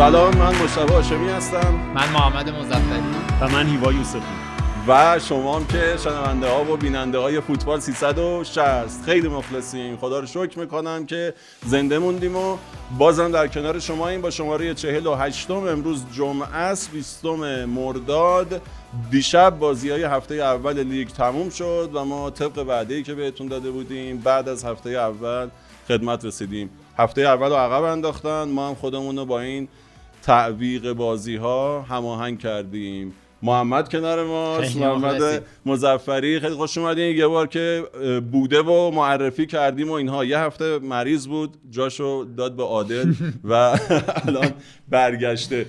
سلام 0.00 0.36
من 0.36 0.54
مشتبه 0.54 0.92
هاشمی 0.92 1.28
هستم. 1.28 1.74
من 1.94 2.12
محمد 2.12 2.48
مزفری 2.48 3.02
و 3.40 3.48
من 3.48 3.66
هیوا 3.66 3.92
یوسفی. 3.92 4.20
و 4.88 5.18
شما 5.18 5.56
هم 5.56 5.66
که 5.66 5.96
شنونده 6.04 6.48
ها 6.48 6.72
و 6.72 6.76
بیننده 6.76 7.18
های 7.18 7.40
فوتبال 7.40 7.80
360 7.80 9.04
خیلی 9.04 9.28
مخلصیم. 9.28 9.96
خدا 9.96 10.20
رو 10.20 10.26
شکر 10.26 10.58
می‌کنم 10.58 11.06
که 11.06 11.34
زنده 11.66 11.98
موندیم 11.98 12.36
و 12.36 12.56
بازم 12.98 13.30
در 13.30 13.46
کنار 13.46 13.78
شما 13.78 14.08
این 14.08 14.20
با 14.20 14.30
شماره 14.30 14.74
48 14.74 15.50
امروز 15.50 16.04
جمعه 16.12 16.56
است 16.56 16.90
20 16.90 17.24
مرداد. 17.66 18.62
دیشب 19.10 19.58
بازی 19.58 19.90
های 19.90 20.02
هفته 20.02 20.34
اول 20.34 20.82
لیگ 20.82 21.08
تموم 21.08 21.50
شد 21.50 21.90
و 21.94 22.04
ما 22.04 22.30
طبق 22.30 22.64
وعده 22.68 23.02
که 23.02 23.14
بهتون 23.14 23.48
داده 23.48 23.70
بودیم 23.70 24.18
بعد 24.18 24.48
از 24.48 24.64
هفته 24.64 24.90
اول 24.90 25.48
خدمت 25.88 26.24
رسیدیم. 26.24 26.70
هفته 26.98 27.20
اول 27.20 27.48
رو 27.48 27.54
عقب 27.56 27.82
انداختن. 27.82 28.42
ما 28.42 28.68
هم 28.68 28.74
خودمون 28.74 29.18
رو 29.18 29.24
با 29.24 29.40
این 29.40 29.68
تعویق 30.22 30.92
بازی 30.92 31.36
ها 31.36 31.82
هماهنگ 31.82 32.38
کردیم. 32.38 33.14
محمد 33.42 33.88
کنار 33.88 34.24
ما 34.24 34.60
محمد 34.76 35.44
مزفری 35.66 36.40
خیلی 36.40 36.54
خوش 36.54 36.78
اومدین. 36.78 37.16
یه 37.16 37.26
بار 37.26 37.46
که 37.46 37.84
بوده 38.32 38.62
و 38.62 38.90
معرفی 38.90 39.46
کردیم 39.46 39.90
و 39.90 39.92
اینها. 39.92 40.24
یه 40.24 40.38
هفته 40.38 40.78
مریض 40.78 41.26
بود 41.26 41.56
جاشو 41.70 42.26
داد 42.36 42.56
به 42.56 42.62
عادل 42.62 43.12
و 43.50 43.54
الان 44.26 44.52
برگشته. 44.88 45.66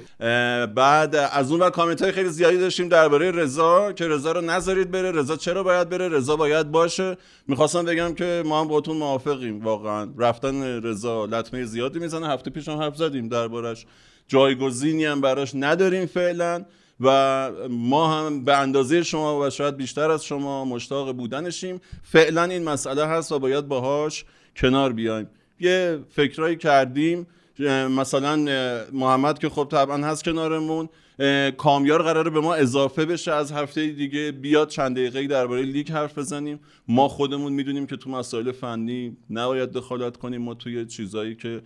بعد 0.75 1.15
از 1.15 1.51
اون 1.51 1.61
و 1.61 1.69
کامنت 1.69 2.01
های 2.01 2.11
خیلی 2.11 2.29
زیادی 2.29 2.57
داشتیم 2.57 2.89
درباره 2.89 3.31
رضا 3.31 3.91
که 3.93 4.07
رضا 4.07 4.31
رو 4.31 4.41
نذارید 4.41 4.91
بره. 4.91 5.11
رضا 5.11 5.35
چرا 5.35 5.63
باید 5.63 5.89
بره؟ 5.89 6.09
رضا 6.09 6.35
باید 6.35 6.71
باشه. 6.71 7.17
می‌خواستم 7.47 7.85
بگم 7.85 8.13
که 8.13 8.43
ما 8.45 8.61
هم 8.61 8.67
باتون 8.67 8.97
موافقیم 8.97 9.63
واقعا. 9.65 10.09
رفتن 10.17 10.83
رضا 10.83 11.25
لطمه 11.25 11.63
زیادی 11.63 11.99
می‌زنه. 11.99 12.27
هفته 12.27 12.49
پیش 12.49 12.69
هم 12.69 12.77
حرف 12.77 12.95
زدیم 12.95 13.27
دربارش. 13.27 13.85
جایگزینی 14.31 15.05
هم 15.05 15.21
براش 15.21 15.51
نداریم 15.55 16.05
فعلا 16.05 16.65
و 16.99 17.51
ما 17.69 18.19
هم 18.19 18.43
به 18.43 18.57
اندازه 18.57 19.03
شما 19.03 19.39
و 19.39 19.49
شاید 19.49 19.77
بیشتر 19.77 20.11
از 20.11 20.25
شما 20.25 20.65
مشتاق 20.65 21.11
بودنشیم. 21.11 21.81
فعلا 22.03 22.43
این 22.43 22.63
مسئله 22.63 23.05
هست 23.05 23.31
و 23.31 23.39
باید 23.39 23.67
باهاش 23.67 24.25
کنار 24.55 24.93
بیایم. 24.93 25.27
یه 25.59 25.99
فکرایی 26.09 26.55
کردیم 26.55 27.27
مثلا 27.89 28.35
محمد 28.93 29.39
که 29.39 29.49
خب 29.49 29.67
طبعا 29.71 29.97
هست 29.97 30.23
کنارمون 30.23 30.89
کامیار 31.57 32.03
قراره 32.03 32.29
به 32.29 32.39
ما 32.39 32.53
اضافه 32.53 33.05
بشه 33.05 33.31
از 33.31 33.51
هفته 33.51 33.87
دیگه 33.87 34.31
بیاد 34.31 34.69
چند 34.69 34.95
دقیقه 34.95 35.27
درباره 35.27 35.61
لیگ 35.61 35.91
حرف 35.91 36.17
بزنیم. 36.17 36.59
ما 36.87 37.07
خودمون 37.07 37.53
می‌دونیم 37.53 37.87
که 37.87 37.97
تو 37.97 38.09
مسائل 38.09 38.51
فنی 38.51 39.17
نباید 39.29 39.71
دخالت 39.71 40.17
کنیم. 40.17 40.41
ما 40.41 40.53
توی 40.53 40.85
چیزایی 40.85 41.35
که 41.35 41.61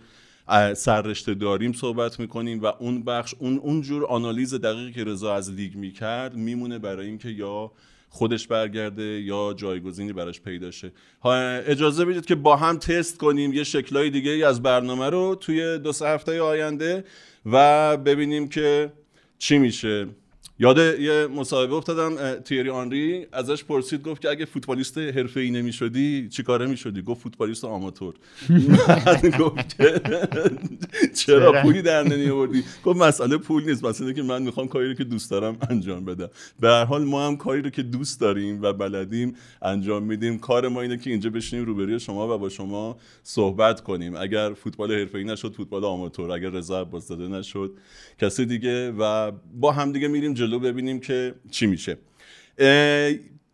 سررشته 0.74 1.34
داریم 1.34 1.72
صحبت 1.72 2.20
می‌کنیم 2.20 2.62
و 2.62 2.66
اون 2.66 3.02
بخش 3.04 3.34
اون 3.38 3.58
اونجور 3.58 4.06
آنالیز 4.06 4.54
دقیقی 4.54 4.92
که 4.92 5.04
رضا 5.04 5.34
از 5.34 5.50
لیگ 5.50 5.74
می‌کرد 5.74 6.36
میمونه 6.36 6.78
برای 6.78 7.06
اینکه 7.06 7.28
یا 7.28 7.72
خودش 8.08 8.46
برگرده 8.46 9.02
یا 9.02 9.54
جایگزینی 9.56 10.12
براش 10.12 10.40
پیدا 10.40 10.70
شه. 10.70 10.92
اجازه 11.24 12.04
بدید 12.04 12.26
که 12.26 12.34
با 12.34 12.56
هم 12.56 12.78
تست 12.78 13.18
کنیم 13.18 13.52
یه 13.52 13.64
شکلای 13.64 14.10
دیگه 14.10 14.30
ای 14.30 14.42
از 14.42 14.62
برنامه 14.62 15.10
رو 15.10 15.34
توی 15.34 15.78
دو 15.78 15.92
سه 15.92 16.08
هفته 16.08 16.40
آینده 16.40 17.04
و 17.46 17.96
ببینیم 17.96 18.48
که 18.48 18.92
چی 19.38 19.58
میشه. 19.58 20.06
یاد 20.58 21.00
یه 21.00 21.26
مصاحبه 21.26 21.74
افتادم 21.74 22.34
تیری 22.34 22.70
آنری 22.70 23.26
ازش 23.32 23.64
پرسید 23.64 24.02
گفت 24.02 24.22
که 24.22 24.30
اگه 24.30 24.44
فوتبالیست 24.44 24.98
حرفه‌ای 24.98 25.50
نمی‌شدی 25.50 26.28
چیکاره 26.28 26.66
می‌شدی؟ 26.66 27.02
گفت 27.02 27.22
فوتبالیست 27.22 27.64
آماتور. 27.64 28.14
گفت 29.40 29.76
چرا 31.26 31.62
پولی 31.62 31.82
در 31.82 32.02
نمی‌آوردی؟ 32.02 32.64
گفت 32.84 33.00
مسئله 33.00 33.36
پول 33.36 33.64
نیست 33.64 33.84
مسئله 33.84 34.14
که 34.14 34.22
من 34.22 34.42
می‌خوام 34.42 34.68
کاری 34.68 34.88
رو 34.88 34.94
که 34.94 35.04
دوست 35.04 35.30
دارم 35.30 35.56
انجام 35.70 36.04
بدم. 36.04 36.28
به 36.60 36.68
هر 36.68 36.84
حال 36.84 37.04
ما 37.04 37.26
هم 37.26 37.36
کاری 37.36 37.62
رو 37.62 37.70
که 37.70 37.82
دوست 37.82 38.20
داریم 38.20 38.62
و 38.62 38.72
بلدیم 38.72 39.34
انجام 39.62 40.02
میدیم. 40.02 40.38
کار 40.38 40.68
ما 40.68 40.82
اینه 40.82 40.96
که 40.98 41.10
اینجا 41.10 41.30
بشینیم 41.30 41.64
روبروی 41.64 42.00
شما 42.00 42.34
و 42.34 42.38
با 42.38 42.48
شما 42.48 42.96
صحبت 43.22 43.80
کنیم. 43.80 44.16
اگر 44.16 44.52
فوتبال 44.52 44.92
حرفه‌ای 44.92 45.24
نشد 45.24 45.52
فوتبال 45.52 45.84
آماتور. 45.84 46.30
اگر 46.30 46.50
رضا 46.50 46.84
بازداده 46.84 47.28
نشد 47.28 47.72
کسی 48.18 48.46
دیگه 48.46 48.90
و 48.90 49.32
با 49.60 49.72
هم 49.72 49.92
دیگه 49.92 50.08
میریم 50.08 50.34
جلو 50.46 50.58
ببینیم 50.58 51.00
که 51.00 51.34
چی 51.50 51.66
میشه. 51.66 51.96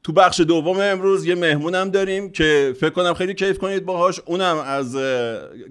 تو 0.05 0.13
بخش 0.13 0.41
دوم 0.41 0.81
امروز 0.81 1.27
یه 1.27 1.35
مهمونم 1.35 1.91
داریم 1.91 2.31
که 2.31 2.75
فکر 2.81 2.91
کنم 2.91 3.15
خیلی 3.15 3.35
کیف 3.35 3.59
کنید 3.59 3.85
باهاش. 3.85 4.21
اونم 4.25 4.63
از 4.67 4.97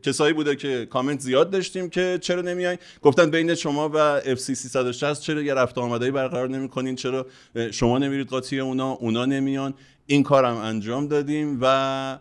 کسایی 0.04 0.34
بوده 0.34 0.56
که 0.56 0.88
کامنت 0.90 1.20
زیاد 1.20 1.50
داشتیم 1.50 1.90
که 1.90 2.18
چرا 2.22 2.42
نمیای؟ 2.42 2.78
گفتن 3.02 3.30
بین 3.30 3.56
شما 3.56 3.92
و 3.94 4.22
FC 4.22 4.40
360 4.40 5.22
چرا 5.22 5.42
یه 5.42 5.54
رفت 5.54 5.78
آمدایی 5.78 6.12
برقرار 6.12 6.50
نمی‌کنین؟ 6.50 6.96
چرا 6.96 7.28
شما 7.72 7.98
نمیرید 7.98 8.28
قاطی 8.28 8.59
اونا؟ 8.59 8.92
اونا 8.92 9.26
نمیان. 9.26 9.74
این 10.06 10.24
کارم 10.24 10.58
انجام 10.58 11.08
دادیم 11.08 11.58
و 11.62 12.18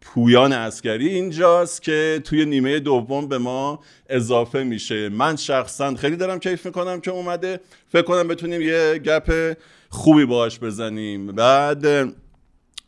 پویان 0.00 0.52
اسکری 0.52 1.08
اینجاست 1.08 1.82
که 1.82 2.20
توی 2.24 2.44
نیمه 2.44 2.80
دوم 2.80 3.28
به 3.28 3.38
ما 3.38 3.80
اضافه 4.08 4.62
میشه. 4.62 5.08
من 5.08 5.36
شخصا 5.36 5.94
خیلی 5.94 6.16
دارم 6.16 6.38
کیف 6.38 6.66
می‌کنم 6.66 7.00
که 7.00 7.10
اومده. 7.10 7.60
فکر 7.88 8.02
کنم 8.02 8.28
بتونیم 8.28 8.60
یه 8.60 8.98
گپ 8.98 9.56
خوبی 9.88 10.24
باش 10.24 10.58
بزنیم. 10.58 11.26
بعد 11.26 11.86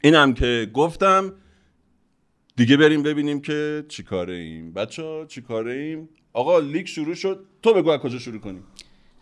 اینم 0.00 0.34
که 0.34 0.70
گفتم 0.74 1.32
دیگه 2.56 2.76
بریم 2.76 3.02
ببینیم 3.02 3.40
که 3.40 3.84
چی 3.88 4.02
کاره 4.02 4.34
ایم. 4.34 4.72
بچه 4.72 5.02
ها 5.02 5.26
چی 5.26 5.42
کاره 5.42 5.72
ایم؟ 5.72 6.08
آقا 6.32 6.58
لیگ 6.58 6.88
شروع 6.88 7.14
شد. 7.14 7.44
تو 7.62 7.74
بگو 7.74 7.90
از 7.90 8.00
کجا 8.00 8.18
شروع 8.18 8.40
کنیم. 8.40 8.64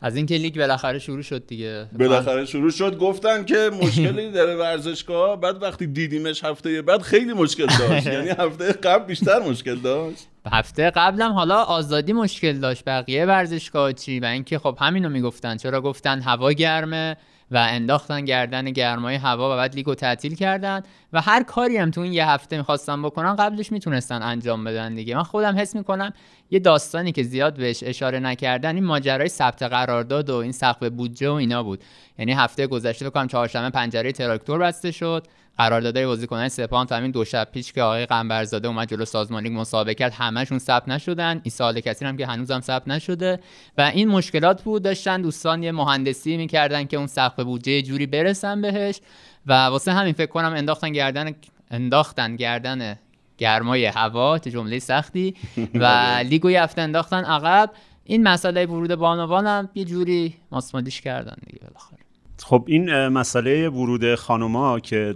از 0.00 0.16
اینکه 0.16 0.34
لیگ 0.34 0.56
بالاخره 0.56 0.98
شروع 0.98 1.22
شد 1.22 1.47
دیگه. 1.47 1.86
بالاخره 1.98 2.44
شروع 2.44 2.70
شد. 2.70 2.98
گفتن 2.98 3.44
که 3.44 3.70
مشکلی 3.82 4.31
داره 4.31 4.56
ورزشگاه 4.56 5.41
بعد 5.41 5.62
وقتی 5.62 5.86
دیدیمش 5.86 6.44
هفته 6.44 6.82
بعد 6.82 7.03
خیلی 7.03 7.32
مشکل 7.32 7.66
داشت. 7.78 8.06
یعنی 8.14 8.28
هفته 8.28 8.72
قبل 8.72 9.04
بیشتر 9.04 9.38
مشکل 9.38 9.75
داشت. 9.75 10.26
هفته 10.53 10.91
قبلم 10.91 11.32
حالا 11.32 11.62
آزادی 11.62 12.12
مشکل 12.12 12.53
داشت. 12.53 12.84
بقیه 12.87 13.26
ورزشگاه 13.26 13.92
چی؟ 13.92 14.20
و 14.20 14.25
اینکه 14.25 14.58
خب 14.58 14.78
همینو 14.81 15.08
می‌گفتن. 15.08 15.56
چرا 15.56 15.81
گفتن 15.81 16.20
هوا 16.20 16.53
گرمه 16.53 17.16
و 17.50 17.56
انداختن 17.56 18.25
گردن 18.25 18.64
گرمای 18.70 19.14
هوا 19.14 19.54
و 19.54 19.56
بعد 19.56 19.75
لیگو 19.75 19.94
تعطیل 19.94 20.34
کردن. 20.34 20.82
و 21.12 21.20
هر 21.20 21.42
کاری 21.42 21.76
هم 21.76 21.91
تو 21.91 22.00
این 22.00 22.12
یه 22.12 22.28
هفته 22.28 22.56
می‌خواستن 22.56 23.02
بکنن 23.02 23.36
قبلش 23.36 23.72
می‌تونستن 23.72 24.22
انجام 24.22 24.64
بدن 24.64 24.94
دیگه. 24.94 25.16
من 25.16 25.22
خودم 25.22 25.58
حس 25.58 25.76
می‌کنم 25.76 26.12
یه 26.50 26.58
داستانی 26.58 27.12
که 27.12 27.22
زیاد 27.22 27.56
بهش 27.56 27.82
اشاره 27.82 28.19
نکردن 28.20 28.74
این 28.74 28.84
ماجرای 28.84 29.28
ثبت 29.28 29.62
قرارداد 29.62 30.30
و 30.30 30.36
این 30.36 30.52
سقف 30.52 30.82
بودجه 30.82 31.30
و 31.30 31.32
اینا 31.32 31.62
بود. 31.62 31.84
یعنی 32.19 32.32
هفته 32.32 32.66
گذشته 32.66 33.10
فکر 33.10 33.26
چهارشنبه 33.26 33.70
پنجره 33.70 34.12
تراکتور 34.12 34.58
بسته 34.58 34.91
شد. 34.91 35.26
قراردادهای 35.58 36.06
بازیکنان 36.06 36.48
سپاهان 36.48 36.86
تا 36.86 36.96
همین 36.96 37.10
دو 37.10 37.25
شب 37.25 37.48
پیش 37.52 37.72
که 37.72 37.82
آقای 37.82 38.06
قنبرزاده 38.06 38.69
اومد 38.69 38.88
جلو 38.88 39.04
سازمان 39.04 39.42
لیگ 39.42 39.52
مسابقه 39.52 39.94
کرد 39.94 40.12
همشون 40.12 40.58
ثبت 40.58 40.88
نشدن. 40.88 41.40
این 41.44 41.50
سال 41.50 41.80
کسی 41.80 42.04
هم 42.04 42.16
که 42.16 42.26
هنوزم 42.26 42.60
ثبت 42.60 42.88
نشده. 42.88 43.40
و 43.78 43.82
این 43.94 44.08
مشکلات 44.08 44.62
بود 44.62 44.82
داشتن 44.82 45.22
دوستان 45.22 45.62
یه 45.62 45.72
مهندسی 45.72 46.36
می‌کردن 46.36 46.84
که 46.84 46.96
اون 46.96 47.06
سقف 47.06 47.40
بودجه 47.40 47.82
جوری 47.82 48.06
برسن 48.06 48.60
بهش. 48.60 49.00
و 49.48 49.53
واسه 49.53 49.92
همین 49.92 50.12
فکر 50.12 50.31
کنم 50.31 50.53
انداختن 50.56 50.92
گردن 50.92 51.34
انداختن 51.70 52.36
گردن 52.36 52.98
گرمای 53.38 53.84
هوا 53.84 54.38
چه 54.38 54.50
جمله 54.50 54.78
سختی 54.78 55.34
و 55.75 55.84
لیگو 56.31 56.50
یفته 56.50 56.82
انداختن 56.82 57.25
عقب. 57.25 57.70
این 58.04 58.22
مسئله 58.22 58.66
ورود 58.66 58.94
بانوان 58.94 59.47
هم 59.47 59.69
یه 59.75 59.84
جوری 59.84 60.34
ماسمالیش 60.53 61.00
کردن 61.00 61.37
دیگه 61.47 61.58
بالاخره. 61.64 61.99
خب 62.43 62.64
این 62.67 63.08
مسئله 63.08 63.69
ورود 63.69 64.14
خانوما 64.14 64.81
که 64.81 65.14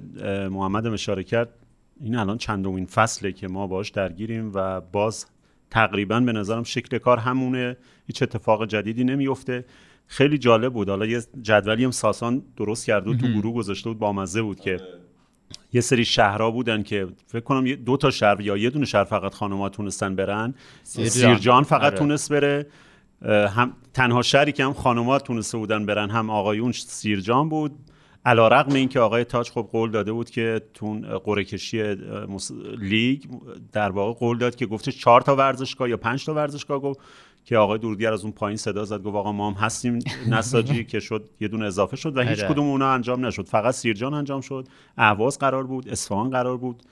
محمد 0.50 0.86
اشاره 0.86 1.24
کرد 1.24 1.48
این 2.00 2.16
الان 2.16 2.38
چندمین 2.38 2.86
فصله 2.86 3.32
که 3.32 3.48
ما 3.48 3.66
باش 3.66 3.90
درگیریم 3.90 4.50
و 4.54 4.80
باز 4.80 5.26
تقریبا 5.70 6.20
به 6.20 6.32
نظرم 6.32 6.62
شکل 6.62 6.98
کار 6.98 7.18
همونه. 7.18 7.76
هیچ 8.06 8.22
اتفاق 8.22 8.66
جدیدی 8.66 9.04
نمیفته 9.04 9.64
خیلی 10.06 10.38
جالب 10.38 10.72
بود. 10.72 10.88
حالا 10.88 11.06
یه 11.06 11.22
جدولی 11.42 11.84
هم 11.84 11.90
ساسان 11.90 12.42
درست 12.56 12.86
کرده 12.86 13.10
و 13.10 13.14
تو 13.14 13.26
گروه 13.26 13.54
گذاشته 13.54 13.88
بود 13.88 13.98
با 13.98 14.12
مزه 14.12 14.42
بود 14.42 14.60
که 14.60 14.80
یه 15.72 15.80
سری 15.80 16.04
شهرها 16.04 16.50
بودن 16.50 16.82
که 16.82 17.06
فکر 17.26 17.40
کنم 17.40 17.74
دو 17.74 17.96
تا 17.96 18.10
شهر 18.10 18.40
یا 18.40 18.56
یه 18.56 18.70
دونه 18.70 18.84
شهر 18.84 19.04
فقط 19.04 19.34
خانوما 19.34 19.68
تونستن 19.68 20.16
برن. 20.16 20.54
سیرجان. 20.82 21.62
فقط 21.62 21.82
آره. 21.82 21.98
تونست 21.98 22.32
بره. 22.32 22.66
هم 23.24 23.76
تنها 23.94 24.22
شهری 24.22 24.52
که 24.52 24.64
هم 24.64 24.72
خانوما 24.72 25.18
تونسته 25.18 25.58
بودن 25.58 25.86
برن 25.86 26.10
هم 26.10 26.30
آقایون 26.30 26.72
سیرجان 26.72 27.48
بود. 27.48 27.72
علا 28.24 28.48
رقم 28.48 28.74
این 28.74 28.88
که 28.88 29.00
آقای 29.00 29.24
تاج 29.24 29.50
خب 29.50 29.68
قول 29.72 29.90
داده 29.90 30.12
بود 30.12 30.30
که 30.30 30.62
تون 30.74 31.18
قره 31.18 31.44
کشی 31.44 31.94
لیگ 32.78 33.24
در 33.72 33.90
واقع 33.90 34.18
قول 34.18 34.38
داد 34.38 34.54
که 34.54 34.66
گفته 34.66 34.92
چهار 34.92 35.20
تا 35.20 35.36
ورزشگاه 35.36 35.90
یا 35.90 35.96
پنج 35.96 36.26
تا 36.26 36.34
ورزشگاه 36.34 36.78
گفت. 36.78 37.00
که 37.44 37.56
آقای 37.56 37.78
دورودگر 37.78 38.12
از 38.12 38.22
اون 38.22 38.32
پایین 38.32 38.56
صدا 38.56 38.84
زد 38.84 39.02
گفت 39.02 39.16
آقا 39.16 39.32
ما 39.32 39.50
هم 39.50 39.56
هستیم 39.56 39.98
نساجی 40.28 40.84
که 40.92 41.00
شد 41.00 41.28
یه 41.40 41.48
دونه 41.48 41.64
اضافه 41.66 41.96
شد 41.96 42.16
و 42.16 42.20
هیچ 42.20 42.40
آره. 42.40 42.52
کدوم 42.52 42.66
اونا 42.66 42.92
انجام 42.92 43.26
نشد. 43.26 43.46
فقط 43.46 43.74
سیرجان 43.74 44.14
انجام 44.14 44.40
شد. 44.40 44.68
اهواز 44.96 45.38
قرار 45.38 45.66
بود 45.66 45.88
اصفهان 45.88 46.30
قرار 46.30 46.56
بود. 46.56 46.82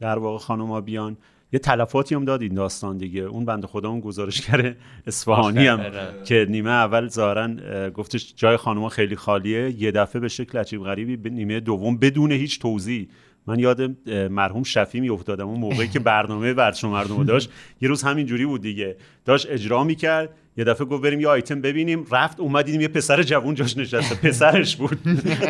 در 0.00 0.18
واقع 0.18 0.38
خانوما 0.38 0.80
بیان 0.80 1.16
یه 1.52 1.58
تلفاتی 1.58 2.14
هم 2.14 2.24
داد 2.24 2.42
این 2.42 2.54
داستان 2.54 2.98
دیگه. 2.98 3.20
اون 3.20 3.44
بنده 3.44 3.66
خدا 3.66 3.88
اون 3.88 4.00
گزارشگر 4.00 4.74
اصفهانی 5.06 5.66
هم 5.66 5.80
که 6.24 6.46
نیمه 6.48 6.70
اول 6.70 7.08
ظاهرا 7.08 7.90
گفتش 7.90 8.34
جای 8.36 8.56
خانوما 8.56 8.88
خیلی 8.88 9.16
خالیه. 9.16 9.82
یه 9.82 9.90
دفعه 9.90 10.20
به 10.20 10.28
شکل 10.28 10.58
عجیب 10.58 10.82
غریبی 10.82 11.30
نیمه 11.30 11.60
دوم 11.60 11.96
بدون 11.96 12.32
هیچ 12.32 12.60
توضیح 12.60 13.08
من 13.46 13.58
یاد 13.58 14.08
مرحوم 14.10 14.62
شفی 14.62 15.00
می 15.00 15.08
افتادم 15.08 15.48
اون 15.48 15.60
موقعی 15.60 15.88
که 15.88 15.98
برنامه 15.98 16.52
ورچ 16.52 16.84
مردم 16.84 17.24
داشت. 17.24 17.50
یه 17.80 17.88
روز 17.88 18.02
همین 18.02 18.26
جوری 18.26 18.46
بود 18.46 18.62
دیگه. 18.62 18.96
داشت 19.24 19.46
اجرا 19.50 19.84
می‌کرد. 19.84 20.28
یه 20.56 20.64
دفعه 20.64 20.86
گفت 20.86 21.02
بریم 21.02 21.20
یه 21.20 21.28
آیتم 21.28 21.60
ببینیم. 21.60 22.06
رفت 22.10 22.40
اومدیم 22.40 22.80
یه 22.80 22.88
پسر 22.88 23.22
جوون 23.22 23.54
جاش 23.54 23.76
نشسته. 23.76 24.14
پسرش 24.14 24.76
بود. 24.76 24.98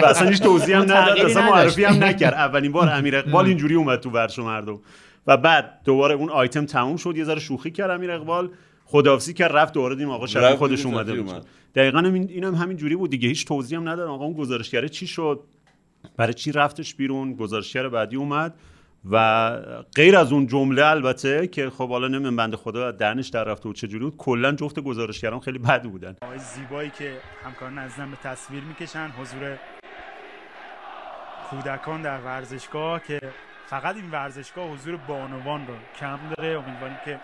و 0.03 0.06
اصلا 0.06 0.29
هیچ 0.29 0.43
توضیح 0.43 0.77
هم 0.77 0.83
نداد 0.83 1.19
اصلا 1.19 1.50
معرفی 1.50 1.85
هم 1.85 2.05
نکرد. 2.05 2.35
اولین 2.35 2.73
بار 2.73 2.89
امیر 2.89 3.17
اقبال 3.17 3.47
اینجوری 3.47 3.75
اومد 3.75 4.00
تو 4.00 4.11
ورش 4.11 4.39
مردم. 4.39 4.81
و 5.27 5.37
بعد 5.37 5.81
دوباره 5.85 6.15
اون 6.15 6.31
آیتم 6.31 6.67
تموم 6.67 6.97
شد. 6.97 7.17
یه 7.17 7.25
ذره 7.25 7.41
شوخی 7.41 7.71
کرد 7.71 7.91
امیر 7.91 8.11
اقبال. 8.11 8.50
خداحافظی 8.85 9.35
کرد. 9.35 9.56
رفت 9.56 9.75
دوباره 9.75 9.94
دیم 9.94 10.11
آقا 10.11 10.27
شب 10.27 10.55
خودش 10.56 10.87
اومده 10.87 11.15
بود. 11.23 11.44
دقیقاً 11.75 11.99
این 11.99 12.29
اینم 12.31 12.55
همین 12.55 12.77
جوری 12.77 12.97
بود 12.97 13.11
دیگه. 13.11 13.29
هیچ 13.29 13.47
توضیح 13.47 13.79
هم 13.79 13.89
نداد. 13.89 14.09
آقا 14.09 14.25
اون 14.25 14.35
گزارشگره 14.35 14.89
چی 14.89 15.06
شد؟ 15.06 15.41
برای 16.16 16.34
چی 16.34 16.52
رفتش 16.52 16.94
بیرون؟ 16.94 17.34
گزارشگر 17.34 17.88
بعدی 17.88 18.16
اومد 18.16 18.54
و 19.10 19.50
غیر 19.96 20.16
از 20.16 20.32
اون 20.32 20.46
جمله 20.46 20.87
البته 20.87 21.46
که 21.46 21.70
خب 21.70 21.88
حالا 21.88 22.08
نمی‌دونم 22.08 22.37
بنده 22.37 22.56
خدا 22.56 22.90
درنش 22.90 23.28
در 23.28 23.44
رفته 23.44 23.69
و 23.69 23.72
چجوری 23.72 24.04
بود 24.04 24.16
کلا 24.16 24.52
جفت 24.52 24.81
گزارشگران 24.81 25.40
خیلی 25.40 25.58
بد 25.58 25.82
بودن. 25.82 26.16
زیبایی 26.37 26.90
که 26.90 27.16
همکاران 27.44 27.78
عزیزم 27.78 28.10
به 28.10 28.16
تصویر 28.16 28.62
می‌کشن 28.64 29.08
حضور 29.08 29.58
کودکان 31.50 32.02
در 32.02 32.20
ورزشگاه 32.20 33.02
که 33.02 33.20
فقط 33.66 33.96
این 33.96 34.10
ورزشگاه 34.10 34.72
حضور 34.72 34.96
بانوان 34.96 35.66
رو 35.66 35.75
کم 36.00 36.19
داره. 36.37 36.48
امیدواریم 36.48 36.96
که 37.05 37.20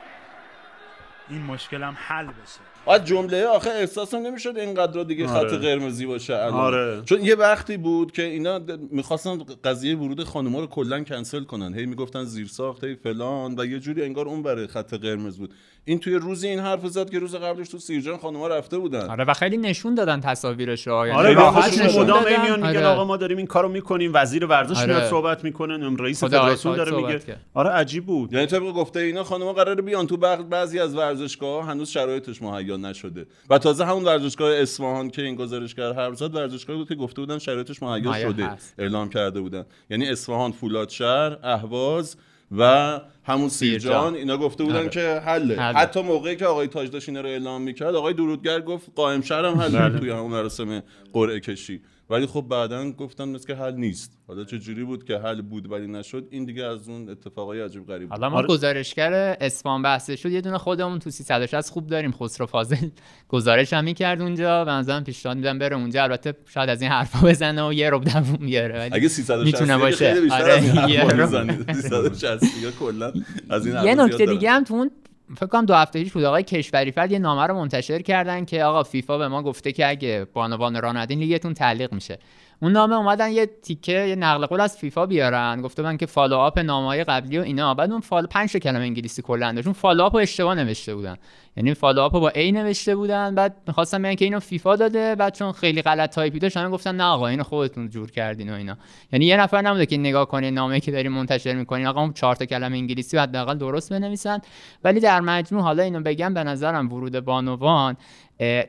این 1.28 1.42
مشکل 1.42 1.82
هم 1.82 1.96
حل 1.98 2.26
بشه. 2.26 2.60
بعد 2.88 3.04
جمله 3.04 3.46
آخه 3.46 3.70
احساسم 3.70 4.16
نمی‌شد 4.16 4.58
اینقدر 4.58 5.02
دیگه 5.02 5.28
آره. 5.28 5.48
خط 5.48 5.54
قرمزی 5.54 6.06
باشه 6.06 6.34
الان 6.34 6.54
آره. 6.54 7.02
چون 7.04 7.24
یه 7.24 7.34
وقتی 7.34 7.76
بود 7.76 8.12
که 8.12 8.22
اینا 8.22 8.60
می‌خواستن 8.90 9.38
قضیه 9.64 9.96
ورود 9.96 10.24
خانوما 10.24 10.60
رو 10.60 10.66
کلا 10.66 11.04
کنسل 11.04 11.44
کنن 11.44 11.74
هی 11.74 11.86
می‌گفتن 11.86 12.24
زیر 12.24 12.46
ساخت 12.46 12.84
هی 12.84 12.94
فلان 12.94 13.54
و 13.58 13.64
یه 13.64 13.78
جوری 13.78 14.02
انگار 14.02 14.28
اون 14.28 14.42
برای 14.42 14.66
خط 14.66 14.94
قرمز 14.94 15.38
بود 15.38 15.54
این 15.84 15.98
توی 15.98 16.14
روزی 16.14 16.48
این 16.48 16.58
حرف 16.58 16.86
زد 16.86 17.10
که 17.10 17.18
روز 17.18 17.34
قبلش 17.34 17.68
تو 17.68 17.78
سیرجان 17.78 18.18
خانوما 18.18 18.48
رفته 18.48 18.78
بودن. 18.78 19.10
آره 19.10 19.24
و 19.24 19.34
خیلی 19.34 19.56
نشون 19.56 19.94
دادن 19.94 20.20
تصاویرش 20.20 20.86
رو. 20.86 21.06
یعنی 21.06 21.18
آره 21.18 21.34
راحت 21.34 21.78
نشون 21.78 22.06
دادن. 22.06 22.42
میان 22.42 22.66
میگن 22.66 22.76
آره. 22.76 22.86
آقا 22.86 23.04
ما 23.04 23.16
داریم 23.16 23.36
این 23.36 23.46
کارو 23.46 23.68
می‌کنیم 23.68 24.10
وزیر 24.14 24.46
ورزش 24.46 24.76
آره. 24.76 24.86
میاد 24.86 25.10
صحبت 25.10 25.44
می‌کنه 25.44 25.96
رئیس 25.98 26.24
فدراسیون 26.24 26.76
داره 26.76 26.96
میگه. 26.96 27.20
آره 27.54 27.70
عجیب 27.70 28.06
بود. 28.06 28.32
یعنی 28.32 28.46
طبق 28.46 28.72
گفته 28.72 29.00
اینا 29.00 29.24
خانوما 29.24 29.52
قراره 29.52 29.82
بیان 29.82 30.06
تو 30.06 30.16
بعضی 30.50 30.78
از 30.78 30.94
ورزشگاه 30.94 31.66
هنوز 31.66 31.88
شرایطش 31.88 32.42
مهیا 32.42 32.76
نشده. 32.76 33.26
و 33.50 33.58
تازه 33.58 33.84
همون 33.84 34.04
ورزشگاه 34.04 34.54
اصفهان 34.54 35.10
که 35.10 35.22
این 35.22 35.34
گزارشگر 35.34 35.92
حرف 35.92 36.14
زد 36.14 36.34
ورزشگاهی 36.34 36.78
بود 36.78 36.88
که 36.88 36.94
گفته 36.94 37.20
بودن 37.20 37.38
شرایطش 37.38 37.82
مهیا 37.82 38.20
شده 38.20 38.50
اعلام 38.78 39.08
کرده 39.08 39.40
بودن. 39.40 39.64
یعنی 39.90 40.08
اصفهان 40.08 40.52
فولادشهر 40.52 41.38
اهواز 41.42 42.16
و 42.58 43.00
همون 43.24 43.48
سیرجان 43.48 44.14
اینا 44.14 44.36
گفته 44.36 44.64
بودن 44.64 44.78
آره. 44.78 44.88
که 44.88 45.22
حله. 45.26 45.60
حتی 45.60 46.02
موقعی 46.02 46.36
که 46.36 46.46
آقای 46.46 46.66
تاج 46.66 46.90
داشت 46.90 47.08
رو 47.08 47.26
اعلام 47.26 47.62
می‌کرد 47.62 47.94
آقای 47.94 48.14
درودگر 48.14 48.60
گفت 48.60 48.90
قائم 48.94 49.22
شهرم 49.22 49.60
حل 49.60 49.78
بله. 49.78 49.98
توی 49.98 50.10
همون 50.10 50.30
مراسم 50.30 50.82
قرعه 51.12 51.40
کشی 51.40 51.80
ولی 52.10 52.26
خب 52.26 52.40
بعدا 52.50 52.90
گفتن 52.90 53.28
مثل 53.28 53.46
که 53.46 53.54
حل 53.54 53.74
نیست. 53.74 54.18
حالا 54.28 54.44
چه 54.44 54.58
جوری 54.58 54.84
بود 54.84 55.04
که 55.04 55.18
حل 55.18 55.42
بود 55.42 55.72
ولی 55.72 55.86
نشد 55.86 56.28
این 56.30 56.44
دیگه 56.44 56.64
از 56.64 56.88
اون 56.88 57.08
اتفاقای 57.08 57.60
عجیب 57.60 57.86
غریب 57.86 58.10
حالا 58.10 58.30
ما 58.30 58.36
آره. 58.36 58.46
گزارشگر 58.46 59.36
اسفان 59.40 59.82
بحث 59.82 60.10
شد 60.10 60.30
یه 60.30 60.40
دونه 60.40 60.58
خودمون 60.58 60.98
تو 60.98 61.10
360 61.10 61.70
خوب 61.70 61.86
داریم. 61.86 62.12
خسرو 62.12 62.46
فاضل 62.46 62.76
گزارش 63.28 63.72
هم 63.72 63.84
می‌کرد 63.84 64.20
اونجا 64.22 64.64
و 64.64 64.68
مثلا 64.68 65.00
پیشنهاد 65.00 65.36
میدم 65.36 65.58
بره 65.58 65.76
اونجا. 65.76 66.02
البته 66.02 66.34
شاید 66.46 66.70
از 66.70 66.82
این 66.82 66.90
حرفا 66.90 67.28
بزنه 67.28 67.68
و 67.68 67.72
یه 67.72 67.90
رب 67.90 68.04
دووم 68.04 68.36
بیاره 68.46 68.78
ولی 68.78 68.90
اگه 68.92 69.08
360 69.08 69.46
می‌تونه 69.46 69.78
باشه. 69.78 70.16
آره 70.30 70.90
یه 70.90 71.72
360 71.72 72.78
کلا 72.78 73.12
از 73.50 73.66
این 73.66 73.84
یه 73.84 73.94
نکته 73.94 74.26
دیگه 74.26 74.50
هم 74.50 74.64
تو 74.64 74.74
اون 74.74 74.90
فکر 75.36 75.46
کنم 75.46 75.66
دو 75.66 75.74
هفته 75.74 76.02
پیش 76.02 76.12
بود 76.12 76.24
آقای 76.24 76.42
کشوری 76.42 76.92
فرد 76.92 77.12
یه 77.12 77.18
نامه 77.18 77.46
رو 77.46 77.54
منتشر 77.54 78.02
کردن 78.02 78.44
که 78.44 78.64
آقا 78.64 78.82
فیفا 78.82 79.18
به 79.18 79.28
ما 79.28 79.42
گفته 79.42 79.72
که 79.72 79.88
اگه 79.88 80.26
بانوان 80.32 80.82
را 80.82 80.92
ندین 80.92 81.18
لیگتون 81.18 81.54
تعلیق 81.54 81.92
میشه. 81.92 82.18
اون 82.60 82.72
نامه 82.72 82.96
اومدن 82.96 83.30
یه 83.30 83.46
تیکه 83.46 83.92
یه 83.92 84.16
نقل 84.16 84.46
قول 84.46 84.60
از 84.60 84.76
فیفا 84.76 85.06
بیارن. 85.06 85.62
گفته 85.62 85.82
من 85.82 85.96
که 85.96 86.06
follow 86.06 86.36
up 86.36 86.58
نامه‌های 86.58 87.04
قبلی 87.04 87.38
و 87.38 87.42
اینا. 87.42 87.74
بعد 87.74 87.90
اون 87.90 88.00
فال 88.00 88.26
پنج 88.26 88.56
کلمه 88.56 88.84
انگلیسی 88.84 89.22
کلا 89.22 89.52
داشت 89.52 89.66
اون 89.66 89.74
follow 89.74 90.04
up 90.04 90.12
رو 90.12 90.18
اشتباه 90.18 90.54
نوشته 90.54 90.94
بودن. 90.94 91.16
یعنی 91.56 91.74
follow 91.74 92.02
up 92.02 92.12
با 92.12 92.28
E 92.28 92.52
نوشته 92.52 92.96
بودن. 92.96 93.34
بعد 93.34 93.56
می‌خواستم 93.66 94.02
بگن 94.02 94.14
که 94.14 94.24
اینو 94.24 94.40
فیفا 94.40 94.76
داده. 94.76 95.14
بعد 95.14 95.34
چون 95.34 95.52
خیلی 95.52 95.82
غلط 95.82 96.14
تایپی 96.14 96.38
داشت 96.38 96.56
همه 96.56 96.70
گفتن 96.70 96.96
نه 96.96 97.04
آقا 97.04 97.26
اینو 97.26 97.42
خودتون 97.42 97.88
جور 97.88 98.10
کردین 98.10 98.50
و 98.50 98.54
اینا. 98.54 98.76
یعنی 99.12 99.26
یه 99.26 99.36
نفر 99.36 99.62
نبوده 99.62 99.86
که 99.86 99.96
نگاه 99.96 100.28
کنه 100.28 100.50
نامه 100.50 100.80
که 100.80 100.90
داریم 100.90 101.12
منتشر 101.12 101.54
می‌کنین 101.54 101.86
آقا 101.86 102.00
اون 102.00 102.12
چهار 102.12 102.34
تا 102.34 102.44
کلمه 102.44 102.76
انگلیسی 102.76 103.18
حداقل 103.18 103.58
درست 103.58 103.92
بنویسن. 103.92 104.38
ولی 104.84 105.00
در 105.00 105.20
مجموع 105.20 105.62
حالا 105.62 105.82
اینو 105.82 106.00
بگم 106.00 106.34
به 106.34 106.44
نظرم 106.44 106.92
ورود 106.92 107.20
بانوان 107.20 107.96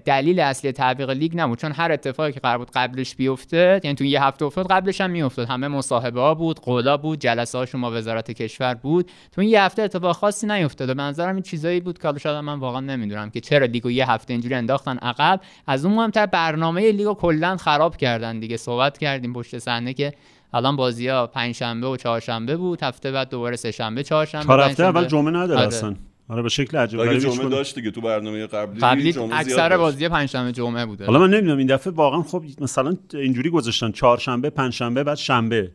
دلیل 0.06 0.40
اصلی 0.40 0.72
تعویق 0.72 1.10
لیگ 1.10 1.32
نبود 1.36 1.60
چون 1.60 1.72
هر 1.72 1.92
اتفاقی 1.92 2.32
که 2.32 2.40
قرار 2.40 2.58
بود 2.58 2.72
قبلش 2.74 3.16
بیفته 3.16 3.82
یعنی 3.84 3.96
تو 3.96 4.04
یه 4.04 4.24
هفته 4.24 4.46
افتاد 4.46 4.68
قبلش 4.68 5.02
هم 5.02 5.10
میافتاد. 5.10 5.48
همه 5.48 5.68
مصاحبه 5.68 6.22
ها 6.22 6.36
بود 6.36 6.60
قولا 6.60 6.98
بود 6.98 7.20
جلسه 7.20 7.58
ها 7.58 7.66
شما 7.66 7.92
وزارت 7.92 8.32
کشور 8.32 8.74
بود. 8.74 9.12
تو 9.32 9.42
این 9.42 9.50
یه 9.50 9.62
هفته 9.62 9.82
اتفاق 9.82 10.16
خاصی 10.16 10.48
نیفتاد 10.48 10.88
به 10.88 11.04
نظرم 11.04 11.36
این 11.36 11.44
چیزایی 11.44 11.80
بود 11.80 11.98
که 12.00 12.14
شاید 12.20 12.36
من 12.36 12.60
واقعا 12.60 12.80
نمی‌دونم 12.80 13.30
که 13.30 13.40
چرا 13.40 13.66
لیگو 13.66 13.92
یه 13.92 14.12
هفته 14.12 14.34
اینجوری 14.34 14.56
انداختن 14.56 14.98
عقب. 14.98 15.42
از 15.68 15.86
اون 15.86 15.96
مهمتر 15.96 16.26
برنامه 16.26 16.92
لیگو 16.92 17.14
کلا 17.14 17.58
خراب 17.58 17.98
کردن 17.98 18.40
دیگه. 18.40 18.58
صحبت 18.58 18.98
کردیم 18.98 19.34
پشت 19.34 19.58
صحنه 19.58 19.94
که 19.94 20.14
الان 20.54 20.76
بازی 20.76 21.08
ها 21.08 21.28
پنج 21.28 21.56
شنبه 21.56 21.88
و 21.88 21.98
چهارشنبه 21.98 22.58
بود 22.58 22.84
هفته 22.84 23.12
بعد 23.12 23.30
دوباره 23.30 23.56
سه 23.56 23.72
شنبه 23.72 24.04
چهارشنبه 24.04 24.46
چهار 24.46 24.62
هفته 24.62 24.84
اول 24.84 25.06
جمعه 25.06 25.32
نداره 25.32 25.60
آره. 25.60 25.68
اصلا. 25.68 25.96
آره 26.30 26.42
به 26.42 26.50
شکل 26.50 26.78
عجیب 26.78 27.00
غریبی 27.00 27.20
جمعه 27.20 27.50
داشت 27.50 27.76
دیگه 27.76 27.92
تو 27.92 28.02
برنامه 28.02 28.48
قبلی 28.48 28.80
قبلی 28.82 29.16
اکثر 29.32 29.78
بازی 29.78 30.10
پنجشنبه 30.10 30.52
جمعه 30.52 30.86
بوده. 30.86 31.06
حالا 31.06 31.20
من 31.20 31.30
نمی‌دونم 31.30 31.58
این 31.58 31.68
دفعه 31.68 31.94
واقعا 31.94 32.22
خب 32.22 32.44
مثلا 32.62 32.98
اینجوری 33.14 33.50
گذاشتن 33.50 33.92
چهارشنبه 33.92 34.50
پنجشنبه 34.50 35.04
بعد 35.04 35.18
شنبه. 35.18 35.72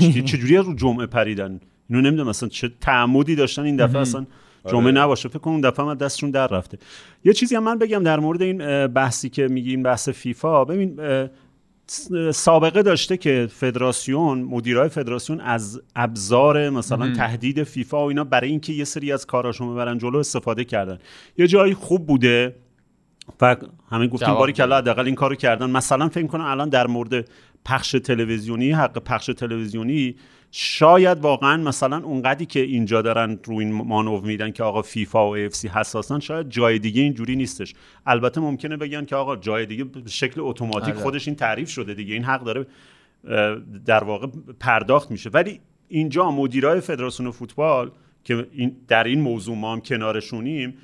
چه 0.00 0.38
جوری 0.38 0.56
رو 0.56 0.74
جمعه 0.74 1.06
پریدن؟ 1.06 1.60
اینو 1.90 2.02
نمی‌دونم 2.02 2.28
مثلا 2.28 2.48
چه 2.48 2.70
تعمدی 2.80 3.34
داشتن 3.34 3.62
این 3.62 3.76
دفعه؟ 3.76 4.00
اصلا 4.00 4.26
جمعه 4.66 4.84
آره. 4.84 4.92
نباشه. 4.92 5.28
فکر 5.28 5.38
کنم 5.38 5.52
اون 5.52 5.60
دفعه 5.60 5.86
من 5.86 5.94
دستشون 5.94 6.30
در 6.30 6.46
رفته. 6.46 6.78
یه 7.24 7.32
چیزی 7.32 7.56
هم 7.56 7.64
من 7.64 7.78
بگم 7.78 8.02
در 8.02 8.20
مورد 8.20 8.42
این 8.42 8.86
بحثی 8.86 9.28
که 9.28 9.48
میگیم 9.48 9.82
بحث 9.82 10.08
فیفا. 10.08 10.64
ببین 10.64 11.00
سابقه 12.32 12.82
داشته 12.82 13.16
که 13.16 13.48
فدراسیون 13.50 14.42
مدیرای 14.42 14.88
فدراسیون 14.88 15.40
از 15.40 15.82
ابزار 15.96 16.70
مثلا 16.70 17.12
تهدید 17.12 17.62
فیفا 17.62 18.04
و 18.04 18.08
اینا 18.08 18.24
برای 18.24 18.50
اینکه 18.50 18.72
یه 18.72 18.84
سری 18.84 19.12
از 19.12 19.26
کاراشون 19.26 19.74
ببرن 19.74 19.98
جلو 19.98 20.18
استفاده 20.18 20.64
کردن. 20.64 20.98
یه 21.38 21.46
جایی 21.46 21.74
خوب 21.74 22.06
بوده 22.06 22.54
و 23.40 23.56
همه 23.90 24.06
گفتیم 24.06 24.34
باری 24.34 24.52
کلا 24.52 24.78
حداقل 24.78 25.06
این 25.06 25.14
کارو 25.14 25.34
کردن. 25.34 25.70
مثلا 25.70 26.08
فکر 26.08 26.26
کنم 26.26 26.44
الان 26.44 26.68
در 26.68 26.86
مورد 26.86 27.28
پخش 27.64 27.90
تلویزیونی 27.90 28.70
حق 28.70 28.98
پخش 28.98 29.26
تلویزیونی 29.26 30.16
شاید 30.50 31.20
واقعا 31.20 31.56
مثلا 31.56 31.96
اونقدی 32.04 32.46
که 32.46 32.60
اینجا 32.60 33.02
دارن 33.02 33.38
رو 33.44 33.56
این 33.56 33.72
مانو 33.72 34.20
میدن 34.20 34.50
که 34.50 34.62
آقا 34.62 34.82
فیفا 34.82 35.30
و 35.30 35.36
اف 35.36 35.54
سی 35.54 35.68
حساسن 35.68 36.20
شاید 36.20 36.50
جای 36.50 36.78
دیگه 36.78 37.02
اینجوری 37.02 37.36
نیستش. 37.36 37.74
البته 38.06 38.40
ممکنه 38.40 38.76
بگن 38.76 39.04
که 39.04 39.16
آقا 39.16 39.36
جای 39.36 39.66
دیگه 39.66 39.84
به 39.84 40.10
شکل 40.10 40.40
اتوماتیک 40.40 40.94
آره. 40.94 41.02
خودش 41.02 41.28
این 41.28 41.36
تعریف 41.36 41.70
شده 41.70 41.94
دیگه. 41.94 42.14
این 42.14 42.24
حق 42.24 42.44
داره 42.44 42.66
در 43.86 44.04
واقع 44.04 44.26
پرداخت 44.60 45.10
میشه. 45.10 45.30
ولی 45.30 45.60
اینجا 45.88 46.30
مدیرای 46.30 46.80
فدراسیون 46.80 47.30
فوتبال 47.30 47.90
که 48.24 48.46
این 48.52 48.76
در 48.88 49.04
این 49.04 49.20
موضوع 49.20 49.56
ما 49.56 49.72
هم 49.72 49.80
کنارشونیم 49.80 50.74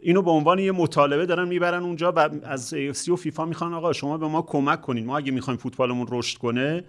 اینو 0.00 0.22
به 0.22 0.30
عنوان 0.30 0.58
یه 0.58 0.72
مطالبه 0.72 1.26
دارن 1.26 1.48
می‌برن 1.48 1.82
اونجا 1.82 2.12
و 2.12 2.30
از 2.44 2.74
AFC 2.74 3.08
و 3.08 3.16
فیفا 3.16 3.44
می‌خوان 3.44 3.74
آقا 3.74 3.92
شما 3.92 4.18
به 4.18 4.28
ما 4.28 4.42
کمک 4.42 4.80
کنین. 4.80 5.06
ما 5.06 5.18
اگه 5.18 5.32
می‌خوایم 5.32 5.58
فوتبالمون 5.58 6.06
رشد 6.10 6.38
کنه 6.38 6.84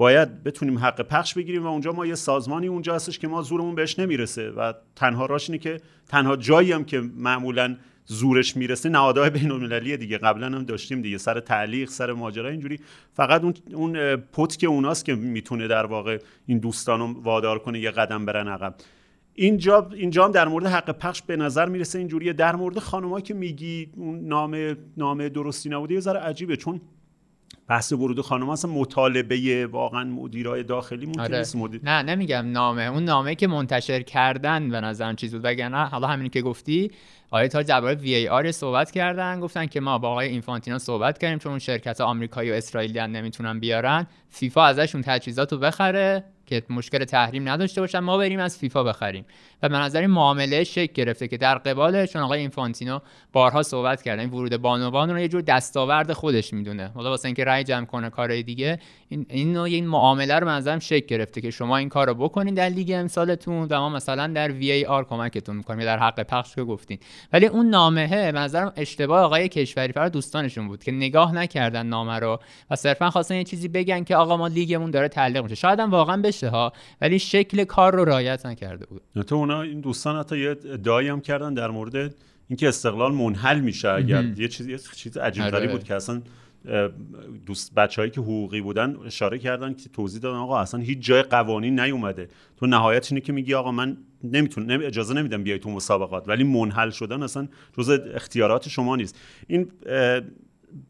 باید 0.00 0.42
بتونیم 0.42 0.78
حق 0.78 1.00
پخش 1.00 1.34
بگیریم 1.34 1.64
و 1.64 1.66
اونجا 1.66 1.92
ما 1.92 2.06
یه 2.06 2.14
سازمانی 2.14 2.66
اونجا 2.66 2.94
هستش 2.94 3.18
که 3.18 3.28
ما 3.28 3.42
زورمون 3.42 3.74
بهش 3.74 3.98
نمی‌رسه 3.98 4.50
و 4.50 4.72
تنها 4.96 5.26
راش 5.26 5.50
اینه 5.50 5.58
که 5.58 5.80
تنها 6.08 6.36
جایی 6.36 6.72
هم 6.72 6.84
که 6.84 7.00
معمولا 7.00 7.76
زورش 8.06 8.56
می‌رسه 8.56 8.88
نهادهای 8.88 9.30
بین 9.30 9.50
المللی 9.50 9.96
دیگه. 9.96 10.18
قبلا 10.18 10.46
هم 10.46 10.64
داشتیم 10.64 11.02
دیگه. 11.02 11.18
سر 11.18 11.40
تعلیق 11.40 11.88
سر 11.88 12.12
ماجرا 12.12 12.48
اینجوری. 12.48 12.80
فقط 13.14 13.44
اون 13.44 13.54
اون 13.74 14.16
پت 14.16 14.56
که 14.56 14.66
اوناست 14.66 15.04
که 15.04 15.14
می‌تونه 15.14 15.68
در 15.68 15.86
واقع 15.86 16.18
این 16.46 16.58
دوستانو 16.58 17.22
وادار 17.22 17.58
کنه 17.58 17.80
یه 17.80 17.90
قدم 17.90 18.26
برن 18.26 18.48
عقب. 18.48 18.74
اینجا 19.34 19.88
اینجا 19.94 20.24
هم 20.24 20.30
در 20.30 20.48
مورد 20.48 20.66
حق 20.66 20.90
پخش 20.90 21.22
به 21.22 21.36
نظر 21.36 21.68
می‌رسه 21.68 21.98
اینجوریه 21.98 22.32
در 22.32 22.56
مورد 22.56 22.78
خانمایی 22.78 23.22
که 23.22 23.34
میگی 23.34 23.90
اون 23.96 24.28
نام 24.28 24.76
نام 24.96 25.28
درستی 25.28 25.68
نبوده 25.68 25.94
یه 25.94 26.00
ذره 26.00 26.20
عجیبه. 26.20 26.56
چون 26.56 26.80
بحث 27.70 27.92
ورود 27.92 28.20
خانم 28.20 28.48
اصلا 28.48 28.70
مطالبه 28.70 29.66
واقعا 29.66 30.04
مدیرای 30.04 30.62
داخلی 30.62 31.06
ممکن 31.06 31.20
آره. 31.20 31.38
نیست 31.38 31.56
مدیر. 31.56 31.80
نه 31.84 32.02
نمیگم 32.02 32.50
نامه. 32.52 32.82
اون 32.82 33.04
نامه 33.04 33.34
که 33.34 33.46
منتشر 33.46 34.02
کردن 34.02 34.68
به 34.68 34.80
نظرم 34.80 35.16
چیز 35.16 35.34
بود. 35.34 35.44
وگرنه 35.44 35.84
حالا 35.84 36.06
همینی 36.06 36.28
که 36.28 36.42
گفتی 36.42 36.90
آقای 37.30 37.48
تاج 37.48 37.66
درباره 37.66 37.94
وی 37.94 38.14
ای 38.14 38.28
آر 38.28 38.52
صحبت 38.52 38.90
کردن. 38.90 39.40
گفتن 39.40 39.66
که 39.66 39.80
ما 39.80 39.98
با 39.98 40.08
آقای 40.08 40.28
اینفانتینو 40.28 40.78
صحبت 40.78 41.18
کردیم 41.18 41.38
چون 41.38 41.50
اون 41.50 41.58
شرکت 41.58 42.00
آمریکایی 42.00 42.50
و 42.50 42.54
اسرائیلی 42.54 43.00
نمی‌تونن 43.00 43.60
بیارن. 43.60 44.06
فیفا 44.28 44.64
ازشون 44.64 45.02
تجهیزات 45.02 45.52
رو 45.52 45.58
بخره. 45.58 46.24
که 46.50 46.62
مشکل 46.70 47.04
تحریم 47.04 47.48
نداشته 47.48 47.80
باشن 47.80 47.98
ما 47.98 48.18
بریم 48.18 48.40
از 48.40 48.58
فیفا 48.58 48.84
بخریم. 48.84 49.24
و 49.62 49.68
به 49.68 49.76
نظر 49.76 50.00
این 50.00 50.10
معامله 50.10 50.64
شکل 50.64 50.92
گرفته 50.92 51.28
که 51.28 51.36
در 51.36 51.58
قبالش 51.58 52.12
چون 52.12 52.22
آقای 52.22 52.40
اینفانتینو 52.40 52.98
بارها 53.32 53.62
صحبت 53.62 54.02
کردن 54.02 54.20
این 54.20 54.30
ورود 54.30 54.56
بانوان 54.56 55.10
رو 55.10 55.18
یه 55.18 55.28
جور 55.28 55.40
دستاورد 55.40 56.12
خودش 56.12 56.52
می‌دونه. 56.52 56.90
حالا 56.94 57.10
واسه 57.10 57.26
اینکه 57.26 57.44
رأی 57.44 57.64
جمع 57.64 57.86
کنه 57.86 58.10
کارهای 58.10 58.42
دیگه 58.42 58.78
این 59.08 59.26
این 59.28 59.56
این 59.56 59.86
معامله 59.86 60.38
رو 60.38 60.46
به 60.46 60.52
نظرم 60.52 60.78
شکل 60.78 61.06
گرفته 61.06 61.40
که 61.40 61.50
شما 61.50 61.76
این 61.76 61.88
کار 61.88 62.06
رو 62.06 62.14
بکنین 62.14 62.54
در 62.54 62.68
لیگ 62.68 62.92
امسالتون 62.94 63.66
و 63.70 63.80
ما 63.80 63.88
مثلا 63.88 64.26
در 64.26 64.52
وی 64.52 64.70
ای 64.72 64.84
آر 64.84 65.04
کمکتون 65.04 65.56
می‌کنیم 65.56 65.84
در 65.84 65.98
حق 65.98 66.22
پخش 66.22 66.54
که 66.54 66.64
گفتین. 66.64 66.98
ولی 67.32 67.46
اون 67.46 67.66
نامه 67.66 68.32
به 68.32 68.38
نظرم 68.38 68.72
اشتباه 68.76 69.22
آقای 69.22 69.48
کشوری 69.48 69.92
فر 69.92 70.08
دوستانشون 70.08 70.68
بود 70.68 70.84
که 70.84 70.92
نگاه 70.92 71.34
نکردن 71.34 71.86
نامه 71.86 72.18
رو 72.18 72.40
و 72.70 72.76
صرفا 72.76 73.10
خواستن 73.10 73.34
یه 73.34 73.44
چیزی 73.44 73.68
بگن 73.68 74.04
که 74.04 74.16
آقا 74.16 74.36
ما 74.36 74.46
لیگمون 74.46 74.90
داره 74.90 75.08
تعلیق 75.08 75.42
میشه. 75.42 75.54
شاید 75.54 75.80
هم 75.80 75.90
واقعا 75.90 76.16
بشه 76.40 76.48
ها 76.48 76.72
ولی 77.00 77.18
شکل 77.18 77.64
کار 77.64 77.94
رو 77.94 78.04
رعایت 78.04 78.46
نکرده 78.46 78.86
بود. 78.86 79.02
تو 79.26 79.34
اونا 79.34 79.62
این 79.62 79.80
دوستان 79.80 80.16
حتی 80.16 80.38
یه 80.38 80.50
ادعایی 80.50 81.08
هم 81.08 81.20
کردن 81.20 81.54
در 81.54 81.70
مورد 81.70 82.14
اینکه 82.48 82.68
استقلال 82.68 83.12
منحل 83.12 83.60
میشه 83.60 83.88
اگر 83.88 84.24
یه 84.24 84.48
چیز 84.48 84.66
یه 84.66 84.78
چیز 84.78 85.16
عجیب 85.16 85.42
آره. 85.42 85.68
بود 85.68 85.84
که 85.84 85.94
اصلا 85.94 86.22
دوست 87.46 87.74
بچههایی 87.74 88.10
که 88.10 88.20
حقوقی 88.20 88.60
بودن 88.60 88.96
اشاره 89.06 89.38
کردن 89.38 89.74
که 89.74 89.88
توضیح 89.88 90.20
دادن 90.20 90.36
آقا 90.36 90.60
اصلا 90.60 90.80
هیچ 90.80 90.98
جای 91.00 91.22
قوانین 91.22 91.80
نیومده. 91.80 92.28
تو 92.56 92.66
نهایت 92.66 93.12
اینه 93.12 93.20
که 93.20 93.32
میگی 93.32 93.54
آقا 93.54 93.72
من 93.72 93.96
نمی‌تونم 94.24 94.70
نمی 94.70 94.84
اجازه 94.84 95.14
نمیدم 95.14 95.42
بیای 95.42 95.58
تو 95.58 95.70
مسابقات 95.70 96.28
ولی 96.28 96.44
منحل 96.44 96.90
شدن 96.90 97.22
اصلا 97.22 97.48
جز 97.78 97.90
اختیارات 98.14 98.68
شما 98.68 98.96
نیست. 98.96 99.18
این 99.46 99.72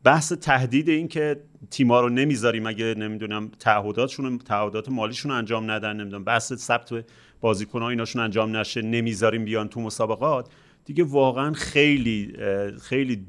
بحث 0.04 0.33
تهدید 0.33 0.88
این 0.88 1.09
که 1.09 1.40
تیما 1.71 2.00
رو 2.00 2.09
نمی‌ذاریم 2.09 2.67
اگه 2.67 2.95
نمی‌دونم 2.99 3.50
تعهداتشون 3.59 4.38
تعهدات 4.38 4.88
مالیشون 4.88 5.31
انجام 5.31 5.71
ندن 5.71 5.97
نمی‌دونم 5.97 6.25
بحث 6.25 6.52
ثبت 6.55 7.05
بازیکن‌ها 7.40 7.88
ایناشون 7.88 8.23
انجام 8.23 8.57
نشه 8.57 8.83
نمی‌ذاریم 8.83 9.45
بیان 9.45 9.69
تو 9.69 9.81
مسابقات. 9.81 10.49
دیگه 10.85 11.05
واقعا 11.05 11.52
خیلی 11.52 12.33
خیلی 12.83 13.26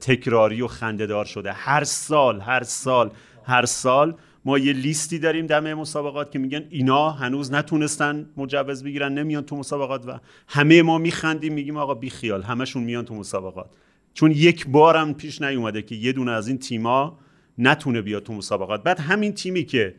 تکراری 0.00 0.62
و 0.62 0.66
خندهدار 0.66 1.24
شده. 1.24 1.52
هر 1.52 1.84
سال 1.84 2.40
هر 2.40 2.62
سال 2.62 3.10
هر 3.44 3.64
سال 3.64 4.14
ما 4.44 4.58
یه 4.58 4.72
لیستی 4.72 5.18
داریم 5.18 5.46
دم 5.46 5.74
مسابقات 5.74 6.30
که 6.30 6.38
میگن 6.38 6.64
اینا 6.70 7.10
هنوز 7.10 7.52
نتونستن 7.52 8.30
مجوز 8.36 8.84
بگیرن 8.84 9.14
نمیان 9.14 9.42
تو 9.42 9.56
مسابقات 9.56 10.08
و 10.08 10.18
همه 10.48 10.82
ما 10.82 10.98
میخندیم 10.98 11.52
میگیم 11.52 11.76
آقا 11.76 11.94
بی 11.94 12.10
خیال 12.10 12.42
همشون 12.42 12.82
میان 12.82 13.04
تو 13.04 13.14
مسابقات. 13.14 13.70
چون 14.14 14.30
یک 14.30 14.66
بارم 14.66 15.14
پیش 15.14 15.42
نیومده 15.42 15.82
که 15.82 15.94
یه 15.94 16.12
دونه 16.12 16.30
از 16.30 16.48
این 16.48 16.58
تیما 16.58 17.18
نتونه 17.58 18.02
بیاد 18.02 18.22
تو 18.22 18.32
مسابقات. 18.32 18.82
بعد 18.82 19.00
همین 19.00 19.32
تیمی 19.32 19.64
که 19.64 19.94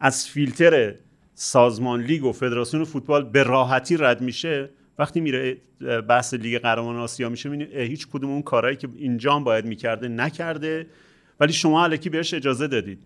از 0.00 0.28
فیلتر 0.28 0.94
سازمان 1.34 2.02
لیگ 2.02 2.24
و 2.24 2.32
فدراسیون 2.32 2.84
فوتبال 2.84 3.24
به 3.24 3.42
راحتی 3.42 3.96
رد 3.96 4.20
میشه 4.20 4.70
وقتی 4.98 5.20
میره 5.20 5.56
بحث 6.08 6.34
لیگ 6.34 6.58
قهرمان 6.58 6.96
آسیا 6.96 7.28
میشه 7.28 7.48
می‌بینی 7.48 7.82
هیچ 7.82 8.08
کدوم 8.08 8.30
اون 8.30 8.42
کارهایی 8.42 8.76
که 8.76 8.88
اینجا 8.96 9.38
باید 9.38 9.64
می‌کرده 9.64 10.08
نکرده. 10.08 10.86
ولی 11.40 11.52
شما 11.52 11.84
علکی 11.84 12.10
بهش 12.10 12.34
اجازه 12.34 12.66
دادید. 12.66 13.02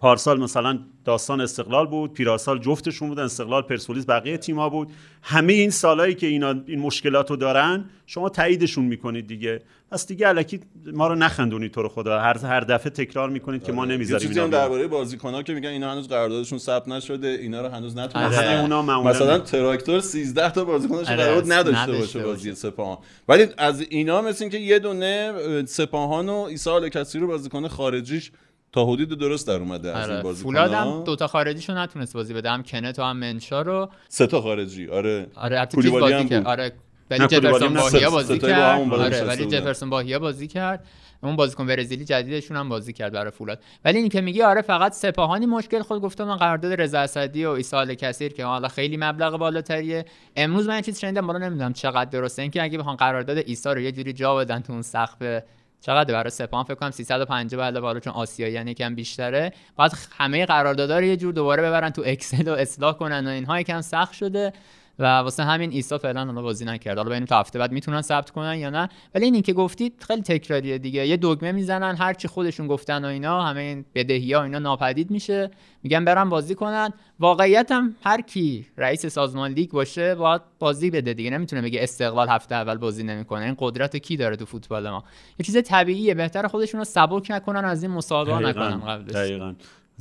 پارسال 0.00 0.40
مثلا 0.40 0.78
داستان 1.04 1.40
استقلال 1.40 1.86
بود 1.86 2.12
پیراسال 2.12 2.58
جفتشون 2.58 3.08
بودن 3.08 3.22
استقلال 3.22 3.62
پرسپولیس 3.62 4.04
بقیه 4.08 4.36
تیم‌ها 4.36 4.68
بود. 4.68 4.88
همه 5.22 5.52
این 5.52 5.70
سالهایی 5.70 6.14
که 6.14 6.26
اینا 6.26 6.54
این 6.66 6.80
مشکلات 6.80 7.30
رو 7.30 7.36
دارن 7.36 7.84
شما 8.06 8.28
تاییدشون 8.28 8.84
می‌کنید 8.84 9.26
دیگه. 9.26 9.62
پس 9.90 10.06
دیگه 10.06 10.26
علکی 10.26 10.60
ما 10.92 11.08
رو 11.08 11.14
نخندونید 11.14 11.72
تو 11.72 11.82
رو 11.82 11.88
خدا. 11.88 12.20
هر 12.20 12.38
هر 12.38 12.60
دفعه 12.60 12.90
تکرار 12.90 13.30
می‌کنید 13.30 13.64
که 13.64 13.72
ما 13.72 13.86
یه 13.86 13.92
نمی‌ذاریم 13.92 14.30
اینا. 14.30 14.46
درباره 14.46 14.86
بازیکن‌ها 14.86 15.42
که 15.42 15.54
میگن 15.54 15.68
اینا 15.68 15.92
هنوز 15.92 16.08
قراردادشون 16.08 16.58
ثبت 16.58 16.88
نشده 16.88 17.28
اینا 17.28 17.60
رو 17.60 17.68
هنوز 17.68 17.96
نتونستن 17.96 18.38
آره. 18.38 18.48
همه 18.48 18.60
اونا 18.60 18.82
معمولا 18.82 19.10
مثلا 19.10 19.38
تراکتور 19.38 20.00
13 20.00 20.50
تا 20.50 20.64
بازیکنش 20.64 21.08
آره، 21.08 21.16
قرارداد 21.16 21.52
نداشته 21.52 21.82
نداشته 21.82 22.18
باشه. 22.18 22.28
بازی 22.28 22.54
سپاهان. 22.54 22.98
ولی 23.28 23.46
از 23.58 23.80
اینا 23.80 24.22
مثل 24.22 24.44
اینکه 24.44 24.58
یه 24.58 24.78
دونه 24.78 25.32
اه، 25.34 25.64
سپاهان 25.64 26.28
و 26.28 26.46
عیسی 26.46 26.70
الکسی 26.70 27.18
رو 27.18 27.26
بازیکن 27.26 27.68
خارجیش 27.68 28.32
تا 28.72 28.84
حدود 28.84 29.18
درست 29.18 29.46
در 29.46 29.54
اومده 29.54 29.96
از 29.96 30.06
این 30.06 30.14
آره. 30.14 30.22
بازیکن‌ها 30.22 30.66
فولاد 30.66 30.72
هم 30.72 31.04
دوتا 31.04 31.26
خارجیشو 31.26 31.74
نتونست 31.74 32.14
بازی 32.14 32.34
بده. 32.34 32.50
هم 32.50 32.62
کنت 32.62 32.98
و 32.98 33.02
هم 33.02 33.16
منشا 33.16 33.62
رو. 33.62 33.88
سه 34.08 34.26
تا 34.26 34.40
خارجی. 34.40 34.86
آره. 34.86 35.26
آره 35.34 35.66
کولیبالی 35.66 36.00
بازی 36.00 36.14
هم 36.14 36.28
کرد. 36.28 36.38
بود. 36.38 36.48
آره. 36.48 36.72
ولی 37.10 37.26
جفرسون 37.26 37.74
باهیا 37.74 38.10
بازی 38.10 38.38
کرد. 38.38 38.92
آره 38.92 39.24
ولی. 39.24 39.46
جفرسون 39.46 39.90
باهیا 39.90 40.18
بازی 40.18 40.48
کرد. 40.48 40.86
اون 41.22 41.36
بازیکن 41.36 41.66
برزیلی 41.66 42.04
جدیدشون 42.04 42.56
هم 42.56 42.68
بازی 42.68 42.92
کرد 42.92 43.12
برای 43.12 43.30
فولاد. 43.30 43.58
ولی 43.84 43.98
این 43.98 44.08
که 44.08 44.20
میگی 44.20 44.42
آره 44.42 44.62
فقط 44.62 44.92
سپاهانی 44.92 45.46
مشکل 45.46 45.82
خود 45.82 46.02
گفتم 46.02 46.24
من 46.24 46.36
قرارداد 46.36 46.80
رضا 46.80 46.98
اسدی 46.98 47.44
و 47.44 47.54
عیسی 47.54 47.96
کثیر 47.96 48.32
که 48.32 48.44
حالا 48.44 48.68
خیلی 48.68 48.96
مبلغ 48.96 49.38
بالاتریه. 49.38 50.04
امروز 50.36 50.68
من 50.68 50.80
چیز 50.80 50.98
شنیدم 51.00 51.26
بالا 51.26 51.38
نمی‌دونم 51.38 51.72
چقدر 51.72 52.10
درسته. 52.10 52.42
اینکه 52.42 52.62
اگه 52.62 52.78
بخوان 52.78 52.96
قرارداد 52.96 53.38
عیسی 53.38 53.68
رو 53.68 53.80
یه 53.80 53.92
جوری 53.92 54.12
جا 54.12 54.34
بدن 54.36 54.60
تو 54.60 54.72
اون 54.72 54.82
سقف 54.82 55.42
چقدر 55.80 56.14
برای 56.14 56.30
سپاهان 56.30 56.64
فکر 56.64 56.74
کنم 56.74 56.90
350 56.90 57.66
علاوه 57.66 57.82
بالا 57.82 58.00
چون 58.00 58.12
آسیایی 58.12 58.52
یعنی 58.52 58.70
یکم 58.70 58.94
بیشتره. 58.94 59.52
باید 59.76 59.92
همه 60.18 60.46
قراردادها 60.46 60.98
رو 60.98 61.04
یه 61.04 61.16
جور 61.16 61.32
دوباره 61.32 61.62
ببرن 61.62 61.90
تو 61.90 62.02
اکسل 62.06 62.48
و 62.48 62.52
اصلاح 62.52 62.92
کنن 62.92 63.26
و 63.26 63.30
اینها 63.30 63.60
یکم 63.60 63.80
سخت 63.80 64.12
شده. 64.12 64.52
و 64.98 65.04
واسه 65.04 65.44
همین 65.44 65.70
ایسا 65.72 65.98
فعلا 65.98 66.24
حالا 66.24 66.42
بازی 66.42 66.64
نکرد. 66.64 66.96
حالا 66.96 67.08
ببینیم 67.10 67.26
تا 67.26 67.40
هفته 67.40 67.58
بعد 67.58 67.72
می‌تونن 67.72 68.02
ثبت 68.02 68.30
کنن 68.30 68.58
یا 68.58 68.70
نه. 68.70 68.88
ولی 69.14 69.24
این 69.24 69.42
که 69.42 69.52
گفتید 69.52 70.04
خیلی 70.06 70.22
تکراریه 70.22 70.78
دیگه. 70.78 71.06
یه 71.06 71.16
دگمه 71.16 71.52
می‌زنن 71.52 71.96
هر 71.96 72.14
چی 72.14 72.28
خودشون 72.28 72.66
گفتن 72.66 73.04
و 73.04 73.08
اینا 73.08 73.42
همه 73.42 73.60
این 73.60 73.84
بدهی 73.94 74.32
ها 74.32 74.42
اینا 74.42 74.58
ناپدید 74.58 75.10
میشه. 75.10 75.50
میگن 75.82 76.04
برن 76.04 76.28
بازی 76.28 76.54
کنن. 76.54 76.90
واقعیت 77.20 77.72
هم 77.72 77.96
هر 78.04 78.20
کی 78.20 78.66
رئیس 78.76 79.06
سازمان 79.06 79.50
لیگ 79.50 79.70
باشه 79.70 80.14
باید 80.14 80.42
بازی 80.58 80.90
بده 80.90 81.14
دیگه. 81.14 81.30
نمی‌تونه 81.30 81.62
بگه 81.62 81.82
استقلال 81.82 82.28
هفته 82.28 82.54
اول 82.54 82.78
بازی 82.78 83.04
نمی‌کنه. 83.04 83.44
این 83.44 83.56
قدرت 83.58 83.96
کی 83.96 84.16
داره 84.16 84.36
تو 84.36 84.44
فوتبال 84.44 84.90
ما؟ 84.90 85.04
یه 85.38 85.46
چیز 85.46 85.62
طبیعیه. 85.62 86.14
بهتر 86.14 86.46
خودشون 86.46 86.78
رو 86.78 86.84
سبک 86.84 87.30
نکنن 87.30 87.64
از 87.64 87.82
این 87.82 87.92
مسابقه 87.92 88.48
نکنن 88.48 88.80
قبلش. 88.80 89.14
دقیقاً. 89.14 89.54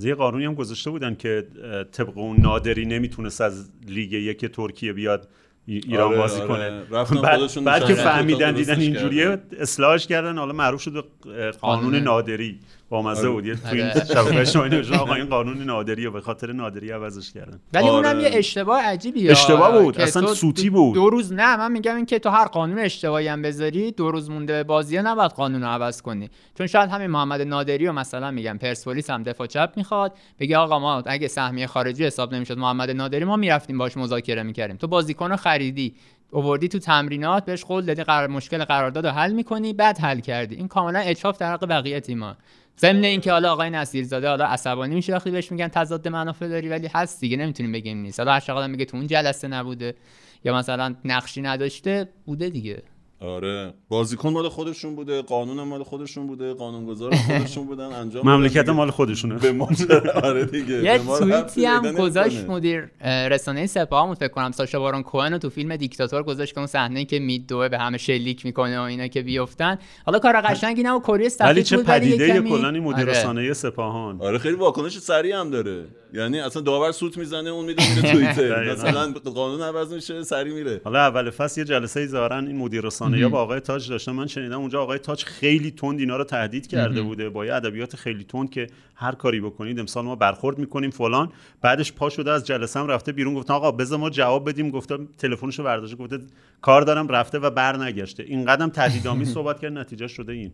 یه 0.08 0.16
قانونی 0.16 0.46
هم 0.46 0.54
گذاشته 0.54 0.90
بودن 0.90 1.16
که 1.16 1.48
طبق 1.92 2.18
اون 2.18 2.38
نادری 2.42 2.86
نمی‌تونست 2.86 3.42
از 3.42 3.70
لیگ 3.88 4.12
یک 4.14 4.46
ترکیه 4.46 4.94
بیاد 4.94 5.28
ای- 5.66 5.82
ایران 5.88 6.08
آره، 6.08 6.18
بازی 6.18 6.40
آره. 6.42 6.48
کنه 6.48 6.82
رفتن 6.92 7.22
بعد, 7.22 7.40
خودشون 7.40 7.64
بعد 7.64 7.86
که 7.86 7.94
فهمیدن 7.94 8.54
دیدن 8.54 8.80
اینجوریه. 8.80 9.38
اصلاحش 9.60 10.08
کردن 10.08 10.38
حالا 10.38 10.54
معروف 10.54 10.82
شد 10.82 10.94
به 10.94 11.00
اه، 11.00 11.52
قانون 11.52 11.84
قانون. 11.84 11.96
نادری 12.04 12.60
با 12.90 13.02
مزه 13.02 13.20
آره. 13.20 13.30
بود 13.30 13.46
یه 13.46 13.56
تو 13.56 13.68
این 13.76 13.86
آره. 13.86 14.06
شبکه 14.06 14.70
نوشتن 14.70 14.96
آقا 14.96 15.14
این 15.14 15.26
قانون 15.26 15.58
نادریه 15.64 16.10
به 16.10 16.22
خاطر 16.22 16.52
نادری 16.52 16.92
عوضش 16.92 17.34
کردن 17.34 17.60
ولی 17.74 17.90
آره. 17.90 18.10
اونم 18.10 18.20
یه 18.20 18.30
اشتباه 18.34 18.82
عجیبیه 18.82 19.32
اشتباه 19.32 19.82
بود. 19.82 20.02
اصلا 20.02 20.34
سوتی 20.34 20.70
بود. 20.70 20.96
دو 20.96 21.10
روز 21.10 21.34
نه 21.34 21.58
من 21.58 21.72
میگم 21.72 21.96
این 21.96 22.06
که 22.06 22.20
تو 22.20 22.30
هر 22.30 22.46
قانون 22.46 22.80
اشتباهی 22.80 23.28
هم 23.28 23.42
بذاری 23.42 23.92
دو 23.92 24.12
روز 24.12 24.30
مونده 24.30 24.54
به 24.54 24.64
بازی 24.64 24.98
نباید 25.02 25.32
قانون 25.32 25.62
رو 25.62 25.68
عوض 25.68 26.02
کنی 26.02 26.30
چون 26.58 26.68
شاید 26.68 26.90
همین 26.90 27.08
محمد 27.08 27.42
نادری 27.42 27.88
و 27.88 27.92
مثلا 27.92 28.32
میگم 28.32 28.58
پرسپولیس 28.58 29.10
هم 29.10 29.24
دفاع 29.24 29.48
چپ 29.48 29.74
می‌خواد 29.76 30.14
بگه 30.40 30.58
آقا 30.58 30.80
ما 30.80 31.04
اگه 31.06 31.28
سهمیه 31.28 31.68
خارجی 31.68 32.06
حساب 32.06 32.36
نمی‌شد 32.36 32.58
محمد 32.58 32.92
نادری 32.92 33.26
ما 33.26 33.36
می‌رفتیم 33.36 33.78
باش 33.78 33.98
مذاکره 33.98 34.44
می‌کردیم 34.44 34.78
تو 34.78 34.88
بازیکن 34.88 35.30
رو 35.30 35.36
خریدی 35.36 35.96
اووردی 36.32 36.68
تو 36.68 36.80
تمرینات 36.80 37.46
بهش 37.46 37.64
قول 37.64 37.86
دادی 37.86 38.04
قرار 38.04 38.28
مشکل 38.28 38.64
قرارداد 38.64 39.08
رو 39.08 39.12
حل 39.12 39.32
می‌کنی 39.32 39.74
بعد 39.74 39.98
حل 40.00 40.20
کردی 40.20 40.56
این 40.56 40.68
کاملا 40.68 41.00
اچاف 41.00 41.38
در 41.38 41.54
حق 41.54 41.66
بقیه 41.66 42.00
تیم‌ها 42.00 42.36
ضمن 42.80 43.04
اینکه 43.04 43.32
حالا 43.32 43.54
آقای 43.54 43.70
نصیرزاده 43.70 44.28
حالا 44.28 44.46
عصبانی 44.46 44.96
میشه 44.96 45.14
وقتی 45.14 45.32
بهش 45.32 45.52
میگن 45.52 45.68
تضاد 45.68 46.08
منافع 46.08 46.48
داری 46.48 46.70
ولی 46.70 46.88
هست 46.94 47.22
دیگه 47.22 47.38
نمی‌تونیم 47.38 47.72
بگیم 47.72 47.98
نیست. 47.98 48.20
حالا 48.20 48.34
هر 48.34 48.68
میگه 48.68 48.86
تو 48.86 48.98
اون 48.98 49.08
جلسه 49.08 49.48
نبوده 49.48 49.96
یا 50.44 50.56
مثلا 50.56 50.96
نقشی 51.06 51.42
نداشته 51.42 52.10
بوده 52.26 52.50
دیگه. 52.50 52.84
آره 53.22 53.74
بازیکن 53.90 54.30
مال 54.30 54.50
خودشون 54.50 54.96
بوده 54.96 55.22
قانون 55.22 55.64
مال 55.64 55.84
خودشون 55.84 56.28
بوده 56.28 56.54
قانونگذار 56.54 57.16
خودشون 57.16 57.66
بودن 57.66 57.86
انجام 57.86 58.30
مملکت. 58.30 58.70
مال 58.70 58.92
خودشونه 58.92 59.36
به 59.36 59.52
ما؟ 59.52 59.70
آره 60.24 60.46
دیگه 60.46 60.84
یه 60.84 60.98
توییتی 61.20 61.66
هم 61.66 61.92
گذاشت. 61.92 62.50
مدیر 62.50 62.90
رسانه 63.04 63.68
سپاهمون 63.68 64.16
فکر 64.16 64.28
کنم 64.28 64.52
ساشا 64.52 64.80
بارون 64.80 65.04
کوهن 65.04 65.38
تو 65.38 65.50
فیلم 65.50 65.76
دیکتاتور 65.76 66.24
گذاشت 66.24 66.54
که 66.54 66.60
اون 66.60 66.68
صحنه 66.68 67.06
که 67.06 67.20
میدوه 67.20 67.70
به 67.70 67.78
همه 67.78 67.98
شلیک 67.98 68.46
می‌کنه 68.46 68.80
و 68.80 68.82
اینا 68.82 69.08
که 69.08 69.22
بیفتن 69.22 69.78
حالا 70.06 70.20
کار 70.20 70.42
قشنگی 70.42 70.84
نه 70.84 70.92
و 70.92 71.00
کره 71.00 71.14
ولی 71.14 71.30
سفید 71.30 71.64
چه 71.64 71.78
بود 71.78 71.90
ولی 71.90 72.10
یه 72.10 72.18
پدیده 72.18 72.50
کلا 72.50 72.70
این 72.70 72.84
مدیر 72.84 73.10
آره. 73.10 73.20
رسانه 73.20 73.54
سپاهان 73.54 74.22
آره 74.22 74.38
خیلی 74.38 74.56
واکنش 74.56 74.98
سریع 74.98 75.36
هم 75.40 75.50
داره 75.50 75.86
یعنی 76.14 76.40
اصلا 76.40 76.62
داور 76.62 76.92
سوت 76.92 77.18
می‌زنه 77.18 77.50
اون 77.50 77.66
می‌دونه 77.66 78.02
توییتر. 78.12 78.64
مثلا 78.74 79.14
قانون 79.36 79.62
عوض 79.62 79.94
میشه 79.94 80.24
سریع 80.24 80.54
میره 80.54 80.82
حالا 80.84 81.00
اول 81.00 81.30
فصل 81.30 81.62
یه 81.62 81.66
جلسه 81.66 82.00
ای 82.00 82.08
ظاهرا 82.08 82.40
این 82.40 82.58
مدیر 82.58 82.82
رسانه 82.82 83.09
رسانه 83.10 83.22
یا 83.22 83.30
با 83.30 83.42
آقای 83.42 83.60
تاج 83.60 83.90
داشتم 83.90 84.12
من 84.12 84.28
شنیدم 84.28 84.60
اونجا 84.60 84.82
آقای 84.82 85.00
تاج 85.00 85.24
خیلی 85.24 85.72
تند 85.72 86.00
اینا 86.00 86.18
رو 86.18 86.24
تهدید 86.24 86.68
کرده 86.68 87.02
بوده. 87.02 87.30
با 87.30 87.46
یه 87.46 87.54
ادبیات 87.54 87.96
خیلی 87.96 88.24
تند 88.24 88.50
که 88.50 88.68
هر 88.96 89.12
کاری 89.16 89.42
بکنید 89.42 89.80
امسال 89.80 90.06
ما 90.06 90.16
برخورد 90.16 90.58
می‌کنیم 90.60 90.90
فلان. 90.90 91.32
بعدش 91.62 91.94
پا 91.94 92.10
شده 92.10 92.32
از 92.32 92.46
جلسه 92.46 92.80
هم 92.80 92.88
رفته 92.88 93.12
بیرون 93.12 93.34
گفتن 93.34 93.54
آقا 93.54 93.72
بذار 93.72 94.00
ما 94.00 94.10
جواب 94.10 94.50
بدیم. 94.50 94.70
گفتم 94.70 95.08
تلفنشو 95.18 95.64
برداشته 95.64 95.96
گفته 95.96 96.20
کار 96.62 96.82
دارم 96.82 97.08
رفته 97.08 97.40
و 97.40 97.50
برنگشته. 97.50 98.24
این 98.24 98.46
قدم 98.46 98.70
تهدیدآمیز 98.70 99.34
صحبت 99.40 99.60
کرد. 99.60 99.78
نتیجه 99.78 100.08
شده 100.08 100.34
این. 100.34 100.52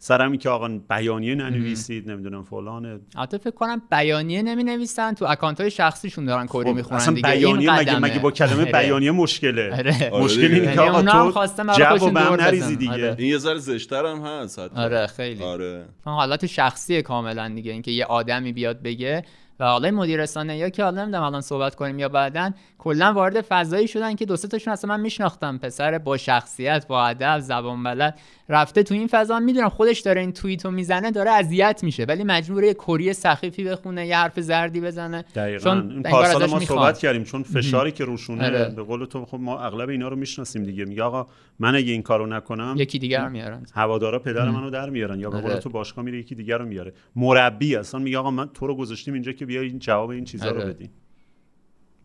سرمی 0.00 0.38
که 0.38 0.48
آقا 0.48 0.68
بیانیه 0.68 1.34
ننویسید 1.34 2.10
نمی‌دونم 2.10 2.42
فلان 2.42 3.00
البته 3.16 3.38
فکر 3.38 3.50
کنم 3.50 3.82
بیانیه 3.90 4.42
نمی 4.42 4.64
نویسن 4.64 5.14
تو 5.14 5.24
اکانت 5.28 5.60
های 5.60 5.70
شخصیشون 5.70 6.24
دارن 6.24 6.46
کوری 6.46 6.70
خب 6.70 6.76
می‌خونن 6.76 6.96
اصلا 6.96 7.14
دیگه 7.14 7.28
بیانیه 7.28 7.72
این 7.72 7.80
مگه. 7.80 7.98
مگه 7.98 8.18
با 8.18 8.30
کلمه 8.30 8.62
آره. 8.62 8.72
بیانیه 8.72 9.10
مشکله 9.10 9.76
آره. 9.76 10.10
مشکل. 10.12 10.54
اینه 10.54 10.74
که 10.74 10.80
آقا 10.80 11.02
تو 11.02 11.32
برای 11.64 11.78
جو 11.78 11.84
خودشون 11.84 12.14
به 12.14 12.20
هم 12.20 12.28
دور 12.28 12.42
نریزی. 12.42 12.76
دیگه 12.76 12.92
آره. 12.92 13.16
این 13.18 13.28
یه 13.28 13.38
ذره 13.38 13.58
زشتر 13.58 14.06
هم 14.06 14.18
هست 14.18 14.58
حتی. 14.58 14.76
آره 14.76 15.06
خیلی 15.06 15.42
آره 15.42 15.84
حالت 16.04 16.46
شخصی 16.46 17.02
کاملا 17.02 17.48
دیگه 17.48 17.72
اینکه 17.72 17.90
یه 17.90 18.04
آدمی 18.04 18.52
بیاد 18.52 18.82
بگه 18.82 19.22
و 19.60 19.64
حالا 19.64 19.88
این 19.88 19.96
مدیر 19.96 20.22
رسانه 20.22 20.56
یا 20.56 20.68
که 20.68 20.84
حالا 20.84 21.02
نمی‌دونم 21.02 21.22
الان 21.22 21.40
صحبت 21.40 21.74
کنیم 21.74 21.98
یا 21.98 22.08
بعدن 22.08 22.54
کلا 22.78 23.12
وارد 23.12 23.40
فضایی 23.40 23.88
شدن 23.88 24.14
که 24.14 24.26
دو 24.26 24.36
سه 24.36 24.48
تاشون 24.48 24.72
اصلا 24.72 24.96
من 24.96 25.00
میشناختم. 25.00 25.58
پسر 25.58 25.98
با 25.98 26.16
شخصیت 26.16 26.86
با 26.86 27.06
ادب 27.06 27.38
زبان 27.40 27.82
بلد. 27.82 28.18
رفته 28.48 28.82
تو 28.82 28.94
این 28.94 29.06
فضا 29.06 29.40
می‌دونم 29.40 29.68
خودش 29.68 30.00
داره 30.00 30.20
این 30.20 30.32
توییتو 30.32 30.70
می‌زنه 30.70 31.10
داره 31.10 31.30
اذیت 31.30 31.80
میشه. 31.84 32.04
ولی 32.04 32.24
مجبوره 32.24 32.66
یه 32.66 32.74
کری 32.74 33.12
سخیفی 33.12 33.64
بخونه 33.64 34.06
یه 34.06 34.16
حرف 34.16 34.40
زردی 34.40 34.80
بزنه. 34.80 35.24
دقیقا. 35.34 35.64
چون 35.64 35.90
این 35.90 36.02
پارسال 36.02 36.46
ما 36.46 36.58
می‌خوان. 36.58 36.78
صحبت 36.78 36.98
کردیم 36.98 37.24
چون 37.24 37.42
فشاری 37.42 37.92
که 37.92 38.04
روشونه 38.04 38.46
آره. 38.46 38.72
به 38.76 38.82
قول 38.82 39.04
تو 39.04 39.24
خب 39.24 39.38
ما 39.40 39.60
اغلب 39.60 39.88
اینا 39.88 40.08
رو 40.08 40.16
می‌شناسیم 40.16 40.62
دیگه. 40.62 40.84
میگه 40.84 41.02
آقا 41.02 41.26
من 41.58 41.74
اگه 41.74 41.92
این 41.92 42.02
کارو 42.02 42.26
نکنم 42.26 42.74
یکی 42.78 42.98
دیگر 42.98 43.28
میارن. 43.28 43.66
هوادارا 43.74 44.18
پدر 44.18 44.50
منو 44.50 44.70
در 44.70 44.90
میارن. 44.90 45.20
یا 45.20 45.30
به 45.30 45.40
قول 45.40 45.50
آره. 45.50 45.60
تو 45.60 45.70
باشگاه 45.70 46.04
میره 46.04 46.18
یکی 46.18 46.34
دیگر 46.34 46.58
رو 46.58 46.66
میاره. 46.66 46.92
مربی 47.16 47.76
اصلا 47.76 48.00
میگه 48.00 48.18
آقا 48.18 48.30
من 48.30 48.48
تو 48.54 48.66
رو 48.66 48.74
گذاشتیم 48.74 49.14
اینجا 49.14 49.32
که 49.32 49.46
بیای 49.46 49.66
این 49.66 49.78
جواب 49.78 50.10
این 50.10 50.24
چیزا 50.24 50.50
رو 50.50 50.60
آره. 50.60 50.72
بدی. 50.72 50.90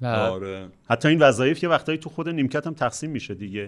آره. 0.05 0.67
حتی 0.89 1.07
این 1.07 1.19
وظایف 1.19 1.63
یه 1.63 1.69
وقتایی 1.69 1.97
تو 1.97 2.09
خود 2.09 2.29
نیمکت 2.29 2.67
هم 2.67 2.73
تقسیم 2.73 3.09
میشه 3.09 3.33
دیگه. 3.33 3.67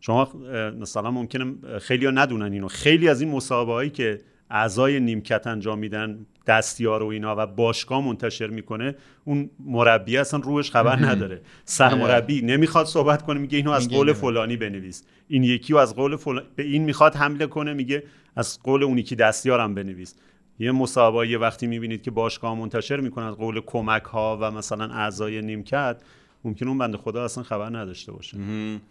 شما 0.00 0.32
مثلا 0.80 1.10
ممکنه 1.10 1.54
خیلی 1.78 2.04
ها 2.04 2.10
ندونن 2.10 2.52
اینو. 2.52 2.68
خیلی 2.68 3.08
از 3.08 3.20
این 3.20 3.30
مسابقه 3.30 3.72
هایی 3.72 3.90
که 3.90 4.20
اعضای 4.50 5.00
نیمکت 5.00 5.46
انجام 5.46 5.78
میدن 5.78 6.26
دستیار 6.46 7.02
و 7.02 7.06
اینا 7.06 7.34
و 7.38 7.46
باشگاه 7.46 8.06
منتشر 8.06 8.46
می‌کنه 8.46 8.94
اون 9.24 9.50
مربی 9.64 10.16
اصلا 10.16 10.40
روش 10.40 10.70
خبر 10.70 10.96
نداره. 10.96 11.40
سرمربی 11.64 12.42
نمی‌خواد 12.42 12.86
صحبت 12.86 13.22
کنه 13.22 13.40
میگه 13.40 13.58
اینو 13.58 13.70
از 13.70 13.88
قول. 13.88 14.12
فلانی 14.12 14.56
بنویس. 14.56 15.04
این 15.28 15.44
یکی 15.44 15.72
رو 15.72 15.78
از 15.78 15.96
قول 15.96 16.16
فلان 16.16 16.44
به 16.56 16.62
این 16.62 16.82
می‌خواد 16.82 17.14
حمله 17.14 17.46
کنه 17.46 17.74
میگه 17.74 18.02
از 18.36 18.62
قول 18.62 18.82
اون 18.82 18.98
یکی 18.98 19.16
دستیارم 19.16 19.74
بنویس. 19.74 20.14
یه 20.58 20.72
مسابقه 20.72 21.28
یه 21.28 21.38
وقتی 21.38 21.66
می‌بینید 21.66 22.02
که 22.02 22.10
باشگاه 22.10 22.54
منتشر 22.54 22.96
می‌کنه 22.96 23.24
از 23.24 23.34
قول 23.34 23.60
کمک 23.66 24.02
ها 24.02 24.38
و 24.40 24.50
مثلا 24.50 24.84
اعضای 24.84 25.42
نیمکت 25.42 25.96
ممکن 26.44 26.68
اون 26.68 26.78
بنده 26.78 26.98
خدا 26.98 27.24
اصلا 27.24 27.44
خبر 27.44 27.76
نداشته 27.78 28.12
باشه. 28.12 28.36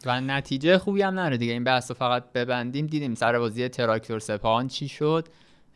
و 0.06 0.22
نتیجه 0.22 0.78
خوبی 0.78 1.02
هم 1.02 1.14
نره 1.14 1.38
دیگه. 1.38 1.54
این 1.54 1.64
بحث 1.64 1.92
فقط 1.92 2.24
ببندیم. 2.34 2.88
دیدیم 2.88 3.16
سر 3.16 3.40
بازی 3.40 3.70
تراکتور 3.70 4.20
سپاهان 4.20 4.68
چی 4.68 4.88
شد؟ 4.88 5.28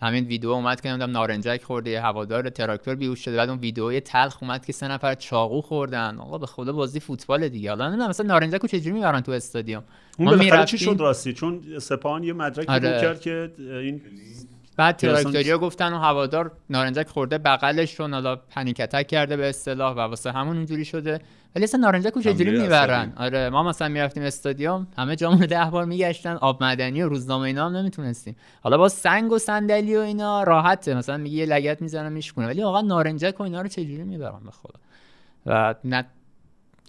همین 0.02 0.26
ویدیو 0.26 0.50
اومد 0.50 0.82
که 0.82 0.90
نمی‌دونم 0.90 1.12
نارنجک 1.12 1.64
خورده 1.64 1.90
یه 1.90 2.02
هوادار 2.02 2.50
تراکتور 2.50 2.96
بیهوش 2.96 3.26
شده. 3.26 3.38
بعد 3.38 3.50
اون 3.50 3.60
ویدیوی 3.60 4.00
تلخ 4.00 4.44
اومد 4.44 4.66
که 4.66 4.74
سه 4.74 4.88
نفر 4.88 5.16
چاقو 5.16 5.62
خوردن. 5.62 6.18
آقا 6.18 6.38
به 6.38 6.46
خدا 6.46 6.74
بازی 6.74 7.00
فوتبال 7.00 7.50
دیگه. 7.50 7.70
حالا 7.70 7.88
نمی‌دونم 7.88 8.10
مثلا 8.10 8.26
نارنجک 8.26 8.60
رو 8.62 8.68
چجوری 8.68 8.92
می‌برن 8.92 9.22
تو 9.22 9.32
استادیوم؟ 9.32 9.84
اون 10.20 10.30
بالاخره 10.30 10.66
چی 10.66 10.78
شد 10.78 10.96
راستی؟ 11.00 11.34
چون 11.34 11.80
سپاهان 11.80 12.24
یه 12.24 12.34
مدرکی 12.34 12.72
آره. 12.72 13.02
کرد 13.02 13.22
که 13.22 13.52
این 13.60 14.02
بعد 14.80 14.96
تراکتوریا 14.96 15.58
گفتن 15.58 15.94
و 15.94 15.98
هوادار 15.98 16.52
نارنجک 16.70 17.08
خورده 17.08 17.38
بغلش 17.38 17.96
چون 17.96 18.14
حالا 18.14 18.36
پنیک 18.36 18.80
اتک 18.80 19.08
کرده 19.08 19.38
به 19.38 19.50
اصطلاح 19.50 19.96
و 19.96 20.00
واسه 20.00 20.32
همون 20.32 20.58
اینجوری 20.58 20.86
شده. 20.86 21.20
ولی 21.56 21.64
اصلا 21.64 21.80
نارنجک 21.80 22.14
رو 22.14 22.22
چجوری 22.22 22.62
می‌برن. 22.62 23.14
آره 23.18 23.50
ما 23.50 23.64
مثلا 23.64 23.88
می‌رفتیم 23.88 24.24
استادیوم 24.24 24.88
همه 24.98 25.16
جامون 25.16 25.40
رو 25.40 25.46
ده 25.46 25.66
بار 25.72 25.86
میگشتن 25.86 26.34
آب 26.36 26.64
معدنی 26.64 27.02
و 27.02 27.10
روزنامه 27.10 27.44
اینا 27.44 27.66
هم 27.66 27.78
نمی‌تونستیم. 27.78 28.36
حالا 28.62 28.78
با 28.78 28.90
سنگ 28.90 29.32
و 29.32 29.38
صندلی 29.40 29.98
و 29.98 30.00
اینا 30.00 30.44
راحته. 30.44 30.94
مثلا 30.94 31.18
میگه 31.18 31.38
یه 31.38 31.46
لگت 31.46 31.82
می‌زنم 31.82 32.12
میشکنه 32.12 32.48
ولی 32.48 32.64
واقعا 32.64 32.82
نارنجک 32.82 33.40
و 33.40 33.44
اینا 33.44 33.62
رو 33.62 33.68
چجوری 33.68 34.04
می‌برن؟ 34.04 34.40
به 34.46 34.52
خدا. 34.52 34.80
و 35.46 35.76
نه 35.84 36.06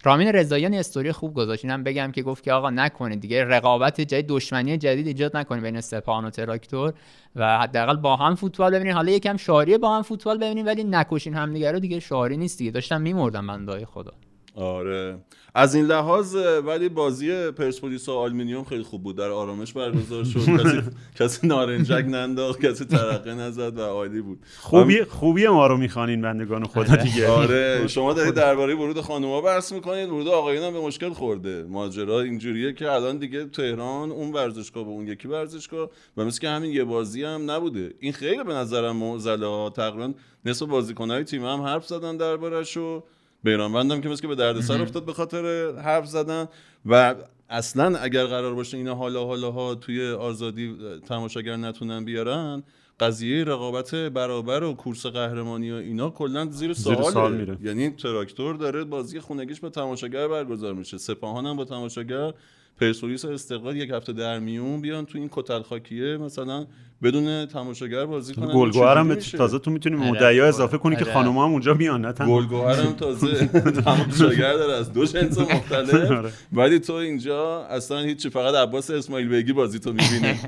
رامین 0.02 0.28
رضاییان 0.28 0.74
استوری 0.74 1.12
خوب 1.12 1.34
گذاشت. 1.34 1.64
اینم 1.64 1.84
بگم 1.84 2.12
که 2.12 2.22
گفت 2.22 2.44
که 2.44 2.52
آقا 2.52 2.70
نکنید 2.70 3.20
دیگه. 3.20 3.44
رقابت 3.44 4.00
جدید 4.00 4.26
دشمنی 4.26 4.78
جدید 4.78 5.06
ایجاد 5.06 5.36
نکنید 5.36 5.62
بین 5.62 5.80
سپاهان 5.80 6.24
و 6.24 6.30
تراکتور 6.30 6.92
و 7.36 7.58
حداقل 7.58 7.96
با 7.96 8.16
هم 8.16 8.34
فوتبال 8.34 8.74
ببینین 8.74 8.92
حالا 8.92 9.12
یکم 9.12 9.36
شعاری 9.36 9.78
با 9.78 9.96
هم 9.96 10.02
فوتبال 10.02 10.38
ببینین 10.38 10.66
ولی 10.66 10.84
نکشین 10.84 11.34
همدیگه 11.34 11.72
رو 11.72 11.78
دیگه 11.78 12.00
شعاری 12.00 12.36
نیست 12.36 12.58
دیگه. 12.58 12.70
داشتم 12.70 13.00
میمردم 13.00 13.46
بندای 13.46 13.84
خدا. 13.84 14.12
آره. 14.54 15.18
از 15.54 15.74
این 15.74 15.86
لحاظ 15.86 16.36
ولی 16.66 16.88
بازی 16.88 17.50
پرسپولیس 17.50 18.08
و 18.08 18.12
آلومینیوم 18.12 18.64
خیلی 18.64 18.82
خوب 18.82 19.02
بود. 19.02 19.16
در 19.16 19.30
آرامش 19.30 19.72
برگزار 19.72 20.24
شد. 20.24 20.40
کسی 20.58 20.82
کسی 21.14 21.46
نارنجک 21.46 22.04
ننداخت 22.08 22.66
کسی 22.66 22.84
ترقه 22.84 23.34
نزد 23.34 23.78
و 23.78 23.80
عالی 23.80 24.20
بود. 24.20 24.38
خوبی 24.58 25.04
خوبی 25.04 25.46
ما 25.46 25.66
رو 25.66 25.76
می‌خوانین 25.76 26.22
بندگان 26.22 26.64
خدا 26.64 26.96
دیگه. 26.96 27.28
آره. 27.28 27.86
شما 27.86 28.12
دارید 28.12 28.34
درباره 28.34 28.74
ورود 28.74 29.00
خانوما 29.00 29.40
بحث 29.40 29.72
می‌کنید. 29.72 30.08
ورود 30.08 30.28
آقایون 30.28 30.64
هم 30.64 30.72
به 30.72 30.80
مشکل 30.80 31.10
خورده. 31.10 31.64
ماجرا 31.68 32.20
اینجوریه 32.20 32.72
که 32.72 32.92
الان 32.92 33.18
دیگه 33.18 33.46
تهران 33.46 34.10
اون 34.10 34.32
ورزشگاه 34.32 34.84
به 34.84 34.90
اون 34.90 35.06
یکی 35.06 35.28
ورزشگاه 35.28 35.90
و 36.16 36.24
مثل 36.24 36.40
که 36.40 36.48
همین 36.48 36.72
یه 36.72 36.84
بازی 36.84 37.24
هم 37.24 37.50
نبوده. 37.50 37.94
این 38.00 38.12
خیلی 38.12 38.44
به 38.44 38.52
نظرم 38.54 38.96
معضله 38.96 39.70
تقریبا 39.70 40.12
نصف 40.44 40.66
بازیکنهای 40.66 41.24
تیم 41.24 41.44
هم 41.44 41.60
حرف 41.60 41.86
زدن 41.86 42.16
دربارش 42.16 42.76
و 42.76 43.02
بیرانوندم 43.42 44.00
که 44.00 44.09
مثل 44.09 44.22
که 44.22 44.29
به 44.29 44.35
دردسر 44.35 44.83
افتاد 44.83 45.05
به 45.05 45.12
خاطر 45.12 45.74
حرف 45.79 46.07
زدن. 46.07 46.48
و 46.87 47.14
اصلا 47.50 47.98
اگر 47.98 48.26
قرار 48.26 48.55
باشه 48.55 48.76
اینا 48.76 48.94
حالا 48.94 49.24
حالا 49.24 49.50
ها 49.50 49.74
توی 49.74 50.11
آزادی 50.11 50.76
تماشاگر 51.09 51.57
نتونن 51.57 52.05
بیارن 52.05 52.62
قضیه 53.00 53.44
رقابت 53.44 53.94
برابر 53.94 54.62
و 54.62 54.72
کورس 54.72 55.07
قهرمانی 55.07 55.70
و 55.70 55.74
اینا 55.74 56.11
کلا 56.11 56.46
زیر 56.50 56.72
سوال 56.72 57.33
میره. 57.33 57.59
یعنی 57.62 57.90
تراکتور 57.90 58.57
داره 58.57 58.85
بازی 58.85 59.20
خونگیش 59.20 59.61
با 59.61 59.68
تماشاگر 59.68 60.29
برگزار 60.29 60.74
میشه. 60.74 60.98
سپاهان 60.98 61.46
هم 61.46 61.57
با 61.57 61.64
تماشاگر. 61.64 62.33
پرسپولیس 62.81 63.25
و 63.25 63.29
استقلال 63.29 63.77
یک 63.77 63.90
هفته 63.90 64.12
در 64.12 64.38
میون 64.38 64.81
بیان 64.81 65.07
تو 65.07 65.19
این 65.19 65.29
کتل 65.33 65.62
خاکیه 65.62 66.16
مثلا 66.16 66.66
بدون 67.03 67.47
تماشاگر 67.47 68.07
بازی 68.07 68.35
کنن 68.35 68.55
گلگوهر 68.55 68.99
هم؟ 68.99 69.14
تازه 69.14 69.59
تو 69.59 69.71
می‌تونی 69.71 69.97
آره. 69.97 70.11
مدعیا 70.11 70.47
اضافه 70.47 70.79
کنی 70.79 70.97
که 70.97 71.05
آره. 71.05 71.14
خانوما 71.14 71.45
هم 71.45 71.53
اونجا 71.53 71.75
بیان 71.75 72.05
نه 72.05 72.12
گلگوهر 72.12 72.81
هم 72.81 72.93
تازه 72.93 73.47
تماشاگر 73.85 74.53
داره 74.53 74.73
از 74.73 74.93
دو 74.93 75.05
جنس 75.05 75.38
آره. 75.38 75.57
مختلف 75.57 76.35
ولی 76.53 76.79
تو 76.79 76.93
اینجا 76.93 77.64
اصلا 77.64 77.99
هیچی 77.99 78.31
فقط 78.31 78.55
عباس 78.55 78.90
اسماعیل 78.90 79.29
بگی 79.29 79.53
بازی 79.53 79.79
تو 79.79 79.93
می‌بینی 79.93 80.40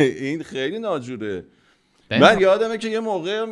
این 0.20 0.42
خیلی 0.42 0.78
ناجوره 0.78 1.44
من 2.10 2.40
یادمه 2.40 2.78
که 2.78 2.88
یه 2.88 3.00
موقع 3.00 3.46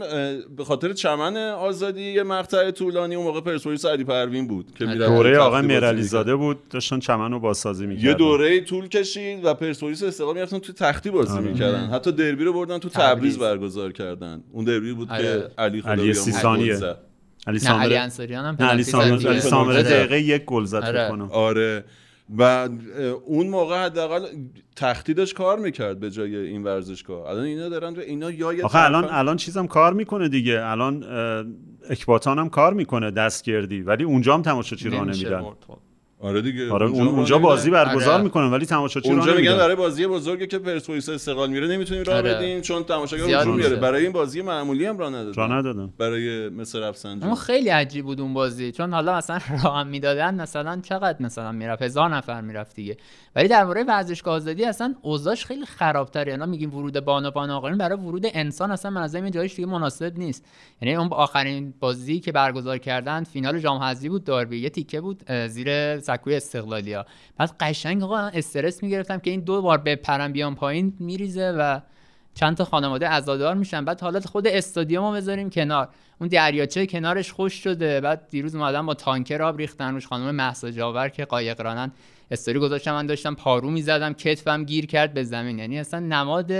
به 0.56 0.64
خاطر 0.64 0.92
چمن 0.92 1.36
آزادی 1.36 2.02
یه 2.02 2.22
مقطع 2.22 2.70
طولانی 2.70 3.14
اون 3.14 3.26
موقع 3.26 3.40
پرسپولیس 3.40 3.84
علی 3.84 4.04
پروین 4.04 4.48
بود 4.48 4.72
که 4.78 4.86
آره. 4.86 4.98
دوره 4.98 5.38
آقای 5.38 5.62
بازی 5.62 5.74
میرعلی 5.74 5.96
می‌کرد. 5.96 6.10
زاده 6.10 6.36
بود 6.36 6.68
داشتن 6.68 6.98
چمن 6.98 7.32
رو 7.32 7.40
بازسازی 7.40 7.86
می‌کردن 7.86 8.08
یه 8.08 8.14
دوره 8.14 8.60
طول 8.60 8.88
کشید 8.88 9.44
و 9.44 9.54
پرسپولیس 9.54 10.02
استقلال 10.02 10.34
می‌رفتن 10.34 10.58
تو 10.58 10.72
تختی 10.72 11.10
بازی 11.10 11.32
آره. 11.32 11.44
می‌کردن 11.44 11.86
حتی 11.86 12.12
دربی 12.12 12.44
رو 12.44 12.52
بردن 12.52 12.78
تو 12.78 12.88
تبریز. 12.88 13.10
تبریز 13.16 13.38
برگزار 13.38 13.92
کردن 13.92 14.42
اون 14.52 14.64
دربی 14.64 14.92
بود 14.92 15.10
آره. 15.10 15.22
که 15.22 15.50
علی 15.58 15.82
خدا 15.82 15.90
علی. 15.90 16.12
گل 16.12 16.12
زد. 16.12 16.26
علی 16.26 16.74
نه 16.76 16.98
علی 17.46 17.58
سامره 17.58 17.98
انصاریان 17.98 18.44
هم 18.44 18.56
نه 18.60 18.66
علی 18.66 18.84
پنالتی 18.84 18.90
سامره 18.90 19.10
زد 19.10 19.18
دیگه. 19.18 19.30
علی 19.30 19.40
سامره 19.40 19.74
آره. 19.74 19.82
دقیقه 19.82 20.20
یک 20.20 20.44
گل 20.44 20.64
زد 20.64 20.82
آره. 21.32 21.84
و 22.38 22.68
اون 23.24 23.46
موقع 23.46 23.84
حداقل 23.84 24.26
تختی 24.76 25.14
داشت 25.14 25.34
کار 25.34 25.58
می‌کرد 25.58 26.00
به 26.00 26.10
جای 26.10 26.36
این 26.36 26.64
ورزشگاه. 26.64 27.28
الان 27.28 27.44
اینا 27.44 27.68
دارن 27.68 27.96
و 27.96 28.00
اینا 28.00 28.30
یا 28.30 28.52
یه 28.52 28.64
آخه 28.64 28.78
الان 28.78 29.02
طرفن- 29.02 29.14
الان 29.16 29.36
چیزم 29.36 29.66
کار 29.66 29.92
می‌کنه 29.92 30.28
دیگه. 30.28 30.60
الان 30.64 31.04
اکباتان 31.90 32.38
هم 32.38 32.48
کار 32.48 32.74
می‌کنه 32.74 33.10
دستگردی 33.10 33.82
ولی 33.82 34.04
اونجا 34.04 34.34
هم 34.34 34.42
تماشاچی 34.42 34.88
راه 34.88 35.04
نمیدن. 35.04 35.44
آره 36.24 36.42
دیگه 36.42 36.70
آره 36.70 36.86
اون- 36.86 37.04
ما 37.04 37.10
اونجا 37.10 37.34
نمی‌دن. 37.36 37.50
بازی 37.50 37.70
برگزار 37.70 38.14
آره. 38.14 38.22
می‌کنن 38.22 38.50
ولی 38.50 38.66
تماشاچی 38.66 39.08
راه 39.08 39.18
اونجا 39.18 39.34
میگن 39.36 39.56
برای 39.56 39.76
بازی 39.76 40.06
بزرگی 40.06 40.46
که 40.46 40.58
پرسپولیس 40.58 41.08
استقلال 41.08 41.50
میره 41.50 41.66
نمی‌تونیم 41.66 42.02
راه 42.02 42.16
آره. 42.16 42.34
بدیم 42.34 42.60
چون 42.60 42.84
تماشاگر 42.84 43.40
هجوم 43.40 43.56
میاره. 43.56 43.76
برای 43.76 44.02
این 44.02 44.12
بازی 44.12 44.42
معمولی 44.42 44.86
هم 44.86 44.98
راه 44.98 45.10
ندادن 45.10 45.34
راه 45.34 45.52
ندادن 45.52 45.92
برای 45.98 46.48
مثل 46.48 46.82
رفسنجان 46.82 47.28
اون 47.28 47.38
خیلی 47.38 47.68
عجیب 47.68 48.04
بود 48.04 48.20
اون 48.20 48.34
بازی 48.34 48.72
چون 48.72 48.92
حالا 48.94 49.16
مثلا 49.16 49.38
راه 49.64 49.80
هم 49.80 49.86
می‌دادن 49.86 50.34
مثلا 50.34 50.80
چقدر 50.84 51.16
مثلا 51.20 51.52
می‌رفت 51.52 51.82
هزار 51.82 52.08
نفر 52.14 52.40
می‌رفت 52.40 52.76
دیگه 52.76 52.96
ولی 53.36 53.48
درباره 53.48 53.84
ورزشگاه 53.84 54.34
آزادی 54.34 54.64
اصلا 54.64 54.94
اوضاعش 55.02 55.44
خیلی 55.44 55.66
خرابتره. 55.66 56.32
یعنی 56.32 56.46
میگیم 56.46 56.74
ورود 56.74 57.00
بانوان 57.00 57.50
آقایون 57.50 57.78
برای 57.78 57.98
ورود 57.98 58.26
انسان 58.26 58.70
اصلا 58.70 58.90
من 58.90 59.02
از 59.02 59.16
جایش 59.16 59.56
دیگه 59.56 59.68
مناسب 59.68 60.18
نیست. 60.18 60.44
یعنی 60.82 60.94
اون 60.94 61.08
آخرین 61.12 61.74
بازی 61.80 62.20
که 62.20 62.32
برگزار 62.32 62.78
کردن 62.78 63.24
فینال 63.24 63.58
جام 63.58 63.82
حذفی 63.82 64.08
بود 64.08 64.24
داربی 64.24 64.58
یه 64.58 64.70
تیکه 64.70 65.00
بود 65.00 65.32
زیر 65.32 66.00
سکوی 66.00 66.36
استقلالیا. 66.36 67.06
بعد 67.38 67.54
قشنگ 67.60 68.02
آقا 68.02 68.18
استرس 68.18 68.82
می‌گرفتم 68.82 69.18
که 69.18 69.30
این 69.30 69.40
دو 69.40 69.62
بار 69.62 69.78
بپرن 69.78 70.32
بیان 70.32 70.54
پایین 70.54 70.96
میریزه 71.00 71.50
و 71.50 71.80
چند 72.34 72.56
تا 72.56 72.64
خانواده 72.64 73.08
عزادار 73.08 73.54
میشن. 73.54 73.84
بعد 73.84 74.00
حالا 74.00 74.20
خود 74.20 74.46
استادیومو 74.46 75.12
بذاریم 75.12 75.50
کنار. 75.50 75.88
اون 76.20 76.28
دریاچه 76.28 76.86
کنارش 76.86 77.32
خشک 77.32 77.52
شده. 77.64 78.00
بعد 78.00 78.28
دیروز 78.30 78.54
اومدن 78.54 78.86
با 78.86 78.94
تانکر 78.94 79.42
آب 79.42 79.58
ریختن 79.58 79.94
روش 79.94 80.06
خانم 80.06 80.30
مهسا 80.30 80.70
جاور 80.70 81.08
که 81.08 81.24
قایق 81.24 81.60
رانن. 81.60 81.92
استوری 82.34 82.58
گذاشتم 82.58 82.92
من 82.92 83.06
داشتم 83.06 83.34
پارو 83.34 83.70
می‌زدم 83.70 84.12
کتفم 84.12 84.64
گیر 84.64 84.86
کرد 84.86 85.14
به 85.14 85.22
زمین. 85.22 85.58
یعنی 85.58 85.78
اصلا 85.78 86.00
نماد 86.00 86.52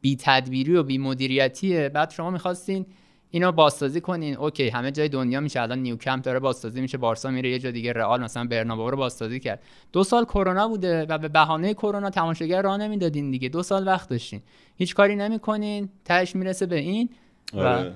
بی 0.00 0.16
تدبیری 0.20 0.76
و 0.76 0.82
بی 0.82 0.98
مدیریتیه 0.98 1.88
بعد 1.88 2.10
شما 2.10 2.30
می‌خواستین 2.30 2.86
اینو 3.30 3.52
بازسازی 3.52 4.00
کنین. 4.00 4.36
OK 4.36 4.68
همه 4.68 4.90
جای 4.90 5.08
دنیا 5.08 5.40
میشه. 5.40 5.60
الان 5.60 5.78
نیوکمپ 5.78 6.22
داره 6.22 6.38
بازسازی 6.38 6.80
میشه. 6.80 6.98
بارسا 6.98 7.30
میره 7.30 7.50
یه 7.50 7.58
جا 7.58 7.70
دیگه. 7.70 7.92
رئال 7.92 8.22
مثلا 8.22 8.44
برنابئو 8.44 8.90
رو 8.90 8.96
بازسازی 8.96 9.40
کرد. 9.40 9.62
دو 9.92 10.04
سال 10.04 10.24
کرونا 10.24 10.68
بوده 10.68 11.06
و 11.08 11.18
به 11.18 11.28
بهانه 11.28 11.74
کرونا 11.74 12.10
تماشاگر 12.10 12.62
راه 12.62 12.76
نمی‌دادین 12.76 13.30
دیگه. 13.30 13.48
دو 13.48 13.62
سال 13.62 13.86
وقت 13.86 14.08
داشتین. 14.08 14.40
هیچ 14.76 14.94
کاری 14.94 15.16
نمی‌کنین. 15.16 15.88
تهش 16.04 16.36
می‌رسه 16.36 16.66
به 16.66 16.78
این 16.78 17.08
آره. 17.52 17.94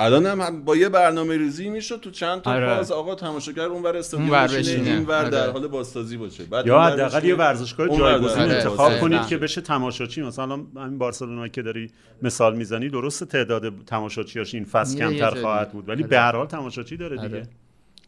الان 0.00 0.26
هم 0.26 0.64
با 0.64 0.76
یه 0.76 0.88
برنامه 0.88 1.36
ریزی 1.36 1.68
میشه 1.68 1.98
تو 1.98 2.10
چند 2.10 2.42
تا 2.42 2.50
آره. 2.50 2.76
فاز 2.76 2.92
آقا 2.92 3.14
تماشاگر 3.14 3.64
اونور 3.64 3.96
استادیوم 3.96 4.30
بشینه 4.30 4.58
بشینه. 4.58 4.90
اینور 4.90 5.14
آره. 5.14 5.30
در 5.30 5.50
حال 5.50 5.68
بازسازی 5.68 6.16
باشه 6.16 6.44
بعد 6.44 6.66
یا 6.66 6.80
حداقل. 6.80 7.24
یه 7.24 7.34
ورزشگاه 7.34 7.98
جایگزین 7.98 8.42
انتخاب. 8.42 9.00
کنید. 9.00 9.26
که 9.26 9.36
بشه 9.36 9.60
تماشاچی 9.60 10.22
مثلا 10.22 10.54
همین 10.76 10.98
بارسلونا 10.98 11.48
که 11.48 11.62
داری 11.62 11.90
مثال 12.22 12.56
می‌زنی 12.56 12.88
درست 12.88 13.24
تعداد 13.24 13.84
تماشاچیاش 13.86 14.54
این 14.54 14.64
فصل 14.64 14.98
کمتر 14.98 15.30
خواهد 15.40 15.66
دیگه. 15.66 15.72
بود 15.72 15.88
ولی 15.88 16.02
آره. 16.02 16.10
به 16.10 16.18
هر 16.18 16.36
حال 16.36 16.46
تماشاچی 16.46 16.96
داره 16.96 17.16
دیگه 17.16 17.36
آره. 17.36 17.48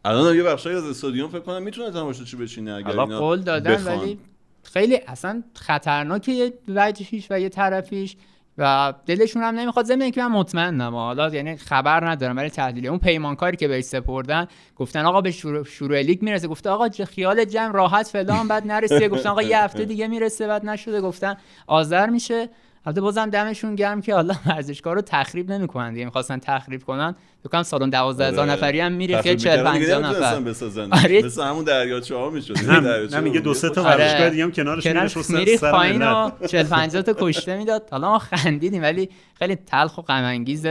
الان 0.05 0.31
هم 0.31 0.37
یه 0.37 0.42
بخشی 0.42 0.68
از 0.68 0.85
استادیوم 0.85 1.31
فکر 1.31 1.40
کنم 1.40 1.62
می‌تونه 1.62 1.90
تماشاچی 1.90 2.37
بشینه 2.37 2.72
اگر 2.72 3.00
اینا 3.00 3.18
قول 3.18 3.40
دادن. 3.40 3.85
ولی 3.85 4.18
خیلی 4.62 5.00
اصلا 5.07 5.42
خطرناکه 5.55 6.33
یه 6.33 6.53
وجهیش 6.68 7.26
و 7.31 7.40
یه 7.40 7.48
طرفیش 7.48 8.16
و 8.61 8.94
دلشون 9.07 9.42
هم 9.42 9.55
نمی‌خواد. 9.55 9.87
ضمن 9.87 10.03
اینکه 10.03 10.23
من 10.23 10.33
مطمئنم. 10.33 10.94
حالا 10.94 11.29
یعنی 11.29 11.57
خبر 11.57 12.11
ندارم 12.11 12.37
ولی 12.37 12.51
تحلیلی 12.51 12.88
اون 12.88 12.99
پیمانکاری 12.99 13.57
که 13.57 13.68
بهش 13.68 13.85
سپردن 13.85 14.46
گفتن 14.77 15.05
آقا 15.05 15.20
به 15.20 15.31
شروع, 15.31 15.64
شروع 15.64 16.01
لیگ 16.01 16.23
می‌رسه. 16.23 16.49
گفته 16.49 16.70
آقا 16.70 16.88
خیال 16.88 17.44
جمع 17.44 17.73
راحت 17.73 18.09
فلان 18.09 18.49
بعد 18.49 18.66
نرسیده. 18.66 19.09
گفتن 19.09 19.29
آقا 19.29 19.42
یه 19.42 19.59
هفته 19.59 19.85
دیگه 19.85 20.07
می‌رسه 20.07 20.46
بعد 20.46 20.66
نشده. 20.66 21.01
گفتن 21.01 21.37
آذر 21.66 22.11
میشه. 22.11 22.49
البته 22.86 23.00
بازم 23.00 23.30
دمشون 23.30 23.74
گرم 23.74 24.02
که 24.02 24.14
حالا 24.14 24.34
ورزشگاه 24.46 24.94
رو 24.94 25.00
تخریب 25.00 25.52
نمی‌کنن 25.52 25.92
دیگه 25.92 26.04
می‌خواستن 26.04 26.38
تخریب 26.38 26.84
کنن 26.84 27.14
فکر 27.40 27.48
کنم 27.48 27.62
سالن 27.62 27.90
12000 27.90 28.40
آره. 28.40 28.50
نفری 28.52 28.80
هم 28.80 28.92
میره 28.92 29.22
خیلی 29.22 29.36
40 29.36 29.56
می‌کردن 29.56 29.72
دیگه 29.78 29.86
50 29.86 30.02
نمی‌تونستن 30.02 30.36
نفر 30.36 30.50
بسازن. 30.50 30.92
آره. 31.04 31.22
مثل 31.22 31.42
همون 31.42 31.64
دریاچه 31.64 32.16
ها 32.16 32.30
می‌شد. 32.30 32.58
نه 32.58 32.80
نه 33.06 33.20
میگه 33.20 33.40
دو 33.40 33.54
سه 33.54 33.70
تا 33.70 33.84
آره. 33.84 33.96
ورزشگاه 33.96 34.30
دیگه 34.30 34.44
هم 34.44 34.52
کنارش 34.52 34.86
میره 34.86 35.10
میری 35.28 35.58
پایین 35.58 36.02
و 36.02 36.30
40 36.48 36.66
50 36.66 37.02
تا 37.02 37.14
کشته 37.18 37.56
می‌داد. 37.56 37.88
حالا 37.90 38.08
ما 38.08 38.18
خندیدیم 38.18 38.82
ولی 38.82 39.08
خیلی 39.34 39.56
تلخ 39.56 39.98
و 39.98 40.02
غم 40.02 40.24
انگیز 40.24 40.66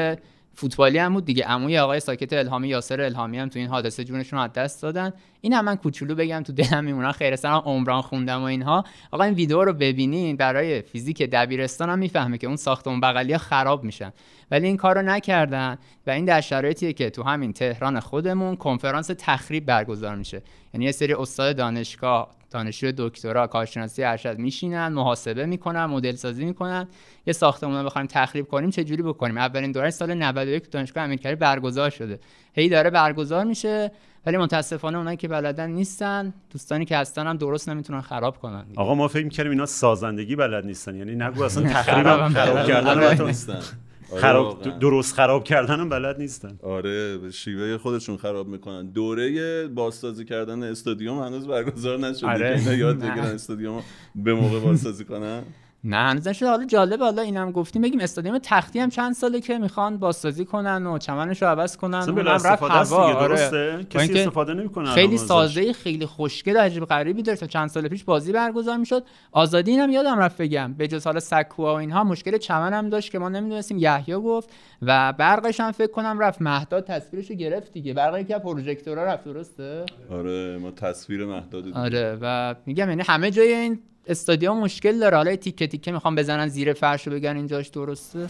فوتبالی 0.60 0.98
هم 0.98 1.14
بود 1.14 1.26
دیگه. 1.26 1.44
عموی 1.44 1.78
آقای 1.78 2.00
ساکت 2.00 2.34
الهامی 2.34 2.68
یاسر 2.68 3.02
الهامی 3.02 3.40
هم 3.40 3.50
تو 3.50 3.60
این 3.60 3.68
حادثه 3.68 4.04
جونشون 4.04 4.40
از 4.40 4.54
دست 4.54 4.82
دادن. 4.82 5.14
این 5.42 5.54
هم 5.54 5.66
من 5.66 5.76
کوچولو 5.76 6.16
بگم 6.16 6.44
تو 6.44 6.54
دلم 6.54 6.84
میمونن. 6.84 7.12
خیر 7.12 7.36
سرم 7.36 7.62
عمران 7.66 8.02
خوندم 8.02 8.42
و 8.42 8.44
اینها. 8.44 8.84
آقا 9.12 9.24
این 9.24 9.34
ویدیو 9.34 9.64
رو 9.64 9.74
ببینین. 9.74 10.36
برای 10.36 10.82
فیزیک 10.82 11.24
دبیرستان 11.24 11.90
هم 11.90 12.00
می‌فهمه 12.00 12.38
که 12.38 12.48
اون 12.48 12.56
ساختمون 12.56 13.02
بغلی 13.02 13.38
خراب 13.38 13.84
میشن. 13.84 14.14
ولی 14.52 14.68
این 14.68 14.78
کار 14.78 14.96
رو 14.96 15.02
نکردن 15.02 15.78
و 16.08 16.12
این 16.12 16.26
در 16.26 16.42
شرایطیه 16.42 16.94
که 16.94 17.10
تو 17.10 17.24
همین 17.24 17.54
تهران 17.54 18.00
خودمون 18.00 18.56
کنفرانس 18.56 19.12
تخریب 19.18 19.66
برگزار 19.66 20.16
میشه. 20.16 20.42
یعنی 20.74 20.86
یه 20.86 20.92
سری 20.92 21.14
استاد 21.14 21.56
دانشگاه 21.56 22.39
دانشجو 22.52 22.92
دکترا 22.98 23.48
کارشناسی 23.48 24.04
ارشد 24.04 24.38
میشینن 24.38 24.88
محاسبه 24.88 25.46
می‌کنن 25.46 25.86
مدل 25.86 26.16
سازی 26.16 26.46
می‌کنن. 26.46 26.88
یه 27.26 27.34
ساختمون 27.34 27.80
رو 27.80 27.86
بخوایم 27.86 28.08
تخریب 28.08 28.48
کنیم 28.48 28.70
چه 28.70 28.84
جوری 28.84 29.04
بکنیم؟ 29.04 29.38
اولین 29.38 29.72
دوره 29.72 29.90
سال 29.90 30.14
91 30.14 30.64
تو 30.64 30.70
دانشگاه 30.72 31.04
امیرکبیر 31.04 31.36
برگزار 31.36 31.90
شده. 31.90 32.20
هی 32.54 32.70
داره 32.70 32.90
برگزار 32.90 33.46
میشه 33.46 33.92
ولی 34.26 34.38
متاسفانه 34.38 34.98
اونایی 34.98 35.18
که 35.18 35.28
بلدن 35.28 35.70
نیستن. 35.70 36.34
دوستانی 36.52 36.86
که 36.86 36.98
هستن 36.98 37.28
هم 37.28 37.38
درست 37.38 37.70
نمی‌تونن 37.70 38.02
خراب 38.02 38.38
کنن 38.40 38.64
دیگه. 38.64 38.80
آقا 38.80 38.96
ما 38.96 39.08
فکر 39.08 39.24
می‌کردیم 39.24 39.52
اینا 39.52 39.66
سازندگی 39.66 40.36
بلد 40.36 40.66
نیستن. 40.66 40.96
یعنی 40.96 41.16
نگو 41.16 41.44
اصلا 41.44 41.70
تخریب 41.74 42.28
خراب 42.28 42.68
کردن. 42.68 43.26
نیستن 43.26 43.60
خراب 44.18 44.46
واقعا. 44.46 44.78
درست 44.78 45.14
خراب 45.14 45.44
کردن 45.44 45.80
هم 45.80 45.90
بلد 45.90 46.20
نیستن 46.20 46.60
آره 46.64 47.18
به 47.18 47.32
شیوه 47.32 47.78
خودشون 47.78 48.18
خراب 48.18 48.48
می‌کنن 48.48 48.88
دوره 48.92 49.68
بازسازی 49.68 50.26
کردن 50.26 50.64
استادیوم 50.64 51.20
هنوز 51.20 51.48
برگزار 51.48 52.00
نشده 52.00 52.28
آره. 52.28 52.78
یاد 52.78 53.04
نه. 53.04 53.12
بگیرن 53.12 53.26
استادیوم 53.28 53.84
به 54.16 54.34
موقع 54.34 54.60
بازسازی 54.60 55.06
کنن 55.06 55.44
نه 55.84 55.98
هنوز 55.98 56.28
نشده 56.28 56.50
حالا 56.50 56.66
جالب 56.66 57.00
حالا 57.00 57.22
اینم 57.22 57.52
گفتیم. 57.52 57.82
بگیم 57.82 58.00
استادیوم 58.00 58.40
تختی 58.44 58.80
هم 58.80 58.90
چند 58.90 59.14
ساله 59.14 59.42
که 59.42 59.58
می‌خوان 59.58 59.98
بازسازی 59.98 60.46
کنن 60.46 60.88
و 60.88 60.98
چمنش 60.98 61.42
رو 61.42 61.48
عوض 61.48 61.78
کنن. 61.78 61.98
اونم 61.98 62.28
رفت 62.28 62.64
هوا. 62.64 63.14
آره. 63.14 63.86
کسی 63.90 64.20
استفاده 64.20 64.54
نمی‌کنه 64.54 64.90
خیلی 64.90 65.18
سازه 65.18 65.74
خیلی 65.74 66.06
خوشگل 66.06 66.56
و 66.56 66.60
عجیب 66.60 66.86
غریبی 66.86 67.24
داره 67.24 67.38
تا 67.38 67.48
چند 67.48 67.70
سال 67.70 67.88
پیش 67.88 68.04
بازی 68.04 68.32
برگزار 68.32 68.78
می‌شد. 68.78 69.04
آزادی 69.32 69.72
اینم 69.72 69.90
یادم 69.90 70.20
رفت 70.20 70.42
بگم. 70.42 70.74
به 70.74 70.88
جز 70.88 71.06
حالا 71.06 71.20
سکوها 71.20 71.74
و 71.74 71.78
اینها 71.78 72.04
مشکل 72.04 72.38
چمن 72.38 72.74
هم 72.74 72.90
داشت 72.90 73.12
که 73.12 73.20
ما 73.20 73.30
نمی‌دونستیم. 73.30 73.78
یحیی 73.78 74.16
گفت 74.16 74.50
و 74.82 75.14
برقش 75.14 75.60
هم 75.60 75.72
فکر 75.72 75.92
کنم 75.92 76.20
رفت. 76.20 76.42
مهداد 76.42 76.86
تصویرشو 76.86 77.34
گرفت 77.34 77.72
دیگه. 77.72 77.94
برق 77.94 78.28
که 78.28 78.38
پروژکتورا 78.38 79.04
رفت 79.04 79.24
درسته؟ 79.24 79.86
آره 80.12 80.58
ما 80.58 80.72
تصویر 80.72 81.26
مهداد 81.26 81.64
دیدیم. 81.64 81.82
آره. 81.82 82.18
و 82.22 82.56
میگم 82.66 82.90
یعنی 82.90 83.04
همه 83.08 83.32
جای 83.32 83.54
این 83.54 83.80
استادیوم 84.10 84.60
مشکل 84.60 85.00
داره. 85.00 85.18
حالا 85.18 85.36
تیکه 85.36 85.68
تیکه 85.68 85.92
می‌خوام 85.92 86.16
بزنن 86.16 86.48
زیر 86.48 86.74
فرش 86.74 87.08
رو 87.08 87.14
بگن 87.14 87.36
اینجاش 87.36 87.68
درسته. 87.68 88.28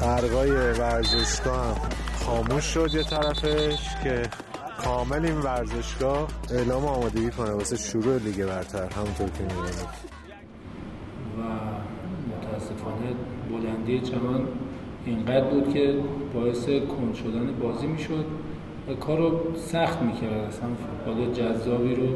برقای 0.00 0.50
ورزشگاه 0.50 1.66
هم 1.66 1.90
خاموش 2.26 2.64
شد 2.64 2.94
یه 2.94 3.02
طرفش 3.02 3.78
که 4.04 4.22
کامل 4.84 5.26
این 5.26 5.38
ورزشگاه 5.38 6.28
اعلام 6.50 6.84
آمادگی 6.84 7.30
کنه 7.30 7.50
واسه 7.50 7.76
شروع 7.76 8.18
لیگ 8.18 8.46
برتر. 8.46 8.78
همونطور 8.78 9.26
که 9.26 9.42
می‌بینید 9.42 10.12
و 11.38 11.42
متاسفانه 12.36 13.12
بلندی 13.50 14.00
چمن 14.00 14.40
اینقدر 15.06 15.44
بود 15.44 15.74
که 15.74 15.94
باعث 16.34 16.64
کند 16.64 17.14
شدن 17.14 17.54
بازی 17.62 17.86
می‌شد 17.86 18.24
و 18.88 18.94
کار 18.94 19.18
رو 19.18 19.40
سخت 19.56 20.02
می‌کرد. 20.02 20.32
اصلا 20.32 20.68
فوتبال 20.74 21.32
جذابی 21.32 21.94
رو 21.94 22.08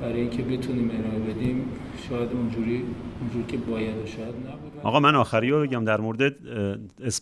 برای 0.00 0.20
اینکه 0.20 0.42
بتونیم 0.42 0.90
ارائه 0.90 1.18
بدیم 1.18 1.64
شاید 2.08 2.32
اونجوری 2.32 2.84
اونجوری 3.20 3.44
که 3.48 3.56
باید 3.56 4.06
شاید 4.06 4.34
نبود. 4.34 4.72
آقا 4.82 5.00
من 5.00 5.14
آخری 5.14 5.50
رو 5.50 5.62
بگم 5.62 5.84
در 5.84 6.00
مورد 6.00 6.34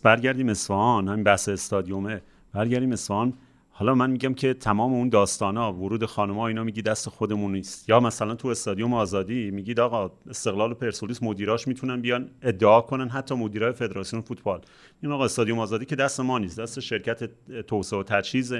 برگردیم 0.03 0.49
اصفهان 0.49 1.07
همین 1.07 1.23
بحث 1.23 1.49
استادیومه. 1.49 2.21
برگردیم 2.53 2.91
اصفهان. 2.91 3.33
حالا 3.77 3.95
من 3.95 4.09
میگم 4.11 4.33
که 4.33 4.53
تمام 4.53 4.93
اون 4.93 5.09
داستانا 5.09 5.73
ورود 5.73 6.05
خانم‌ها 6.05 6.47
اینا 6.47 6.63
میگی 6.63 6.81
دست 6.81 7.09
خودمون 7.09 7.51
نیست. 7.51 7.89
یا 7.89 7.99
مثلا 7.99 8.35
تو 8.35 8.47
استادیوم 8.47 8.93
آزادی 8.93 9.51
میگید 9.51 9.79
آقا 9.79 10.11
استقلال 10.29 10.71
و 10.71 10.75
پرسپولیس 10.75 11.23
مدیراش 11.23 11.67
می‌تونن 11.67 12.01
بیان 12.01 12.29
ادعا 12.41 12.81
کنن 12.81 13.09
حتی 13.09 13.35
مدیرای 13.35 13.71
فدراسیون 13.71 14.21
فوتبال. 14.21 14.61
این 15.03 15.11
آقا 15.11 15.25
استادیوم 15.25 15.59
آزادی 15.59 15.85
که 15.85 15.95
دست 15.95 16.19
ما 16.19 16.39
نیست. 16.39 16.59
دست 16.59 16.79
شرکت 16.79 17.29
توسعه 17.67 17.99
و 17.99 18.03
تجهیز 18.03 18.53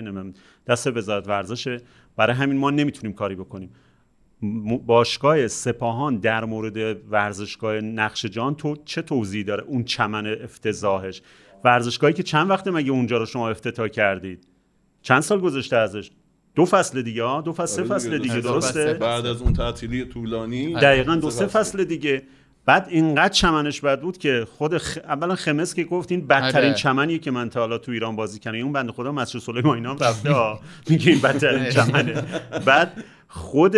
دست 0.68 0.98
وزارت 0.98 1.28
ورزشه 1.28 1.82
برای 2.16 2.36
همین 2.36 2.58
ما 2.58 2.72
نمی‌تونیم 2.72 3.16
کاری 3.16 3.36
بکنیم. 3.36 3.70
باشگاه 4.86 5.48
سپاهان 5.48 6.18
در 6.18 6.46
مورد 6.46 6.98
ورزشگاه 7.12 7.76
نقش 7.76 8.26
جان 8.26 8.56
تو 8.56 8.76
چه 8.86 9.02
توضیحی 9.02 9.44
داره 9.44 9.64
اون 9.64 9.84
چمن 9.84 10.28
افتضاحش؟ 10.44 11.22
ورزشگاهی 11.64 12.14
که 12.14 12.24
چند 12.24 12.50
وقته 12.50 12.72
مگه 12.72 12.92
اونجا 12.92 13.18
رو 13.18 13.26
شما 13.26 13.50
افتتاح 13.50 13.88
کردید؟ 13.88 14.48
چند 15.02 15.22
سال 15.22 15.40
گذشته 15.40 15.78
ازش؟ 15.78 16.12
دو 16.56 16.66
فصل 16.66 17.02
دیگه 17.02 17.24
ها 17.24 17.42
دو 17.42 17.54
فصل 17.54 17.66
سه 17.66 17.82
آره 17.82 17.90
فصل 17.96 18.18
دیگه 18.18 18.40
درسته. 18.40 18.94
بعد 18.94 19.26
از 19.26 19.42
اون 19.42 19.54
تعطیلی 19.54 20.06
طولانی 20.06 20.74
دقیقا 20.74 21.16
دو 21.16 21.30
سه 21.30 21.46
فصل. 21.48 21.84
دیگه. 21.84 22.24
بعد 22.66 22.88
اینقدر 22.90 23.34
چمنش 23.34 23.82
بد 23.82 24.02
بود 24.02 24.18
که 24.18 24.48
خود 24.58 24.78
خ... 24.78 24.98
اولا 25.04 25.36
خمس 25.36 25.74
که 25.74 25.84
گفت 25.84 26.12
این 26.12 26.28
بدترین 26.28 26.70
آره. 26.70 26.74
چمنیه 26.74 27.20
که 27.20 27.32
من 27.32 27.50
تا 27.50 27.60
حالا 27.60 27.78
تو 27.78 27.92
ایران 27.92 28.16
بازی 28.16 28.40
کردم. 28.40 28.58
اون 28.58 28.74
بنده 28.74 28.92
خدا 28.92 29.12
مسجد 29.12 29.40
سلیمان 29.40 29.76
اینا 29.76 29.92
هم 29.92 29.98
رفته 30.00 30.36
میگه 30.90 31.12
این 31.12 31.22
بدترین 31.22 31.70
چمنه. 31.70 32.24
بعد 32.66 33.04
خود 33.36 33.76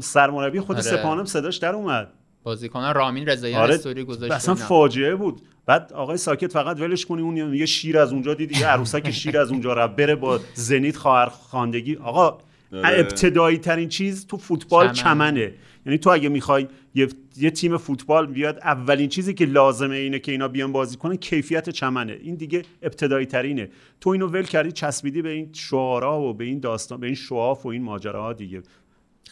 سرمربی 0.00 0.60
خود 0.60 0.76
آره. 0.76 0.84
سپاهانم 0.84 1.24
صداش 1.24 1.56
در 1.56 1.74
اومد 1.74 2.12
بازیکن 2.42 2.92
رامین 2.92 3.28
رضاییان 3.28 3.62
آره 3.62 3.74
استوری 3.74 4.04
گذاشت 4.04 4.32
اصلا. 4.32 4.54
فاجعه 4.54 5.14
بود 5.14 5.42
بعد 5.66 5.92
آقای 5.92 6.16
ساکت 6.16 6.52
فقط 6.52 6.80
ولش 6.80 7.06
کنی 7.06 7.22
اون 7.22 7.54
یه 7.54 7.66
شیر 7.66 7.98
از 7.98 8.12
اونجا 8.12 8.34
دیدی 8.34 8.60
یه 8.60 8.66
عروسک 8.66 9.10
شیر 9.10 9.38
از 9.38 9.50
اونجا 9.50 9.72
رفت 9.72 9.96
بره 9.96 10.14
با 10.14 10.40
زنیت 10.54 10.96
خواهر 10.96 11.26
خواندگی 11.28 11.96
آقا. 11.96 12.38
ابتدایی 12.72 13.58
ترین 13.58 13.88
چیز 13.88 14.26
تو 14.26 14.36
فوتبال 14.36 14.92
چمن. 14.92 14.94
چمنه. 14.94 15.52
یعنی 15.86 15.98
تو 15.98 16.10
اگه 16.10 16.28
می‌خوای 16.28 16.66
یه, 16.94 17.08
یه 17.36 17.50
تیم 17.50 17.76
فوتبال 17.76 18.26
بیاد 18.26 18.58
اولین 18.58 19.08
چیزی 19.08 19.34
که 19.34 19.44
لازمه 19.44 19.96
اینه 19.96 20.18
که 20.18 20.32
اینا 20.32 20.48
بیان 20.48 20.72
بازی 20.72 20.96
کنن 20.96 21.16
کیفیت 21.16 21.70
چمنه. 21.70 22.18
این 22.22 22.34
دیگه 22.34 22.62
ابتدایی 22.82 23.26
ترینه 23.26 23.68
تو 24.00 24.10
اینو 24.10 24.26
ول 24.26 24.42
کردی 24.42 24.72
چسبیدی 24.72 25.22
به 25.22 25.30
این 25.30 25.48
شعارا 25.52 26.20
و 26.20 26.34
به 26.34 26.44
این 26.44 26.60
داستان 26.60 27.00
به 27.00 27.06
این 27.06 27.14
شواف 27.14 27.66
و 27.66 27.68
این 27.68 27.82
ماجراها 27.82 28.32
دیگه. 28.32 28.62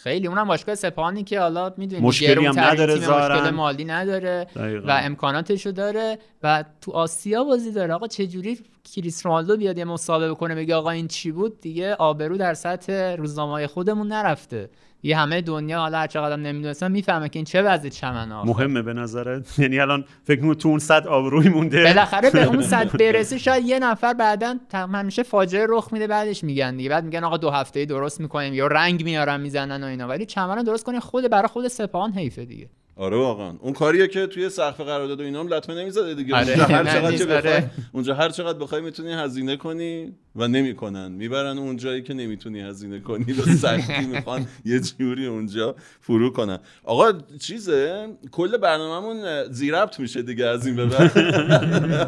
خیلی 0.03 0.27
اونم 0.27 0.49
باشگاه 0.49 0.75
سپاهانی 0.75 1.25
که 1.25 1.41
حالا 1.41 1.75
می‌دونی 1.77 2.03
مشکلی 2.03 2.47
هم 2.47 2.61
نداره 2.61 2.95
مشکل. 2.95 3.51
مالی 3.51 3.85
نداره 3.85 4.47
دقیقاً. 4.57 4.89
و 4.89 5.01
امکاناتشو 5.03 5.71
داره 5.71 6.19
و 6.43 6.65
تو 6.81 6.93
آسیا 6.93 7.45
بازی 7.45 7.73
داره 7.73 7.95
آقا 7.95 8.07
چجوری 8.07 8.59
کریس 8.95 9.27
رونالدو 9.27 9.57
بیاد 9.57 9.79
یه 9.79 9.85
مسابقه 9.85 10.35
کنه 10.35 10.55
بگه 10.55 10.75
آقا 10.75 10.91
این 10.91 11.09
چی 11.09 11.33
بود 11.33 11.61
دیگه 11.61 11.95
آبرو 11.95 12.37
در 12.37 12.55
سطح 12.55 13.15
روزنامه‌های 13.19 13.67
خودمون 13.67 14.09
نرفته 14.09 14.71
یه 15.03 15.19
همه 15.19 15.41
دنیا 15.41 15.79
حالا 15.79 15.99
هر 15.99 16.07
چقدر 16.07 16.37
نمی‌دونستم 16.37 16.91
می‌فهمه 16.91 17.29
که 17.29 17.39
این 17.39 17.45
چه 17.45 17.63
وضع 17.63 17.89
چمنه 17.89 18.35
آخه. 18.35 18.49
مهمه 18.49 18.83
به 18.83 18.93
نظرت. 18.93 19.59
یعنی 19.59 19.81
الان 19.81 20.05
فکر 20.25 20.41
می‌کنم 20.41 20.55
تو 20.55 20.69
اون 20.69 20.79
صد 20.79 21.07
آبروی 21.07 21.49
مونده؟ 21.49 21.85
بالاخره 21.85 22.31
به 22.31 22.45
اون 22.45 22.63
صد 22.63 22.97
برسه 23.01 23.39
شاید 23.39 23.65
یه 23.67 23.79
نفر 23.79 24.15
بعدا 24.15 24.57
همیشه 24.73 25.23
فاجعه 25.23 25.67
رخ 25.69 25.93
میده 25.93 26.07
بعدش 26.07 26.45
میگن 26.45 26.77
دیگه. 26.77 26.89
بعد 26.89 27.05
میگن 27.05 27.25
آقا 27.25 27.37
دو 27.37 27.51
هفته 27.51 27.85
درست 27.85 28.21
می‌کنیم 28.21 28.55
یا 28.55 28.67
رنگ 28.67 29.05
میارن 29.05 29.41
می‌زنن 29.41 29.85
و 29.85 29.87
اینا. 29.87 30.09
ولی 30.09 30.27
چمن 30.27 30.63
درست 30.63 30.85
کنه 30.85 31.01
خود 31.01 31.29
برای 31.29 31.49
خود 31.49 31.69
سپاهان 31.69 32.13
حیفه 32.13 32.45
دیگه. 32.45 32.71
آره 32.97 33.17
واقعا. 33.17 33.55
اون 33.61 33.73
کاریه 33.73 34.09
که 34.09 34.27
توی 34.27 34.49
سقف 34.49 34.81
قرارداد 34.81 35.21
و 35.21 35.23
اینا 35.23 35.41
هم 35.41 35.49
لطمه 35.49 35.77
نمی‌زده 35.77 36.15
دیگه. 36.15 36.37
آره. 36.37 36.49
اونجا 36.49 36.65
هر 36.65 36.85
چقدر 36.85 37.17
که 37.17 37.27
بخوای 37.27 37.53
آره. 37.53 37.71
اونجا 37.93 38.15
هر 38.15 38.29
چقدر 38.29 38.59
بخوای 38.59 38.81
می‌تونی 38.83 39.13
هزینه 39.13 39.57
کنی 39.57 40.13
و 40.37 40.49
نمی‌کنن. 40.49 41.13
می‌برن 41.13 41.59
اون 41.59 41.77
جایی 41.77 42.03
که 42.03 42.15
نمی‌تونی 42.15 42.61
هزینه 42.61 43.01
کنی 43.01 43.25
به 43.25 43.43
سختی 43.43 44.07
می‌خوان 44.07 44.47
یه 44.65 44.81
جوری 44.81 45.27
اونجا 45.27 45.75
فرو 46.01 46.31
کنن. 46.31 46.59
آقا 46.85 47.13
چیزه؟ 47.41 48.09
کل 48.31 48.57
برنامهمون 48.57 49.53
زیربط 49.53 50.01
میشه 50.01 50.23
دیگه 50.23 50.47
از 50.47 50.67
این 50.67 50.77
به 50.77 50.87
بعد. 50.87 51.19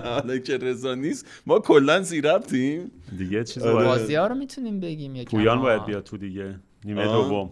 حالا 0.05 0.39
که 0.39 0.57
رضا 0.57 0.95
نیست 0.95 1.27
ما 1.47 1.59
کلا 1.59 2.03
زیربطیم. 2.03 2.91
دیگه 3.19 3.45
چیز 3.45 3.63
آره. 3.63 3.85
بازی 3.85 4.15
ها 4.15 4.27
رو 4.27 4.35
می‌تونیم 4.35 4.81
بگیم 4.81 5.17
یکم. 5.17 5.31
پویان. 5.31 5.61
باید 5.61 5.85
بیاد 5.85 6.05
تو 6.05 6.17
دیگه. 6.17 6.55
نیمه. 6.85 7.05
دوم. 7.05 7.51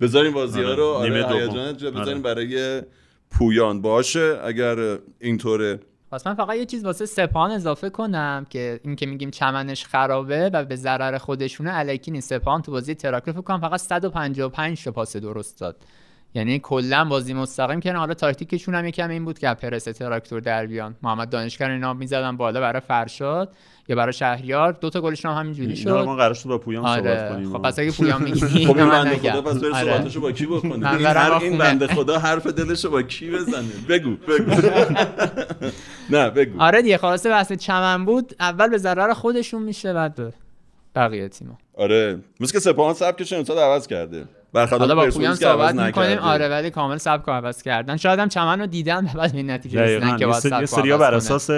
بذاریم 0.00 0.32
بازی 0.32 0.62
ها 0.62 0.68
آره، 0.68 0.76
رو 0.76 0.84
آره 0.84 1.74
جا 1.74 1.90
بذاریم 1.90 1.98
آره. 1.98 2.18
برای 2.18 2.82
پویان. 3.30 3.82
باشه 3.82 4.38
اگر 4.44 4.98
اینطوره. 5.20 5.80
پس 6.10 6.26
من 6.26 6.34
فقط 6.34 6.56
یه 6.56 6.66
چیز 6.66 6.84
واسه 6.84 7.06
سپاهان 7.06 7.50
اضافه 7.50 7.90
کنم 7.90 8.46
که 8.50 8.80
این 8.84 8.96
که 8.96 9.06
میگیم 9.06 9.30
چمنش 9.30 9.84
خرابه 9.84 10.50
و 10.52 10.64
به 10.64 10.76
ضرر 10.76 11.18
خودشونه 11.18 11.70
الکی 11.74 12.10
نیست. 12.10 12.28
سپاهان 12.28 12.62
تو 12.62 12.72
بازی 12.72 12.94
تراکتور 12.94 13.34
فکر 13.34 13.42
کنم 13.42 13.60
فقط 13.60 13.80
155 13.80 14.84
تا 14.84 14.92
پاس 14.92 15.16
درست 15.16 15.60
داد. 15.60 15.76
یعنی 16.34 16.58
کلا 16.58 17.04
بازی 17.04 17.34
مستقیم 17.34 17.80
کردن 17.80 17.98
حالا 17.98 18.14
تاکتیکشون 18.14 18.74
هم 18.74 18.86
یکم 18.86 19.10
این 19.10 19.24
بود 19.24 19.38
که 19.38 19.54
پرس 19.54 19.84
تراکتور 19.84 20.40
در 20.40 20.66
بیان. 20.66 20.94
محمد 21.02 21.30
دانشگر 21.30 21.70
اینا 21.70 21.94
می‌زدن 21.94 22.36
بالا 22.36 22.60
برای 22.60 22.80
فرشاد 22.80 23.52
یا 23.88 23.96
برای 23.96 24.12
شهریار. 24.12 24.72
دو 24.72 24.90
تا 24.90 25.00
گلشون 25.00 25.30
هم 25.30 25.38
همینجوری 25.38 25.76
شد. 25.76 25.90
ما 25.90 26.16
قرار 26.16 26.34
شد 26.34 26.48
با 26.48 26.58
پویان 26.58 26.84
صحبت 26.84 27.06
آره. 27.06 27.28
کنیم. 27.28 27.52
خب 27.52 27.62
پس 27.62 27.78
اگه 27.78 27.90
پویان 27.90 28.22
میگی 28.24 28.66
خب 28.66 28.78
این 28.78 28.90
بنده. 28.90 29.16
خدا 29.30 29.42
پس 29.42 29.56
بره. 29.58 29.84
صحبتشو 29.84 30.20
با 30.20 30.32
کی 30.32 30.46
بکنه 30.46 30.92
این 30.92 31.06
هر 31.06 31.32
این. 31.32 31.58
بنده 31.58 31.86
خدا 31.86 32.18
حرف 32.18 32.46
دلشو 32.46 32.90
با 32.90 33.02
کی 33.02 33.30
بزنه؟ 33.30 33.68
بگو. 33.88 34.16
بگو. 34.28 34.50
نه 36.10 36.30
بگو. 36.30 36.62
آره 36.62 36.82
دیگه 36.82 36.98
خلاصه 36.98 37.30
بحث 37.30 37.52
چمن 37.52 38.04
بود. 38.04 38.34
اول 38.40 38.68
به 38.68 38.78
ضرر 38.78 39.12
خودشون 39.14 39.62
میشه 39.62 39.92
بعد 39.92 40.34
بقیه 40.98 41.28
تیم‌ها. 41.28 41.58
آره. 41.74 42.18
مثل 42.40 42.52
که 42.52 42.58
سپاهان 42.60 42.94
سبکش 42.94 43.32
امسال 43.32 43.58
عوض 43.58 43.86
کرده. 43.86 44.24
برخلاف 44.52 44.80
حالا 44.80 44.94
با 44.94 45.06
پویان 45.06 45.34
صحبت 45.34 45.74
می‌کنیم. 45.74 46.18
آره 46.18 46.48
ولی 46.48 46.70
کامل 46.70 46.96
سبک 46.96 47.28
عوض 47.28 47.62
کردن. 47.62 47.96
شاید 47.96 48.18
هم 48.18 48.28
چمن 48.28 48.60
رو 48.60 48.66
دیدن 48.66 49.04
و 49.04 49.18
بعد 49.18 49.30
به 49.32 49.36
این 49.38 49.50
نتیجه 49.50 49.80
رسیدن 49.80 50.16
که 50.16 50.26
یه 50.26 50.58
رو 50.60 50.66
سریا 50.66 50.98
بر. 50.98 51.14
اساس 51.14 51.50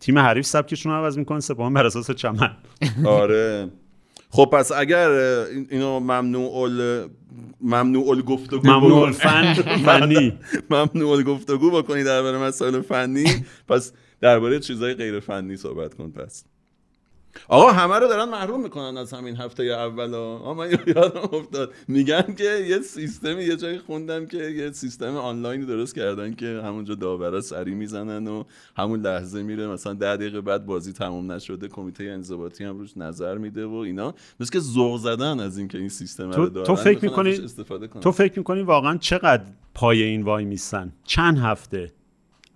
تیم 0.00 0.18
حریف 0.18 0.46
سبکشون 0.46 0.92
رو 0.92 0.98
عوض 0.98 1.18
می‌کنه 1.18 1.40
سپاهان 1.40 1.74
بر 1.74 1.86
اساس 1.86 2.10
چمن. 2.10 2.50
آره. 3.06 3.68
خب 4.30 4.48
پس 4.52 4.72
اگر 4.72 5.10
اینو 5.70 6.00
ممنوع 6.00 6.56
ال 6.56 7.08
ممنوع 7.60 8.08
الگفتگو 8.10 8.68
ممنوع 8.68 8.90
بکن- 9.00 9.06
الفن 9.06 9.54
فنی. 9.86 10.38
ممنوع 10.70 11.10
الگفتگو 11.12 11.70
بکنی 11.70 12.04
درباره 12.04 12.38
مسائل 12.38 12.80
فنی. 12.80 13.24
پس 13.68 13.92
درباره 14.20 14.60
چیزای 14.60 14.94
غیر 14.94 15.20
فنی 15.20 15.56
صحبت 15.56 15.94
کن 15.94 16.10
پس. 16.10 16.44
آقا 17.48 17.72
همه 17.72 17.94
رو 17.98 18.08
دارن 18.08 18.28
محروم 18.28 18.62
می‌کنن 18.62 18.96
از 18.96 19.12
همین 19.12 19.36
هفته 19.36 19.62
اول 19.62 20.14
آقا 20.14 20.54
من 20.54 20.70
یادم 20.70 21.20
افتاد. 21.32 21.72
میگن 21.88 22.34
که 22.38 22.44
یه 22.68 22.78
سیستمی 22.80 23.44
یه 23.44 23.56
جایی 23.56 23.78
خوندم 23.78 24.26
که 24.26 24.36
یه 24.36 24.72
سیستم 24.72 25.16
آنلاینی 25.16 25.64
درست 25.66 25.94
کردن 25.94 26.34
که 26.34 26.60
همونجا 26.64 26.94
داورا 26.94 27.40
سری 27.40 27.74
می‌زنن 27.74 28.26
و 28.28 28.44
همون 28.76 29.00
لحظه 29.00 29.42
میره 29.42 29.66
مثلا 29.66 29.92
ده 29.92 30.16
دقیقه 30.16 30.40
بعد 30.40 30.66
بازی 30.66 30.92
تمام 30.92 31.32
نشده 31.32 31.68
کمیته 31.68 32.04
انضباطی 32.04 32.64
هم 32.64 32.78
روش 32.78 32.96
نظر 32.96 33.38
میده 33.38 33.66
و 33.66 33.74
اینا. 33.74 34.14
مثل 34.40 34.52
که 34.52 34.60
ذوق 34.60 34.98
زدن 35.00 35.40
از 35.40 35.58
اینکه 35.58 35.78
این 35.78 35.88
سیستم 35.88 36.30
تو- 36.30 36.40
رو 36.40 36.48
تو 36.48 36.52
دارن 36.64 36.74
فکر 36.74 36.98
می‌خوان 37.04 37.26
می‌کنی- 37.26 37.44
ازش 37.44 37.44
استفاده 37.44 37.86
کنن. 37.88 38.02
تو 38.02 38.12
فکر 38.12 38.38
می‌کنی 38.38 38.62
واقعا 38.62 38.96
چقدر 38.96 39.44
پای 39.74 40.02
این 40.02 40.22
وای 40.22 40.44
میستن 40.44 40.92
چند 41.04 41.38
هفته؟ 41.38 41.92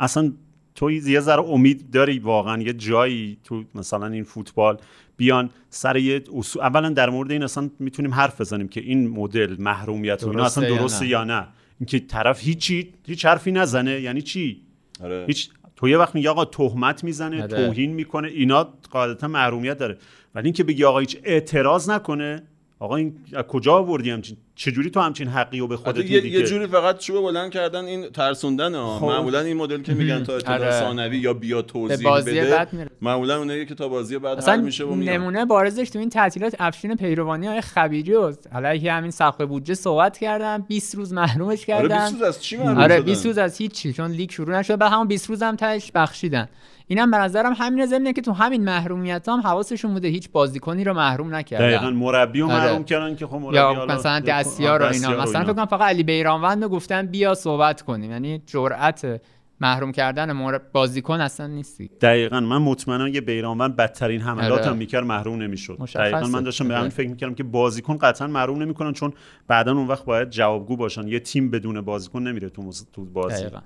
اصلا 0.01 0.33
تو 0.79 0.91
یه 0.91 1.21
ذره 1.21 1.43
امید 1.43 1.91
داری 1.91 2.19
واقعا 2.19 2.62
یه 2.62 2.73
جایی 2.73 3.38
تو 3.45 3.64
مثلا 3.75 4.07
این 4.07 4.25
فوتبال 4.25 4.79
بیان 5.17 5.51
سر 5.71 5.97
یه 5.97 6.23
اصول 6.37 6.62
اولا 6.62 6.91
در 6.91 7.11
مورد 7.11 7.31
این 7.31 7.43
اصلا 7.43 7.71
می‌تونیم 7.79 8.14
حرف 8.14 8.41
بزنیم 8.41 8.69
که 8.69 8.81
این 8.81 9.09
مدل 9.09 9.57
محرومیت 9.59 10.25
و 10.25 10.29
اینا 10.29 10.43
درسته 10.43 10.61
اصلا 10.61 10.75
یا 10.75 10.81
درسته 10.81 11.05
نه؟ 11.05 11.11
یا 11.11 11.25
نه 11.25 11.49
اینکه 11.81 11.99
طرف 11.99 12.41
هیچی 12.41 12.93
هیچ 13.07 13.25
حرفی 13.25 13.53
نزنه 13.53 14.01
یعنی 14.01 14.23
چی 14.23 14.61
آره. 15.01 15.25
هیچ 15.27 15.51
تو 15.77 15.88
یه 15.88 15.99
وقت 15.99 16.14
میگه 16.14 16.31
آقا 16.31 16.45
تهمت 16.45 17.05
می‌زنه 17.05 17.43
آره. 17.43 17.67
توهین 17.67 17.93
می‌کنه 17.93 18.29
اینا 18.29 18.69
قاعدتا 18.91 19.29
محرومیت 19.29 19.79
داره 19.79 19.99
ولی 20.35 20.45
اینکه 20.45 20.64
بگی 20.64 20.85
آقا 20.85 20.99
هیچ 20.99 21.19
اعتراض 21.25 21.91
نکنه 21.91 22.43
آقا 22.79 22.97
این 22.97 23.17
از 23.33 23.45
کجا 23.45 23.75
آوردی 23.75 24.11
همچین 24.11 24.37
چجوری 24.59 24.90
تو 24.90 25.01
همچین 25.01 25.29
حقی 25.29 25.59
رو 25.59 25.66
به 25.66 25.77
خودت 25.77 25.99
حتی 25.99 26.09
یه, 26.09 26.14
میدی 26.21 26.29
یه 26.29 26.40
که- 26.42 26.47
جوری 26.47 26.66
فقط 26.66 26.99
چوب 26.99 27.16
بلند 27.23 27.51
کردن 27.51 27.85
این 27.85 28.09
ترسوندن 28.11 28.75
ها. 28.75 28.99
خب. 28.99 29.07
معمولا 29.07 29.40
این 29.40 29.57
مدل 29.57 29.83
که 29.83 29.94
میگن 29.94 30.25
تا 30.25 30.37
اطلاع 30.37 30.59
آره. 30.59 30.71
ثانوی 30.81 31.18
یا 31.18 31.35
بیا 31.35 31.62
توضیح 31.62 32.09
بازی 32.11 32.31
بده 32.40 32.51
بعد 32.51 32.73
میره 32.73 32.90
معمولا 33.03 33.38
اونایی 33.38 33.66
که 33.66 33.75
تا 33.75 33.88
بازی 33.88 34.18
بعد 34.18 34.33
حل 34.33 34.38
اصلا 34.42 34.57
میشه 34.57 34.85
و 34.85 34.94
میان. 34.94 35.14
نمونه 35.14 35.44
بارزش 35.44 35.90
تو 35.90 35.99
این 35.99 36.11
تعطیلات 36.11 36.55
افشین 36.59 36.94
پیروانی 36.97 37.47
های 37.47 37.61
خبیری 37.61 38.14
و 38.14 38.33
علیه 38.53 38.92
همین 38.92 39.11
سقف 39.11 39.40
بودجه 39.40 39.75
صحبت 39.75 40.18
کردن 40.18 40.59
20 40.68 40.94
روز 40.94 41.12
محرومش 41.12 41.71
آره 41.71 41.88
کردن. 41.88 41.99
20 42.05 42.12
روز 42.12 42.23
از 42.23 42.42
چی 42.42 42.57
محروم 42.57 42.79
آره 42.79 42.97
شدن؟ 42.97 43.05
20 43.05 43.27
روز 43.27 43.38
از 43.38 43.59
هیچی 43.59 43.92
چون 43.92 44.11
لیگ 44.11 44.31
شروع 44.31 44.59
نشد. 44.59 44.77
بعد 44.77 44.92
همون 44.92 45.09
20 45.09 45.29
روز 45.29 45.42
هم 45.42 45.57
تهش 45.57 45.90
بخشیدن. 45.94 46.49
اینم 46.90 47.11
به 47.11 47.16
نظرم 47.16 47.53
همین 47.57 47.87
ضمنه 47.87 48.12
که 48.12 48.20
تو 48.20 48.33
همین 48.33 48.64
محرومیت 48.64 49.29
هم 49.29 49.40
حواسشون 49.40 49.92
بوده 49.92 50.09
هیچ 50.09 50.31
بازیکنی 50.31 50.85
رو 50.85 50.94
محروم 50.94 51.35
نکردن. 51.35 51.66
دقیقا 51.68 51.90
مربی 51.90 52.40
رو 52.40 52.51
آره. 52.51 52.64
محروم 52.64 52.85
کردن 52.85 53.16
که 53.16 53.27
خب 53.27 53.35
مربی 53.35 53.57
یا 53.57 53.74
حالا- 53.74 53.94
مثلا 53.94 54.20
دستیار 54.20 54.83
و 54.83 54.85
اینا. 54.85 55.22
مثلا 55.22 55.44
فکر 55.44 55.53
کنم 55.53 55.66
فقط 55.66 55.83
علی 55.88 56.03
بیرانوند 56.03 56.62
رو 56.62 56.68
گفتن 56.68 57.07
بیا 57.07 57.35
صحبت 57.35 57.83
کنیم. 57.83 58.11
یعنی 58.11 58.42
جرأت 58.46 59.20
محروم 59.61 59.92
کردن 59.92 60.59
بازیکن 60.72 61.20
اصلا 61.20 61.46
نیستی. 61.46 61.90
دقیقا 62.01 62.40
من 62.40 62.59
مطمئنم 62.59 63.07
یه 63.07 63.20
بیرانوند 63.20 63.77
بدترین 63.77 64.20
حملات 64.20 64.61
آره. 64.61 64.70
هم 64.70 64.77
می‌کرد 64.77 65.05
محروم 65.05 65.42
نمی‌شد. 65.42 65.79
دقیقا 65.94 66.27
من 66.27 66.42
داشتم 66.42 66.68
به 66.68 66.74
همین 66.74 66.85
آره. 66.85 66.94
فکر 66.94 67.09
می‌کردم 67.09 67.35
که 67.35 67.42
بازیکن 67.42 67.98
قطعا 67.98 68.27
محروم 68.27 68.62
نمی‌کنن 68.62 68.92
چون 68.92 69.12
بعدا 69.48 69.72
اون 69.72 69.87
وقت 69.87 70.05
باید 70.05 70.31
جوابگو 70.31 70.77
باشن. 70.77 71.09
یه 71.09 71.20
تیم 71.20 71.51
بدون 71.51 71.81
بازیکن 71.81 72.22
نمیره 72.22 72.48
تو 72.48 72.70
تو 72.92 73.05
بازی. 73.05 73.42
دقیقا. 73.42 73.59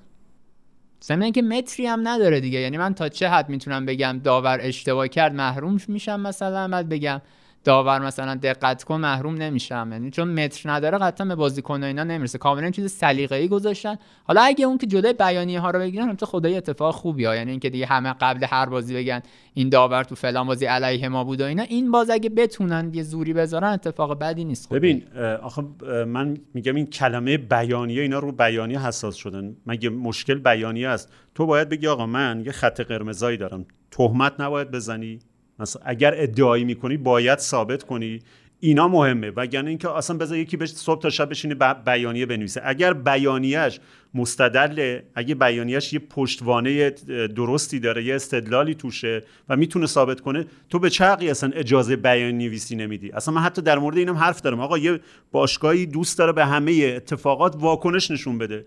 ضمن 1.04 1.22
اینکه 1.22 1.42
متری 1.42 1.86
هم 1.86 2.08
نداره 2.08 2.40
دیگه. 2.40 2.58
یعنی 2.58 2.78
من 2.78 2.94
تا 2.94 3.08
چه 3.08 3.28
حد 3.28 3.48
می‌تونم 3.48 3.86
بگم 3.86 4.20
داور 4.24 4.58
اشتباه 4.62 5.08
کرد 5.08 5.34
محروم 5.34 5.78
میشم 5.88 6.20
مثلا 6.20 6.68
بعد 6.68 6.88
بگم 6.88 7.20
داور 7.64 7.98
مثلا 7.98 8.34
دقت 8.34 8.84
کن 8.84 9.00
محروم 9.00 9.34
نمیشم. 9.34 9.88
یعنی 9.92 10.10
چون 10.10 10.28
متر 10.28 10.70
نداره 10.70 10.98
قطعا 10.98 11.26
به 11.26 11.34
بازیکن 11.34 11.82
و 11.82 11.86
اینا 11.86 12.04
نمی‌رسه. 12.04 12.38
کاملا 12.38 12.70
چیز 12.70 12.92
سلیقه‌ای 12.92 13.48
گذاشتن. 13.48 13.96
حالا 14.24 14.40
اگه 14.42 14.64
اون 14.64 14.78
که 14.78 14.86
جلوی 14.86 15.12
بیانیه 15.12 15.60
ها 15.60 15.70
رو 15.70 15.78
بگیرن 15.78 16.08
البته 16.08 16.26
خدای 16.26 16.56
اتفاق 16.56 16.94
خوبی 16.94 17.24
ها 17.24 17.36
یعنی 17.36 17.50
اینکه 17.50 17.70
دیگه 17.70 17.86
همه 17.86 18.14
قبل 18.20 18.46
هر 18.50 18.66
بازی 18.66 18.94
بگن 18.94 19.22
این 19.54 19.68
داور 19.68 20.04
تو 20.04 20.14
فلان 20.14 20.46
بازی 20.46 20.66
علیه 20.66 21.08
ما 21.08 21.24
بود 21.24 21.40
و 21.40 21.44
اینا 21.44 21.62
این 21.62 21.90
باز 21.90 22.10
اگه 22.10 22.30
بتونن 22.30 22.90
یه 22.94 23.02
زوری 23.02 23.32
بذارن 23.32 23.68
اتفاق 23.68 24.18
بدی 24.18 24.44
نیست 24.44 24.68
خب. 24.68 24.76
ببین 24.76 25.02
آخه 25.42 25.62
من 26.04 26.36
میگم 26.54 26.74
این 26.74 26.86
کلمه 26.86 27.36
بیانیه 27.36 28.02
اینا 28.02 28.18
رو 28.18 28.32
بیانیه 28.32 28.86
حساس 28.86 29.14
شدن. 29.14 29.56
مگه 29.66 29.90
مشکل 29.90 30.38
بیانیه 30.38 30.88
است؟ 30.88 31.12
تو 31.34 31.46
باید 31.46 31.68
بگی 31.68 31.86
آقا 31.86 32.06
من 32.06 32.42
یه 32.46 32.52
خط 32.52 32.80
قرمزایی 32.80 33.36
دارم. 33.36 33.66
تهمت 33.90 34.40
نباید 34.40 34.70
بزنی. 34.70 35.18
مثلا 35.62 35.82
اگر 35.84 36.14
ادعایی 36.16 36.64
می‌کنی 36.64 36.96
باید 36.96 37.38
ثابت 37.38 37.82
کنی. 37.82 38.18
اینا 38.60 38.88
مهمه. 38.88 39.30
وگرنه 39.30 39.68
اینکه 39.68 39.90
اصلا 39.90 40.16
بذار 40.16 40.38
یکی 40.38 40.56
بهش 40.56 40.70
صبح 40.70 41.00
تا 41.00 41.10
شب 41.10 41.30
بشینه 41.30 41.54
بیانیه 41.86 42.26
بنویسه. 42.26 42.60
اگر 42.64 42.92
بیانیهش 42.92 43.80
مستدله 44.14 45.04
اگه 45.14 45.34
بیانیهش 45.34 45.92
یه 45.92 45.98
پشتوانه 45.98 46.90
درستی 47.36 47.80
داره 47.80 48.04
یه 48.04 48.14
استدلالی 48.14 48.74
توشه 48.74 49.22
و 49.48 49.56
می‌تونه 49.56 49.86
ثابت 49.86 50.20
کنه 50.20 50.46
تو 50.70 50.78
به 50.78 50.90
چه 50.90 51.04
حقی 51.04 51.30
اصلا 51.30 51.50
اجازه 51.54 51.96
بیان 51.96 52.38
نویسی 52.38 52.76
نمیدی. 52.76 53.10
اصلا 53.12 53.34
من 53.34 53.40
حتی 53.40 53.62
در 53.62 53.78
مورد 53.78 53.96
اینم 53.96 54.16
حرف 54.16 54.40
دارم. 54.40 54.60
آقا 54.60 54.78
یه 54.78 55.00
باشگاهی 55.32 55.86
دوست 55.86 56.18
داره 56.18 56.32
به 56.32 56.46
همه 56.46 56.92
اتفاقات 56.96 57.56
واکنش 57.56 58.10
نشون 58.10 58.38
بده. 58.38 58.66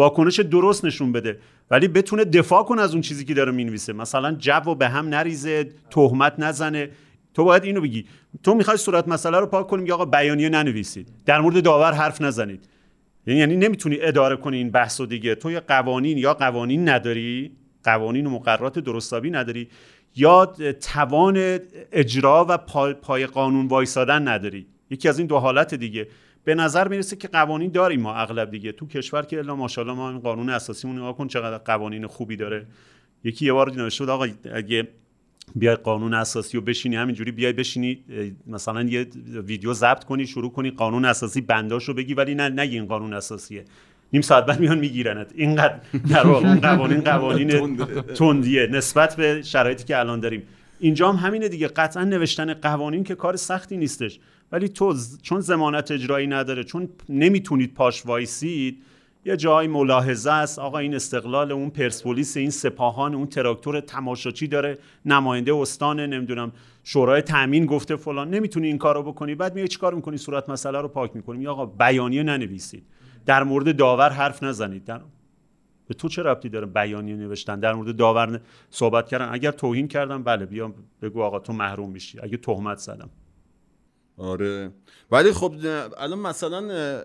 واکنش 0.00 0.40
درست 0.40 0.84
نشون 0.84 1.12
بده. 1.12 1.38
ولی 1.70 1.88
بتونه 1.88 2.24
دفاع 2.24 2.62
کنه 2.64 2.82
از 2.82 2.92
اون 2.92 3.00
چیزی 3.00 3.24
که 3.24 3.34
داره 3.34 3.52
می‌نویسه. 3.52 3.92
مثلا 3.92 4.32
جو 4.32 4.74
به 4.74 4.88
هم 4.88 5.08
نریزه 5.08 5.68
تهمت 5.90 6.34
نزنه. 6.38 6.90
تو 7.34 7.44
باید 7.44 7.64
اینو 7.64 7.80
بگی. 7.80 8.04
تو 8.42 8.54
می‌خوای 8.54 8.76
صورت 8.76 9.08
مسئله 9.08 9.38
رو 9.38 9.46
پاک 9.46 9.66
کنیم 9.66 9.86
یا 9.86 9.94
آقا 9.94 10.04
بیانیه 10.04 10.48
ننویسید. 10.48 11.08
در 11.26 11.40
مورد 11.40 11.62
داور 11.62 11.92
حرف 11.92 12.20
نزنید. 12.20 12.68
یعنی 13.26 13.40
یعنی 13.40 13.56
نمی‌تونی 13.56 13.96
اداره 14.00 14.36
کنی 14.36 14.56
این 14.56 14.70
بحث 14.70 15.00
و 15.00 15.06
دیگه. 15.06 15.34
تو 15.34 15.50
یا 15.50 15.62
قوانین 15.68 16.18
یا 16.18 16.34
قوانین 16.34 16.88
نداری؟ 16.88 17.52
قوانین 17.84 18.26
و 18.26 18.30
مقررات 18.30 18.78
درستابی 18.78 19.30
نداری؟ 19.30 19.68
یا 20.16 20.46
توان 20.92 21.58
اجرا 21.92 22.46
و 22.48 22.58
پای 23.02 23.26
قانون 23.26 23.66
وایسادن 23.66 24.28
نداری؟ 24.28 24.66
یکی 24.90 25.08
از 25.08 25.18
این 25.18 25.26
دو 25.26 25.38
حالت 25.38 25.74
دیگه. 25.74 26.08
به 26.44 26.54
نظر 26.54 26.88
می‌رسه 26.88 27.16
که 27.16 27.28
قوانین 27.28 27.70
داریم 27.70 28.00
ما 28.00 28.14
اغلب 28.14 28.50
دیگه. 28.50 28.72
تو 28.72 28.86
کشور 28.86 29.22
که 29.22 29.38
الا 29.38 29.56
ماشاءالله 29.56 29.96
ما 29.96 30.10
این 30.10 30.18
قانون 30.18 30.50
اساسیمون 30.50 30.96
نگاه 30.96 31.16
کن 31.16 31.28
چقدر 31.28 31.58
قوانین 31.58 32.06
خوبی 32.06 32.36
داره. 32.36 32.66
یکی 33.24 33.46
یه 33.46 33.52
بار 33.52 33.72
نوشته 33.72 34.04
بود 34.04 34.10
آقا 34.10 34.26
اگه 34.54 34.88
بیای 35.54 35.76
قانون 35.76 36.14
اساسی 36.14 36.56
رو 36.56 36.62
بشینی 36.62 36.96
همینجوری 36.96 37.32
بیای 37.32 37.52
بشینی 37.52 38.04
مثلا 38.46 38.82
یه 38.82 39.06
ویدیو 39.46 39.72
ضبط 39.72 40.04
کنی 40.04 40.26
شروع 40.26 40.52
کنی 40.52 40.70
قانون 40.70 41.04
اساسی 41.04 41.40
بنداشو 41.40 41.94
بگی 41.94 42.14
ولی 42.14 42.34
نه 42.34 42.48
نگی 42.48 42.76
این 42.76 42.86
قانون 42.86 43.14
اساسیه. 43.14 43.64
نیم 44.12 44.22
ساعت 44.22 44.46
بعد 44.46 44.60
میان 44.60 44.78
میگیرنت. 44.78 45.32
اینقدر 45.34 45.80
در 46.10 46.26
واقع 46.26 46.54
قوانین 46.54 47.00
قوانین 47.00 47.76
تندیه 48.18 48.66
نسبت 48.66 49.16
به 49.16 49.42
شرایطی 49.42 49.84
که 49.84 49.98
الان 49.98 50.20
داریم. 50.20 50.42
اینجا 50.80 51.12
هم 51.12 51.26
همینه 51.26 51.48
دیگه. 51.48 51.68
قطعا 51.68 52.04
نوشتن 52.04 52.54
قوانین 52.54 53.04
که 53.04 53.14
کار 53.14 53.36
سختی 53.36 53.76
نیستش. 53.76 54.20
ولی 54.52 54.68
تو 54.68 54.94
چون 55.22 55.40
زمانت 55.40 55.90
اجرایی 55.90 56.26
نداره 56.26 56.64
چون 56.64 56.88
نمی‌تونید 57.08 57.74
پاش 57.74 58.06
وایسید 58.06 58.82
یه 59.24 59.36
جای 59.36 59.66
ملاحظه 59.66 60.30
است. 60.30 60.58
آقا 60.58 60.78
این 60.78 60.94
استقلال 60.94 61.52
اون 61.52 61.70
پرسپولیس 61.70 62.36
این 62.36 62.50
سپاهان 62.50 63.14
اون 63.14 63.26
تراکتور 63.26 63.80
تماشاچی 63.80 64.46
داره 64.46 64.78
نماینده 65.04 65.54
استان 65.54 66.00
نمی‌دونم 66.00 66.52
شورای 66.84 67.22
تامین 67.22 67.66
گفته 67.66 67.96
فلان. 67.96 68.30
نمی‌تونی 68.30 68.66
این 68.66 68.78
کارو 68.78 69.02
بکنی. 69.02 69.34
بعد 69.34 69.54
میای 69.54 69.68
چیکار 69.68 69.94
می‌کنی؟ 69.94 70.16
صورت 70.16 70.48
مسئله 70.48 70.80
رو 70.80 70.88
پاک 70.88 71.16
می‌کنی. 71.16 71.46
آقا 71.46 71.66
بیانیه 71.66 72.22
ننویسید. 72.22 72.84
در 73.26 73.42
مورد 73.42 73.76
داور 73.76 74.10
حرف 74.10 74.42
نزنید. 74.42 74.84
در... 74.84 75.00
به 75.88 75.94
تو 75.94 76.08
چه 76.08 76.22
ربطی 76.22 76.48
داره 76.48 76.66
بیانیه 76.66 77.16
نوشتن؟ 77.16 77.60
در 77.60 77.72
مورد 77.72 77.96
داور 77.96 78.40
صحبت 78.70 79.08
کردن. 79.08 79.28
اگر 79.32 79.50
توهین 79.50 79.88
کردم 79.88 80.22
بله 80.22 80.46
بیا 80.46 80.74
بگو 81.02 81.22
آقا 81.22 81.38
تو 81.38 81.52
محروم 81.52 81.90
میشی. 81.90 82.20
اگه 82.20 82.36
تهمت 82.36 82.78
زدم. 82.78 83.10
آره. 84.20 84.70
ولی 85.10 85.32
خب 85.32 85.54
الان 85.98 86.18
مثلا 86.18 87.02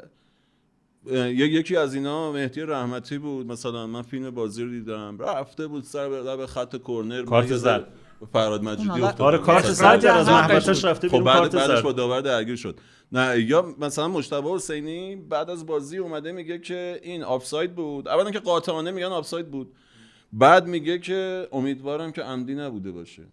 یکی 1.31 1.75
از 1.75 1.95
اینا 1.95 2.31
مهدی 2.31 2.61
رحمتی 2.61 3.17
بود. 3.17 3.47
مثلا 3.47 3.87
من 3.87 4.01
فیلم 4.01 4.31
بازی 4.31 4.63
رو 4.63 4.69
دیدم. 4.69 5.17
رفته 5.19 5.67
بود 5.67 5.83
سر 5.83 6.35
به 6.35 6.47
خط 6.47 6.75
کرنر 6.87 7.23
کارت 7.23 7.55
زد 7.55 7.87
فراد 8.33 8.63
مجیدی 8.63 9.01
آره 9.01 9.37
کارت 9.37 9.71
زد 9.71 10.05
از 10.05 10.29
محبتش 10.29 10.85
رفته 10.85 11.09
خب 11.09 11.21
بعد 11.21 11.51
بعدش 11.51 11.81
با 11.81 11.91
داور 11.91 12.21
درگیر 12.21 12.55
شد. 12.55 12.79
نه 13.11 13.41
یا 13.41 13.75
مثلا 13.79 14.07
مجتبی 14.07 14.49
حسینی 14.49 15.15
بعد 15.15 15.49
از 15.49 15.65
بازی 15.65 15.97
اومده 15.97 16.31
میگه 16.31 16.59
که 16.59 16.99
این 17.03 17.23
آفساید 17.23 17.75
بود. 17.75 18.07
اولا 18.07 18.31
که 18.31 18.39
قاطعانه 18.39 18.91
میگن 18.91 19.05
آفساید 19.07 19.51
بود. 19.51 19.73
بعد 20.33 20.67
میگه 20.67 20.99
که 20.99 21.47
امیدوارم 21.51 22.11
که 22.11 22.21
عمدی 22.21 22.55
نبوده 22.55 22.91
باشه. 22.91 23.23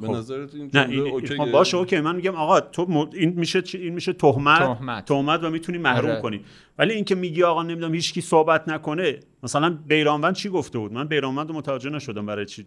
به 0.00 0.06
خب. 0.06 0.12
نظرت 0.12 0.54
این 0.54 0.70
نه 0.74 0.86
این 0.88 1.00
okay؟ 1.00 1.36
خب 1.36 1.50
باشه 1.50 1.76
okay. 1.76 2.00
من 2.00 2.16
میگم 2.16 2.34
آقا 2.34 2.60
تو 2.60 3.08
این 3.12 3.32
میشه 3.36 3.62
این 3.74 3.94
میشه 3.94 4.12
تهمت. 4.12 5.06
تهمت. 5.06 5.44
و 5.44 5.50
می‌تونی 5.50 5.78
محروم 5.78 6.10
آره. 6.10 6.20
کنی. 6.20 6.40
ولی 6.78 6.94
اینکه 6.94 7.14
میگی 7.14 7.42
آقا 7.42 7.62
نمی‌دونم 7.62 7.94
هیچ 7.94 8.18
صحبت 8.18 8.68
نکنه 8.68 9.20
مثلا 9.42 9.78
بیرانوند 9.86 10.34
چی 10.34 10.48
گفته 10.48 10.78
بود؟ 10.78 10.92
من 10.92 11.08
بیرانوند 11.08 11.52
متوجه 11.52 11.90
نشدم 11.90 12.26
برای 12.26 12.46
چی. 12.46 12.66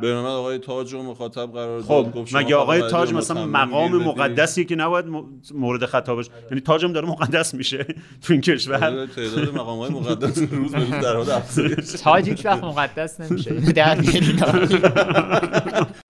بیرانوند 0.00 0.32
آقای 0.32 0.58
تاج 0.58 0.92
رو 0.92 1.02
مخاطب 1.02 1.52
قرار 1.52 1.82
خب 1.82 2.06
مگه 2.32 2.56
آقای 2.56 2.90
تاج 2.90 3.12
مثلا 3.12 3.46
مقام 3.46 3.96
مقدسی 3.96 4.64
که 4.64 4.76
نباید 4.76 5.06
مورد 5.54 5.86
خطابش 5.86 6.30
یعنی 6.50 6.60
تاجم 6.60 6.92
داره 6.92 7.08
مقدس 7.08 7.54
میشه 7.54 7.86
تو 8.22 8.32
این 8.32 8.40
کشور. 8.40 8.84
آره، 8.84 9.06
تعداد 9.06 9.54
مقام 9.54 9.78
های 9.78 9.90
مقدس 9.90 10.38
روز 10.38 10.72
به 10.72 10.78
روز 10.78 10.90
در 10.90 11.16
حال 11.16 11.30
افزایش. 11.30 11.76
تاج 11.76 12.28
هیچ 12.28 12.46
وقت 12.46 12.64
مقدس 12.64 13.20
نمیشه. 13.20 13.54
در 13.72 13.96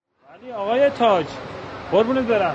آقای 0.56 0.90
تاج 0.90 1.26
قربونت 1.92 2.24
برم. 2.24 2.54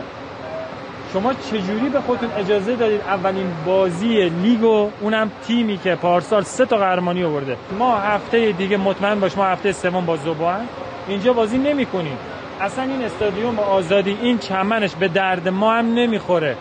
شما 1.13 1.33
چجوری 1.33 1.89
به 1.89 2.01
خودتون 2.01 2.29
اجازه 2.38 2.75
دادید 2.75 3.01
اولین 3.01 3.51
بازی 3.65 4.29
لیگ 4.29 4.63
و 4.63 4.89
اونم 5.01 5.31
تیمی 5.47 5.77
که 5.77 5.95
پارسال 5.95 6.43
سه 6.43 6.65
تا 6.65 6.77
قهرمانی 6.77 7.23
آورده؟ 7.23 7.57
ما 7.79 7.97
هفته 7.97 8.51
دیگه 8.51 8.77
مطمئن 8.77 9.19
باش 9.19 9.38
ما 9.38 9.45
هفته 9.45 9.71
سوم 9.71 10.05
با 10.05 10.17
زبان 10.17 10.67
اینجا 11.07 11.33
بازی 11.33 11.57
نمی 11.57 11.86
کنیم 11.86 12.17
اصلا 12.62 12.83
این 12.83 13.03
استادیوم 13.03 13.60
آزادی 13.60 14.17
این 14.21 14.38
چمنش 14.38 14.95
به 14.95 15.07
درد 15.07 15.47
ما 15.47 15.73
هم 15.73 15.93
نمی‌خوره. 15.93 16.55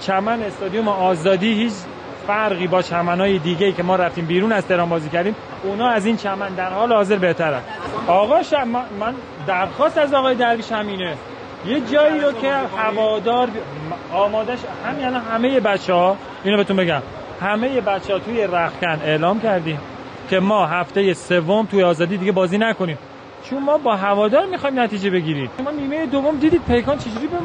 چمن 0.00 0.42
استادیوم 0.42 0.88
آزادی 0.88 1.52
هیچ 1.52 1.72
فرقی 2.26 2.66
با 2.66 2.82
چمنهای 2.82 3.38
دیگه 3.38 3.72
که 3.72 3.82
ما 3.82 3.96
رفتیم 3.96 4.26
بیرون 4.26 4.52
از 4.52 4.66
تهران 4.66 4.88
بازی 4.88 5.08
کردیم. 5.08 5.36
اونا 5.62 5.88
از 5.88 6.06
این 6.06 6.16
چمن 6.16 6.54
در 6.54 6.70
حال 6.70 6.92
حاضر 6.92 7.16
بهتره 7.16 7.60
آقا 8.06 8.40
من 9.00 9.14
درخواست 9.48 9.98
از 9.98 10.14
آقای 10.14 10.34
درویش 10.34 10.72
همینه 10.72 11.16
یه 11.66 11.80
جایی 11.80 12.20
رو 12.20 12.32
که 12.32 12.52
هوادار 12.52 13.48
آمادش 14.12 14.58
همین 14.86 15.04
الان 15.04 15.20
همه 15.20 15.60
بچه 15.60 15.92
ها 15.92 16.16
اینو 16.44 16.56
بهتون 16.56 16.76
بگم. 16.76 17.02
همه 17.40 17.80
بچه 17.80 18.12
ها 18.12 18.18
توی 18.18 18.46
رخکن 18.46 19.00
اعلام 19.04 19.40
کردیم 19.40 19.78
که 20.30 20.40
ما 20.40 20.66
هفته 20.66 21.14
سوم 21.14 21.66
توی 21.66 21.82
آزادی 21.82 22.16
دیگه 22.16 22.32
بازی 22.32 22.58
نکنیم. 22.58 22.98
چون 23.44 23.62
ما 23.62 23.78
با 23.78 23.96
هوادار 23.96 24.46
می‌خوایم 24.46 24.80
نتیجه 24.80 25.10
بگیریم. 25.10 25.50
ما 25.64 25.70
نیمه 25.70 26.06
دوم 26.06 26.36
دیدید 26.36 26.62
پیکان 26.64 26.98
چجوری 26.98 27.26
به 27.26 27.36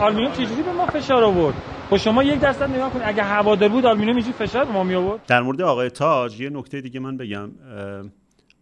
آلومینیوم 0.00 0.32
چجوری 0.32 0.62
به 0.62 0.72
ما 0.72 0.86
فشار 0.86 1.24
آورد؟ 1.24 1.54
خب 1.90 1.96
شما 1.96 2.22
یک 2.22 2.40
درصد 2.40 2.70
نگاه 2.70 2.90
کنید. 2.90 3.04
اگه 3.06 3.22
هوادار 3.22 3.68
بود 3.68 3.86
آلومینیوم 3.86 4.16
اینجوری 4.16 4.46
فشار 4.46 4.64
به 4.64 4.72
ما 4.72 4.84
می 4.84 4.94
آورد 4.94 5.20
در 5.26 5.40
مورد 5.40 5.62
آقای 5.62 5.90
تاج 5.90 6.40
یه 6.40 6.50
نکته 6.50 6.80
دیگه 6.80 7.00
من 7.00 7.16
بگم. 7.16 7.50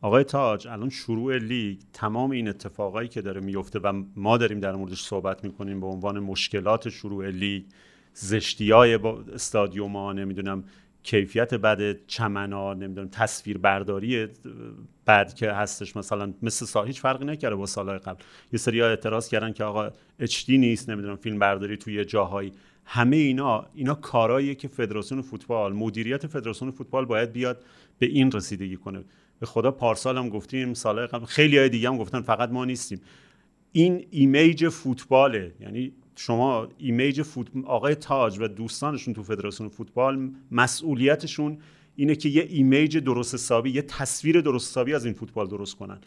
آقای 0.04 0.24
تاج 0.24 0.68
الان 0.68 0.90
شروع 0.90 1.38
لیگ 1.38 1.78
تمام 1.92 2.30
این 2.30 2.48
اتفاقایی 2.48 3.08
که 3.08 3.22
داره 3.22 3.40
میفته 3.40 3.78
و 3.78 4.02
ما 4.16 4.36
داریم 4.36 4.60
در 4.60 4.72
موردش 4.72 5.02
صحبت 5.02 5.44
می‌کنیم 5.44 5.80
به 5.80 5.86
عنوان 5.86 6.20
مشکلات 6.20 6.88
شروع 6.88 7.30
لیگ 7.30 7.62
زشتی 8.14 8.70
های 8.70 8.98
با 8.98 9.24
استادیوم 9.34 9.96
ها 9.96 10.12
نمی‌دونم 10.12 10.64
کیفیت 11.02 11.54
بد 11.54 12.06
چمنا 12.06 12.74
نمی‌دونم 12.74 13.08
تصویر 13.08 13.58
برداری 13.58 14.28
بعد 15.04 15.34
که 15.34 15.52
هستش 15.52 15.96
مثلا 15.96 16.34
مثل 16.42 16.66
سال 16.66 16.86
هیچ 16.86 17.00
فرقی 17.00 17.24
نکرده 17.24 17.56
با 17.56 17.66
سالهای 17.66 17.98
قبل. 17.98 18.22
یه 18.52 18.58
سری 18.58 18.80
ها 18.80 18.86
اعتراض 18.86 19.28
کردن 19.28 19.52
که 19.52 19.64
آقا 19.64 19.90
اچ 20.18 20.50
نیست 20.50 20.90
نمی‌دونم 20.90 21.16
فیلم 21.16 21.38
برداری 21.38 21.76
توی 21.76 22.04
جاهایی. 22.04 22.52
همه 22.84 23.16
اینا 23.16 23.66
اینا 23.74 23.94
کارهاییه 23.94 24.54
که 24.54 24.68
فدراسیون 24.68 25.22
فوتبال 25.22 25.72
مدیریت 25.72 26.26
فدراسیون 26.26 26.70
فوتبال 26.70 27.04
باید 27.04 27.32
بیاد 27.32 27.64
به 27.98 28.06
این 28.06 28.32
رسیدگی 28.32 28.76
کنه. 28.76 29.04
به 29.42 29.46
خدا 29.46 29.70
پارسال 29.70 30.18
هم 30.18 30.28
گفتیم 30.28 30.74
سال 30.74 31.06
قبل. 31.06 31.24
خیلی 31.24 31.58
های 31.58 31.68
دیگه 31.68 31.88
هم 31.88 31.98
گفتن 31.98 32.20
فقط 32.20 32.50
ما 32.50 32.64
نیستیم. 32.64 33.00
این 33.72 34.06
image 34.10 34.68
فوتباله. 34.68 35.54
یعنی 35.60 35.92
شما 36.16 36.68
image 36.78 37.22
فوتبال 37.22 37.64
آقای 37.66 37.94
تاج 37.94 38.38
و 38.38 38.48
دوستانشون 38.48 39.14
تو 39.14 39.22
فدراسیون 39.22 39.68
فوتبال 39.68 40.30
مسئولیتشون 40.50 41.58
اینه 41.96 42.14
که 42.14 42.28
یه 42.28 42.46
image 42.50 42.98
درست 42.98 43.34
حسابی 43.34 43.70
یه 43.70 43.82
تصویر 43.82 44.40
درست 44.40 44.70
حسابی 44.70 44.94
از 44.94 45.04
این 45.04 45.14
فوتبال 45.14 45.48
درست 45.48 45.76
کنن. 45.76 46.00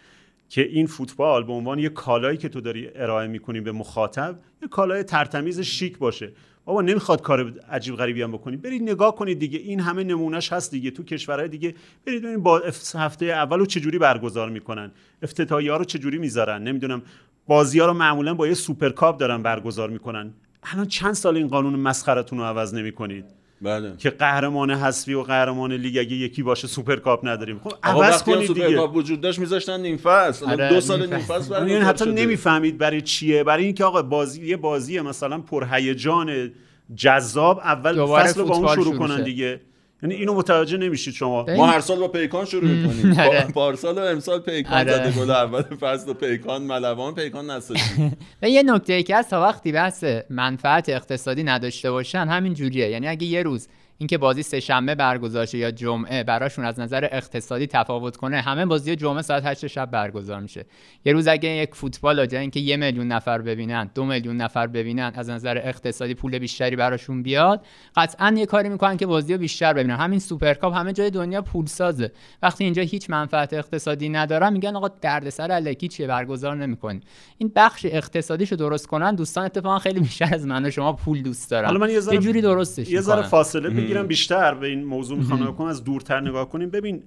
که 0.50 0.62
این 0.62 0.88
فوتبال 0.88 1.44
به 1.44 1.54
عنوان 1.54 1.80
یه 1.80 1.90
کالایی 1.90 2.38
که 2.38 2.50
تو 2.50 2.62
داری 2.62 2.90
ارائه 2.96 3.28
می‌کنی 3.28 3.62
به 3.62 3.72
مخاطب 3.72 4.40
یه 4.62 4.68
کالای 4.68 5.04
ترتمیز 5.04 5.60
شیک 5.60 5.98
باشه. 5.98 6.34
بابا 6.66 6.82
نمی‌خواد 6.82 7.22
کار 7.22 7.54
عجیب 7.72 7.96
غریبی 7.96 8.22
هم 8.22 8.32
بکنید 8.32 8.62
برید 8.62 8.82
نگاه 8.82 9.16
کنید 9.16 9.40
دیگه. 9.40 9.60
این 9.60 9.80
همه 9.80 10.04
نمونهش 10.04 10.54
هست 10.54 10.72
دیگه. 10.72 10.92
تو 10.92 11.04
کشورهای 11.04 11.48
دیگه 11.48 11.76
برید 12.06 12.22
ببینید 12.22 12.44
با 12.44 12.62
هفته 12.96 13.26
اول 13.26 13.60
رو 13.60 13.66
چجوری 13.66 13.98
برگزار 13.98 14.50
می‌کنن. 14.50 14.92
افتتاحیه 15.22 15.72
ها 15.72 15.78
رو 15.78 15.86
چجوری 15.86 16.18
می‌ذارن؟ 16.18 16.64
نمی‌دونم. 16.64 17.02
بازی 17.48 17.80
ها 17.80 17.86
رو 17.86 17.94
معمولا 17.94 18.34
با 18.34 18.48
یه 18.48 18.54
سوپرکاپ 18.54 19.18
دارن 19.18 19.44
برگزار 19.44 19.90
می‌کنن. 19.90 20.34
الان 20.64 20.86
چند 20.86 21.14
سال 21.14 21.38
این 21.38 21.48
قانون 21.48 21.76
مسخرتون 21.76 22.40
رو 22.40 22.46
عوض 22.46 22.74
نمی‌کنید؟ 22.74 23.26
بله. 23.62 23.94
که 23.98 24.10
قهرمان 24.10 24.72
حذفی 24.72 25.14
و 25.14 25.22
قهرمان 25.22 25.74
لیگ 25.74 25.98
اگه 25.98 26.16
یکی 26.16 26.44
باشه 26.44 26.68
سوپرکاپ 26.68 27.28
نداریم. 27.28 27.60
خب 27.60 27.74
عوض 27.84 28.24
کنید 28.24 28.48
دیگه. 28.48 28.48
سوپرکاپ 28.48 28.96
وجود 28.96 29.22
داشت 29.22 29.40
میذاشتن 29.40 29.82
نیم 29.82 29.98
فصل. 29.98 30.46
آره، 30.46 30.70
دو 30.70 30.82
سال 30.82 31.06
نیم 31.08 31.20
فصل 31.20 31.68
یعنی 31.68 31.86
حتی 31.86 32.12
نمی‌فهمید 32.12 32.78
برای 32.78 33.02
چیه. 33.02 33.44
برای 33.44 33.66
اینکه 33.66 33.84
آقا 33.84 34.02
بازی 34.02 34.46
یه 34.46 34.58
بازی 34.58 35.00
مثلا 35.00 35.42
پرهیجان 35.42 36.52
جذاب 36.96 37.60
اول 37.60 38.06
فصل 38.06 38.44
با 38.44 38.56
اون 38.56 38.76
شروع 38.76 38.98
کنن 38.98 39.24
دیگه. 39.24 39.62
یعنی 40.04 40.16
اینو 40.16 40.34
متوجه 40.34 40.78
نمیشید 40.78 41.14
شما. 41.14 41.46
ما 41.58 41.68
هر 41.68 41.80
سال 41.80 42.00
با 42.00 42.08
پیکان 42.08 42.46
شروع 42.46 42.70
می‌کنیم. 42.70 43.20
آره. 43.28 43.48
پارسال 43.54 43.98
و 43.98 44.02
امسال 44.02 44.40
پیکان 44.40 44.78
آره. 44.78 44.94
زده 44.94 45.12
گل 45.12 45.32
اول 45.32 45.62
فصل 45.62 46.10
و 46.10 46.14
پیکان 46.14 46.62
ملوان 46.62 47.16
پیکان 47.16 47.50
نسازیم 47.50 48.18
یه 48.42 48.64
نکته 48.64 48.94
ای 48.94 49.04
که 49.04 49.16
از 49.16 49.30
تا 49.30 49.42
وقتی 49.42 49.72
بحث 49.72 50.04
منفعت 50.30 50.90
اقتصادی 50.90 51.44
نداشته 51.44 51.92
باشن 51.92 52.28
همین 52.28 52.54
جوریه. 52.54 52.90
یعنی 52.90 53.08
اگه 53.08 53.28
یه 53.28 53.44
روز 53.44 53.68
اینکه 53.98 54.18
بازی 54.18 54.44
سه 54.44 54.60
شنبه 54.60 54.96
برگزار 54.96 55.46
شه 55.46 55.58
یا 55.58 55.72
جمعه 55.72 56.24
براشون 56.24 56.66
از 56.66 56.80
نظر 56.80 57.10
اقتصادی 57.12 57.68
تفاوت 57.68 58.18
کنه 58.18 58.42
همه 58.42 58.66
بازی 58.66 58.96
جمعه 58.96 59.22
ساعت 59.22 59.46
8 59.46 59.68
شب 59.68 59.92
برگزار 59.92 60.40
میشه. 60.42 60.66
یه 61.06 61.14
روز 61.14 61.28
اگه 61.28 61.50
یک 61.50 61.76
فوتبال 61.76 62.26
جای 62.26 62.42
اینکه 62.42 62.60
یه 62.60 62.78
میلیون 62.78 63.08
نفر 63.08 63.42
ببینن 63.42 63.90
دو 63.96 64.06
میلیون 64.06 64.38
نفر 64.38 64.68
ببینن 64.68 65.12
از 65.16 65.30
نظر 65.30 65.62
اقتصادی 65.64 66.14
پول 66.14 66.40
بیشتری 66.40 66.76
براشون 66.76 67.24
بیاد 67.24 67.66
قطعا 67.96 68.36
یه 68.38 68.46
کاری 68.46 68.70
می‌کنن 68.70 68.98
که 68.98 69.06
بازی 69.06 69.34
رو 69.34 69.40
بیشتر 69.40 69.74
ببینن. 69.74 69.96
همین 69.96 70.20
سوپرکاپ 70.20 70.76
همه 70.76 70.94
جای 70.94 71.10
دنیا 71.10 71.42
پول 71.42 71.66
سازه. 71.66 72.12
وقتی 72.42 72.64
اینجا 72.64 72.82
هیچ 72.82 73.10
منفعت 73.10 73.54
اقتصادی 73.54 74.10
ندارن 74.10 74.54
میگن 74.54 74.76
آقا 74.76 74.88
دردسر 74.88 75.52
الکی 75.52 75.88
چیه؟ 75.88 76.08
برگزار 76.08 76.56
نمی‌کنی 76.56 77.02
این 77.38 77.52
بخش 77.56 77.86
اقتصادیشو 77.90 78.56
درست 78.56 78.88
کنن 78.88 79.16
دوستان 79.16 79.46
اتفاقا 79.46 79.80
خیلی 79.80 80.00
بیشتر 80.00 80.30
از 80.34 80.48
من 80.48 80.66
و 80.66 80.70
شما 80.70 80.94
پول 80.94 81.22
دوست 81.22 81.52
دارن. 81.52 81.66
حالا 81.66 81.80
من 81.80 81.90
یه 81.90 82.00
ذره 82.00 82.18
جوری 82.18 82.42
درستش 82.42 82.90
یه 82.90 83.02
ذره. 83.02 83.22
فاصله 83.22 83.85
بگیرم 83.86 84.08
بیشتر 84.08 84.54
به 84.54 84.68
این 84.68 84.84
موضوع 84.84 85.18
می‌خوام 85.18 85.42
نگاه 85.42 85.58
کنم 85.58 85.68
از 85.68 85.84
دورتر 85.84 86.20
نگاه 86.20 86.50
کنیم. 86.50 86.70
ببین 86.70 87.04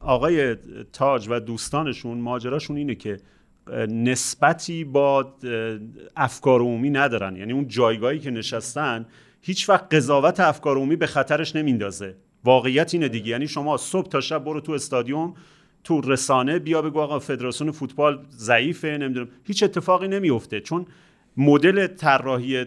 آقای 0.00 0.56
تاج 0.92 1.28
و 1.30 1.40
دوستانشون 1.40 2.18
ماجراشون 2.18 2.76
اینه 2.76 2.94
که 2.94 3.20
نسبتی 3.88 4.84
با 4.84 5.34
افکار 6.16 6.60
عمومی 6.60 6.90
ندارن. 6.90 7.36
یعنی 7.36 7.52
اون 7.52 7.68
جایگاهی 7.68 8.18
که 8.18 8.30
نشستن 8.30 9.06
هیچ 9.42 9.68
وقت 9.68 9.94
قضاوت 9.94 10.40
افکار 10.40 10.76
عمومی 10.76 10.96
به 10.96 11.06
خطرش 11.06 11.56
نمیندازه 11.56 12.14
واقعیت 12.44 12.94
اینه 12.94 13.08
دیگه. 13.08 13.28
یعنی 13.28 13.48
شما 13.48 13.76
صبح 13.76 14.08
تا 14.08 14.20
شب 14.20 14.44
برو 14.44 14.60
تو 14.60 14.72
استادیوم 14.72 15.34
تو 15.84 16.00
رسانه 16.00 16.58
بیا 16.58 16.82
بگو 16.82 17.00
آقا 17.00 17.18
فدراسیون 17.18 17.70
فوتبال 17.70 18.18
ضعیفه 18.30 18.88
نمی‌دونم. 18.88 19.28
هیچ 19.44 19.62
اتفاقی 19.62 20.08
نمیفته 20.08 20.60
چون 20.60 20.86
مدل 21.36 21.86
طراحی 21.86 22.64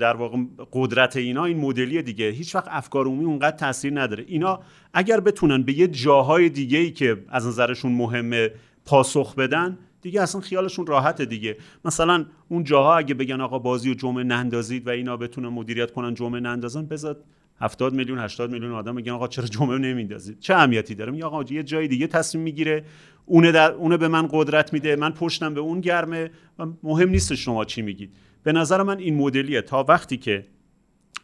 در 0.00 0.16
واقع 0.16 0.38
قدرت 0.72 1.16
اینا 1.16 1.44
این 1.44 1.60
مدلی 1.60 2.02
دیگه. 2.02 2.30
هیچ 2.30 2.54
وقت 2.54 2.68
افکار 2.70 3.06
عمومی 3.06 3.24
اونقدر 3.24 3.56
تاثیر 3.56 4.00
نداره. 4.00 4.24
اینا 4.28 4.60
اگر 4.94 5.20
بتونن 5.20 5.62
به 5.62 5.78
یه 5.78 5.88
جاهای 5.88 6.48
دیگه 6.48 6.78
ای 6.78 6.90
که 6.90 7.16
از 7.28 7.46
نظرشون 7.46 7.92
مهمه 7.92 8.50
پاسخ 8.84 9.34
بدن 9.34 9.78
دیگه 10.02 10.22
اصلا 10.22 10.40
خیالشون 10.40 10.86
راحته 10.86 11.24
دیگه. 11.24 11.56
مثلا 11.84 12.26
اون 12.48 12.64
جاها 12.64 12.96
اگه 12.96 13.14
بگن 13.14 13.40
آقا 13.40 13.58
بازی 13.58 13.90
و 13.90 13.94
جمعه 13.94 14.24
نندازید 14.24 14.86
و 14.86 14.90
اینا 14.90 15.16
بتونن 15.16 15.48
مدیریت 15.48 15.90
کنن 15.90 16.14
جمعه 16.14 16.40
نندازن 16.40 16.86
بذار 16.86 17.16
70 17.60 17.94
میلیون 17.94 18.18
80 18.18 18.50
میلیون 18.50 18.72
آدم 18.72 18.94
میگن 18.94 19.12
آقا 19.12 19.28
چرا 19.28 19.46
جمعه 19.46 19.78
نمیندازید؟ 19.78 20.38
چه 20.38 20.54
اهمیتی 20.54 20.94
داره؟ 20.94 21.12
میگه 21.12 21.24
آقا 21.24 21.42
یه 21.42 21.62
جای 21.62 21.88
دیگه 21.88 22.06
تصمیم 22.06 22.44
می‌گیره. 22.44 22.84
اونه 23.26 23.52
در 23.52 23.72
اونه 23.72 23.96
به 23.96 24.08
من 24.08 24.28
قدرت 24.32 24.72
میده 24.72 24.96
من 24.96 25.10
پشتم 25.10 25.54
به 25.54 25.60
اون 25.60 25.80
گرمه. 25.80 26.30
و 26.58 26.66
مهم 26.82 27.08
نیست 27.08 27.34
شما 27.34 27.64
چی 27.64 27.82
میگید. 27.82 28.16
به 28.42 28.52
نظر 28.52 28.82
من 28.82 28.98
این 28.98 29.16
مدلیه. 29.16 29.62
تا 29.62 29.84
وقتی 29.88 30.16
که 30.16 30.46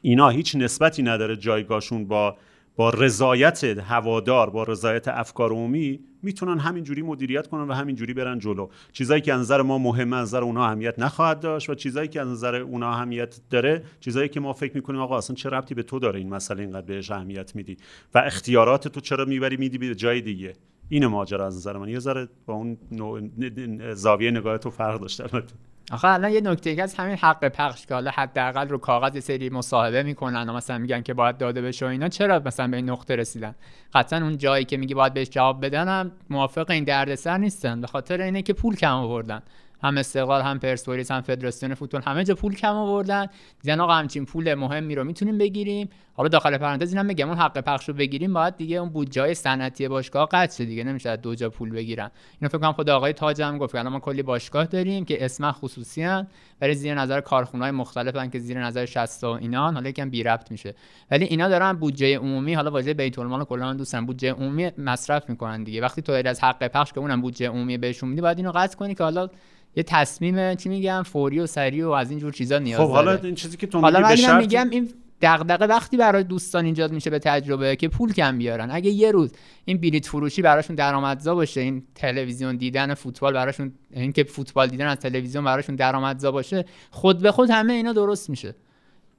اینا 0.03 0.29
هیچ 0.29 0.57
نسبتی 0.57 1.03
نداره 1.03 1.37
جایگاهشون 1.37 2.05
با 2.05 2.37
با 2.77 2.91
رضایت 2.91 3.65
هوادار 3.65 4.51
با 4.51 4.63
رضایت 4.63 5.09
افکار 5.09 5.51
عمومی 5.51 6.01
می‌تونن 6.23 6.59
همینجوری 6.59 7.03
مدیریت 7.03 7.47
کنن 7.47 7.69
و 7.69 7.73
همینجوری 7.73 8.15
برن 8.15 8.39
جلو. 8.39 8.69
چیزایی 8.93 9.21
که 9.21 9.35
از 9.35 9.41
نظر 9.41 9.63
ما 9.63 9.79
مهمه 9.79 10.17
از 10.17 10.29
نظر 10.29 10.43
اونا 10.43 10.65
اهمیت 10.65 10.99
نخواهد 10.99 11.41
داشت 11.41 11.71
و 11.71 11.75
چیزایی 11.75 12.09
که 12.09 12.21
از 12.21 12.29
نظر 12.29 12.55
اونا 12.55 12.91
اهمیت 12.91 13.41
داره 13.51 13.83
چیزایی 14.01 14.29
که 14.29 14.41
ما 14.41 14.53
فکر 14.53 14.75
می‌کنیم 14.75 15.01
آقا 15.01 15.19
اصلا 15.19 15.37
چه 15.37 15.49
ربطی 15.49 15.75
به 15.75 15.83
تو 15.83 15.99
داره 15.99 16.19
این 16.19 16.29
مسئله 16.29 16.63
اینقدر 16.63 16.87
بهش 16.87 17.11
اهمیت 17.11 17.57
میدی؟ 17.57 17.77
و 18.15 18.19
اختیارات 18.19 18.89
تو 18.89 19.01
چرا 19.01 19.25
می‌بری 19.25 19.57
میدی 19.57 19.79
به 19.79 19.95
جای 19.95 20.21
دیگه؟ 20.21 20.53
این 20.93 21.07
ماجرا 21.07 21.47
از 21.47 21.57
نظر 21.57 21.77
من. 21.77 21.89
یه 21.89 21.99
ذره 21.99 22.29
با 22.47 22.55
اون 22.55 22.79
نوع- 22.93 23.95
زاویه 23.95 24.31
نگاه 24.31 24.59
تو 24.59 24.71
فرق 24.71 25.01
داشته 25.01 25.23
البته. 25.23 25.55
آخه 25.93 26.09
الان 26.09 26.33
یه 26.33 26.41
نکته 26.41 26.77
که 26.77 26.83
از 26.83 26.95
همین 26.95 27.17
حق 27.17 27.49
پخش 27.49 27.87
که 27.87 27.95
حالا 27.95 28.11
حداقل 28.11 28.69
رو 28.69 28.79
کاغذ 28.79 29.19
سری 29.19 29.51
مصاحبه 29.51 30.03
می‌کنن 30.03 30.49
و 30.49 30.53
مثلا 30.53 30.79
میگن 30.79 31.03
که 31.03 31.15
باید 31.15 31.39
داده 31.39 31.63
بشه 31.63 31.87
و 31.87 31.89
اینا 31.89 32.09
چرا 32.09 32.43
مثلا 32.47 32.69
به 32.69 32.77
این 32.77 32.91
نقطه 32.91 33.17
رسیدن؟ 33.17 33.55
قطعا 33.95 34.23
اون 34.23 34.39
جایی 34.39 34.65
که 34.65 34.77
میگی 34.77 34.95
باید 34.95 35.15
بهش 35.15 35.29
جواب 35.31 35.65
بدن 35.67 35.89
هم 35.89 36.13
موافق 36.31 36.71
این 36.71 36.85
دردسر 36.85 37.39
نیستن. 37.39 37.81
به 37.81 37.87
خاطر 37.87 38.21
اینه 38.21 38.43
که 38.43 38.53
پول 38.53 38.77
کم 38.77 38.95
آوردن. 38.95 39.43
هم 39.83 39.99
استقلال 39.99 40.43
هم 40.43 40.59
پرسپولیس 40.59 41.11
هم 41.11 41.21
فدراسیون 41.21 41.75
فوتبال 41.75 42.03
همه 42.03 42.25
جا 42.25 42.35
پول 42.35 42.55
کم 42.55 42.75
آوردن. 42.75 43.27
دیدن 43.63 43.81
آقا 43.81 43.93
همچین 43.93 44.25
پول 44.25 44.55
مهمی 44.55 44.95
رو 44.95 45.05
می‌تونیم 45.05 45.39
بگیریم. 45.39 45.89
حالا 46.21 46.29
داخل 46.29 46.59
پرانتز 46.59 46.93
اینم 46.93 47.07
بگم 47.07 47.29
اون 47.29 47.39
حق 47.39 47.61
پخش 47.61 47.89
رو 47.89 47.95
بگیریم 47.95 48.33
باید 48.33 48.57
دیگه 48.57 48.77
اون 48.77 48.89
بودجه 48.89 49.35
صنعتی 49.35 49.89
باشگاه 49.89 50.29
قطع 50.33 50.57
شه 50.57 50.65
دیگه 50.65 50.85
نمیشه 50.85 51.11
از 51.11 51.21
دو 51.21 51.35
جا 51.35 51.51
پول 51.51 51.71
بگیرن. 51.71 52.11
اینو 52.41 52.49
فکر 52.49 52.59
کنم 52.59 52.73
خود 52.73 52.91
آقای 52.91 53.13
تاج 53.13 53.43
هم 53.43 53.59
گفت 53.59 53.75
الان 53.75 53.93
ما 53.93 54.01
کلی 54.01 54.23
باشگاه 54.23 54.65
داریم 54.65 55.05
که 55.05 55.25
اسم 55.25 55.53
خصوصی 55.53 56.05
ان 56.05 56.27
برای 56.59 56.75
زیر 56.75 56.95
نظر 56.95 57.21
کارخونه‌های 57.21 57.71
مختلفن 57.71 58.31
که 58.31 58.39
زیر 58.39 58.65
نظر 58.65 58.87
60 58.87 59.25
و 59.25 59.27
اینان 59.27 59.75
حالا 59.75 59.89
یکم 59.89 60.11
بی 60.11 60.23
ربط 60.23 60.51
میشه. 60.51 60.75
ولی 61.11 61.25
اینا 61.25 61.49
دارن 61.49 61.73
بودجه 61.73 62.19
عمومی 62.19 62.55
حالا 62.55 62.71
واژه 62.71 62.95
بیت 62.95 63.19
المال 63.19 63.45
کلا 63.45 63.75
دوستن 63.75 64.07
بودجه 64.07 64.33
عمومی 64.33 64.71
مصرف 64.79 65.31
می‌کنن 65.31 65.65
دیگه. 65.65 65.81
وقتی 65.81 66.03
تو 66.03 66.13
از 66.13 66.41
حق 66.41 66.69
پخش 66.69 66.93
که 66.93 67.01
اونم 67.01 67.21
بودجه 67.21 67.49
عمومی 67.49 67.79
بهشون 67.79 68.09
میدی 68.09 68.21
باید 68.21 68.39
اینو 68.39 68.53
قطع 68.53 68.77
کنی 68.77 68.95
که 68.95 69.05
حالا 69.05 69.29
یه 69.77 69.83
تصمیم 69.83 70.55
چی 70.55 70.69
میگم 70.69 71.03
فوری 71.03 71.41
و 71.41 71.47
سریع 71.47 71.87
و 71.87 71.91
از 71.91 72.11
این 72.11 72.19
جور 72.19 72.33
چیزا 72.33 72.59
نیاز 72.59 72.81
خب 72.81 72.91
حالا 72.91 73.17
داره. 73.17 73.25
این 73.25 73.35
چیزی 73.35 73.57
که 73.57 73.67
تو 73.67 73.81
حالا 73.81 74.01
من 74.01 74.39
میگم 74.39 74.71
این 74.71 74.89
دغدغه 75.21 75.67
وقتی 75.67 75.97
برای 75.97 76.25
دوستان 76.25 76.65
ایجاد 76.65 76.93
میشه 76.93 77.11
به 77.11 77.19
تجربه 77.19 77.77
که 77.77 77.89
پول 77.89 78.13
کم 78.13 78.39
بیارن. 78.39 78.71
اگه 78.71 78.91
یه 78.91 79.11
روز 79.11 79.33
این 79.65 79.79
بلیت 79.79 80.07
فروشی 80.07 80.43
براشون 80.43 80.77
درآمدزا 80.77 81.35
باشه 81.35 81.61
این 81.61 81.83
تلویزیون 81.95 82.57
دیدن 82.57 82.95
فوتبال 82.95 83.33
براشون 83.33 83.73
این 83.91 84.13
که 84.13 84.25
فوتبال 84.25 84.69
دیدن 84.69 84.87
از 84.87 84.97
تلویزیون 84.97 85.45
براشون 85.45 85.77
درآمدزا 85.77 86.33
باشه 86.33 86.65
خود 86.91 87.19
به 87.19 87.33
خود 87.33 87.51
همه 87.51 87.73
اینا 87.73 87.93
درست 87.93 88.31
میشه. 88.31 88.55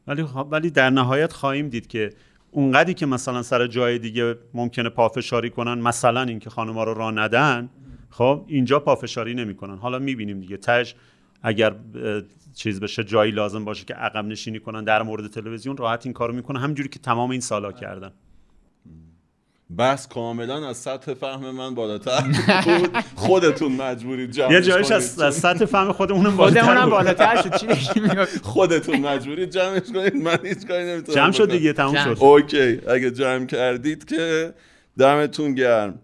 ولی 0.07 0.25
ولی 0.51 0.69
در 0.69 0.89
نهایت 0.89 1.33
خواهیم 1.33 1.69
دید 1.69 1.87
که 1.87 2.09
اونقدری 2.51 2.93
که 2.93 3.05
مثلا 3.05 3.41
سر 3.41 3.67
جای 3.67 3.99
دیگه 3.99 4.35
ممکنه 4.53 4.89
پافشاری 4.89 5.49
کنن 5.49 5.73
مثلا 5.81 6.21
اینکه 6.21 6.49
خانوما 6.49 6.83
رو 6.83 6.93
راه 6.93 7.11
ندن 7.11 7.69
خب 8.09 8.45
اینجا 8.47 8.79
پافشاری 8.79 9.33
نمی‌کنن. 9.33 9.77
حالا 9.77 9.99
می‌بینیم 9.99 10.39
دیگه 10.39 10.57
تش 10.57 10.95
اگر 11.41 11.75
چیز 12.55 12.79
بشه 12.79 13.03
جایی 13.03 13.31
لازم 13.31 13.65
باشه 13.65 13.85
که 13.85 13.93
عقب 13.93 14.25
نشینی 14.25 14.59
کنن 14.59 14.83
در 14.83 15.01
مورد 15.01 15.27
تلویزیون 15.27 15.77
راحت 15.77 16.05
این 16.05 16.13
کارو 16.13 16.33
می‌کنن 16.33 16.59
همینجوری 16.59 16.89
که 16.89 16.99
تمام 16.99 17.31
این 17.31 17.41
سالا 17.41 17.71
کردن 17.71 18.11
بحث 19.77 20.07
کاملا 20.07 20.69
از 20.69 20.77
سطح 20.77 21.13
فهم 21.13 21.51
من 21.51 21.75
بالاتر 21.75 22.21
بود 22.21 22.97
خودتون 23.15 23.71
مجبورید 23.71 24.31
جمعش 24.31 24.51
یه 24.51 24.61
جایش. 24.61 24.91
از, 24.91 25.19
از 25.19 25.35
سطح 25.35 25.65
فهم 25.65 25.91
خودمونم 25.91 26.37
بالاتر 26.37 26.61
خودمونم 26.61 26.83
بود. 26.83 26.93
بالاتر 26.93 27.41
شد 27.41 27.55
چی؟ 27.55 27.67
خودتون 28.43 28.99
مجبورید 28.99 29.49
جمعش 29.49 29.91
کنید 29.93 30.15
من 30.15 30.37
هیچ 30.43 30.67
کاری 30.67 30.83
نمی‌تونم 30.83 31.15
جمع 31.15 31.31
شد. 31.31 31.51
دیگه 31.51 31.73
تموم. 31.73 32.03
شد 32.03 32.17
اوکی 32.19 32.81
اگه 32.87 33.11
جمع 33.11 33.45
کردید 33.45 34.05
که 34.05 34.53
دمتون 34.99 35.55
گرم 35.55 35.99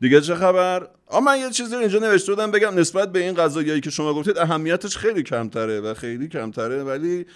دیگه 0.00 0.20
چه 0.20 0.34
خبر 0.34 0.88
آ 1.06 1.20
من 1.20 1.40
یه 1.40 1.50
چیزی 1.50 1.76
اینجا 1.76 1.98
نوشته 1.98 2.32
بودم 2.32 2.50
بگم 2.50 2.78
نسبت 2.78 3.12
به 3.12 3.18
این 3.18 3.34
قضایایی 3.34 3.80
که 3.80 3.90
شما 3.90 4.14
گفتید 4.14 4.38
اهمیتش 4.38 4.96
خیلی 4.96 5.22
کمتره 5.22 5.80
و 5.80 5.94
خیلی 5.94 6.28
کمتره 6.28 6.84
ولی 6.84 7.26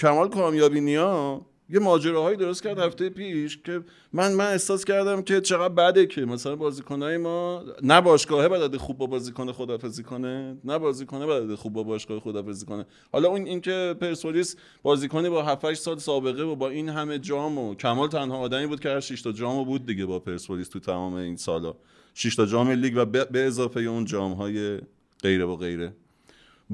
کمال 0.00 0.28
کامیابی 0.28 0.80
نیا 0.80 1.40
یه 1.68 1.78
ماجراهایی 1.78 2.36
درست 2.36 2.62
کرد 2.62 2.78
هفته 2.78 3.10
پیش 3.10 3.58
که 3.58 3.80
من 4.12 4.32
من 4.32 4.46
احساس 4.46 4.84
کردم 4.84 5.22
که 5.22 5.40
چقدر 5.40 5.74
بده 5.74 6.06
که 6.06 6.20
مثلا 6.20 6.56
بازیکنای 6.56 7.16
ما 7.16 7.64
نه 7.82 8.00
باشگاهه 8.00 8.48
بلده 8.48 8.78
خوب 8.78 8.98
با 8.98 9.06
بازیکن 9.06 9.52
خدافزی 9.52 10.02
کنه 10.02 10.56
نه 10.64 10.78
بازیکنه 10.78 11.26
بلده 11.26 11.56
خوب 11.56 11.72
با 11.72 11.82
باشگاه 11.82 12.20
خدافزی 12.20 12.66
کنه. 12.66 12.86
حالا 13.12 13.28
اون 13.28 13.46
اینکه 13.46 13.94
پرسپولیس 14.00 14.56
بازیکنی 14.82 15.28
با 15.28 15.42
7 15.42 15.64
8 15.64 15.82
سال 15.82 15.98
سابقه 15.98 16.42
و 16.42 16.56
با 16.56 16.68
این 16.68 16.88
همه 16.88 17.18
جام 17.18 17.58
و 17.58 17.74
کمال 17.74 18.08
تنها 18.08 18.38
آدمی 18.38 18.66
بود 18.66 18.80
که 18.80 18.88
هر 18.88 19.00
6 19.00 19.22
تا 19.22 19.32
جامو 19.32 19.64
بود 19.64 19.86
دیگه 19.86 20.06
با 20.06 20.18
پرسپولیس 20.18 20.68
تو 20.68 20.80
تمام 20.80 21.14
این 21.14 21.36
سالا. 21.36 21.74
6 22.14 22.36
تا 22.36 22.46
جام 22.46 22.70
لیگ 22.70 22.92
و 22.96 23.04
به 23.04 23.46
اضافه 23.46 23.80
اون 23.80 24.04
جام 24.04 24.32
های 24.32 24.78
غیره 25.22 25.44
و 25.44 25.56
غیره. 25.56 25.92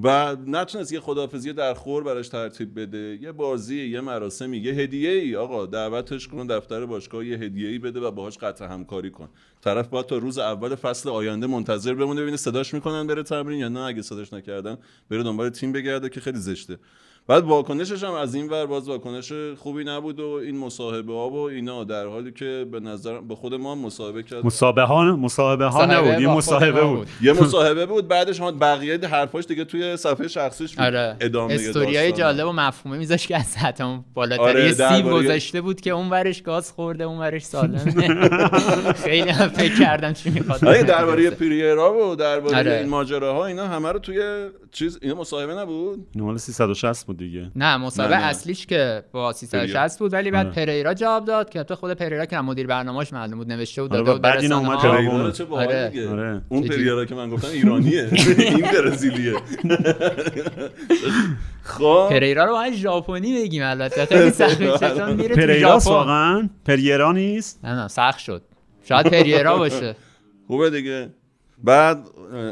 و 0.02 0.36
نتونست 0.46 0.92
یه 0.92 1.00
خدافزی 1.00 1.52
در 1.52 1.74
خور 1.74 2.02
براش 2.02 2.28
ترتیب 2.28 2.80
بده. 2.80 3.18
یه 3.22 3.32
بازی 3.32 3.86
یه 3.86 4.00
مراسمی 4.00 4.58
یه 4.58 4.72
هدیه 4.72 5.10
ای 5.10 5.36
آقا 5.36 5.66
دعوتش 5.66 6.28
کن 6.28 6.46
دفتر 6.46 6.86
باشگاه 6.86 7.26
یه 7.26 7.38
هدیه 7.38 7.68
ای 7.68 7.78
بده 7.78 8.00
و 8.00 8.10
باهاش 8.10 8.38
قطع 8.38 8.64
همکاری 8.64 9.10
کن. 9.10 9.28
طرف 9.60 9.88
باید 9.88 10.06
تا 10.06 10.18
روز 10.18 10.38
اول 10.38 10.74
فصل 10.74 11.08
آینده 11.08 11.46
منتظر 11.46 11.94
بمونه 11.94 12.22
ببینه 12.22 12.36
صداش 12.36 12.74
می‌کنن 12.74 13.06
بره 13.06 13.22
تمرین 13.22 13.58
یا 13.58 13.68
نه. 13.68 13.80
اگه 13.80 14.02
صداش 14.02 14.32
نکردن 14.32 14.78
بره 15.10 15.22
دنبال 15.22 15.48
تیم 15.48 15.72
بگرده 15.72 16.08
که 16.08 16.20
خیلی 16.20 16.38
زشته. 16.38 16.78
بعد 17.28 17.44
واکنشش 17.44 18.04
هم 18.04 18.12
از 18.12 18.34
این 18.34 18.48
ور 18.48 18.66
باز 18.66 18.88
واکنش 18.88 19.32
خوبی 19.58 19.84
نبود 19.84 20.20
و 20.20 20.26
این 20.26 20.58
مصاحبه 20.58 21.12
ها 21.12 21.30
و 21.30 21.36
اینا 21.36 21.84
در 21.84 22.06
حالی 22.06 22.32
که 22.32 22.66
به 22.72 22.80
نظر 22.80 23.20
به 23.20 23.34
خود 23.34 23.54
ما 23.54 23.74
مصاحبه 23.74 24.22
کرد. 24.22 24.46
مصاحبه 24.46 24.82
ها 24.82 25.16
مصاحبه 25.16 25.66
ها 25.66 25.86
نبود 25.86 26.20
یه 26.20 26.28
مصاحبه 26.28 26.84
بود. 26.84 27.08
یه 27.22 27.32
مصاحبه 27.42 27.86
بود 27.86 28.08
بعدش 28.08 28.40
هم 28.40 28.58
بقیه 28.58 28.98
حرفاش 28.98 29.44
دیگه 29.44 29.64
توی 29.64 29.96
صفحه 29.96 30.28
شخصیش 30.28 30.74
بود. 30.74 30.84
آره. 30.84 31.16
ادامه 31.20 31.54
استوریای. 31.54 32.12
جالب 32.12 32.46
و 32.46 32.52
مفهومی 32.52 32.98
میذاش 32.98 33.26
که 33.26 33.36
از 33.36 33.80
اون 33.80 34.04
بالاتر. 34.14 34.42
آره، 34.42 34.64
یه 34.64 34.72
سیب 34.72 34.78
درباره- 34.78 35.24
گذاشته 35.24 35.60
بود 35.60 35.80
که 35.80 35.90
اون 35.90 36.10
ورش 36.10 36.42
گاز 36.42 36.72
خورده 36.72 37.04
اون 37.04 37.18
ورش 37.18 37.42
سالمه. 37.42 37.78
خیلی 39.04 39.30
هم 39.30 39.48
فکر 39.48 39.78
کردم 39.78 40.12
چی 40.12 40.30
می‌خواد. 40.30 40.64
آره 40.64 40.82
درباره 40.82 41.30
پریرا 41.30 42.08
و 42.10 42.14
درباره 42.16 42.56
آره. 42.56 42.72
این 42.78 42.88
ماجراها 42.88 43.46
اینا 43.46 43.66
همه 43.68 43.92
رو 43.92 43.98
توی 43.98 44.48
چیز 44.72 44.98
اینا 45.02 45.14
مصاحبه 45.14 45.54
نبود؟ 45.54 46.06
مال 46.14 46.36
360 46.36 47.06
بود 47.06 47.17
بود. 47.17 47.17
دیگه 47.18 47.50
نه 47.56 47.76
مسابقه 47.76 48.14
نه، 48.14 48.20
نه. 48.20 48.26
اصلیش 48.26 48.66
که 48.66 49.04
با 49.12 49.32
360 49.32 49.98
بود 49.98 50.12
ولی 50.12 50.30
بعد 50.30 50.46
آره. 50.46 50.54
پریرا 50.54 50.94
جواب 50.94 51.24
داد 51.24 51.50
که 51.50 51.62
تو 51.62 51.74
خود 51.74 51.92
پریرا 51.92 52.26
که 52.26 52.40
مدیر 52.40 52.66
برنامه‌اش 52.66 53.12
معلوم 53.12 53.38
بود 53.38 53.52
نوشته 53.52 53.82
بود 53.82 53.92
آره، 53.92 54.00
داده 54.00 54.12
بود 54.12 54.22
بعد 54.22 54.44
رسانه‌ها. 54.44 54.72
اومد 54.72 54.96
پریرا 54.96 55.12
اومد. 55.12 55.32
چه 55.32 55.44
باحال 55.44 55.66
آره. 55.66 55.88
دیگه. 55.88 56.08
آره. 56.08 56.42
اون؟ 56.48 56.62
پریرا 56.62 57.04
که 57.04 57.14
من 57.14 57.30
گفتم 57.30 57.48
ایرانیه 57.48 58.08
این 58.38 58.60
برزیلیه 58.60 59.34
خب 61.62 62.06
پریرا 62.10 62.44
رو 62.44 62.52
باید 62.52 62.74
ژاپنی 62.74 63.42
بگیم 63.42 63.62
البته 63.64 64.06
خیلی 64.06 64.30
سخته 64.30 64.78
چون 64.78 65.12
میره 65.12 65.58
ژاپن 65.58 65.90
واقعا 65.90 66.48
پریرا 66.64 67.12
نیست 67.12 67.64
نه 67.64 67.74
نه 67.74 67.88
سخت 67.88 68.18
شد 68.18 68.42
شاید 68.84 69.06
پریرا 69.06 69.58
باشه 69.58 69.96
خوبه 70.46 70.70
دیگه 70.70 71.08
بعد 71.64 71.98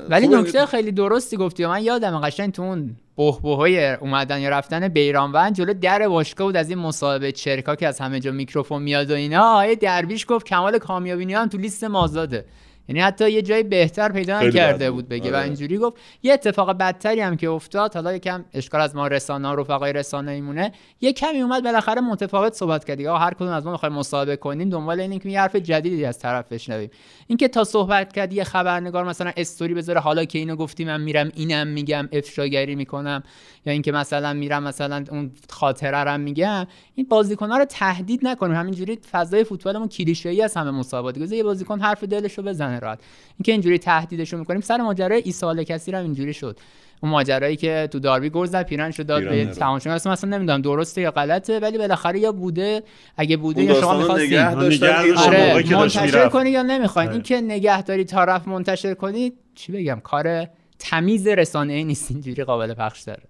ولی 0.09 0.29
نکته 0.29 0.67
خیلی 0.67 0.93
درستی 0.93 1.37
گفتی 1.37 1.65
و 1.65 1.69
من 1.69 1.83
یادم 1.83 2.21
قشنگ 2.21 2.53
تو 2.53 2.63
اون 2.63 2.97
بهبههای 3.17 3.93
اومدن 3.95 4.41
یا 4.41 4.49
رفتن 4.49 4.89
بیرانوند 4.89 5.55
جلو 5.55 5.75
در 5.75 6.09
باشگاه 6.09 6.47
بود 6.47 6.57
از 6.57 6.71
این 6.71 6.79
مصاحبه 6.79 7.33
چرکا 7.33 7.77
که 7.77 7.87
از 7.87 8.01
همه 8.01 8.21
جا 8.21 8.33
میکروفون 8.33 8.83
میاد 8.83 9.11
و 9.11 9.15
اینا. 9.15 9.43
آیه 9.43 9.75
درویش 9.75 10.27
گفت 10.29 10.47
کمال 10.47 10.79
کامیابی 10.79 11.35
هم 11.35 11.49
تو 11.49 11.59
لیست 11.59 11.85
مازاده. 11.85 12.45
یعنی 12.89 13.01
حتی 13.01 13.31
یه 13.31 13.43
جای 13.43 13.63
بهتر 13.63 14.13
پیدا 14.13 14.41
نکرده 14.41 14.91
بد 14.91 14.95
بود. 14.95 15.09
بگه 15.09 15.33
و 15.33 15.35
آره. 15.35 15.45
اینجوری 15.45 15.79
گفت. 15.79 15.97
یه 16.23 16.33
اتفاق 16.33 16.73
بدتری 16.73 17.21
هم 17.21 17.37
که 17.37 17.49
افتاد 17.49 17.95
حالا 17.95 18.15
یکم 18.15 18.45
اشکال 18.55 18.81
از 18.81 18.97
ما 18.97 19.07
رسانه 19.07 19.53
رفقای 19.53 19.93
رسانه 19.93 20.33
ایمونه. 20.33 20.73
یه 21.01 21.13
کمی 21.13 21.43
اومد 21.43 21.65
بالاخره 21.65 22.01
متفاوت 22.01 22.55
صحبت 22.55 22.85
کرد 22.85 23.07
آقا 23.07 23.19
هر 23.19 23.35
کدوم 23.35 23.49
از 23.49 23.67
ما 23.67 23.73
می‌خوایم 23.73 23.95
مصاحبه 23.95 24.37
کنیم 24.37 24.69
دنبال 24.69 25.01
اینیم 25.01 25.19
که 25.19 25.29
یه 25.29 25.41
حرف 25.41 25.57
جدیدی 25.57 26.05
از 26.05 26.19
طرف 26.19 26.53
بشنویم. 26.53 26.91
اینکه 27.27 27.49
تا 27.49 27.65
صحبت 27.65 28.13
کرد 28.13 28.33
یه 28.33 28.45
خبرنگار 28.45 29.05
مثلا 29.05 29.33
استوری 29.37 29.75
بذاره 29.75 30.01
حالا 30.01 30.25
که 30.25 30.39
اینو 30.39 30.57
گفتی 30.57 30.85
من 30.85 31.01
میرم 31.01 31.31
اینم 31.35 31.67
میگم 31.67 32.09
افشاگری 32.13 32.75
می‌کنم. 32.75 33.23
یا 33.67 33.73
اینکه 33.73 33.93
مثلا 33.93 34.33
میرم 34.33 34.63
مثلا 34.63 35.05
اون 35.11 35.31
خاطره 35.51 36.05
رو 36.05 36.19
میگم. 36.19 36.67
این 36.95 37.07
بازیکن‌ها 37.09 37.59
رو 37.59 37.65
تهدید 37.65 38.21
نکنیم. 38.23 38.57
همینجوری 38.57 38.99
فضای 39.13 39.45
فوتبالمون 39.45 39.89
کلیشه‌ای 39.89 40.43
از 40.43 40.57
همه 40.57 40.71
مسابقات. 40.71 41.33
یه 41.33 41.43
بازیکن 41.43 41.81
حرف 41.81 42.05
دلشو 42.05 42.43
بزنه. 42.43 42.76
راحت 42.81 42.99
اینکه 43.39 43.53
اینجوری 43.53 43.79
تهدیدشو 43.79 44.39
می‌کنیم 44.39 44.61
سر 44.61 44.77
ماجرای 44.77 45.23
ایسال 45.25 45.63
کسی 45.63 45.93
رو 45.93 45.99
هم 45.99 46.05
اینجوری 46.05 46.35
شد. 46.35 46.59
اون 47.03 47.13
ماجرایی 47.13 47.57
که 47.57 47.89
تو 47.91 47.99
داربی 47.99 48.31
گل 48.31 48.47
زد 48.47 48.67
پیرنشو 48.67 49.03
داد 49.03 49.23
پیرن 49.23 49.35
به 49.35 49.45
رو. 49.45 49.55
تماشاگر. 49.55 49.95
اصلا 49.95 50.13
مثلا 50.13 50.31
نمی‌دونم 50.31 50.63
درسته 50.63 51.01
یا 51.01 51.11
غلطه 51.11 51.59
ولی 51.59 51.79
بالاخره 51.79 52.19
یا 52.19 52.33
بوده. 52.33 52.83
اگه 53.17 53.37
بوده 53.37 53.63
یا 53.63 53.81
شما 53.81 53.93
رو 53.93 53.99
می‌خواستین 53.99 54.39
آره. 54.39 55.77
منتشر. 55.77 56.29
کنی 56.29 56.51
یا 56.51 56.63
نمی‌خواین 56.63 57.09
آره. 57.09 57.17
این 57.17 57.23
که 57.23 57.41
نگهداری 57.41 58.05
تا 58.05 58.25
رفت 58.25 58.49
منتشر 58.49 58.95
کنی 58.95 59.33
چی 59.55 59.73
بگم 59.73 60.01
کار 60.03 60.49
تمیز 60.79 61.27
رسانه 61.27 61.73
ای 61.73 61.85
نیست 61.85 62.11
اینجوری 62.11 62.45
قابل 62.45 62.75
پخش 62.75 63.03
داره. 63.03 63.23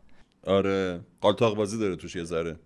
آره. 0.47 1.01
قالتاق 1.21 1.57
بازی 1.57 1.79
داره 1.79 1.97
توش 1.97 2.17
یه 2.17 2.25
ذره. 2.25 2.57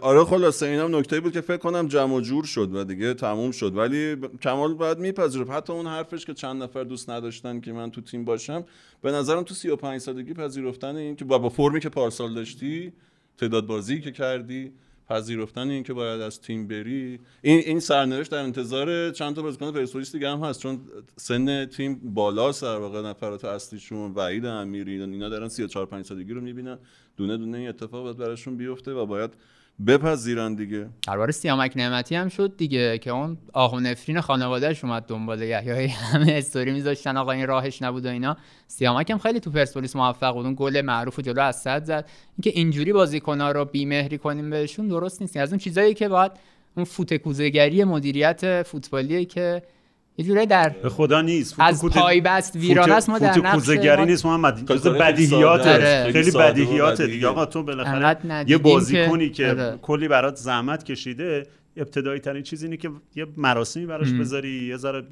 آره 0.00 0.24
خلاصه 0.24 0.66
اینم 0.66 0.96
نکته 0.96 1.20
بود 1.20 1.32
که 1.32 1.40
فکر 1.40 1.56
کنم 1.56 1.88
جمع 1.88 2.14
و 2.14 2.20
جور 2.20 2.44
شد 2.44 2.74
و 2.74 2.84
دیگه 2.84 3.14
تموم 3.14 3.50
شد. 3.50 3.76
ولی 3.76 4.16
کمال 4.42 4.74
باید 4.74 4.98
میپذیره 4.98 5.52
حتی 5.52 5.72
اون 5.72 5.86
حرفش 5.86 6.24
که 6.24 6.34
چند 6.34 6.62
نفر 6.62 6.84
دوست 6.84 7.10
نداشتن 7.10 7.60
که 7.60 7.72
من 7.72 7.90
تو 7.90 8.00
تیم 8.00 8.24
باشم 8.24 8.64
به 9.02 9.12
نظرم 9.12 9.42
تو 9.42 9.54
35 9.54 10.00
سالگی 10.00 10.34
پذیرفتن 10.34 10.96
این 10.96 11.16
که 11.16 11.24
با, 11.24 11.38
با 11.38 11.48
فرمی 11.48 11.80
که 11.80 11.88
پارسال 11.88 12.34
داشتی 12.34 12.92
تعداد 13.38 13.66
بازی 13.66 14.00
که 14.00 14.12
کردی 14.12 14.72
پذیرفتن 15.08 15.68
این 15.68 15.82
که 15.82 15.92
باید 15.92 16.20
از 16.20 16.40
تیم 16.40 16.68
بری. 16.68 17.20
این 17.42 17.58
این 17.58 17.80
سرنوشت 17.80 18.30
در 18.30 18.38
انتظار 18.38 19.10
چند 19.10 19.36
تا 19.36 19.42
بازیکن 19.42 19.72
پرسپولیس 19.72 20.12
دیگه 20.12 20.30
هم 20.30 20.40
هست 20.40 20.60
چون 20.60 20.80
سن 21.16 21.66
تیم 21.66 22.00
بالاست 22.14 22.62
در 22.62 22.76
واقع 22.76 23.02
نفرات 23.02 23.44
اصلیشون 23.44 24.12
وحید 24.12 24.46
امیری 24.46 25.02
اینا 25.02 25.28
دارن 25.28 25.48
34 25.48 25.86
5 25.86 26.04
سالگی 26.04 26.32
رو 26.32 26.40
می‌بینن. 26.40 26.78
دونه 27.16 27.36
دونه 27.36 27.58
این 27.58 27.68
اتفاق 27.68 28.02
باید 28.02 28.16
براشون 28.16 28.56
بیفته 28.56 28.92
و 28.92 29.06
باید 29.06 29.30
بپذیرن 29.86 30.54
دیگه. 30.54 30.86
درباره 31.06 31.32
سیامک 31.32 31.72
نعمتی 31.76 32.14
هم 32.14 32.28
شد 32.28 32.56
دیگه 32.56 32.98
که 32.98 33.10
اون 33.10 33.38
آه 33.52 33.74
و 33.74 33.80
نفرین 33.80 34.20
خانوادهش 34.20 34.84
اومد 34.84 35.06
دنبال 35.06 35.42
یحیی. 35.42 35.86
همه 35.86 36.32
استوری 36.32 36.72
میذاشتن 36.72 37.16
آقا 37.16 37.32
این 37.32 37.46
راهش 37.46 37.82
نبود 37.82 38.06
و 38.06 38.08
اینا. 38.08 38.36
سیامک 38.66 39.10
هم 39.10 39.18
خیلی 39.18 39.40
تو 39.40 39.50
پرسپولیس 39.50 39.96
موفق 39.96 40.34
بود. 40.34 40.46
اون 40.46 40.54
گل 40.58 40.80
معروف 40.80 41.20
جلو 41.20 41.42
از 41.42 41.56
صد 41.56 41.84
زد. 41.84 42.08
اینکه 42.36 42.50
اینجوری 42.50 42.92
بازیکن‌ها 42.92 43.52
رو 43.52 43.64
بیمهری 43.64 44.18
کنیم 44.18 44.50
بهشون 44.50 44.88
درست 44.88 45.20
نیست. 45.20 45.36
از 45.36 45.52
اون 45.52 45.58
چیزایی 45.58 45.94
که 45.94 46.08
باید 46.08 46.32
اون 46.76 46.84
فوتکوزگری 46.84 47.84
مدیریت 47.84 48.62
فوتبالیه 48.62 49.24
که 49.24 49.62
یه 50.16 50.24
جوری 50.24 50.46
در 50.46 50.68
به 50.68 50.88
خدا 50.88 51.20
نیست 51.20 51.54
از 51.58 51.80
فوت- 51.80 51.92
پای 51.98 52.20
بست 52.20 52.56
ویران 52.56 52.92
است 52.92 53.10
ما 53.10 53.18
در 53.18 53.38
نقش 53.38 53.52
کوزه‌گری 53.54 53.96
ما- 53.96 54.04
نیست 54.04 54.26
محمد 54.26 54.72
جز 54.72 54.82
خیلی 54.82 54.98
بدیهیاته 54.98 55.64
ساده 55.64 55.84
است. 55.88 56.10
خیلی 56.12 56.30
بدیهیه. 56.30 56.92
دیگه 56.92 57.26
آقا 57.26 57.46
تو 57.46 57.62
بالاخره 57.62 58.16
یه 58.46 58.58
بازیکنی 58.58 59.30
که- 59.30 59.34
که 59.44 59.50
آره. 59.50 59.78
کلی 59.82 60.08
برات 60.08 60.36
زحمت 60.36 60.84
کشیده 60.84 61.46
ابتدایی 61.76 62.20
ترین 62.20 62.42
چیز 62.42 62.62
اینه 62.62 62.76
که 62.76 62.90
یه 63.16 63.26
مراسمی 63.36 63.86
براش 63.86 64.12
بذاری 64.12 64.64
یه 64.68 64.76
ذره 64.76 65.04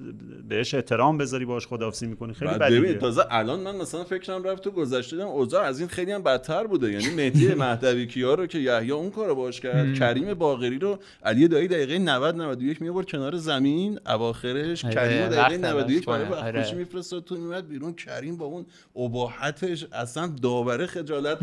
بهش 0.48 0.74
احترام 0.74 1.18
بذاری 1.18 1.44
باش 1.44 1.66
خداحافظی 1.66 2.06
می‌کنی. 2.06 2.34
خیلی 2.34 2.50
بعد 2.50 2.72
ببین 2.72 2.98
تازه 2.98 3.22
الان 3.30 3.60
من 3.60 3.76
مثلا 3.76 4.04
فکرم 4.04 4.44
رفت 4.44 4.64
تو 4.64 4.70
گذشته 4.70 5.16
دیدم 5.16 5.28
اوضاع 5.28 5.64
از 5.64 5.78
این 5.80 5.88
خیلی 5.88 6.12
هم 6.12 6.22
بدتر 6.22 6.66
بوده. 6.66 6.92
یعنی 6.92 7.14
مهدی 7.14 7.54
مهدوی 7.64 8.06
کیا 8.06 8.34
رو 8.34 8.46
که 8.46 8.58
یحیی 8.58 8.90
اون 8.90 9.10
کارو 9.10 9.34
باش 9.34 9.60
کرد 9.60 9.94
کریم 9.94 10.34
باقری 10.34 10.78
رو 10.78 10.98
علی 11.22 11.48
دایی 11.48 11.68
دقیقه 11.68 11.98
90 11.98 12.36
91 12.36 12.82
میآورد 12.82 13.06
کنار 13.06 13.36
زمین 13.36 13.98
اواخرش 14.06 14.84
آره، 14.84 14.94
کریم 14.94 15.28
دقیقه 15.28 15.58
تلاش 15.58 15.72
91 15.72 16.06
برای 16.06 16.24
وقت 16.24 16.42
آره. 16.42 16.62
خوشی 16.62 16.76
میفرستاد 16.76 17.24
تو 17.24 17.36
میومد 17.36 17.68
بیرون. 17.68 17.92
کریم 17.94 18.36
با 18.36 18.46
اون 18.46 18.66
اباحتش 18.96 19.86
اصلا 19.92 20.26
داوره 20.42 20.86
خجالت 20.86 21.38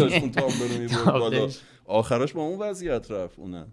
داشت 0.00 0.22
اون 0.22 0.30
تابلو 0.30 0.78
می‌برد 0.78 1.04
بالا. 1.04 1.48
آخرش 1.84 2.32
با 2.32 2.42
اون 2.42 2.58
وضعیت 2.58 3.10
رفت 3.10 3.38
اونم. 3.38 3.66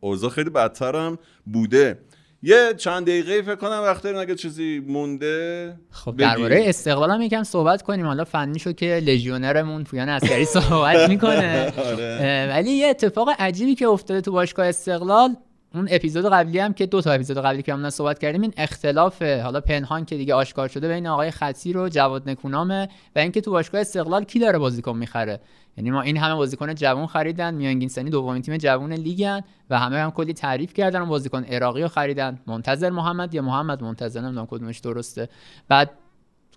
اوضاع 0.00 0.30
خیلی 0.30 0.50
بدتر 0.50 0.96
هم 0.96 1.18
بوده 1.46 1.98
یه 2.42 2.74
چند 2.76 3.06
دقیقه 3.06 3.42
فکر 3.42 3.54
کنم 3.54 3.80
وقت 3.82 4.02
داریم 4.02 4.20
اگه 4.20 4.34
چیزی 4.34 4.82
مونده 4.86 5.76
خب. 5.90 6.16
درباره 6.16 6.62
استقلال 6.66 7.10
هم 7.10 7.22
یکم 7.22 7.42
صحبت 7.42 7.82
کنیم 7.82 8.06
حالا 8.06 8.24
فنی 8.24 8.58
شو 8.58 8.72
که 8.72 8.86
لژیونرمون 8.86 9.84
پویان 9.84 10.08
عسکری 10.08 10.44
صحبت 10.60 11.08
می‌کنه 11.08 11.72
آره. 11.86 12.48
ولی 12.50 12.70
یه 12.70 12.86
اتفاق 12.86 13.28
عجیبی 13.38 13.74
که 13.74 13.88
افتاده 13.88 14.20
تو 14.20 14.32
باشگاه 14.32 14.66
استقلال 14.66 15.36
اون 15.74 15.88
اپیزود 15.90 16.24
قبلی 16.24 16.58
هم 16.58 16.72
که 16.72 16.86
دو 16.86 17.00
تا 17.00 17.12
اپیزود 17.12 17.38
قبلی 17.38 17.62
که 17.62 17.72
همون 17.72 17.90
صحبت 17.90 18.18
کردیم 18.18 18.42
این 18.42 18.52
اختلاف 18.56 19.22
حالا 19.22 19.60
پنهان 19.60 20.04
که 20.04 20.16
دیگه 20.16 20.34
آشکار 20.34 20.68
شده 20.68 20.88
بین 20.88 21.06
آقای 21.06 21.30
خطیر 21.30 21.78
و 21.78 21.88
جواد 21.88 22.30
نکونامه 22.30 22.88
و 23.16 23.18
اینکه 23.18 23.40
تو 23.40 23.50
باشگاه 23.50 23.80
استقلال 23.80 24.24
کی 24.24 24.38
داره 24.38 24.58
بازیکن 24.58 24.96
می‌خره 24.96 25.40
یعنی 25.76 25.90
ما 25.90 26.02
این 26.02 26.16
همه 26.16 26.34
بازیکن 26.34 26.74
جوان 26.74 27.06
خریدن 27.06 27.54
میانگین 27.54 27.88
سنی 27.88 28.10
دومین 28.10 28.42
تیم 28.42 28.56
جوان 28.56 28.92
لیگن 28.92 29.40
و 29.70 29.78
همه 29.78 29.98
هم 29.98 30.10
کلی 30.10 30.32
تعریف 30.32 30.74
کردن 30.74 31.04
بازیکن 31.04 31.44
عراقی 31.44 31.82
رو 31.82 31.88
خریدن. 31.88 32.38
منتظر 32.46 32.90
محمد 32.90 33.34
یا 33.34 33.42
محمد؟ 33.42 33.82
منتظر 33.82 34.20
نمی‌دونم 34.20 34.46
کدومش 34.46 34.78
درسته. 34.78 35.28
بعد 35.68 35.90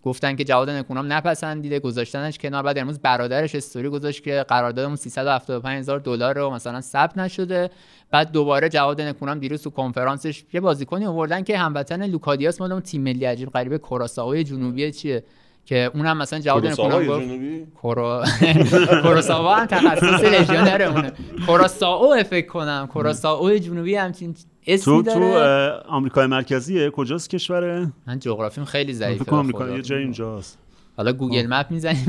گفتن 0.03 0.36
که 0.36 0.43
جواد 0.43 0.70
نکونام 0.70 1.13
نپسندیده 1.13 1.80
گذاشتنش 1.80 2.38
کنار. 2.38 2.63
بعد 2.63 2.78
امروز 2.78 2.99
برادرش 2.99 3.55
استوری 3.55 3.89
گذاشت 3.89 4.24
که 4.24 4.45
قراردادمون 4.47 4.95
375 4.95 5.80
هزار 5.80 5.99
دلار 5.99 6.38
رو 6.38 6.49
مثلا 6.49 6.82
ثبت 6.82 7.17
نشده. 7.17 7.70
بعد 8.11 8.32
دوباره 8.32 8.70
جواد 8.70 9.01
نکونام 9.01 9.39
دیروز 9.39 9.63
تو 9.63 9.70
کنفرانسش 9.70 10.43
یه 10.53 10.61
بازیکنی 10.61 11.05
آوردن 11.05 11.43
که 11.43 11.57
هموطن 11.57 12.05
لوکادیاس 12.05 12.61
مال 12.61 12.72
اون 12.72 12.82
تیم 12.82 13.01
ملی 13.01 13.26
عجیب 13.26 13.49
غریبه 13.49 13.78
کوراساوای 13.78 14.43
جنوبی 14.43 14.91
چیه؟ 14.91 15.24
که 15.70 15.91
اونم 15.93 16.17
مثلا 16.17 16.39
نکونام 16.39 16.61
کروساوای 16.61 17.07
گفت 17.07 17.22
جنوبی 17.26 17.65
کورو 17.82 18.24
کوروساوا 19.03 19.55
هم 19.55 19.65
تخصص 19.65 20.24
لژیونرمونه 20.24 21.11
کوراساو 21.45 22.24
فکر 22.24 22.47
کنم. 22.47 22.88
کوراساو 22.93 23.57
جنوبی 23.57 23.95
همچین 23.95 24.36
اسمی 24.67 25.03
تو 25.03 25.03
تو 25.03 25.20
داره. 25.20 25.84
آمریکای 25.88 26.28
مرکزیه. 26.28 26.89
کجاست 26.89 27.30
کشوره؟ 27.30 27.91
من 28.07 28.20
جغرافیم 28.20 28.65
خیلی 28.65 28.93
ضعیفه. 28.93 29.32
آمریکا. 29.32 29.70
یه 29.70 29.82
جای 29.82 30.01
اینجاست. 30.01 30.57
حالا 30.97 31.13
گوگل 31.13 31.47
مپ 31.47 31.65
می‌زنیم 31.70 32.05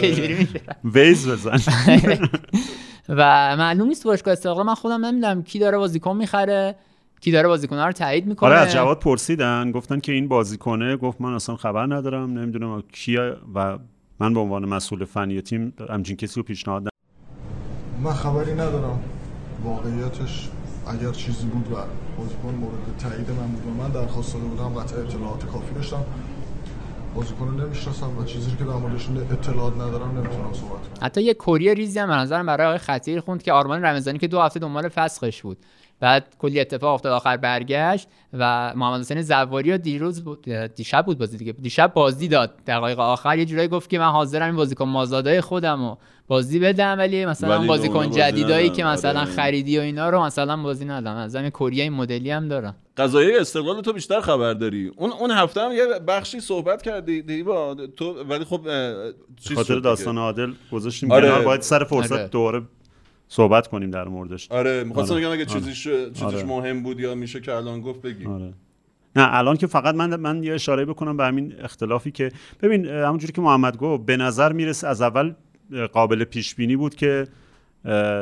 چجوری 0.00 0.34
میشه. 0.34 0.60
ویز 0.84 1.28
بزن. 1.28 1.58
و 3.08 3.56
معلوم 3.56 3.88
نیست 3.88 4.04
باشگاه 4.04 4.32
استقلال 4.32 4.66
من 4.66 4.74
خودم 4.74 5.06
نمی‌دونم 5.06 5.42
کی 5.42 5.58
داره 5.58 5.78
بازیکن 5.78 6.16
می‌خره. 6.16 6.74
کی 7.20 7.30
داره 7.30 7.48
بازیکن‌ها 7.48 7.86
رو 7.86 7.92
تایید 7.92 8.26
می‌کنه؟ 8.26 8.50
آره 8.50 8.58
از 8.58 8.72
جواد 8.72 8.98
پرسیدن. 8.98 9.72
گفتن 9.72 10.00
که 10.00 10.12
این 10.12 10.28
بازیکنه. 10.28 10.96
گفت 10.96 11.20
من 11.20 11.32
اصلا 11.32 11.56
خبر 11.56 11.86
ندارم. 11.86 12.38
نمی‌دونم 12.38 12.82
کیه 12.92 13.36
و 13.54 13.78
من 14.20 14.34
به 14.34 14.40
عنوان 14.40 14.64
مسئول 14.64 15.04
فنی 15.04 15.40
تیم 15.40 15.72
همچین 15.90 16.16
کسی 16.16 16.40
رو 16.40 16.42
پیشنهاد 16.42 16.82
ندادم. 16.82 16.96
من 18.02 18.12
خبری 18.12 18.52
ندارم. 18.52 19.00
واقعیتش 19.64 20.48
اگر 20.86 21.12
چیزی 21.12 21.46
بود 21.46 21.72
و 21.72 21.76
بازیکن 22.18 22.54
مورد 22.60 22.96
تایید 22.98 23.30
من 23.30 23.46
بود 23.46 23.66
و 23.66 23.82
من 23.82 23.90
درخواست 23.90 24.34
داده 24.34 24.46
بودم 24.46 24.80
قطع 24.80 24.96
اطلاعات 24.96 25.46
کافی 25.46 25.74
داشتم. 25.74 26.04
بازیکن 27.14 27.48
رو 27.48 27.66
نمی‌شناسم 27.66 28.18
و 28.18 28.24
چیزی 28.24 28.50
که 28.50 28.64
در 28.64 28.70
موردشون 28.70 29.16
اطلاعات 29.16 29.74
ندارم 29.74 30.10
نمی‌تونم 30.18 30.52
صحبت 30.52 30.80
کنم. 30.80 30.98
حتی 31.02 31.22
یه 31.22 31.34
کری 31.34 31.74
ریزی 31.74 31.98
هم 31.98 32.08
به 32.08 32.14
نظرم 32.14 32.46
برای 32.46 32.66
آقای 32.66 32.78
خطیر 32.78 33.20
خوند 33.20 33.42
که 33.42 33.52
آرمان 33.52 33.82
رمضانی 33.84 34.18
که 34.18 34.28
دو 34.28 34.40
هفته 34.40 34.60
دنبال 34.60 34.88
فسخش 34.88 35.42
بود. 35.42 35.58
بعد 36.00 36.34
کلی 36.38 36.60
اتفاق 36.60 36.94
افتاد 36.94 37.12
آخر 37.12 37.36
برگشت 37.36 38.08
و 38.32 38.72
محمد 38.76 39.00
حسین 39.00 39.22
زواری 39.22 39.78
دیروز 39.78 40.24
بود 40.24 40.48
دیشب 40.50 41.06
بود 41.06 41.18
بازی 41.18 41.36
دیگه 41.36 41.52
دیشب 41.52 41.92
بازی 41.94 42.28
داد 42.28 42.54
دقایق 42.66 43.00
آخر 43.00 43.38
یه 43.38 43.44
جورایی 43.44 43.68
گفت 43.68 43.90
که 43.90 43.98
من 43.98 44.10
حاضرم 44.10 44.46
این 44.46 44.56
بازیکن 44.56 44.84
مازادای 44.84 45.40
خودم 45.40 45.80
رو 45.80 45.98
بازی 46.28 46.58
بدم 46.58 46.98
ولی 46.98 47.26
مثلا 47.26 47.58
ولی 47.58 47.68
بازیکن 47.68 48.10
جدیدایی. 48.10 48.70
که 48.70 48.84
مثلا 48.84 49.20
آره. 49.20 49.30
خریدی 49.30 49.78
و 49.78 49.80
اینا 49.80 50.10
رو 50.10 50.22
مثلا 50.22 50.56
بازی 50.56 50.84
ندم 50.84 51.16
از 51.16 51.36
همین 51.36 51.50
کره 51.50 51.72
این 51.72 51.92
مدلی 51.92 52.30
هم 52.30 52.48
دارن 52.48 52.74
قضایی 52.96 53.36
استقلال 53.36 53.80
تو 53.80 53.92
بیشتر 53.92 54.20
خبر 54.20 54.54
داری 54.54 54.92
اون 54.96 55.12
اون 55.12 55.30
هفته 55.30 55.60
هم 55.60 55.72
یه 55.72 55.86
بخشی 55.86 56.40
صحبت 56.40 56.82
کردی 56.82 57.22
دیبا 57.22 57.76
تو 57.96 58.24
ولی 58.28 58.44
خب 58.44 58.60
خاطر. 59.54 59.78
داستان 59.78 60.18
عادل 60.18 60.52
گذاشتیم 60.72 61.12
آره. 61.12 61.44
باید 61.44 61.60
سر 61.60 61.84
فرصت 61.84 62.12
آره. 62.12 62.28
دوباره 62.28 62.62
صحبت 63.32 63.68
کنیم 63.68 63.90
در 63.90 64.08
موردش 64.08 64.50
آره 64.50 64.84
می‌خواستم 64.84 65.14
آره. 65.14 65.22
بگم 65.22 65.32
اگه 65.32 65.50
آره. 65.50 65.60
چیزیش 65.60 65.82
چیزیش 65.88 66.22
آره. 66.22 66.44
مهم 66.44 66.82
بود 66.82 67.00
یا 67.00 67.14
میشه 67.14 67.40
که 67.40 67.54
الان 67.54 67.80
گفت 67.80 68.02
بگی 68.02 68.26
آره 68.26 68.54
نه 69.16 69.28
الان 69.34 69.56
که 69.56 69.66
فقط 69.66 69.94
من 69.94 70.16
من 70.16 70.42
یه 70.42 70.54
اشاره 70.54 70.84
بکنم 70.84 71.16
به 71.16 71.24
همین 71.24 71.54
اختلافی 71.60 72.10
که 72.10 72.32
ببین 72.62 72.86
همونجوری 72.86 73.32
که 73.32 73.40
محمد 73.40 73.76
گفت 73.76 74.04
به 74.04 74.16
نظر 74.16 74.52
می‌رسه 74.52 74.88
از 74.88 75.02
اول 75.02 75.32
قابل 75.92 76.24
پیش 76.24 76.54
بینی 76.54 76.76
بود 76.76 76.94
که 76.94 77.26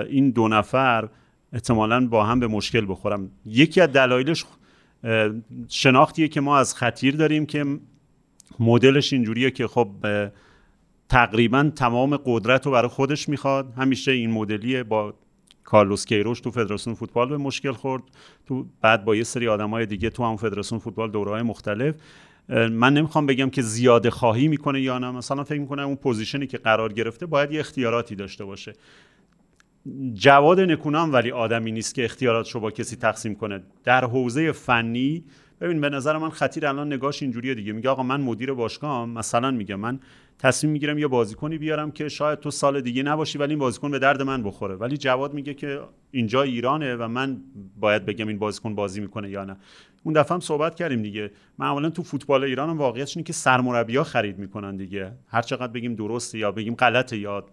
این 0.09 0.31
دو 0.31 0.49
نفر 0.49 1.09
احتمالا 1.53 2.07
با 2.07 2.25
هم 2.25 2.41
به 2.41 2.47
مشکل 2.47 2.87
بخورم 2.89 3.31
یکی 3.47 3.81
از 3.81 3.93
دلایلش 3.93 4.45
شناختیه 5.69 6.29
که 6.29 6.41
ما 6.41 6.59
از 6.59 6.75
خطیر 6.75 7.17
داریم 7.17 7.47
که 7.47 7.65
مدلش 8.61 9.13
اینجوریه 9.13 9.51
که 9.51 9.67
خب 9.67 9.89
تقریبا 11.09 11.73
تمام 11.77 12.17
قدرت 12.25 12.67
رو 12.67 12.73
برای 12.73 12.89
خودش 12.89 13.29
می‌خواد. 13.29 13.73
همیشه 13.77 14.13
این 14.13 14.31
مدلیه 14.31 14.83
با 14.83 15.15
کارلوس 15.65 16.05
کیروش 16.07 16.41
تو 16.41 16.51
فدراسیون 16.51 16.97
فوتبال 16.97 17.29
به 17.29 17.37
مشکل 17.37 17.73
خورد. 17.73 18.03
تو 18.47 18.67
بعد 18.81 19.05
با 19.05 19.17
یه 19.17 19.25
سری 19.25 19.49
آدمای 19.49 19.87
دیگه 19.87 20.11
تو 20.11 20.25
هم 20.25 20.37
فدراسیون 20.37 20.79
فوتبال 20.79 21.11
دورهای 21.11 21.43
مختلف. 21.43 21.95
من 22.49 22.95
نمی‌خوام 22.95 23.27
بگم 23.27 23.51
که 23.51 23.63
زیاده 23.63 24.11
خواهی 24.11 24.49
می‌کنه 24.49 24.81
یا 24.81 24.99
نه. 24.99 25.11
مثلا 25.11 25.45
فکر 25.45 25.61
می‌کنم 25.61 25.87
اون 25.87 25.97
position 25.97 26.41
ی 26.41 26.47
که 26.47 26.59
قرار 26.59 26.93
گرفته 26.93 27.27
باید 27.27 27.53
یه 27.53 27.61
اختیاراتی 27.61 28.15
داشته 28.15 28.45
باشه. 28.45 28.73
جواد 30.15 30.61
نکونام 30.61 31.13
ولی 31.13 31.31
آدمی 31.31 31.73
نیست 31.73 31.95
که 31.95 32.05
اختیاراتش 32.05 32.55
رو 32.55 32.61
با 32.61 32.71
کسی 32.71 32.97
تقسیم 32.97 33.35
کنه. 33.35 33.63
در 33.85 34.05
حوزه 34.05 34.53
فنی 34.53 35.25
ببین 35.61 35.81
به 35.81 35.89
نظر 35.89 36.17
من 36.17 36.31
خطیر 36.31 36.67
الان 36.67 36.93
نگاش 36.93 37.23
اینجوریه 37.23 37.55
دیگه. 37.55 37.73
میگه 37.73 37.91
آقا 37.91 38.03
من 38.03 38.21
مدیر 38.21 38.53
باشگاهم. 38.53 39.11
مثلا 39.11 39.51
میگه 39.51 39.77
من 39.77 40.01
تصمیم 40.39 40.73
می‌گیرم 40.73 40.99
یه 40.99 41.07
بازیکنی 41.07 41.59
بیارم 41.59 41.91
که 41.91 42.09
شاید 42.09 42.41
تو 42.41 42.51
سال 42.51 42.81
دیگه 42.81 43.03
نباشی 43.03 43.39
ولی 43.39 43.51
این 43.51 43.59
بازیکن 43.59 43.91
به 43.91 43.99
درد 43.99 44.23
من 44.23 44.43
بخوره. 44.43 44.75
ولی 44.75 44.97
جواد 44.97 45.35
میگه 45.35 45.55
که 45.55 45.81
اینجا 46.11 46.43
ایرانه 46.43 46.97
و 46.97 47.09
من 47.09 47.37
باید 47.81 48.05
بگم 48.07 48.29
این 48.29 48.39
بازیکن 48.39 48.75
بازی 48.75 49.01
می‌کنه 49.01 49.31
یا 49.31 49.45
نه. 49.45 49.57
اون 50.03 50.15
دفعه 50.15 50.35
هم 50.35 50.41
صحبت 50.41 50.75
کردیم 50.75 51.03
دیگه. 51.03 51.31
معمولا 51.59 51.91
تو 51.91 52.03
فوتبال 52.03 52.45
ایران 52.45 52.71
هم 52.71 52.79
واقعیتش 52.79 53.17
اینه 53.17 53.25
که 53.25 53.33
سرمربی‌ها 53.33 54.05
خرید 54.05 54.39
می‌کنن 54.39 54.77
دیگه. 54.77 55.13
هر 55.29 55.43
چقدر 55.43 55.73
بگیم 55.73 55.95
درسته 55.95 56.39
یا 56.39 56.53
بگیم 56.53 56.75
غلطه 56.75 57.17
یا 57.17 57.45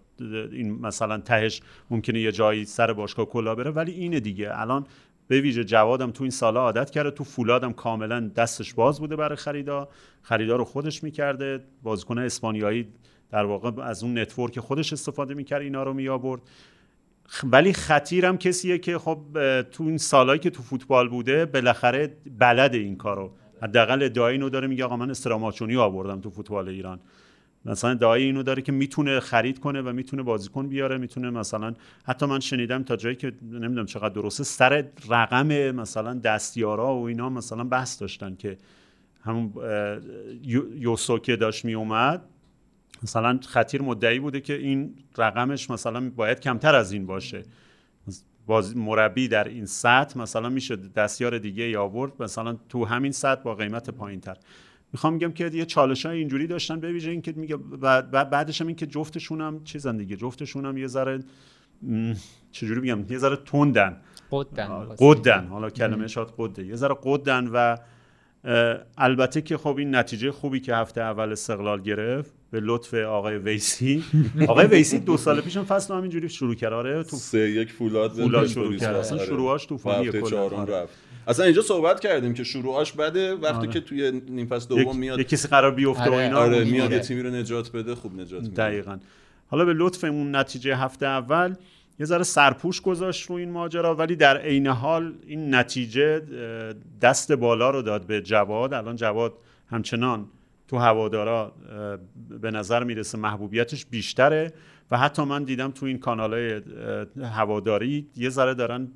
این 0.52 0.72
مثلا 0.72 1.18
تهش 1.18 1.60
ممکنه 1.90 2.20
یه 2.20 2.32
جایی 2.32 2.64
سر 2.64 2.92
باشگاه 2.92 3.26
کلا 3.26 3.54
بره 3.54 3.70
ولی 3.70 3.92
اینه 3.92 4.20
دیگه. 4.20 4.60
الان 4.60 4.86
به 5.28 5.40
ویژه 5.40 5.64
جوادم 5.64 6.10
تو 6.10 6.24
این 6.24 6.30
سالا 6.30 6.60
عادت 6.60 6.90
کرده 6.90 7.10
تو 7.10 7.24
فولادم 7.24 7.72
کاملا 7.72 8.20
دستش 8.36 8.74
باز 8.74 9.00
بوده 9.00 9.16
برای 9.16 9.36
خریدا. 9.36 9.88
خریدا 10.22 10.56
رو 10.56 10.64
خودش 10.64 11.02
می‌کرده. 11.04 11.60
بازیکن 11.82 12.18
اسپانیایی 12.18 12.88
در 13.30 13.44
واقع 13.44 13.82
از 13.82 14.02
اون 14.04 14.18
نتورک 14.18 14.60
خودش 14.60 14.92
استفاده 14.92 15.34
می‌کرد 15.34 15.62
اینا 15.62 15.82
رو 15.82 15.94
می 15.94 16.08
آورد 16.08 16.42
خ- 17.28 17.44
ولی 17.44 17.72
خطیرم 17.72 18.38
کسیه 18.38 18.78
که 18.78 18.98
خب 18.98 19.18
تو 19.62 19.84
این 19.84 19.98
سالهایی 19.98 20.40
که 20.40 20.50
تو 20.50 20.62
فوتبال 20.62 21.08
بوده 21.08 21.46
بالاخره 21.46 22.16
بلد 22.38 22.74
این 22.74 22.96
کارو. 22.96 23.30
حداقل 23.62 24.02
ادعای 24.02 24.50
داره 24.50 24.66
میگه 24.66 24.84
آقا 24.84 24.96
من 24.96 25.10
استراماچونی 25.10 25.76
آوردم 25.76 26.20
تو 26.20 26.30
فوتبال 26.30 26.68
ایران. 26.68 27.00
مثلا 27.66 27.90
ادعای 27.90 28.22
اینو 28.22 28.42
داره 28.42 28.62
که 28.62 28.72
می‌تونه 28.72 29.20
خرید 29.20 29.58
کنه 29.58 29.82
و 29.82 29.92
می‌تونه 29.92 30.22
بازیکن 30.22 30.68
بیاره 30.68 30.98
می‌تونه 30.98 31.30
مثلا 31.30 31.74
حتی 32.04 32.26
من 32.26 32.40
شنیدم 32.40 32.82
تا 32.82 32.96
جایی 32.96 33.16
که 33.16 33.32
نمی‌دونم 33.42 33.86
چقدر 33.86 34.14
درسته 34.14 34.44
سر 34.44 34.84
رقم 35.08 35.70
مثلا 35.70 36.14
دستیارا 36.14 36.96
و 36.96 37.04
اینا 37.04 37.30
مثلا 37.30 37.64
بحث 37.64 38.00
داشتن 38.00 38.36
که 38.36 38.58
همون 39.24 39.52
یوسو 40.76 41.18
که 41.18 41.36
داشت 41.36 41.64
میومد 41.64 42.22
مثلا 43.02 43.40
خطیر 43.48 43.82
مدعی 43.82 44.18
بوده 44.18 44.40
که 44.40 44.54
این 44.54 44.94
رقمش 45.18 45.70
مثلا 45.70 46.10
باید 46.10 46.40
کمتر 46.40 46.74
از 46.74 46.92
این 46.92 47.06
باشه. 47.06 47.42
باز 48.46 48.76
مربی 48.76 49.28
در 49.28 49.48
این 49.48 49.66
سطح 49.66 50.18
مثلا 50.18 50.48
میشه 50.48 50.76
دستیار 50.76 51.38
دیگه 51.38 51.68
یا 51.68 51.82
آورد 51.82 52.22
مثلا 52.22 52.56
تو 52.68 52.84
همین 52.84 53.12
سطح 53.12 53.42
با 53.42 53.54
قیمت 53.54 53.90
پایین 53.90 54.20
تر 54.20 54.36
می‌خوام 54.92 55.12
میگم 55.12 55.32
که 55.32 55.50
یه 55.54 55.64
چالش 55.64 56.06
های 56.06 56.18
اینجوری 56.18 56.46
داشتن 56.46 56.80
به 56.80 56.92
ویژه 56.92 57.10
اینکه 57.10 57.32
میگه 57.36 57.56
بعد 57.56 58.10
بعد- 58.10 58.30
بعدش 58.30 58.60
هم 58.60 58.66
این 58.66 58.76
که 58.76 58.86
جفتشون 58.86 59.40
هم 59.40 59.64
چیزن 59.64 59.96
دیگه 59.96 60.16
جفتشون 60.16 60.66
هم 60.66 60.76
یه 60.78 60.86
ذره 60.86 61.18
چجوری 62.52 62.80
بگم 62.80 63.04
یه 63.10 63.18
ذره 63.18 63.36
تندن 63.36 63.96
قدن 64.30 64.86
قدن 64.98 65.46
حالا 65.46 65.70
کلمه 65.70 66.06
شاد 66.06 66.34
قده 66.38 66.66
یه 66.66 66.76
ذره 66.76 66.96
قدن 67.02 67.46
و 67.46 67.76
البته 68.98 69.42
که 69.42 69.56
خب 69.56 69.76
این 69.78 69.94
نتیجه 69.94 70.32
خوبی 70.32 70.60
که 70.60 70.74
هفته 70.74 71.00
اول 71.00 71.32
استقلال 71.32 71.82
گرفت 71.82 72.34
به 72.50 72.60
لطف 72.60 72.94
آقای 72.94 73.38
ویسی 73.38 74.04
آقای 74.48 74.66
ویسی 74.66 74.98
دو 74.98 75.16
سال 75.16 75.40
پیشم 75.40 75.64
فصل 75.64 75.92
رو 75.94 75.98
همینجوری 75.98 76.28
شروع 76.28 76.54
کرد 76.54 76.72
آره 76.72 77.02
تو 77.02 77.16
سه 77.16 77.50
یک 77.50 77.72
فولاد 77.72 78.10
فولاد 78.12 78.46
شروع 78.46 78.76
کرد. 78.76 78.88
رفت. 78.96 78.98
اصلا 79.06 79.18
آره. 79.18 79.26
شروعاش 79.26 79.66
کلا. 79.66 80.30
چهارم 80.30 80.54
آره. 80.54 80.74
رفت 80.74 80.94
اصلا 81.26 81.44
اینجا 81.44 81.62
صحبت 81.62 82.00
کردیم 82.00 82.34
که 82.34 82.44
شروعاش 82.44 82.92
بده 82.92 83.34
وقتی 83.34 83.56
آره. 83.56 83.68
که 83.68 83.80
توی 83.80 84.22
نیم 84.28 84.46
فصل 84.46 84.74
یک, 84.74 84.84
دوم 84.84 84.96
میاد 84.98 85.18
یک 85.18 85.28
کسی 85.28 85.48
قرار 85.48 85.70
بیفته 85.70 86.10
و 86.10 86.14
آره. 86.14 86.24
اینا 86.24 86.38
آره 86.38 86.64
میاد. 86.64 86.92
یه 86.92 86.98
تیمی 86.98 87.22
رو 87.22 87.30
نجات 87.30 87.72
بده 87.72 87.94
خوب 87.94 88.20
نجات 88.20 88.42
میده 88.42 88.54
دقیقا 88.54 88.98
حالا 89.48 89.64
به 89.64 89.72
لطف 89.72 90.04
اون 90.04 90.36
نتیجه 90.36 90.76
هفته 90.76 91.06
اول 91.06 91.54
یه 92.00 92.06
ذره 92.06 92.22
سرپوش 92.22 92.80
گذاشت 92.80 93.30
رو 93.30 93.36
این 93.36 93.50
ماجرا 93.50 93.94
ولی 93.94 94.16
در 94.16 94.36
عین 94.36 94.66
حال 94.66 95.14
این 95.26 95.54
نتیجه 95.54 96.22
دست 97.02 97.32
بالا 97.32 97.70
رو 97.70 97.82
داد 97.82 98.06
به 98.06 98.20
جواد 98.20 98.74
الان 98.74 98.96
جواد 98.96 99.32
همچنان 99.70 100.28
تو 100.68 100.78
هوادارا 100.78 101.52
به 102.40 102.50
نظر 102.50 102.84
می‌رسه 102.84 103.18
محبوبیتش 103.18 103.86
بیشتره 103.86 104.52
و 104.90 104.98
حتی 104.98 105.24
من 105.24 105.44
دیدم 105.44 105.70
تو 105.70 105.86
این 105.86 105.98
کانال 105.98 106.34
های 106.34 106.62
هواداری 107.22 108.06
یه 108.16 108.28
ذره 108.28 108.54
دارن 108.54 108.88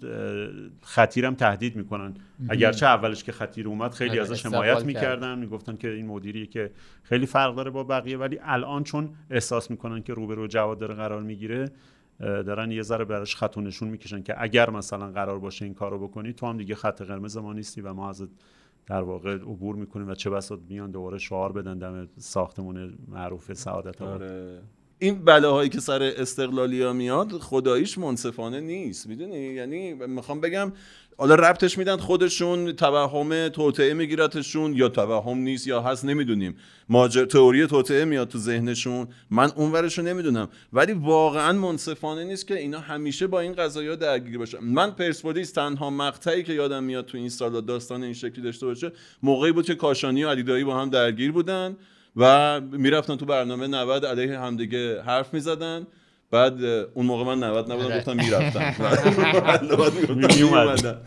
خطیرم 0.83 1.35
تهدید 1.35 1.77
می‌کنن 1.77 2.15
اگرچه 2.49 2.87
اولش 2.87 3.25
که 3.25 3.33
خطیر 3.33 3.69
اومد 3.69 3.93
خیلی 3.93 4.11
آره، 4.11 4.21
ازش 4.21 4.47
حمایت 4.47 4.75
کرد. 4.75 4.87
می‌کردن 4.87 5.39
می‌گفتن 5.39 5.77
که 5.77 5.89
این 5.89 6.07
مدیری 6.07 6.47
که 6.47 6.71
خیلی 7.03 7.27
فرق 7.27 7.55
داره 7.55 7.71
با 7.71 7.85
بقیه 7.85 8.19
ولی 8.19 8.39
الان 8.43 8.85
چون 8.85 9.11
احساس 9.31 9.71
می‌کنن 9.71 10.03
که 10.03 10.15
روبرو 10.15 10.47
جواد 10.47 10.79
داره 10.79 10.95
قرار 10.95 11.23
می‌گیره 11.23 11.71
دارن 12.21 12.71
یه 12.71 12.83
ذره 12.83 13.05
براش 13.05 13.37
خط 13.37 13.57
و 13.57 13.61
نشون 13.61 13.89
می‌کشن 13.89 14.23
که 14.23 14.35
اگر 14.43 14.71
مثلا 14.71 15.11
قرار 15.11 15.39
باشه 15.39 15.65
این 15.65 15.75
کارو 15.75 16.09
بکنی 16.09 16.33
تو 16.33 16.47
هم 16.47 16.57
دیگه 16.57 16.75
خط 16.75 17.03
قرمز 17.03 17.37
ما 17.37 17.53
نیستی 17.53 17.81
و 17.81 17.93
ما 17.93 18.09
ازت 18.09 18.29
در 18.87 19.03
واقع 19.03 19.35
عبور 19.35 19.77
می‌کنیم 19.77 20.09
و 20.09 20.15
چه 20.15 20.31
بسا 20.31 20.57
بیان 20.57 20.91
دوباره 20.91 21.19
شعار 21.19 21.53
بدن 21.53 21.79
دم 21.79 22.09
ساختمون 22.17 22.95
معروف 23.09 23.53
سعادت 23.53 24.03
آره. 24.03 24.59
این 25.03 25.25
بلاهایی 25.25 25.69
که 25.69 25.81
سر 25.81 26.03
استقلالیا 26.03 26.93
میاد 26.93 27.33
خداییش 27.33 27.99
منصفانه 27.99 28.61
نیست 28.61 29.07
می‌دونی؟ 29.07 29.39
یعنی 29.39 29.93
می‌خوام 29.93 30.41
بگم 30.41 30.73
حالا 31.17 31.35
ربطش 31.35 31.79
میدن 31.79 31.97
خودشون 31.97 32.73
توهم 32.73 33.49
توطعه 33.49 33.95
میگیرتشون 33.95 34.75
یا 34.75 34.89
توهم 34.89 35.39
نیست 35.39 35.67
یا 35.67 35.83
هست 35.83 36.05
نمی‌دونیم. 36.05 36.57
ماجر 36.89 37.25
تئوری 37.25 37.67
توطعه 37.67 38.05
میاد 38.05 38.29
تو 38.29 38.39
ذهنشون. 38.39 39.09
من 39.31 39.51
اونورش 39.57 39.99
رو 39.99 40.05
نمی‌دونم. 40.05 40.49
ولی 40.73 40.93
واقعا 40.93 41.53
منصفانه 41.53 42.25
نیست 42.25 42.47
که 42.47 42.59
اینا 42.59 42.81
همیشه 42.81 43.27
با 43.27 43.41
این 43.41 43.53
قضايا 43.53 43.97
درگیر 43.97 44.39
باشن. 44.39 44.59
من 44.59 44.91
پرسپولیس 44.91 45.53
تنها 45.53 45.91
مقطعی 45.91 46.43
که 46.43 46.53
یادم 46.53 46.85
میاد 46.85 47.07
تو 47.07 47.19
این 47.19 47.29
سالا 47.29 47.61
داستان 47.61 48.03
این 48.03 48.15
شکلی 48.15 48.43
داشته 48.43 48.67
باشه 48.67 48.93
موقعی 49.23 49.53
بود 49.53 49.67
که 49.67 49.75
کاشانی 49.75 50.25
و 50.25 50.29
علیدایی 50.29 50.65
با 50.65 50.81
هم 50.81 50.91
درگیر 50.91 51.33
بودن. 51.33 51.77
و 52.17 52.61
می‌رفتن 52.61 53.17
تو 53.17 53.27
برنامه 53.27 53.67
90 53.67 54.07
علیه 54.07 54.39
همدیگه 54.39 55.03
حرف 55.03 55.35
می‌زدن. 55.35 55.87
بعد 56.31 56.65
اون 56.65 57.07
موقع 57.07 57.25
من 57.25 57.45
90 57.45 57.73
نبودم 57.73 57.87
آره. 57.87 57.99
گفتم 57.99 58.17
میومدن 60.39 61.01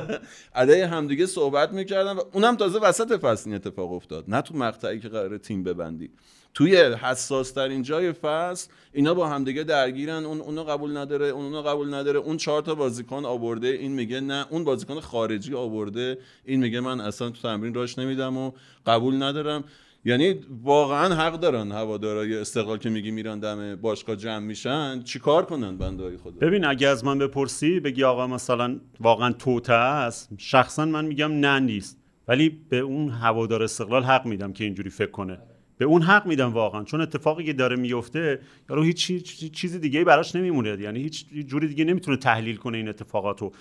علیه 0.54 0.86
همدیگه 0.86 1.26
صحبت 1.26 1.72
می‌کردن 1.72 2.12
و 2.12 2.20
اونم 2.32 2.56
تازه 2.56 2.78
وسط 2.78 3.20
فصل 3.20 3.50
این 3.50 3.56
اتفاق 3.56 3.92
افتاد. 3.92 4.24
نه 4.28 4.42
تو 4.42 4.56
مقطعی 4.56 5.00
که 5.00 5.08
قراره 5.08 5.38
تیم 5.38 5.64
ببندی. 5.64 6.10
توی 6.54 6.76
حساس 6.76 7.50
ترین 7.50 7.82
جای 7.82 8.12
فصل 8.12 8.68
اینا 8.92 9.14
با 9.14 9.28
همدیگه 9.28 9.62
درگیرن. 9.62 10.24
اون 10.24 10.40
اونو 10.40 10.64
قبول 10.64 10.96
نداره 10.96 11.26
اون 11.26 11.44
اونو 11.44 11.62
قبول 11.62 11.94
نداره. 11.94 12.18
اون 12.18 12.36
چهار 12.36 12.62
تا 12.62 12.74
بازیکن 12.74 13.24
آورده 13.24 13.68
این 13.68 13.92
میگه 13.92 14.20
نه. 14.20 14.46
اون 14.50 14.64
بازیکن 14.64 15.00
خارجی 15.00 15.54
آورده. 15.54 16.18
این 16.44 16.60
میگه 16.60 16.80
من 16.80 17.00
اصلا 17.00 17.30
تو 17.30 17.42
تمرین 17.42 17.74
راش 17.74 17.98
نمیدم 17.98 18.36
و 18.36 18.52
قبول 18.86 19.22
ندارم. 19.22 19.64
یعنی 20.04 20.34
واقعا 20.62 21.14
حق 21.14 21.40
دارن 21.40 21.72
هوادارای 21.72 22.36
استقلال 22.36 22.78
که 22.78 22.90
میگی 22.90 23.10
میرن 23.10 23.38
دم 23.38 23.76
باشگاه 23.76 24.16
جمع 24.16 24.38
میشن 24.38 25.02
چیکار 25.02 25.44
کنن 25.44 25.76
بنده 25.76 26.16
خدا 26.16 26.46
ببین 26.46 26.64
اگه 26.64 26.88
از 26.88 27.04
من 27.04 27.18
بپرسی 27.18 27.80
بگی 27.80 28.04
آقا 28.04 28.26
مثلا 28.26 28.80
واقعا 29.00 29.32
توته 29.32 29.72
است. 29.72 30.30
شخصا 30.38 30.84
من 30.84 31.04
میگم 31.04 31.32
نه 31.32 31.60
نیست. 31.60 31.98
ولی 32.28 32.48
به 32.68 32.78
اون 32.78 33.08
هوادار 33.08 33.62
استقلال 33.62 34.02
حق 34.02 34.26
میدم 34.26 34.52
که 34.52 34.64
اینجوری 34.64 34.90
فکر 34.90 35.10
کنه. 35.10 35.38
به 35.78 35.84
اون 35.84 36.02
حق 36.02 36.26
میدم 36.26 36.52
واقعا. 36.52 36.84
چون 36.84 37.00
اتفاقی 37.00 37.44
که 37.44 37.52
داره 37.52 37.76
میفته 37.76 38.40
یارو 38.70 38.82
هیچ 38.82 39.12
چیز 39.52 39.80
دیگه 39.80 40.04
براش 40.04 40.36
نمیمونه. 40.36 40.80
یعنی 40.80 41.02
هیچ 41.02 41.26
جوری 41.46 41.68
دیگه 41.68 41.84
نمی‌تونه 41.84 42.16
تحلیل 42.16 42.56
کنه 42.56 42.78
این 42.78 42.88
اتفاقاتو. 42.88 43.52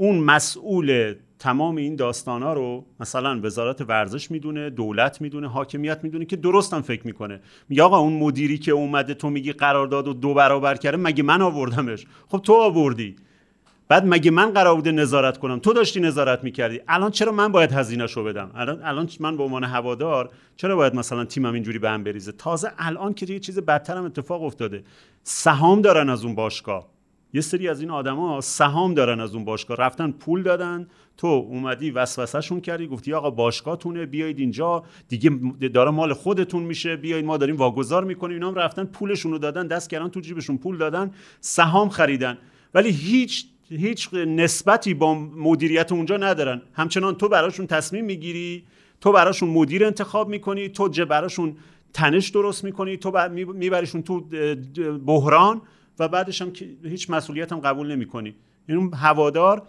اون 0.00 0.18
مسئول 0.18 1.14
تمام 1.38 1.76
این 1.76 1.96
داستان 1.96 2.42
ها 2.42 2.52
رو 2.52 2.84
مثلا 3.00 3.40
وزارت 3.42 3.80
ورزش 3.80 4.30
می‌دونه 4.30 4.70
دولت 4.70 5.20
می‌دونه 5.20 5.48
حاکمیت 5.48 6.00
می‌دونه 6.02 6.24
که 6.24 6.36
درستم 6.36 6.80
فکر 6.80 7.06
می‌کنه. 7.06 7.40
میگه 7.68 7.82
آقا 7.82 7.98
اون 7.98 8.12
مدیری 8.12 8.58
که 8.58 8.72
اومده 8.72 9.14
تو 9.14 9.30
میگی 9.30 9.52
قرارداد 9.52 10.08
و 10.08 10.12
دو 10.12 10.34
برابر 10.34 10.74
کرده 10.74 10.96
مگه 10.96 11.22
من 11.22 11.42
آوردمش؟ 11.42 12.06
خب 12.28 12.38
تو 12.38 12.52
آوردی. 12.54 13.16
بعد 13.88 14.06
مگه 14.06 14.30
من 14.30 14.50
قرار 14.50 14.74
بوده 14.74 14.92
نظارت 14.92 15.38
کنم؟ 15.38 15.58
تو 15.58 15.72
داشتی 15.72 16.00
نظارت 16.00 16.44
می‌کردی. 16.44 16.80
الان 16.88 17.10
چرا 17.10 17.32
من 17.32 17.52
باید 17.52 17.72
هزینهشو 17.72 18.24
بدم؟ 18.24 18.50
الان 18.54 18.82
الان 18.82 19.08
من 19.20 19.36
به 19.36 19.42
عنوان 19.42 19.64
هوادار 19.64 20.30
چرا 20.56 20.76
باید 20.76 20.94
مثلا 20.94 21.24
تیمم 21.24 21.54
اینجوری 21.54 21.78
به 21.78 21.90
هم 21.90 22.04
بریزه؟ 22.04 22.32
تازه 22.32 22.72
الان 22.78 23.14
که 23.14 23.26
یه 23.32 23.38
چیز 23.38 23.58
بدترم 23.58 24.04
اتفاق 24.04 24.42
افتاده. 24.42 24.84
سهام 25.22 25.80
دارن 25.80 26.08
از 26.08 26.24
اون 26.24 26.34
باشگاه. 26.34 26.99
یه 27.34 27.40
سری 27.40 27.68
از 27.68 27.80
این 27.80 27.90
آدما 27.90 28.40
سهام 28.40 28.94
دارن 28.94 29.20
از 29.20 29.34
اون 29.34 29.44
باشگاه. 29.44 29.76
رفتن 29.76 30.10
پول 30.10 30.42
دادن. 30.42 30.88
تو 31.16 31.26
اومدی 31.26 31.90
وسوسهشون 31.90 32.60
کردی 32.60 32.86
گفتی 32.86 33.12
آقا 33.12 33.30
باشگاهتونه 33.30 34.06
بیایید 34.06 34.38
اینجا. 34.38 34.84
دیگه 35.08 35.30
داره 35.74 35.90
مال 35.90 36.12
خودتون 36.12 36.62
میشه. 36.62 36.96
بیایید 36.96 37.26
ما 37.26 37.36
داریم 37.36 37.56
واگذار 37.56 38.04
می‌کنیم. 38.04 38.34
اینا 38.34 38.48
هم 38.48 38.54
رفتن 38.54 38.84
پولشون 38.84 39.32
رو 39.32 39.38
دادن 39.38 39.66
دست 39.66 39.90
کردن 39.90 40.08
تو 40.08 40.20
جیبشون 40.20 40.58
پول 40.58 40.76
دادن 40.78 41.10
سهام 41.40 41.88
خریدن. 41.88 42.38
ولی 42.74 42.90
هیچ 42.90 43.46
هیچ 43.68 44.14
نسبتی 44.14 44.94
با 44.94 45.14
مدیریت 45.14 45.92
اونجا 45.92 46.16
ندارن. 46.16 46.62
همچنان 46.72 47.14
تو 47.14 47.28
براشون 47.28 47.66
تصمیم 47.66 48.04
می‌گیری 48.04 48.64
تو 49.00 49.12
براشون 49.12 49.48
مدیر 49.48 49.84
انتخاب 49.84 50.28
می‌کنی 50.28 50.68
تو 50.68 50.88
براشون 50.88 51.56
تنش 51.92 52.28
درست 52.28 52.64
می‌کنی 52.64 52.96
تو 52.96 53.28
میبریشون 53.32 54.02
تو 54.02 54.20
بحران. 55.06 55.62
و 56.00 56.08
بعدش 56.08 56.42
هم 56.42 56.52
هیچ 56.84 57.10
مسئولیت 57.10 57.52
هم 57.52 57.60
قبول 57.60 57.92
نمی‌کنی. 57.92 58.34
این 58.68 58.94
هوادار 58.94 59.62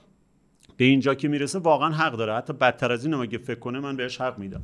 به 0.78 0.86
اینجا 0.86 1.16
که 1.16 1.28
می‌رسه 1.28 1.60
واقعا 1.60 1.90
حق 1.90 2.14
داره. 2.14 2.36
حتی 2.36 2.54
بدتر 2.54 2.92
از 2.92 3.06
این 3.06 3.14
اگه 3.14 3.38
فکر 3.38 3.60
کنه 3.60 3.80
من 3.80 3.98
بهش 3.98 4.22
حق 4.22 4.38
میدم. 4.40 4.62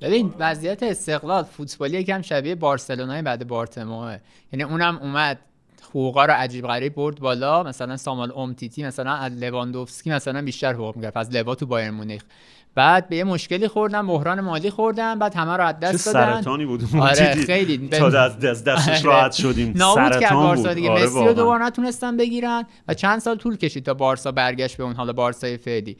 ببین 0.00 0.34
وضعیت 0.38 0.82
استقلال 0.82 1.42
فوتبالی 1.42 1.98
یکم 1.98 2.22
شبیه 2.22 2.54
بارسلونای 2.54 3.22
بعد 3.22 3.48
بارتموه 3.48 4.18
یعنی 4.52 4.62
اونم 4.62 4.96
اومد 4.96 5.38
حقوقا 5.82 6.24
رو 6.24 6.32
عجیب 6.32 6.66
غریب 6.66 6.94
برد 6.94 7.20
بالا. 7.20 7.62
مثلا 7.62 7.96
سامال 7.96 8.32
اومتیتی 8.32 8.84
مثلا 8.84 9.12
از 9.12 9.32
لواندوفسکی 9.32 10.10
مثلا 10.10 10.42
بیشتر 10.42 10.72
حقوق 10.72 10.96
می‌گرفت 10.96 11.16
از 11.16 11.30
لوا 11.30 11.54
تو 11.54 11.66
بایر 11.66 11.90
مونیخ. 11.90 12.24
بعد 12.74 13.08
به 13.08 13.16
یه 13.16 13.24
مشکلی 13.24 13.68
خوردن 13.68 14.06
بحران 14.06 14.40
مالی 14.40 14.70
خوردن 14.70 15.18
بعد 15.18 15.34
همه 15.34 15.56
رو 15.56 15.64
از 15.64 15.80
دست 15.80 16.06
دادن. 16.06 16.34
سرطانی 16.34 16.66
بود 16.66 16.82
آره 17.00 17.34
خیلی. 17.34 17.88
تا 17.88 18.06
از 18.06 18.38
دستش 18.40 19.04
راحت 19.04 19.32
شدیم. 19.32 19.72
نابود 19.76 20.20
کرد 20.20 20.32
بارسا 20.32 20.74
دیگه. 20.74 20.90
آره 20.90 21.04
مسی 21.04 21.24
رو 21.24 21.32
دوباره 21.32 21.64
نتونستن 21.64 22.16
بگیرن 22.16 22.64
و 22.88 22.94
چند 22.94 23.18
سال 23.18 23.36
طول 23.36 23.56
کشید 23.56 23.84
تا 23.84 23.94
بارسا 23.94 24.32
برگشت 24.32 24.76
به 24.76 24.84
اون 24.84 24.94
حالا 24.94 25.12
بارسای 25.12 25.56
فعلی. 25.56 25.96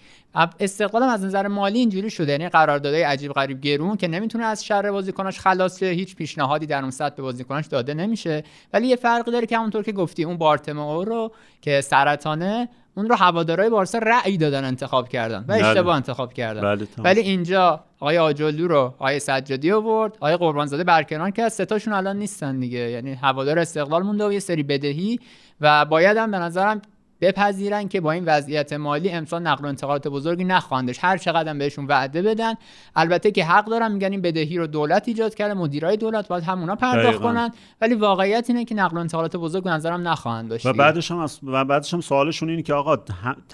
استقلالم 0.61 1.09
از 1.09 1.25
نظر 1.25 1.47
مالی 1.47 1.79
اینجوری 1.79 2.11
شده. 2.11 2.33
یعنی 2.33 2.49
قراردادهای 2.49 3.03
عجیب 3.03 3.33
غریب 3.33 3.61
گرون 3.61 3.97
که 3.97 4.09
نمی‌تونه 4.09 4.45
از 4.45 4.65
شر 4.65 4.91
بازیکناش 4.91 5.41
خلاص 5.41 5.79
شه. 5.79 5.87
هیچ 5.87 6.17
پیشنهادی 6.17 6.67
در 6.67 6.81
اون 6.81 6.91
سطح 6.91 7.17
به 7.17 7.23
بازیکناش 7.23 7.67
داده 7.67 7.95
نمیشه. 7.95 8.45
ولی 8.73 8.87
یه 8.87 8.97
فرقی 8.97 9.31
داره 9.31 9.47
که 9.47 9.59
همونطور 9.59 9.83
که 9.83 9.93
گفتی 9.93 10.25
اون 10.25 10.37
بارتمو 10.37 11.05
رو 11.05 11.33
که 11.63 11.81
سرطانه 11.81 12.69
اون 12.97 13.09
رو 13.09 13.15
هوادارهای 13.15 13.71
بارسا 13.71 13.99
رأی 13.99 14.37
دادن 14.37 14.65
انتخاب 14.65 15.09
کردن 15.09 15.39
و 15.39 15.43
بله. 15.43 15.67
اشتباه 15.67 15.97
انتخاب 15.97 16.33
کردن. 16.33 16.61
بله 16.61 16.87
ولی 16.99 17.21
اینجا 17.21 17.85
آقای 18.01 18.19
آجلو 18.19 18.69
رو 18.69 18.79
آقای 18.79 19.19
سجادی 19.19 19.73
آورد 19.73 20.13
آقای 20.17 20.37
قربانزاده 20.37 20.85
برکنار 20.85 21.31
که 21.31 21.43
از 21.43 21.53
ستاشون 21.53 21.95
الان 21.95 22.17
نیستن 22.17 22.61
دیگه. 22.61 22.79
یعنی 22.79 23.15
هوادار 23.15 23.59
استقلال 23.59 24.03
مونده 24.03 24.27
و 24.27 24.33
یه 24.33 24.39
سری 24.39 24.63
بدهی 24.63 25.19
و 25.61 25.85
باید 25.85 26.17
هم 26.17 26.31
به 26.31 26.39
نظرم 26.39 26.83
بپذیرن 27.21 27.89
که 27.89 28.01
با 28.01 28.13
این 28.13 28.25
وضعیت 28.25 28.73
مالی 28.73 29.11
امسال 29.11 29.43
نقل 29.43 29.65
و 29.65 29.69
انتقالات 29.69 30.09
بزرگی 30.09 30.45
نخواهندش. 30.45 30.99
هر 31.01 31.17
چقدر 31.19 31.55
بهشون 31.55 31.87
وعده 31.87 32.23
بدن. 32.23 32.55
البته 32.97 33.31
که 33.31 33.45
حق 33.45 33.65
دارن 33.65 33.93
میگن 33.93 34.13
این 34.13 34.21
بدهی 34.21 34.59
رو 34.59 34.67
دولت 34.67 35.09
ایجاد 35.09 35.35
کرده 35.35 35.55
مدیرای 35.55 35.97
دولت 35.97 36.29
باید 36.29 36.45
همونا 36.45 36.77
پرداخت 36.77 37.21
کنن. 37.21 37.51
ولی 37.81 37.95
واقعیت 37.95 38.45
اینه 38.49 38.65
که 38.65 38.75
نقل 38.75 38.97
و 38.97 39.01
انتقالات 39.01 39.37
بزرگ 39.37 39.69
نظرم 39.69 40.09
نخواهند 40.09 40.51
داشت 40.51 40.67
و 40.67 40.73
بعدش 40.73 41.11
هم 41.11 41.27
و 41.43 41.65
بعدش 41.65 41.95
هم 41.95 42.01
سوالشون 42.01 42.51
اینه 42.51 42.63
که 42.63 42.75
آقا 42.75 42.97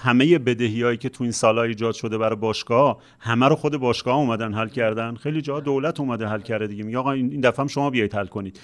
همه 0.00 0.38
بدهیایی 0.38 0.96
که 0.96 1.08
تو 1.08 1.24
این 1.24 1.32
سالها 1.32 1.64
ایجاد 1.64 1.94
شده 1.94 2.18
برای 2.18 2.36
باشگاه 2.36 2.98
همه 3.18 3.48
رو 3.48 3.56
خود 3.56 3.76
باشگاه 3.76 4.16
اومدن 4.16 4.54
حل 4.54 4.68
کردن. 4.68 5.14
خیلی 5.14 5.42
جا 5.42 5.61
دولت 5.61 6.00
اومده 6.00 6.26
حل 6.26 6.40
کرده 6.40 6.66
دیگه. 6.66 6.84
میگه 6.84 6.98
آقا 6.98 7.12
این 7.12 7.40
دفعه 7.40 7.61
هم 7.61 7.66
شما 7.66 7.90
بیایید 7.90 8.14
حل 8.14 8.26
کنید. 8.26 8.61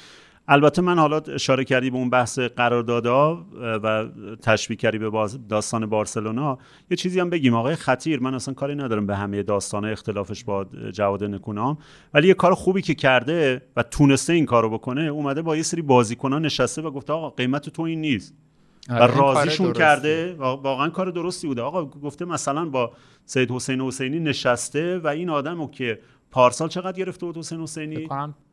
البته 0.48 0.82
من 0.82 0.98
حالا 0.98 1.18
اشاره 1.18 1.64
کردی 1.64 1.90
به 1.90 1.96
اون 1.96 2.10
بحث 2.10 2.38
قراردادها 2.38 3.46
و 3.82 4.06
تشبیه 4.42 4.76
کردی 4.76 4.98
به 4.98 5.28
داستان 5.48 5.86
بارسلونا. 5.86 6.58
یه 6.90 6.96
چیزی 6.96 7.20
هم 7.20 7.30
بگیم. 7.30 7.54
آقای 7.54 7.76
خطیر 7.76 8.20
من 8.20 8.34
اصلا 8.34 8.54
کاری 8.54 8.74
ندارم 8.74 9.06
به 9.06 9.16
همه 9.16 9.42
داستان 9.42 9.84
اختلافش 9.84 10.44
با 10.44 10.66
جواد 10.92 11.24
نکونام. 11.24 11.78
ولی 12.14 12.28
یه 12.28 12.34
کار 12.34 12.54
خوبی 12.54 12.82
که 12.82 12.94
کرده 12.94 13.62
و 13.76 13.82
تونسته 13.82 14.32
این 14.32 14.46
کارو 14.46 14.70
بکنه 14.70 15.02
اومده 15.02 15.42
با 15.42 15.56
یه 15.56 15.62
سری 15.62 15.82
بازیکنان 15.82 16.44
نشسته 16.44 16.82
و 16.82 16.90
گفته 16.90 17.12
آقا 17.12 17.30
قیمت 17.30 17.68
تو 17.68 17.82
این 17.82 18.00
نیست. 18.00 18.34
و 18.88 18.94
آره، 18.94 19.16
راضیشون 19.16 19.72
کرده. 19.72 20.34
واقعا 20.38 20.88
کار 20.88 21.10
درستی 21.10 21.46
بوده. 21.46 21.62
آقا 21.62 21.84
گفته 21.84 22.24
مثلا 22.24 22.64
با 22.64 22.92
سید 23.24 23.50
حسین 23.50 23.80
حسینی 23.80 24.20
نشسته 24.20 24.98
و 24.98 25.06
این 25.06 25.30
آدمو 25.30 25.70
که 25.70 25.98
پارسال 26.30 26.68
چقدر 26.68 26.98
گرفته 26.98 27.26
بود 27.26 27.36
حسین 27.36 27.60
حسینی؟ 27.60 28.08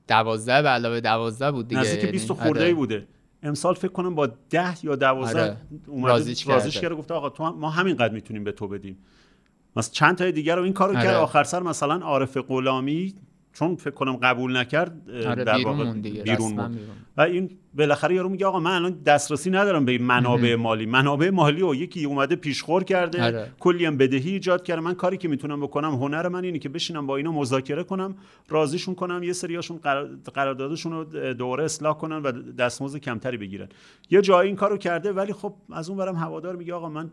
دوازده 0.07 0.61
به 0.61 0.69
علاوه 0.69 1.01
دوازده 1.01 1.51
بود 1.51 1.67
دیگه 1.67 1.81
نزدیک 1.81 2.05
20 2.05 2.29
یعنی 2.29 2.41
خورده 2.41 2.63
آره. 2.63 2.73
بوده 2.73 3.07
امسال 3.43 3.73
فکر 3.73 3.91
کنم 3.91 4.15
با 4.15 4.27
ده 4.49 4.85
یا 4.85 4.95
دوازده 4.95 5.41
آره. 5.41 5.57
رازیش, 6.03 6.47
رازیش 6.47 6.77
کرده 6.77 6.95
گفته 6.95 7.13
آقا 7.13 7.29
تو 7.29 7.43
ما 7.43 7.69
همینقدر 7.69 8.13
می‌تونیم 8.13 8.43
به 8.43 8.51
تو 8.51 8.67
بدیم 8.67 8.97
مثلا 9.75 9.91
چند 9.91 10.17
تای 10.17 10.31
دیگر 10.31 10.55
رو 10.55 10.63
این 10.63 10.73
کارو 10.73 10.97
آره. 10.97 11.03
کرد 11.03 11.15
آخر 11.15 11.43
سر 11.43 11.63
مثلا 11.63 11.95
عارف 11.95 12.37
غلامی 12.37 13.13
چون 13.53 13.75
فکر 13.75 13.93
کنم 13.93 14.15
قبول 14.15 14.57
نکرد 14.57 15.09
آره 15.09 15.43
در 15.43 15.57
بیرون 15.57 15.77
واقع 15.77 15.93
دیگه. 15.93 16.23
بیرون, 16.23 16.49
بیرون. 16.49 16.77
و 17.17 17.21
این 17.21 17.49
بالاخره 17.75 18.15
یارو 18.15 18.29
میگه 18.29 18.45
آقا 18.45 18.59
من 18.59 18.71
الان 18.71 19.01
دسترسی 19.05 19.49
ندارم 19.49 19.85
به 19.85 19.91
این 19.91 20.03
منابع 20.03 20.55
مالی. 20.55 20.85
منابع 20.85 21.29
مالی 21.29 21.61
و 21.61 21.75
یکی 21.75 22.05
اومده 22.05 22.35
پیشخور 22.35 22.83
کرده 22.83 23.23
آره. 23.23 23.51
کلی 23.59 23.85
هم 23.85 23.97
بدهی 23.97 24.31
ایجاد 24.31 24.63
کرده. 24.63 24.81
من 24.81 24.93
کاری 24.93 25.17
که 25.17 25.27
می‌تونم 25.27 25.61
بکنم 25.61 25.93
هنر 25.95 26.27
من 26.27 26.43
اینه 26.43 26.59
که 26.59 26.69
بشینم 26.69 27.07
با 27.07 27.17
اینا 27.17 27.31
مذاکره 27.31 27.83
کنم 27.83 28.15
راضیشون 28.49 28.95
کنم 28.95 29.23
یه 29.23 29.33
سریاشون 29.33 29.79
قراردادشون 30.33 30.91
رو 30.91 31.33
دوره 31.33 31.63
اصلاح 31.63 31.97
کنن 31.97 32.17
و 32.17 32.31
دستمزد 32.31 32.97
کمتری 32.97 33.37
بگیرن. 33.37 33.69
یه 34.09 34.21
جایی 34.21 34.47
این 34.47 34.55
کارو 34.55 34.77
کرده 34.77 35.11
ولی 35.11 35.33
خب 35.33 35.53
از 35.71 35.89
اون 35.89 35.97
برم 35.97 36.15
هوادار 36.15 36.55
میگه 36.55 36.73
آقا 36.73 36.89
من 36.89 37.11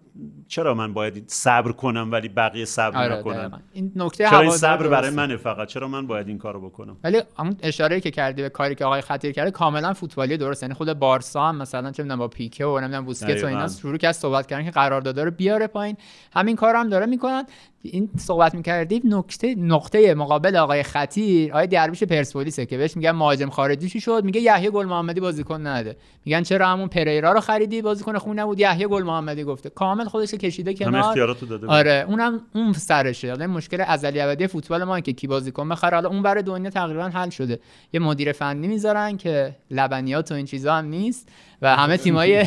چرا 0.49 0.75
من 0.75 0.93
باید 0.93 1.25
صبر 1.27 1.73
کنم 1.73 2.09
ولی 2.13 2.29
بقیه 2.29 2.65
صبر 2.65 3.05
آره 3.05 3.19
نکنن؟ 3.19 3.63
این 3.73 3.93
نکته 3.97 4.31
چرا 4.31 4.41
این 4.41 4.51
صبر 4.51 4.89
برای 4.89 5.11
منه 5.11 5.37
فقط؟ 5.37 5.69
چرا 5.69 5.89
من 5.89 6.07
باید 6.07 6.29
این 6.29 6.39
کارو 6.39 6.61
بکنم؟ 6.61 6.97
ولی 7.05 7.23
اون 7.39 7.57
اشاره 7.63 8.01
که 8.01 8.11
کردی 8.11 8.43
به 8.43 8.49
کاری 8.49 8.75
که 8.75 8.85
آقای 8.85 9.01
خطیر 9.01 9.33
کرده 9.33 9.51
کاملا 9.51 9.93
فوتبالی 9.93 10.37
درست. 10.51 10.63
یعنی 10.63 10.75
خود 10.75 10.93
بارسا 10.93 11.49
هم 11.49 11.57
مثلا 11.57 11.91
چه 11.91 12.03
می‌دونم 12.03 12.19
با 12.19 12.29
پیکه 12.29 12.67
و 12.67 12.81
نمی‌دونم 12.81 13.05
بوسکت 13.05 13.45
و 13.45 13.47
اینا 13.47 13.69
شروع 13.69 13.97
کرد 13.97 14.13
صحبت 14.13 14.47
کردن 14.47 14.65
که 14.65 14.71
قرارداد 14.71 15.21
رو 15.21 15.31
بیاره 15.31 15.67
پایین. 15.67 15.97
همین 16.33 16.57
کار 16.57 16.77
هم 16.77 16.89
داره 16.89 17.07
می‌کنن. 17.07 17.45
این 17.83 18.11
صحبت 18.19 18.55
می‌کردیم 18.55 19.03
نکته 19.05 19.55
نقطه 19.55 20.15
مقابل 20.15 20.57
آقای 20.57 20.83
خطیر 20.83 21.53
آقای 21.53 21.67
درویش 21.67 22.03
پرسپولیسه 22.03 22.67
که 22.67 22.79
بهش 22.79 22.97
میگن 22.97 23.11
مهاجم 23.11 23.51
خارجی 23.51 23.89
چی 23.89 24.01
شد؟ 24.01 24.25
میگه 24.25 24.41
یحیی 24.41 24.71
گل 24.71 24.87
محمدی 24.87 25.21
بازیکن 25.21 25.67
نده. 25.67 25.97
میگن 26.25 26.43
چرا 26.43 26.69
همون 26.69 26.89
پریرا 26.89 27.33
رو 27.33 27.41
خریدی؟ 27.41 27.83
بازیکن 27.83 28.19
خون 28.19 28.39
نبود. 28.39 28.61
یحیی 28.61 28.87
گل 28.87 29.03
محمدی 29.03 29.45
گفته. 29.45 29.71
کامل 29.71 30.05
خودش 30.05 30.35
کشیده 30.35 30.75
کنار. 30.75 31.15
داده 31.49 31.67
آره 31.67 32.05
اونم 32.09 32.41
اون 32.55 32.73
سرشه. 32.73 33.29
یعنی 33.29 33.47
مشکل 33.47 33.85
ازلی 33.87 34.21
ابدی 34.21 34.47
فوتبال 34.47 34.85
ما 34.85 35.01
که 35.01 35.13
کی 35.13 35.27
بازیکن 35.27 35.69
بخره. 35.69 35.95
حالا 35.95 36.09
اون 36.09 36.23
برای 36.23 36.43
دنیا 36.43 36.71
تقریبا 36.71 37.05
حل 37.05 37.31
شده. 37.31 37.61
یه 37.93 38.01
مدیر 38.01 38.33
فنی 38.33 38.69
می‌ذارن 38.69 39.17
که 39.17 39.57
لبنیات 39.71 40.33
و 40.33 40.35
این 40.35 40.47
چیزا 40.47 40.75
هم 40.75 40.85
نیست. 40.85 41.29
و 41.63 41.77
همه 41.77 41.97
تیمای 41.97 42.47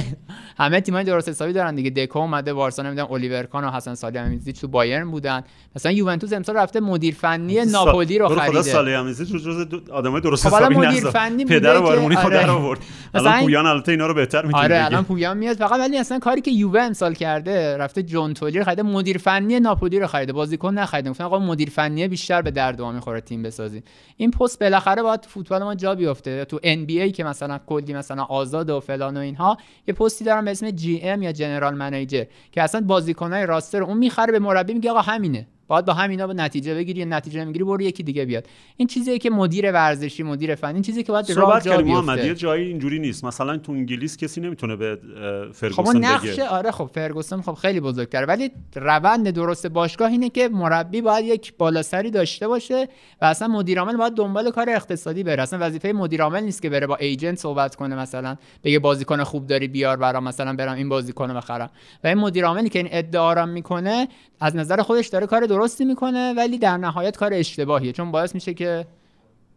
همه 0.57 0.81
تیمای 0.81 1.03
درست 1.03 1.29
حسابی 1.29 1.53
دارن 1.53 1.75
دیگه. 1.75 1.89
دکو 1.89 2.19
اومده 2.19 2.53
بارسا 2.53 2.83
نمی‌دونم 2.83 3.11
الیور 3.11 3.43
کان 3.43 3.63
و 3.63 3.71
حسن 3.71 3.95
سالیامیزی 3.95 4.53
تو 4.53 4.67
بایرن 4.67 5.11
بودن. 5.11 5.43
مثلا 5.75 5.91
یوونتوس 5.91 6.33
امسال 6.33 6.55
رفته 6.55 6.79
مدیر 6.79 7.15
فنی 7.15 7.65
ناپولی 7.65 8.17
رو 8.17 8.27
خریده. 8.27 8.51
خدا 8.51 8.61
سالیامیزی 8.61 9.25
تو 9.25 9.37
جز 9.37 9.67
آدمای 9.91 10.21
درست 10.21 10.47
خب 10.47 10.55
حسابی 10.55 10.75
مدیر 10.75 11.09
فنی 11.09 11.45
پدر 11.45 11.79
بارمونی 11.79 12.15
خود 12.15 12.33
آره. 12.33 12.49
آورد. 12.51 12.79
الان 13.13 13.41
پویان 13.41 13.65
البته 13.65 13.91
اینا 13.91 14.07
رو 14.07 14.13
بهتر 14.13 14.45
می‌تونه 14.45 14.63
آره 14.63 14.85
الان 14.85 15.03
پویان 15.03 15.37
میاد 15.37 15.57
فقط 15.57 15.79
ولی 15.79 15.97
اصلا 15.97 16.19
کاری 16.19 16.41
که 16.41 16.51
یووه 16.51 16.81
امسال 16.81 17.13
کرده 17.13 17.77
رفته 17.77 18.03
جون 18.03 18.33
تولی 18.33 18.59
رو 18.59 18.65
خریده 18.65 18.83
مدیر 18.83 19.17
فنی 19.17 19.59
ناپولی 19.59 19.99
رو 19.99 20.07
خریده. 20.07 20.33
بازیکن 20.33 20.73
نخریده. 20.73 21.09
گفتن 21.09 21.23
آقا 21.23 21.39
مدیر 21.39 21.69
فنی 21.69 22.07
بیشتر 22.07 22.41
به 22.41 22.51
درد 22.51 22.81
ما 22.81 22.91
می‌خوره 22.91 23.21
تیم 23.21 23.43
بسازی 23.43 23.83
این 24.17 24.31
پست 24.31 24.59
بالاخره 24.59 25.01
باید 25.01 25.21
تو 25.21 25.29
فوتبال 25.29 25.63
ما 25.63 25.75
جا 25.75 25.95
بیفته. 25.95 26.45
تو 26.45 26.59
ان 26.63 26.85
بی 26.85 27.01
ای 27.01 27.11
که 27.11 27.23
مثلا 27.23 27.59
کلی 27.65 27.93
مثلا 27.93 28.23
آزاد 28.23 28.69
و 28.69 28.79
فلان 28.79 29.02
و 29.11 29.17
اینها 29.17 29.57
یه 29.87 29.93
پستی 29.93 30.25
دارن 30.25 30.45
به 30.45 30.51
اسم 30.51 30.71
جی 30.71 31.01
ام 31.01 31.21
یا 31.21 31.31
جنرال 31.31 31.75
منیجر 31.75 32.25
که 32.51 32.61
اصلا 32.61 32.81
بازیکنای 32.81 33.45
راستر 33.45 33.83
اون 33.83 33.97
می‌خره 33.97 34.31
به 34.31 34.39
مربی 34.39 34.73
میگه 34.73 34.91
آقا 34.91 35.01
همینه. 35.01 35.47
باید 35.67 35.85
با 35.85 35.93
همینا 35.93 36.27
به 36.27 36.33
نتیجه 36.33 36.75
بگیری 36.75 36.99
یا 36.99 37.05
نتیجه 37.05 37.43
نمی‌گیری 37.43 37.65
برو 37.65 37.81
یکی 37.81 38.03
دیگه 38.03 38.25
بیاد. 38.25 38.47
این 38.77 38.87
چیزیه 38.87 39.19
که 39.19 39.29
مدیر 39.29 39.71
ورزشی 39.71 40.23
مدیر 40.23 40.55
فنی 40.55 40.73
این 40.73 40.81
چیزی 40.81 41.03
که 41.03 41.11
باید 41.11 41.25
صحبت 41.25 41.63
کردیم 41.63 41.87
محمد 41.87 42.25
یه 42.25 42.35
جایی 42.35 42.67
اینجوری 42.67 42.99
نیست. 42.99 43.23
مثلا 43.23 43.57
تو 43.57 43.71
انگلیس 43.71 44.17
کسی 44.17 44.41
نمی‌تونه 44.41 44.75
به 44.75 44.99
خب 45.45 45.51
فرگوسن 45.51 45.81
اون 45.81 46.05
نقش 46.05 46.29
بگه. 46.29 46.47
آره 46.47 46.71
خب 46.71 46.89
فرگوسن 46.93 47.41
خب 47.41 47.53
خیلی 47.53 47.79
بزرگتره. 47.79 48.25
ولی 48.25 48.51
روند 48.75 49.29
درست 49.29 49.67
باشگاه 49.67 50.11
اینه 50.11 50.29
که 50.29 50.49
مربی 50.49 51.01
باید 51.01 51.25
یک 51.25 51.53
بالاسری 51.57 52.11
داشته 52.11 52.47
باشه 52.47 52.87
و 53.21 53.25
اصلا 53.25 53.47
مدیر 53.47 53.79
عامل 53.79 53.97
باید 53.97 54.13
دنبال 54.13 54.51
کار 54.51 54.69
اقتصادی 54.69 55.23
بره. 55.23 55.43
اصلا 55.43 55.59
وظیفه 55.61 55.91
مدیر 55.91 56.21
عامل 56.21 56.43
نیست 56.43 56.61
که 56.61 56.69
بره 56.69 56.87
با 56.87 56.95
ایجنت 56.95 57.37
صحبت 57.37 57.75
کنه 57.75 57.95
مثلا 57.95 58.35
بگه 58.63 58.79
بازیکن 58.79 59.23
خوب 59.23 59.47
داری 59.47 59.67
بیار 59.67 59.97
برام 59.97 60.23
مثلا 60.23 60.53
برم 60.53 60.75
این 60.75 60.89
بازیکن 60.89 61.29
رو 61.29 61.37
بخرم. 61.37 61.69
و 62.03 62.07
این 62.07 62.17
مدیر 62.17 62.45
عاملی 62.45 62.69
که 62.69 62.79
این 62.79 62.87
ادعا 62.91 63.45
می‌کنه 63.45 64.07
از 64.39 64.55
نظر 64.55 64.81
خودش 64.81 65.07
داره 65.07 65.27
کار 65.27 65.45
درستی 65.53 65.85
می‌کنه 65.85 66.33
ولی 66.33 66.57
در 66.57 66.77
نهایت 66.77 67.17
کار 67.17 67.33
اشتباهیه. 67.33 67.91
چون 67.91 68.11
باعث 68.11 68.35
میشه 68.35 68.53
که 68.53 68.85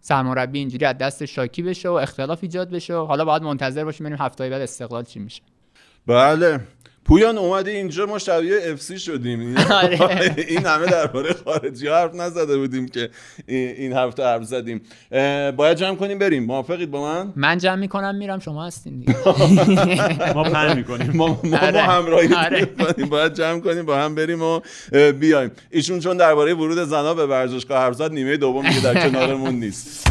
سرمربی 0.00 0.58
اینجوری 0.58 0.84
از 0.84 0.98
دست 0.98 1.24
شاکی 1.24 1.62
بشه 1.62 1.88
و 1.88 1.92
اختلاف 1.92 2.38
ایجاد 2.42 2.70
بشه 2.70 2.94
و 2.94 3.04
حالا 3.04 3.24
باید 3.24 3.42
منتظر 3.42 3.84
باشیم 3.84 4.06
ببینیم 4.06 4.24
هفته 4.24 4.50
بعد 4.50 4.62
استقلال 4.62 5.04
چی 5.04 5.18
میشه. 5.18 5.42
بله. 6.06 6.60
پویان 7.06 7.38
اومدی 7.38 7.70
اینجا 7.70 8.06
ما 8.06 8.18
شبیه 8.18 8.56
اف 8.64 8.80
سی 8.80 8.98
شدیم. 8.98 9.40
این- 9.40 9.58
آره. 9.82 10.34
این 10.48 10.66
همه 10.66 10.86
درباره 10.86 11.34
خارجی 11.44 11.88
حرف 11.88 12.14
نزده 12.14 12.58
بودیم 12.58 12.88
که 12.88 13.10
این 13.48 13.92
هفته 13.92 14.24
حرف 14.24 14.42
زدیم. 14.44 14.80
باید 15.56 15.76
جمع 15.76 15.96
کنیم 15.96 16.18
بریم. 16.18 16.44
موافقید 16.44 16.90
با 16.90 17.02
من؟ 17.02 17.32
من 17.36 17.58
جمع 17.58 17.74
می‌کنم 17.76 18.14
میرم. 18.14 18.38
شما 18.38 18.66
هستین 18.66 18.98
دیگه. 18.98 19.16
ما 20.34 20.42
پن 20.44 20.76
می‌کنیم. 20.76 21.10
ما, 21.14 21.26
ما, 21.28 21.40
ما 21.44 21.58
آره. 21.58 21.80
همراهی 21.80 22.34
آره. 22.34 22.66
کنیم 22.66 23.08
باید 23.08 23.34
جمع 23.34 23.60
کنیم 23.60 23.86
با 23.86 23.96
هم 23.96 24.14
بریم 24.14 24.42
و 24.42 24.60
بیایم. 25.18 25.50
ایشون 25.70 26.00
چون 26.00 26.16
درباره 26.16 26.54
ورود 26.54 26.78
زنا 26.84 27.14
به 27.14 27.26
ورزشگاه 27.26 27.78
حرف 27.78 27.94
زد 27.94 28.12
نیمه 28.12 28.36
دوم 28.36 28.68
دیگه 28.68 28.82
در 28.82 29.08
کنارمون 29.10 29.54
نیست. 29.54 30.06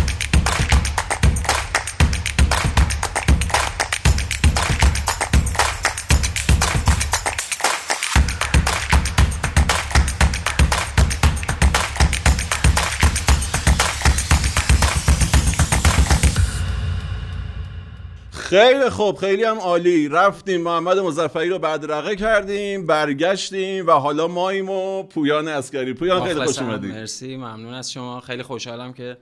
خیلی 18.46 18.90
خوب 18.90 19.16
خیلی 19.16 19.44
هم 19.44 19.58
عالی. 19.58 20.08
رفتیم 20.08 20.62
محمد 20.62 21.00
مظفری 21.00 21.50
رو 21.50 21.60
بدرقه 21.60 22.16
کردیم 22.16 22.86
برگشتیم 22.86 23.88
و 23.88 23.92
حالا 23.92 24.28
ماییم 24.28 24.70
و 24.70 25.04
پویان 25.04 25.48
اسکری 25.48 25.94
پویان 25.94 26.22
خیلی 26.22 26.34
خوش 26.34 26.44
مخلصم. 26.44 26.66
اومدی. 26.66 26.88
مرسی 26.88 27.38
ممنون 27.38 27.74
از 27.74 27.92
شما. 27.92 28.20
خیلی 28.20 28.44
خوشحالم 28.44 28.94
که 28.94 29.18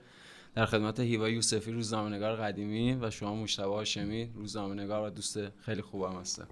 در 0.54 0.66
خدمت 0.66 1.00
هیوا 1.00 1.28
یوسفی 1.28 1.72
روزنامه‌نگار 1.72 2.36
قدیمی 2.36 2.98
و 3.00 3.10
شما 3.10 3.34
مشتبه 3.34 3.74
هاشمی 3.74 4.30
روزنامه‌نگار 4.36 5.06
و 5.06 5.10
دوست 5.10 5.38
خیلی 5.64 5.82
خوبم 5.82 6.20
هستم. 6.20 6.46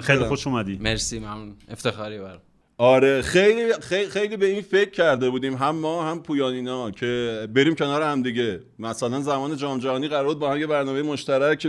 خیلی 0.00 0.18
برم. 0.18 0.28
خوش 0.28 0.46
اومدی. 0.46 0.78
مرسی 0.82 1.18
ممنون. 1.18 1.56
افتخاری 1.70 2.18
برام. 2.18 2.40
آره 2.78 3.22
خیلی 3.22 3.72
خیلی 3.72 4.10
خیلی 4.10 4.36
به 4.36 4.46
این 4.46 4.62
فکر 4.62 4.90
کرده 4.90 5.30
بودیم. 5.30 5.54
هم 5.54 5.76
ما 5.76 6.04
هم 6.04 6.22
پویانینا 6.22 6.90
که 6.90 7.48
بریم 7.54 7.74
کنار 7.74 8.02
هم 8.02 8.22
دیگه. 8.22 8.60
مثلا 8.78 9.20
زمان 9.20 9.56
جام 9.56 9.78
جهانی 9.78 10.08
قرار 10.08 10.24
بود 10.24 10.38
با 10.38 10.50
هم 10.50 10.60
یه 10.60 10.66
برنامه 10.66 11.02
مشترک 11.02 11.66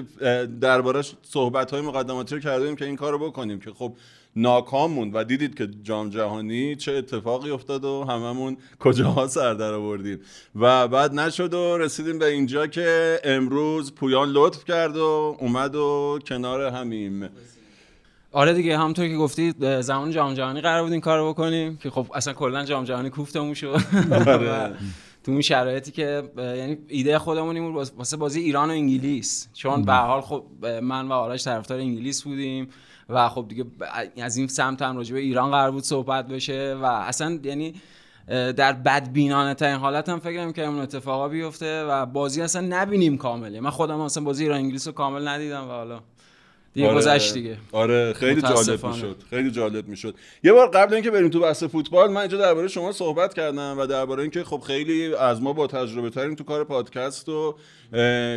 دربارش 0.62 1.14
صحبت 1.24 1.72
های 1.72 1.82
مقدماتی 1.82 2.36
رو 2.36 2.42
کردیم 2.42 2.76
که 2.76 2.86
این 2.86 2.96
کارو 2.96 3.20
بکنیم. 3.20 3.60
که 3.60 3.72
خب 3.72 3.94
ناکام 4.36 4.92
موند 4.92 5.16
و 5.16 5.24
دیدید 5.24 5.58
که 5.58 5.68
جام 5.84 6.10
جهانی 6.10 6.76
چه 6.76 6.92
اتفاقی 6.92 7.52
افتاد 7.52 7.86
و 7.86 8.04
هممون 8.10 8.58
کجاها 8.80 9.28
سر 9.28 9.54
در 9.54 9.74
آوردیم. 9.74 10.20
و 10.56 10.88
بعد 10.88 11.14
نشد 11.14 11.54
و 11.54 11.78
رسیدیم 11.78 12.20
به 12.20 12.26
اینجا 12.26 12.68
که 12.68 13.20
امروز 13.24 13.96
پویان 13.96 14.30
لطف 14.30 14.66
کرد 14.66 14.98
و 14.98 15.38
اومد 15.40 15.76
و 15.76 16.20
کنار 16.28 16.62
همیم. 16.62 17.30
آره 18.34 18.54
دیگه 18.54 18.78
همونطور 18.78 19.08
که 19.08 19.16
گفتید 19.16 19.82
زمان 19.82 20.12
جام 20.12 20.34
جهانی 20.34 20.62
قرار 20.62 20.84
بود 20.84 20.92
این 20.92 21.02
کارو 21.02 21.30
بکنیم 21.30 21.78
که 21.78 21.90
خب 21.90 22.08
اصلا 22.16 22.34
کلا 22.34 22.66
جام 22.66 22.84
جهانی 22.84 23.10
کوفتمون 23.10 23.54
شد. 23.54 23.80
و 24.12 24.70
تو 25.24 25.32
اون 25.32 25.42
شرایطی 25.42 25.92
که 25.92 26.24
یعنی 26.38 26.78
ایده 26.88 27.20
خودمون 27.20 27.56
این 27.56 27.72
بود 27.72 27.92
واسه 27.98 28.18
بازی 28.18 28.40
ایران 28.40 28.70
و 28.70 28.72
انگلیس. 28.72 29.48
چون 29.54 29.82
به 29.82 29.94
حال 29.94 30.22
خب 30.22 30.46
من 30.82 31.08
و 31.08 31.12
آرش 31.12 31.44
طرفدار 31.44 31.80
انگلیس 31.80 32.24
بودیم 32.24 32.68
و 33.10 33.30
خب 33.30 33.46
دیگه 33.50 33.66
از 34.18 34.38
این 34.38 34.48
سمت 34.48 34.82
هم 34.82 34.98
راجع 34.98 35.14
به 35.14 35.20
ایران 35.20 35.52
قرار 35.52 35.72
بود 35.72 35.84
صحبت 35.84 36.28
بشه 36.28 36.78
و 36.82 36.86
اصلا 36.86 37.40
یعنی 37.44 37.74
در 38.28 38.74
بدبینانه 38.74 39.54
ترین 39.54 39.76
حالت 39.76 40.10
هم 40.10 40.20
فکر 40.20 40.52
که 40.52 40.66
اون 40.66 40.80
اتفاقا 40.80 41.28
بیفته 41.28 41.84
و 41.84 42.06
بازی 42.06 42.42
اصلا 42.42 42.68
نبینیم 42.70 43.18
کامل 43.18 43.60
من 43.60 43.70
خودم 43.70 44.00
اصلا 44.00 44.24
بازی 44.24 44.44
ایران 44.44 44.58
انگلیس 44.58 44.88
رو 44.88 44.94
کامل 44.94 45.28
ندیدم 45.28 45.64
و 45.64 45.72
حالا 45.72 46.00
دیگه 46.74 46.88
آره. 46.88 46.98
گذشت 46.98 47.34
دیگه 47.34 47.58
آره 47.72 48.14
خیلی 48.14 48.42
جالب. 48.42 48.86
می‌شد 48.86 49.16
خیلی 49.30 49.52
جالب 49.52 49.88
می‌شد 49.88 50.16
یه 50.44 50.54
بار 50.54 50.70
قبل 50.70 50.94
اینکه 50.94 51.12
بریم 51.12 51.30
تو 51.30 51.40
بحث 51.40 51.64
فوتبال 51.64 52.12
من 52.12 52.22
اینجا 52.22 52.38
درباره 52.38 52.68
شما 52.68 52.92
صحبت 52.92 53.34
کردم 53.34 53.76
و 53.80 53.86
درباره 53.86 54.22
اینکه 54.22 54.44
خب 54.44 54.60
خیلی 54.60 55.16
از 55.16 55.42
ما 55.42 55.54
با 55.54 55.68
تجربه 55.68 56.10
ترین 56.10 56.36
تو 56.36 56.44
کار 56.44 56.64
پادکست 56.64 57.30
و 57.30 57.56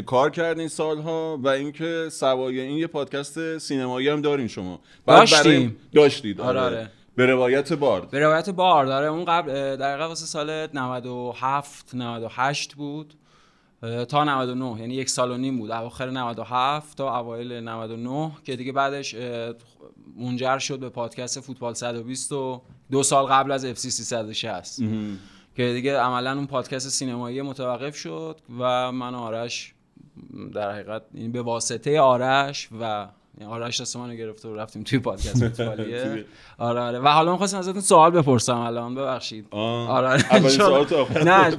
کار 0.07 0.31
کردین 0.31 0.69
سالها 0.69 1.39
و 1.43 1.49
اینکه 1.49 2.09
سوای 2.11 2.61
این 2.61 2.79
یه 2.79 2.87
پادکست 2.87 3.59
سینمایی 3.59 4.09
هم 4.09 4.21
دارین 4.21 4.49
شما 4.49 4.81
داشتیم. 5.07 5.77
داشتید 5.95 6.41
آره، 6.41 6.61
آره, 6.61 6.77
آره. 6.77 6.91
به 7.17 7.27
روایت 7.27 7.73
بارد 7.73 8.11
به 8.11 8.21
روایت 8.21 8.51
بار 8.51 8.87
داره 8.87 9.07
اون 9.07 9.25
قبل 9.25 9.51
اه، 9.51 9.77
دقیقا 9.77 10.09
واسه 10.09 10.27
سال 10.27 10.69
97 10.75 11.95
98 11.95 12.75
بود 12.75 13.15
تا 14.09 14.25
99 14.25 14.81
یعنی 14.81 14.95
یک 14.95 15.11
سال 15.11 15.31
و 15.31 15.37
نیم 15.37 15.59
بود 15.59 15.71
اواخر 15.71 16.11
97 16.11 16.99
تا 16.99 17.19
اوایل 17.19 17.53
99 17.53 18.31
که 18.45 18.57
دیگه 18.57 18.73
بعدش 18.73 19.17
منجر 20.17 20.59
شد 20.59 20.79
به 20.79 20.89
پادکست 20.89 21.41
فوتبال 21.41 21.75
120 21.75 22.33
و 22.33 22.63
دو 22.91 23.03
سال 23.03 23.27
قبل 23.27 23.53
از 23.53 23.65
اف 23.65 23.79
سی 23.79 23.91
360 23.91 24.81
که 25.57 25.73
دیگه 25.73 25.99
عملا 25.99 26.33
اون 26.35 26.47
پادکست 26.47 26.89
سینمایی 26.89 27.43
متوقف 27.43 27.97
شد 27.97 28.41
و 28.59 28.93
من 28.93 29.15
آرش 29.15 29.75
در 30.55 30.73
حقیقت 30.73 31.03
این 31.15 31.33
به 31.33 31.43
واسطه 31.43 32.01
آرش 32.01 32.69
و 32.81 32.83
یعنی 32.83 33.09
آرش 33.45 33.81
دست 33.81 33.97
منو 33.97 34.15
گرفته 34.15 34.49
و 34.49 34.55
رفتیم 34.57 34.83
توی 34.83 34.99
پادکست 34.99 35.39
فوتبالیه. 35.49 36.25
آره 36.59 36.81
آره. 36.81 36.99
و 36.99 37.09
حالا 37.09 37.33
می‌خواستم 37.33 37.59
ازتون 37.59 37.81
سوال 37.81 38.11
بپرسم 38.11 38.57
الان 38.57 38.95
ببخشید. 38.95 39.47
آره. 39.53 40.09
اولین 40.09 40.43
چون- 40.57 40.67
سوال 40.67 40.85
تو. 40.85 41.07
نه 41.25 41.51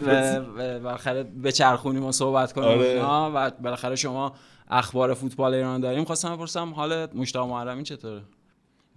بالاخره 0.80 1.24
به 1.24 1.52
چرخونی 1.52 2.00
ما 2.00 2.12
صحبت 2.12 2.54
کنیم 2.54 2.68
آره. 2.70 3.04
و 3.06 3.52
بالاخره 3.64 3.96
شما 3.96 4.34
اخبار 4.70 5.14
فوتبال 5.14 5.54
ایران 5.54 5.82
داریم. 5.82 6.04
خواستم 6.06 6.36
بپرسم 6.36 6.74
حال 6.74 7.08
مشتاق 7.16 7.50
محرمی 7.50 7.84
چطوره؟ 7.84 8.22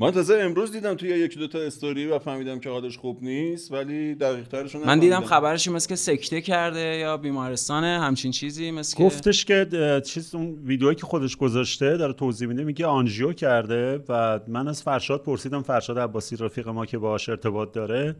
من 0.00 0.10
تازه 0.10 0.34
امروز 0.34 0.72
دیدم 0.72 0.94
توی 0.94 1.08
یکی 1.08 1.38
دو 1.38 1.46
تا 1.48 1.58
استوری 1.58 2.06
و 2.06 2.18
فهمیدم 2.18 2.58
که 2.58 2.70
حالش 2.70 2.98
خوب 2.98 3.22
نیست 3.22 3.72
ولی 3.72 4.14
دقیق 4.14 4.48
ترشون 4.48 4.84
من 4.86 4.98
دیدم 4.98 5.24
خبرش 5.24 5.68
مثل 5.68 5.88
که 5.88 5.96
سکته 5.96 6.40
کرده 6.40 6.80
یا 6.80 7.16
بیمارستانه 7.16 8.00
همچین 8.00 8.32
چیزی 8.32 8.70
مثل 8.70 8.96
که 8.96 9.04
گفتش 9.04 9.44
که 9.44 9.66
اه، 9.72 10.00
چیز 10.00 10.34
اون 10.34 10.58
ویدیویی 10.64 10.94
که 10.94 11.06
خودش 11.06 11.36
گذاشته 11.36 11.96
داره 11.96 12.12
توضیح 12.12 12.48
میده 12.48 12.64
میگه 12.64 12.86
آنژیو 12.86 13.32
کرده 13.32 14.04
و 14.08 14.40
من 14.48 14.68
از 14.68 14.82
فرشاد 14.82 15.22
پرسیدم 15.22 15.62
فرشاد 15.62 15.98
عباسی 15.98 16.36
رفیق 16.36 16.68
ما 16.68 16.86
که 16.86 16.98
باهاش 16.98 17.28
ارتباط 17.28 17.72
داره 17.72 18.16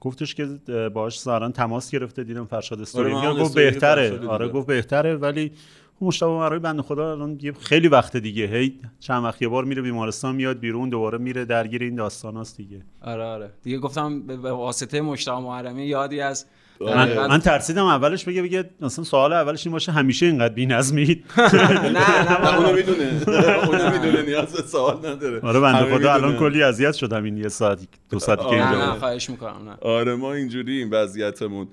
گفتش 0.00 0.34
که 0.34 0.48
اه، 0.68 0.88
باهاش 0.88 1.20
ظاهرا 1.20 1.50
تماس 1.50 1.90
گرفته 1.90 2.24
دیدم 2.24 2.44
فرشاد 2.46 2.80
استوری 2.80 3.12
آره، 3.12 3.42
گفت 3.42 3.54
بهتره 3.54 4.26
آره. 4.28 4.48
گفت 4.48 4.66
بهتره 4.66 5.16
ولی 5.16 5.52
مشتبه 6.00 6.28
مرایی 6.28 6.60
بنده 6.60 6.82
خدا 6.82 7.12
الان 7.12 7.38
یه 7.42 7.52
خیلی 7.52 7.88
وقت 7.88 8.16
دیگه 8.16 8.46
هی 8.46 8.80
چند 9.00 9.24
وقت 9.24 9.42
یه 9.42 9.48
بار 9.48 9.64
میره 9.64 9.82
بیمارستان 9.82 10.34
میاد 10.34 10.58
بیرون 10.58 10.88
دوباره 10.88 11.18
میره 11.18 11.44
درگیر 11.44 11.82
این 11.82 11.94
داستاناست 11.94 12.56
دیگه 12.56 12.82
آره 13.02 13.24
آره 13.24 13.50
دیگه 13.62 13.78
گفتم 13.78 14.26
به 14.26 14.52
واسطه 14.52 15.00
مشتاق 15.00 15.42
محرمی 15.42 15.86
یادی 15.86 16.20
از 16.20 16.46
آره. 16.80 17.18
من, 17.18 17.26
من 17.26 17.38
ترسیدم 17.38 17.84
اولش 17.84 18.24
بگه 18.24 18.42
بگه 18.42 18.70
مثلا 18.80 19.04
سوال 19.04 19.32
اولش 19.32 19.66
این 19.66 19.72
باشه 19.72 19.92
همیشه 19.92 20.26
اینقدر 20.26 20.54
بی‌نظمید 20.54 21.24
نه 21.38 21.92
نه 21.92 22.56
اونو 22.56 22.72
می‌دونه 22.72 23.20
اونو 23.68 23.90
می‌دونه 23.92 24.22
نیاز 24.22 24.52
به 24.52 24.62
سوال 24.62 24.96
نداره 24.96 25.40
آره 25.40 25.60
بنده 25.60 25.98
خدا 25.98 26.14
الان. 26.14 26.36
کلی 26.36 26.62
اذیت 26.62 26.92
شدم 26.92 27.24
این 27.24 27.36
یه 27.36 27.48
ساعتی 27.48 27.88
دو 28.10 28.18
ساعتی 28.18 28.42
که 28.42 28.48
آره. 28.48 28.58
نه 28.58 28.70
اینجا 28.70 28.92
نه. 28.92 28.98
خواهش 28.98 29.30
می‌کنم 29.30 29.68
نه 29.68 29.76
آره 29.80 30.14
ما 30.14 30.32
اینجوری 30.32 30.78
این 30.78 30.90
وضعیتمون 30.90 31.68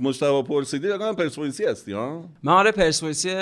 مشتبه 0.00 0.42
پرسیدی 0.42 0.92
اگر 0.92 1.12
پرسپولیسی 1.12 1.64
هستی 1.64 1.92
ها؟ 1.92 2.24
من 2.42 2.52
آره 2.52 2.72
پرسپولیسی 2.72 3.34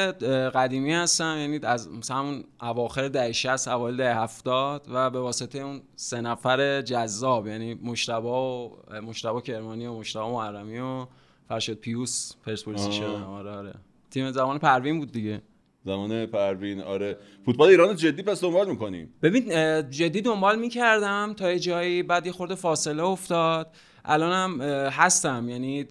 قدیمی 0.54 0.92
هستم 0.92 1.36
یعنی 1.38 1.60
از 1.62 1.90
مثلا 1.90 2.16
همون 2.16 2.44
اواخر 2.62 3.08
دهه 3.08 3.32
60 3.32 3.68
اوایل 3.68 3.96
دهه 3.96 4.22
70 4.22 4.86
و 4.92 5.10
به 5.10 5.20
واسطه 5.20 5.58
اون 5.58 5.82
سه 5.96 6.20
نفر 6.20 6.82
جذاب 6.82 7.46
یعنی 7.46 7.74
مشتبه 7.74 8.28
و 8.28 8.70
مجتبی 9.02 9.40
کرمانی 9.40 9.86
و 9.86 9.94
مجتبی 9.94 10.22
محرمی 10.28 10.78
و 10.78 11.06
فرشاد 11.48 11.76
پیوس 11.76 12.32
پرسپولیسی 12.46 12.92
شدن 12.92 13.22
آره 13.22 13.50
آره. 13.50 13.74
تیم 14.10 14.32
زمان 14.32 14.58
پروین 14.58 14.98
بود 14.98 15.12
دیگه. 15.12 15.42
زمان 15.84 16.26
پروین 16.26 16.80
آره. 16.80 17.18
فوتبال 17.44 17.68
ایران 17.68 17.96
جدی 17.96 18.22
پس 18.22 18.40
دنبال 18.40 18.70
می‌کنیم 18.70 19.14
ببین 19.22 19.50
جدی 19.90 20.20
دنبال 20.20 20.58
می‌کردم 20.58 21.34
تا 21.36 21.52
یه 21.52 21.58
جایی 21.58 22.02
بعد 22.02 22.26
یه 22.26 22.32
خورده 22.32 22.54
فاصله 22.54 23.02
افتاد. 23.04 23.74
الانم 24.04 24.60
هستم. 24.90 25.48
یعنی 25.48 25.86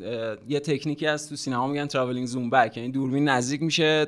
یه 0.50 0.60
تکنیکی 0.60 1.06
هست 1.06 1.30
تو 1.30 1.36
سینما 1.36 1.68
میگن 1.68 1.88
traveling 1.88 2.28
zoom 2.28 2.50
back 2.50 2.78
یعنی 2.78 2.92
دوربین 2.92 3.30
نزدیک 3.30 3.62
میشه 3.62 4.08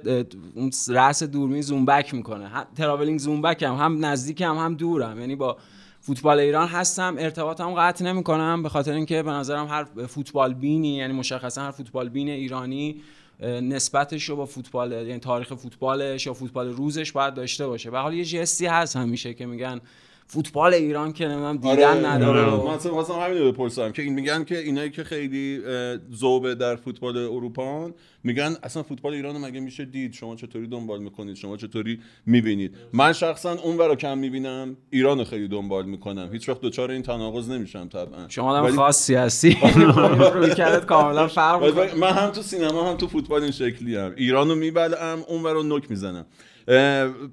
اون 0.56 0.72
رأس 0.90 1.24
دوربین 1.24 1.62
zoom 1.62 1.86
back 1.86 2.14
می‌کنه. 2.14 2.50
traveling 2.78 3.20
zoom 3.20 3.42
back 3.42 3.64
هم 3.64 3.76
هم 3.76 4.06
نزدیکم 4.06 4.58
هم 4.58 4.76
دورم. 4.76 5.20
یعنی 5.20 5.36
با 5.36 5.58
فوتبال 6.00 6.40
ایران 6.40 6.68
هستم. 6.68 7.16
ارتباطم 7.20 7.74
قطع 7.74 8.06
نمی‌کنم 8.06 8.64
به 8.64 8.70
خاطر 8.70 8.94
اینکه 8.94 9.24
به 9.24 9.32
نظرم 9.32 9.68
هر 9.68 9.84
فوتبال 10.08 10.54
بینی 10.54 10.96
یعنی 10.96 11.14
مشخصا 11.14 11.62
هر 11.62 11.72
فوتبال 11.72 12.10
بین 12.10 12.30
ایرانی 12.30 13.02
نسبتش 13.42 14.30
رو 14.30 14.36
با 14.36 14.46
فوتبال 14.46 14.92
یعنی 14.92 15.20
تاریخ 15.20 15.54
فوتبالش 15.54 16.26
یا 16.26 16.34
فوتبال 16.34 16.74
روزش 16.74 17.12
باید 17.12 17.34
داشته 17.34 17.68
باشه. 17.68 17.92
به 17.92 18.00
حال 18.00 18.14
یه 18.14 18.26
جستی 18.26 18.66
هست 18.66 18.96
همیشه 18.96 19.34
که 19.34 19.46
میگن 19.46 19.82
فوتبال 20.28 20.74
ایران 20.74 21.14
که 21.14 21.28
نمی‌دونم 21.28 21.58
دیدن 21.58 21.98
آره، 21.98 22.08
نداره 22.08 22.42
آره. 22.42 22.76
مثلا 22.76 22.96
مثلا 22.96 23.16
همین 23.16 23.52
بپرسم 23.52 23.92
که 23.92 24.02
این 24.02 24.14
میگن 24.14 24.44
که 24.44 24.58
اینایی 24.58 24.90
که 24.90 25.04
خیلی 25.04 25.62
ذوبه 26.16 26.56
در 26.56 26.76
فوتبال 26.76 27.18
اروپا 27.18 27.92
میگن 28.24 28.56
اصلا 28.64 28.84
فوتبال 28.84 29.14
ایران 29.14 29.38
مگه 29.38 29.60
میشه 29.60 29.86
دید؟ 29.86 30.14
شما 30.14 30.36
چطوری 30.36 30.68
دنبال 30.68 31.02
می‌کنید؟ 31.02 31.36
شما 31.36 31.58
چطوری 31.58 32.00
می‌بینید؟ 32.26 32.76
من 32.94 33.14
شخصا 33.14 33.52
اون 33.52 33.78
رو 33.78 33.96
کم 33.96 34.18
می‌بینم 34.18 34.78
ایران 34.90 35.18
رو 35.18 35.24
خیلی 35.24 35.48
دنبال 35.48 35.86
می‌کنم. 35.86 36.30
هیچ 36.32 36.50
وقت 36.50 36.62
دوچار 36.62 36.92
این 36.92 37.02
تناقض 37.02 37.50
نمیشم 37.50 37.88
طبعا. 37.88 38.30
شما 38.30 38.58
آدم 38.58 38.76
خاصی 38.76 39.16
هستی. 39.16 39.58
کاملا 40.88 41.28
فرق 41.28 41.96
من 41.98 42.12
هم 42.12 42.30
تو 42.30 42.42
سینما 42.42 42.90
هم 42.90 42.98
تو 42.98 43.08
فوتبال 43.08 43.42
این 43.44 43.52
شکلی 43.52 43.96
هم. 43.96 44.14
ایران 44.18 44.50
رو 44.50 44.56
میبلم 44.56 45.24
اون 45.28 45.44
رو 45.44 45.64
نک 45.64 45.92
می‌زنم. 45.92 46.26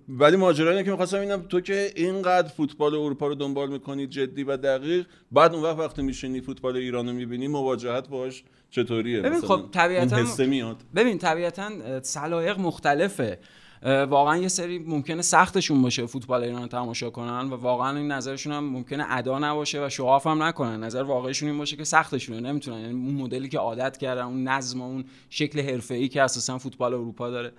ولی 0.09 0.37
ماجرا 0.37 0.71
اینه 0.71 0.85
که 0.85 0.91
می‌خواستم 0.91 1.21
اینم 1.21 1.43
تو 1.43 1.61
که 1.61 1.93
اینقدر 1.97 2.49
فوتبال 2.49 2.95
اروپا 2.95 3.27
رو 3.27 3.35
دنبال 3.35 3.71
می‌کنی 3.71 4.07
جدی 4.07 4.45
و 4.45 4.57
دقیق 4.57 5.07
بعد 5.33 5.55
اون 5.55 5.63
وقت 5.63 5.79
وقتی 5.79 6.03
میشینی 6.03 6.41
فوتبال 6.41 6.77
ایران 6.77 7.07
رو 7.07 7.13
می‌بینی 7.13 7.49
مواجهت 7.49 8.09
باش 8.09 8.45
چطوریه؟ 8.71 9.21
ببین 9.21 9.41
خب 9.41 9.61
طبیعتا 9.73 10.45
میاد. 10.45 10.77
ببین 10.95 11.19
طبیعتا 11.19 11.71
سلایق 12.03 12.59
مختلفه. 12.59 13.39
واقعا 13.83 14.37
یه 14.37 14.49
سری 14.49 14.79
ممکنه 14.79 15.23
سختشون 15.23 15.83
باشه 15.83 16.07
فوتبال 16.07 16.45
ایران 16.45 16.69
تماشا 16.69 17.11
کنن 17.11 17.51
و 17.51 17.57
واقعا 17.57 17.97
این 17.97 18.13
نظرشون 18.13 18.53
هم 18.53 18.65
ممکنه 18.65 19.07
ادا 19.09 19.39
نباشه 19.39 19.87
و 19.87 19.89
شواف 19.89 20.27
هم 20.27 20.43
نکنن. 20.43 20.85
نظر 20.85 21.03
واقعیشون 21.03 21.49
این 21.49 21.59
باشه 21.59 21.77
که 21.77 21.85
سختشونه 21.85 22.41
نمی‌تونن. 22.41 22.81
یعنی 22.81 22.93
اون 22.93 23.15
مدلی 23.15 23.49
که 23.49 23.59
عادت 23.59 23.97
کردن 23.97 24.23
اون 24.23 24.49
نظم 24.49 24.81
و 24.81 24.85
اون 24.85 25.05
شکل 25.31 25.61
حرفه‌ای 25.61 26.09
که 26.09 26.23
اساسا 26.23 26.59
فوتبال 26.59 26.95
اروپا 26.95 27.31
داره. 27.31 27.53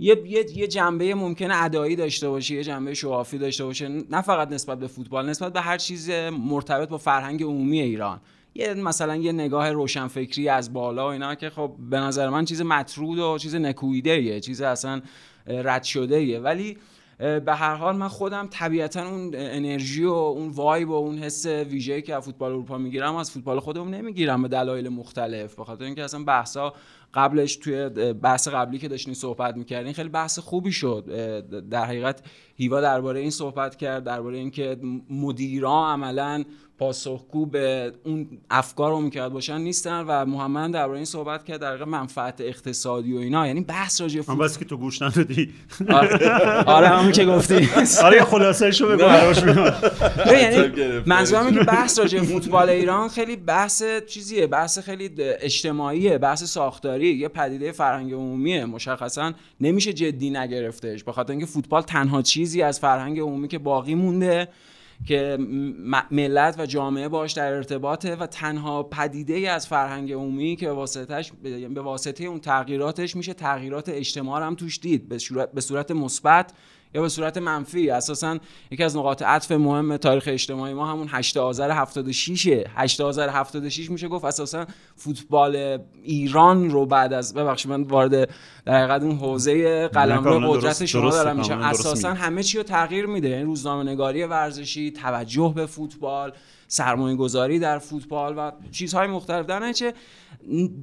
یه 0.00 0.22
یه, 0.26 0.58
یه 0.58 0.66
جنبه 0.66 1.14
ممکنه 1.14 1.64
ادایی 1.64 1.96
داشته 1.96 2.28
باشه 2.28 2.54
یه 2.54 2.64
جنبه 2.64 2.94
شوافی 2.94 3.38
داشته 3.38 3.64
باشه 3.64 3.88
نه 3.88 4.22
فقط 4.22 4.52
نسبت 4.52 4.78
به 4.78 4.86
فوتبال 4.86 5.28
نسبت 5.28 5.52
به 5.52 5.60
هر 5.60 5.78
چیز 5.78 6.10
مرتبط 6.30 6.88
با 6.88 6.98
فرهنگ 6.98 7.42
عمومی 7.42 7.80
ایران. 7.80 8.20
یه 8.54 8.74
مثلا 8.74 9.16
یه 9.16 9.32
نگاه 9.32 9.72
روشنفکری 9.72 10.48
از 10.48 10.72
بالا 10.72 11.08
و 11.08 11.10
اینا 11.12 11.34
که 11.34 11.50
خب 11.50 11.72
به 11.90 11.98
نظر 11.98 12.28
من 12.28 12.44
چیز 12.44 12.62
مطرود 12.62 13.18
و 13.18 13.38
چیز 13.38 13.54
نکویده 13.54 14.40
چیز 14.40 14.62
اصلا 14.62 15.02
رد 15.46 15.84
شده 15.84 16.40
ولی 16.40 16.76
به 17.18 17.54
هر 17.54 17.74
حال 17.74 17.96
من 17.96 18.08
خودم 18.08 18.48
طبیعتا 18.50 19.08
اون 19.08 19.30
انرژی 19.34 20.04
و 20.04 20.12
اون 20.12 20.48
وایب 20.48 20.90
و 20.90 20.94
اون 20.94 21.18
حس 21.18 21.46
ویژه‌ای 21.46 22.02
که 22.02 22.14
از 22.14 22.24
فوتبال 22.24 22.52
اروپا 22.52 22.78
می‌گیرم 22.78 23.16
از 23.16 23.30
فوتبال 23.30 23.60
خودم 23.60 23.88
نمی‌گیرم 23.88 24.42
به 24.42 24.48
دلایل 24.48 24.88
مختلف. 24.88 25.54
به 25.54 25.64
خاطر 25.64 25.84
اینکه 25.84 26.04
اصلا 26.04 26.24
بحثا 26.24 26.74
قبلش 27.14 27.56
توی 27.56 27.88
بحث 28.12 28.48
قبلی 28.48 28.78
که 28.78 28.88
داشتین 28.88 29.14
صحبت 29.14 29.56
می‌کردین 29.56 29.92
خیلی 29.92 30.08
بحث 30.08 30.38
خوبی 30.38 30.72
شد 30.72 31.04
در 31.70 31.84
حقیقت 31.84 32.22
هیوا 32.60 32.80
درباره 32.80 33.20
این 33.20 33.30
صحبت 33.30 33.76
کرد 33.76 34.04
درباره 34.04 34.38
اینکه 34.38 34.76
مدیران 35.10 35.92
عملا 35.92 36.44
پاسخگو 36.78 37.46
به 37.46 37.92
اون 38.04 38.28
افکار 38.50 38.90
رو 38.90 39.00
می‌کرد 39.00 39.32
باشن 39.32 39.60
نیستن 39.60 40.04
و 40.08 40.24
محمد 40.24 40.72
درباره 40.72 40.96
این 40.96 41.04
صحبت 41.04 41.44
کرد 41.44 41.60
در 41.60 41.84
منفعت 41.84 42.40
اقتصادی 42.40 43.12
و 43.12 43.16
اینا. 43.16 43.46
یعنی 43.46 43.60
بحث 43.60 44.00
راجع 44.00 44.20
من 44.28 44.38
بس 44.38 44.58
که 44.58 44.64
تو 44.64 44.76
گوش 44.76 45.02
ندادی. 45.02 45.50
آره. 46.66 46.88
همون 46.88 47.12
که 47.12 47.24
گفتی. 47.24 47.68
آره 48.02 48.24
خلاصه 48.24 48.70
شو 48.70 48.88
بگو 48.88 48.96
براش 48.96 49.42
یعنی 50.26 51.02
منظورم 51.06 51.46
اینه 51.46 51.58
که 51.58 51.64
بحث 51.64 51.98
راجع 51.98 52.20
فوتبال 52.20 52.68
ایران 52.68 53.08
خیلی 53.08 53.36
بحث 53.36 53.82
چیزیه 54.08 54.46
بحث 54.46 54.78
خیلی 54.78 55.10
اجتماعیه 55.18 56.18
بحث 56.18 56.44
ساختاری 56.44 57.14
یه 57.14 57.28
پدیده 57.28 57.72
فرهنگ 57.72 58.12
عمومیه 58.12 58.64
مشخصا 58.64 59.32
نمیشه 59.60 59.92
جدی 59.92 60.30
نگرفتش. 60.30 61.04
به 61.04 61.12
خاطر 61.12 61.30
اینکه 61.30 61.46
فوتبال 61.46 61.82
تنها 61.82 62.22
چیزی 62.50 62.62
از 62.62 62.80
فرهنگ 62.80 63.20
عمومی 63.20 63.48
که 63.48 63.58
باقی 63.58 63.94
مونده 63.94 64.48
که 65.06 65.38
ملت 66.10 66.58
و 66.58 66.66
جامعه 66.66 67.08
باش 67.08 67.32
در 67.32 67.52
ارتباطه 67.52 68.16
و 68.16 68.26
تنها 68.26 68.82
پدیده 68.82 69.34
ای 69.34 69.46
از 69.46 69.66
فرهنگ 69.66 70.12
عمومی 70.12 70.56
که 70.56 70.70
واسطش 70.70 71.32
به 71.74 71.80
واسطه 71.80 72.24
اون 72.24 72.40
تغییراتش 72.40 73.16
میشه 73.16 73.34
تغییرات 73.34 73.88
اجتماع 73.88 74.46
هم 74.46 74.54
توش 74.54 74.80
دید 74.80 75.08
به 75.54 75.60
صورت 75.60 75.90
مثبت 75.90 76.52
یا 76.94 77.02
به 77.02 77.08
صورت 77.08 77.38
منفی. 77.38 77.90
اساسا 77.90 78.38
یکی 78.70 78.84
از 78.84 78.96
نقاط 78.96 79.22
عطف 79.22 79.52
مهم 79.52 79.96
تاریخ 79.96 80.24
اجتماعی 80.26 80.74
ما 80.74 80.86
همون 80.86 81.08
8 81.10 81.36
آذر 81.36 81.70
76 81.70 82.64
8 82.76 83.00
آذر 83.00 83.28
76 83.28 83.90
میشه 83.90 84.08
گفت 84.08 84.24
اساسا 84.24 84.66
فوتبال 84.96 85.78
ایران 86.02 86.70
رو 86.70 86.86
بعد 86.86 87.12
از 87.12 87.34
ببخشید 87.34 87.70
من 87.70 87.82
وارد 87.82 88.30
در 88.64 88.78
حقیقت 88.78 89.02
اون 89.02 89.16
حوزه 89.16 89.88
قلمرو 89.88 90.52
قدرت 90.52 90.84
شما 90.84 91.10
دارم 91.10 91.36
میشم 91.36 91.58
اساسا 91.58 92.14
همه 92.14 92.42
چی 92.42 92.58
رو 92.58 92.64
تغییر 92.64 93.06
میده. 93.06 93.28
یعنی 93.28 93.44
روزنامه 93.44 93.92
نگاری 93.92 94.24
ورزشی 94.24 94.90
توجه 94.90 95.52
به 95.56 95.66
فوتبال 95.66 96.32
سرمایه 96.72 97.16
گذاری 97.16 97.58
در 97.58 97.78
فوتبال 97.78 98.34
و 98.36 98.52
چیزهای 98.70 99.06
مختلف. 99.06 99.46
در 99.46 99.72
چه 99.72 99.94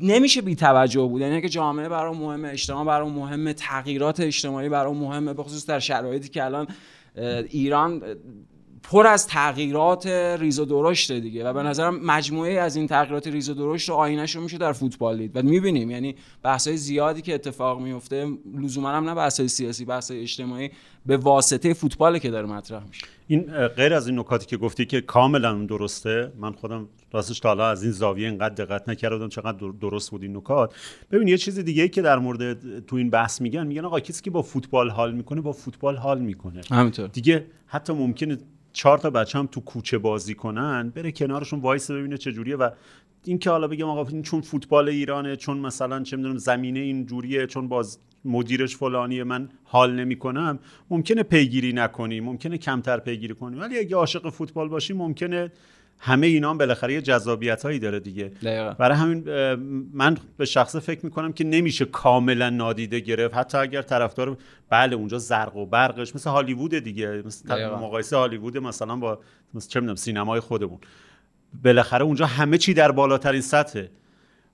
نمیشه 0.02 0.42
بی 0.42 0.56
توجه 0.56 1.02
بود. 1.02 1.22
یعنی 1.22 1.42
که 1.42 1.50
جامعه 1.50 1.90
برای 1.90 2.18
مهمه 2.18 2.50
اجتماع 2.50 2.86
برای 2.86 3.10
مهمه 3.10 3.54
تغییرات 3.54 4.20
اجتماعی 4.20 4.70
برای 4.70 4.94
مهمه 4.94 5.34
به 5.34 5.44
خصوص 5.44 5.66
در 5.66 5.80
شرایطی 5.80 6.30
که 6.30 6.46
الان 6.46 6.68
ایران 7.50 8.02
پر 8.92 9.08
از 9.08 9.28
تغییرات 9.28 10.08
ریز 10.40 10.60
و 10.60 10.66
درشته 10.66 11.20
دیگه 11.20 11.46
و 11.50 11.54
به 11.54 11.64
نظرم 11.64 12.06
مجموعه 12.06 12.60
از 12.60 12.76
این 12.76 12.88
تغییرات 12.88 13.28
ریز 13.28 13.50
و 13.50 13.54
درشت 13.54 13.90
رو 13.90 13.96
آینش 13.96 14.36
رو 14.36 14.42
میشه 14.42 14.58
در 14.58 14.72
فوتبال 14.72 15.18
دید. 15.18 15.38
و 15.38 15.42
می‌بینیم 15.42 15.92
یعنی 15.92 16.16
بحث‌های 16.44 16.78
زیادی 16.78 17.22
که 17.22 17.34
اتفاق 17.34 17.82
میفته 17.82 18.28
لزوما 18.62 18.90
هم 18.90 19.10
نه 19.10 19.16
بحث‌های 19.16 19.48
سیاسی 19.48 19.86
بحث‌های 19.86 20.22
اجتماعی 20.22 20.72
به 21.06 21.18
واسطه 21.18 21.74
فوتبال 21.74 22.18
که 22.18 22.30
داره 22.30 22.48
مطرح 22.48 22.88
میشه. 22.88 23.06
این 23.28 23.42
غیر 23.68 23.94
از 23.94 24.08
این 24.08 24.20
نکاتی 24.20 24.46
که 24.46 24.58
گفتی 24.58 24.86
که 24.86 25.02
کاملا 25.02 25.54
درسته 25.54 26.32
من 26.40 26.52
خودم 26.52 26.90
راستش 27.14 27.40
تا 27.40 27.50
حالا 27.50 27.68
از 27.68 27.84
این 27.84 27.92
زاویه 27.92 28.28
اینقدر 28.28 28.66
دقت 28.66 28.90
نکردم 28.90 29.30
چقدر 29.30 29.72
درست 29.82 30.12
بود 30.12 30.24
این 30.24 30.38
نکات. 30.38 30.74
ببین 31.12 31.28
یه 31.28 31.38
چیز 31.38 31.60
دیگه 31.60 31.84
ای 31.84 31.90
که 31.90 32.02
در 32.02 32.20
مورد 32.20 32.80
تو 32.86 32.96
این 32.96 33.10
بحث 33.10 33.42
میگن 33.42 33.68
میگن 33.68 33.86
آقا 33.86 34.00
کسی 34.00 34.22
که 34.22 34.32
با 34.32 34.42
فوتبال 34.42 34.90
حال 34.90 35.14
می‌کنه 35.14 35.42
با 35.42 35.52
فوتبال 35.52 35.96
حال 35.96 36.20
می‌کنه. 36.20 36.62
همینطور. 36.72 37.08
دیگه 37.08 37.46
حتی 37.68 37.94
ممکنه 37.94 38.38
چهار 38.74 38.98
تا 38.98 39.10
بچه 39.10 39.40
هم 39.40 39.48
تو 39.48 39.62
کوچه 39.62 39.98
بازی 39.98 40.34
کنن 40.34 40.90
بره 40.90 41.12
کنارشون 41.12 41.60
وایس 41.60 41.92
ببینه 41.92 42.18
چه 42.18 42.32
جوریه 42.32 42.56
و 42.56 42.70
این 43.26 43.40
که 43.40 43.50
حالا 43.50 43.68
بگم 43.68 43.90
آقا 43.90 44.10
این 44.10 44.22
چون 44.22 44.42
فوتبال 44.42 44.90
ایرانه 44.90 45.36
چون 45.36 45.58
مثلا 45.58 46.04
چه 46.04 46.18
می‌دونم 46.18 46.38
زمینه 46.38 46.80
این 46.80 47.06
جوریه 47.06 47.48
چون 47.48 47.68
باز 47.68 48.00
مدیرش 48.26 48.78
فلانیه 48.78 49.24
من 49.24 49.50
حال 49.64 49.96
نمی‌کنم 49.96 50.60
ممکنه 50.90 51.24
پیگیری 51.24 51.74
نکنی 51.74 52.20
ممکنه 52.20 52.58
کمتر 52.58 53.00
پیگیری 53.00 53.34
کنی. 53.34 53.60
ولی 53.60 53.80
اگه 53.80 53.96
عاشق 53.96 54.30
فوتبال 54.30 54.70
باشی 54.70 54.94
ممکنه 54.94 55.52
همه 56.00 56.28
اینا 56.28 56.50
هم 56.50 56.58
بالاخره 56.58 56.94
یه 56.94 57.02
جذابیت 57.02 57.64
هایی 57.64 57.80
داره 57.80 58.00
دیگه. 58.00 58.32
برای 58.80 58.98
همین 58.98 59.24
من 59.94 60.18
به 60.38 60.46
شخصه 60.46 60.80
فکر 60.80 61.06
می‌کنم 61.06 61.34
که 61.34 61.44
نمیشه 61.44 61.86
کاملا 61.86 62.50
نادیده 62.50 63.00
گرفت. 63.00 63.36
حتی 63.36 63.58
اگر 63.58 63.82
طرفدار 63.82 64.38
بله 64.70 64.96
اونجا 64.96 65.18
زرق 65.18 65.56
و 65.56 65.66
برقش 65.66 66.16
مثل 66.16 66.30
هالیوود 66.30 66.76
دیگه 66.76 67.24
مثل 67.26 67.66
مقایسه 67.66 68.18
هالیوود 68.18 68.58
مثلا 68.58 68.96
با 68.96 69.20
مثل 69.54 69.70
چه 69.70 69.80
می‌دونم 69.80 69.96
سینمای 69.96 70.40
خودمون. 70.40 70.80
بالاخره 71.64 72.04
اونجا 72.04 72.26
همه 72.26 72.58
چی 72.58 72.74
در 72.74 72.92
بالاترین 72.92 73.42
سطحه. 73.42 73.90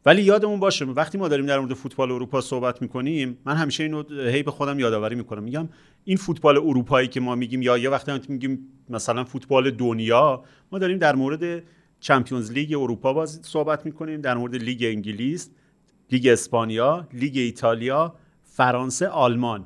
ولی 0.06 0.22
یادمون 0.22 0.60
باشه 0.60 0.86
وقتی 0.86 1.18
ما 1.18 1.28
داریم 1.28 1.46
در 1.46 1.60
مورد 1.60 1.74
فوتبال 1.74 2.12
اروپا 2.12 2.42
صحبت 2.42 2.82
می‌کنیم 2.82 3.38
من 3.46 3.56
همیشه 3.56 3.84
اینو 3.84 4.04
هی 4.30 4.44
به 4.44 4.52
خودم 4.52 4.80
یادآوری 4.80 5.16
می‌کنم. 5.16 5.44
میگم 5.44 5.70
این 6.04 6.18
فوتبال 6.18 6.58
اروپایی 6.58 7.08
که 7.08 7.20
ما 7.20 7.36
میگیم 7.36 7.62
یا 7.62 7.78
یه 7.78 7.90
وقتی 7.90 8.12
میگیم 8.28 8.60
مثلا 8.90 9.24
فوتبال 9.24 9.72
دنیا 9.72 10.44
ما 10.72 10.80
داریم 10.80 10.98
در 10.98 11.16
مورد 11.16 11.64
Champions 12.00 12.52
League 12.52 12.74
اروپا 12.74 13.14
باز 13.14 13.40
صحبت 13.44 13.86
می‌کنیم 13.86 14.22
در 14.22 14.38
مورد 14.38 14.56
لیگ 14.56 14.84
انگلیس 14.84 15.50
لیگ 16.12 16.28
اسپانیا 16.28 17.08
لیگ 17.14 17.38
ایتالیا 17.38 18.16
فرانسه 18.44 19.08
آلمان. 19.08 19.66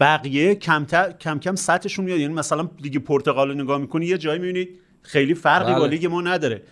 بقیه 0.00 0.54
کم, 0.54 0.84
کم 1.20 1.38
کم 1.38 1.54
سطحشون 1.54 2.04
میاد. 2.04 2.18
یعنی 2.18 2.34
مثلا 2.34 2.68
لیگ 2.80 2.96
پرتغال 2.96 3.48
رو 3.48 3.54
نگاه 3.54 3.78
می‌کنی 3.78 4.06
یه 4.06 4.18
جایی 4.18 4.38
می‌بینید 4.38 4.68
خیلی 5.02 5.34
فرقی 5.34 5.72
با 5.72 5.80
بله. 5.80 5.88
لیگ 5.88 6.06
ما 6.06 6.20
نداره. 6.20 6.62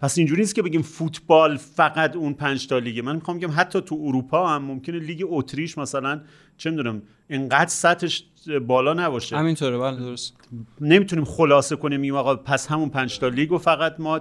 پس 0.00 0.18
اینجوری 0.18 0.40
نیست 0.40 0.54
که 0.54 0.62
بگیم 0.62 0.82
فوتبال 0.82 1.56
فقط 1.56 2.16
اون 2.16 2.34
پنج 2.34 2.66
تا 2.66 2.78
لیگه. 2.78 3.02
من 3.02 3.14
می‌خوام 3.14 3.38
بگم 3.38 3.50
حتی 3.56 3.80
تو 3.80 4.00
اروپا 4.04 4.48
هم 4.48 4.62
ممکنه 4.62 4.98
لیگ 4.98 5.24
اتریش 5.28 5.78
مثلا 5.78 6.20
چه 6.56 6.70
می‌دونم 6.70 7.02
اینقدر 7.28 7.70
سطحش 7.70 8.24
بالا 8.66 8.94
نباشه. 8.94 9.36
همینطوره 9.36 9.78
بله 9.78 9.96
درست. 9.96 10.36
نمی‌تونیم 10.80 11.24
خلاصه 11.24 11.76
کنیم 11.76 12.02
این 12.02 12.12
آقا 12.12 12.36
پس 12.36 12.66
همون 12.66 12.88
پنج 12.88 13.18
تا 13.18 13.28
لیگ 13.28 13.52
و 13.52 13.58
فقط 13.58 13.94
ما 13.98 14.18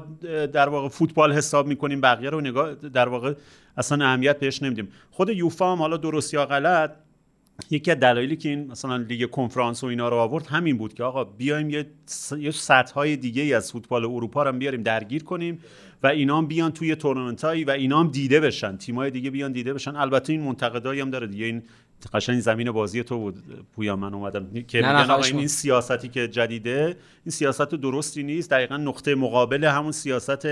در 0.53 0.69
واقع 0.69 0.87
فوتبال 0.87 1.33
حساب 1.33 1.67
می‌کنیم 1.67 2.01
بقیه 2.01 2.29
رو 2.29 2.41
نگاه 2.41 2.75
در 2.75 3.09
واقع 3.09 3.33
اصلا 3.77 4.05
اهمیت 4.05 4.39
بهش 4.39 4.63
نمیدیم. 4.63 4.87
خود 5.11 5.29
یوفا 5.29 5.71
هم 5.71 5.77
حالا 5.77 5.97
درست 5.97 6.33
یا 6.33 6.45
غلط 6.45 6.91
یکی 7.71 7.91
از 7.91 7.99
دلایلی 7.99 8.35
که 8.35 8.49
این 8.49 8.67
مثلا 8.67 8.97
لیگ 8.97 9.29
کنفرانس 9.29 9.83
و 9.83 9.87
اینا 9.87 10.09
رو 10.09 10.17
آورد 10.17 10.45
همین 10.45 10.77
بود 10.77 10.93
که 10.93 11.03
آقا 11.03 11.23
بیایم 11.23 11.69
یه 11.69 11.85
یه 12.39 12.51
سطح 12.51 12.93
های 12.93 13.15
دیگه 13.17 13.41
ای 13.41 13.53
از 13.53 13.71
فوتبال 13.71 14.05
اروپا 14.05 14.43
رو 14.43 14.49
هم 14.49 14.59
بیاریم 14.59 14.83
درگیر 14.83 15.23
کنیم 15.23 15.59
و 16.03 16.07
اینا 16.07 16.37
هم 16.37 16.47
بیان 16.47 16.71
توی 16.71 16.95
تورنمنت 16.95 17.43
هایی 17.43 17.63
و 17.63 17.71
اینا 17.71 17.99
هم 17.99 18.07
دیده 18.07 18.39
بشن. 18.39 18.77
تیمای 18.77 19.11
دیگه 19.11 19.31
بیان 19.31 19.51
دیده 19.51 19.73
بشن. 19.73 19.95
البته 19.95 20.33
این 20.33 20.41
منتقدایی 20.41 21.01
هم 21.01 21.09
داره 21.09 21.27
دیگه. 21.27 21.45
این 21.45 21.63
قشنگ 22.13 22.39
زمین 22.39 22.71
بازی 22.71 23.03
تو 23.03 23.17
بود. 23.17 23.43
پویا 23.75 23.95
من 23.95 24.13
اومدم. 24.13 24.63
که 24.67 24.81
نه، 24.81 24.91
نه، 24.91 25.01
میگن 25.01 25.11
آقا 25.11 25.23
این, 25.23 25.37
این. 25.37 25.47
سیاستی 25.47 26.09
که 26.09 26.27
جدیده 26.27 26.97
این 27.25 27.31
سیاست 27.31 27.69
درستی 27.69 28.23
نیست. 28.23 28.49
دقیقا 28.49 28.77
نقطه 28.77 29.15
مقابل 29.15 29.63
همون 29.63 29.91
سیاست 29.91 30.47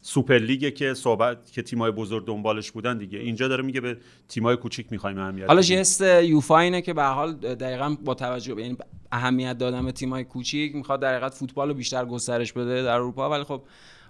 سوپرلیگه 0.00 0.70
که 0.70 0.94
صحبت 0.94 1.52
که 1.52 1.62
تیمای 1.62 1.90
بزرگ 1.90 2.26
دنبالش 2.26 2.70
بودن 2.70 2.98
دیگه. 2.98 3.18
اینجا 3.18 3.48
داره 3.48 3.62
میگه 3.62 3.80
به 3.80 3.96
تیمای 4.28 4.56
کوچیک 4.56 4.86
می‌خوایم 4.90 5.18
اهمیت 5.18 5.48
حالا. 5.48 5.62
جست 5.62 6.00
یوفا 6.00 6.58
اینه 6.58 6.82
که 6.82 6.94
به 6.94 7.02
حال 7.02 7.32
دقیقا 7.32 7.96
با 8.04 8.14
توجه 8.14 8.54
به 8.54 8.62
یعنی 8.62 8.76
اهمیت 9.12 9.58
دادن 9.58 9.84
به 9.84 9.92
تیمای 9.92 10.24
کوچیک 10.24 10.74
می‌خواد 10.74 11.00
در 11.00 11.28
فوتبال 11.28 11.68
رو 11.68 11.74
بیشتر 11.74 12.04
گسترش 12.04 12.52
بده 12.52 12.82
در 12.82 12.94
اروپا. 12.94 13.30
ولی 13.30 13.44
خب 13.44 13.62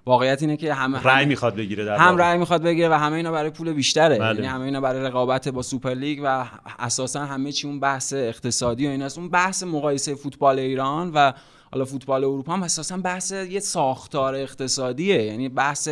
واقعیت 0.07 0.43
اینه 0.43 0.57
که 0.57 0.75
همه 0.75 1.03
رأی 1.03 1.27
می‌خواد 1.27 1.57
بگیره 1.57 1.85
در 1.85 1.97
هم. 1.97 2.17
رأی 2.17 2.39
می‌خواد 2.39 2.63
بگیره 2.63 2.89
و 2.89 2.93
همه 2.93 3.17
اینا 3.17 3.33
برای 3.33 3.51
پول 3.51 3.73
بیشتره 3.73 4.19
بله. 4.19 4.35
یعنی 4.35 4.47
همه 4.47 4.65
اینا 4.65 4.81
برای 4.81 5.03
رقابت 5.03 5.49
با 5.49 5.63
سوپر 5.63 5.95
لیگ 5.95 6.21
و 6.25 6.47
اساسا 6.79 7.25
همه 7.25 7.53
چی 7.53 7.67
اون 7.67 7.81
بحث 7.81 8.13
اقتصادی 8.13 8.87
و 8.87 8.91
ایناست 8.91 9.19
اون 9.19 9.29
بحث 9.29 9.63
مقایسه 9.63 10.15
فوتبال 10.15 10.59
ایران 10.59 11.11
و 11.15 11.33
حالا 11.73 11.85
فوتبال 11.85 12.25
اروپا 12.25 12.53
هم 12.53 12.63
اساسا 12.63 12.97
بحث 12.97 13.33
یه 13.33 13.61
ساختار 13.61 14.35
اقتصادیه 14.35 15.23
یعنی 15.23 15.49
بحث 15.49 15.89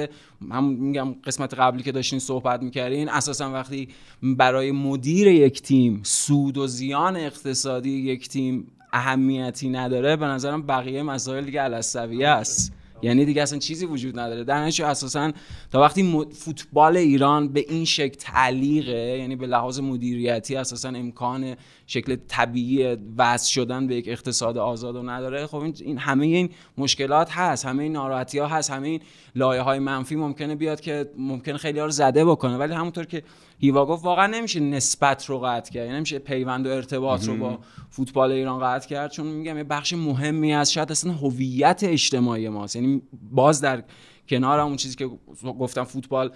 هم 0.51 0.65
میگم 0.65 1.15
قسمت 1.25 1.55
قبلی 1.55 1.83
که 1.83 1.93
داشتین 1.93 2.19
صحبت 2.19 2.63
می‌کردین 2.63 3.09
اساسا 3.09 3.53
وقتی 3.53 3.89
برای 4.23 4.73
مدیر 4.73 5.27
یک 5.27 5.63
تیم 5.63 6.01
سود 6.03 6.59
و 6.59 6.67
زیان 6.67 7.17
اقتصادی 7.17 7.91
یک 7.91 8.29
تیم 8.29 8.67
اهمیتی 8.93 9.69
نداره 9.69 10.17
به 10.17 10.27
نظرم 10.27 10.63
بقیه 10.63 11.03
مسائل 11.03 11.45
دیگه 11.45 11.61
علالسویه 11.61 12.29
است 12.29 12.78
یعنی 13.03 13.25
دیگه 13.25 13.43
اصلا 13.43 13.59
چیزی 13.59 13.87
وجود 13.87 14.19
نداره. 14.19 14.45
در 14.45 14.61
نتیجه 14.65 14.87
اساسا 14.87 15.33
تا 15.73 15.81
وقتی 15.81 16.27
فوتبال 16.33 16.97
ایران 16.97 17.49
به 17.49 17.65
این 17.69 17.85
شکل 17.85 18.15
تعلیقه 18.19 19.19
یعنی 19.19 19.37
به 19.37 19.47
لحاظ 19.47 19.81
مدیریتی 19.81 20.57
اساسا 20.57 20.89
امکان 20.89 21.57
شکل 21.87 22.17
طبیعی 22.29 22.97
وضع 23.17 23.51
شدن 23.51 23.87
به 23.87 23.95
یک 23.97 24.09
اقتصاد 24.09 24.59
آزاد 24.59 24.97
و 24.97 25.03
نداره. 25.03 25.47
خب 25.47 25.57
این- 25.57 25.99
همه 25.99 26.27
این 26.27 26.51
مشکلات 26.79 27.31
هست 27.31 27.67
همه 27.67 27.83
این 27.83 27.93
ناراحتی 27.93 28.39
ها 28.39 28.47
هست 28.47 28.71
همه 28.71 28.89
این 28.89 29.01
لایه 29.35 29.63
های 29.63 29.79
منفی 29.79 30.17
ممکنه 30.17 30.55
بیاد 30.55 30.81
که 30.81 31.11
ممکنه 31.19 31.57
خیلی 31.57 31.79
ها 31.79 31.85
رو 31.85 31.91
زده 31.91 32.25
بکنه. 32.25 32.57
ولی 32.57 32.73
همونطور 32.73 33.05
که 33.05 33.23
هیوا 33.59 33.87
گفت 33.87 34.05
واقعا 34.05 34.27
نمیشه 34.27 34.61
نسبت 34.61 35.27
رو 35.27 35.39
قطع 35.39 35.73
کرد. 35.73 35.85
یعنی 35.85 35.97
نمیشه 35.97 36.19
پیوند 36.19 36.67
و 36.67 36.71
ارتباط 36.71 37.29
رو 37.29 37.37
با 37.37 37.59
فوتبال 37.91 38.33
ایران 38.33 38.61
قطع 38.61 38.89
کرد. 38.89 39.11
چون 39.11 39.27
میگم 39.27 39.57
یه 39.57 39.65
بخش 39.65 39.93
مهمی 39.93 40.55
از 40.55 40.73
شاید 40.73 40.93
اصلا 40.93 41.13
هویت 41.13 41.81
اجتماعی 41.85 42.49
ماست. 42.49 42.77
یعنی 42.77 43.03
باز 43.33 43.61
در 43.61 43.85
کنار 44.29 44.61
اون 44.61 44.77
چیزی 44.77 44.97
که 44.97 45.11
گفتم 45.45 45.85
فوتبال 45.85 46.33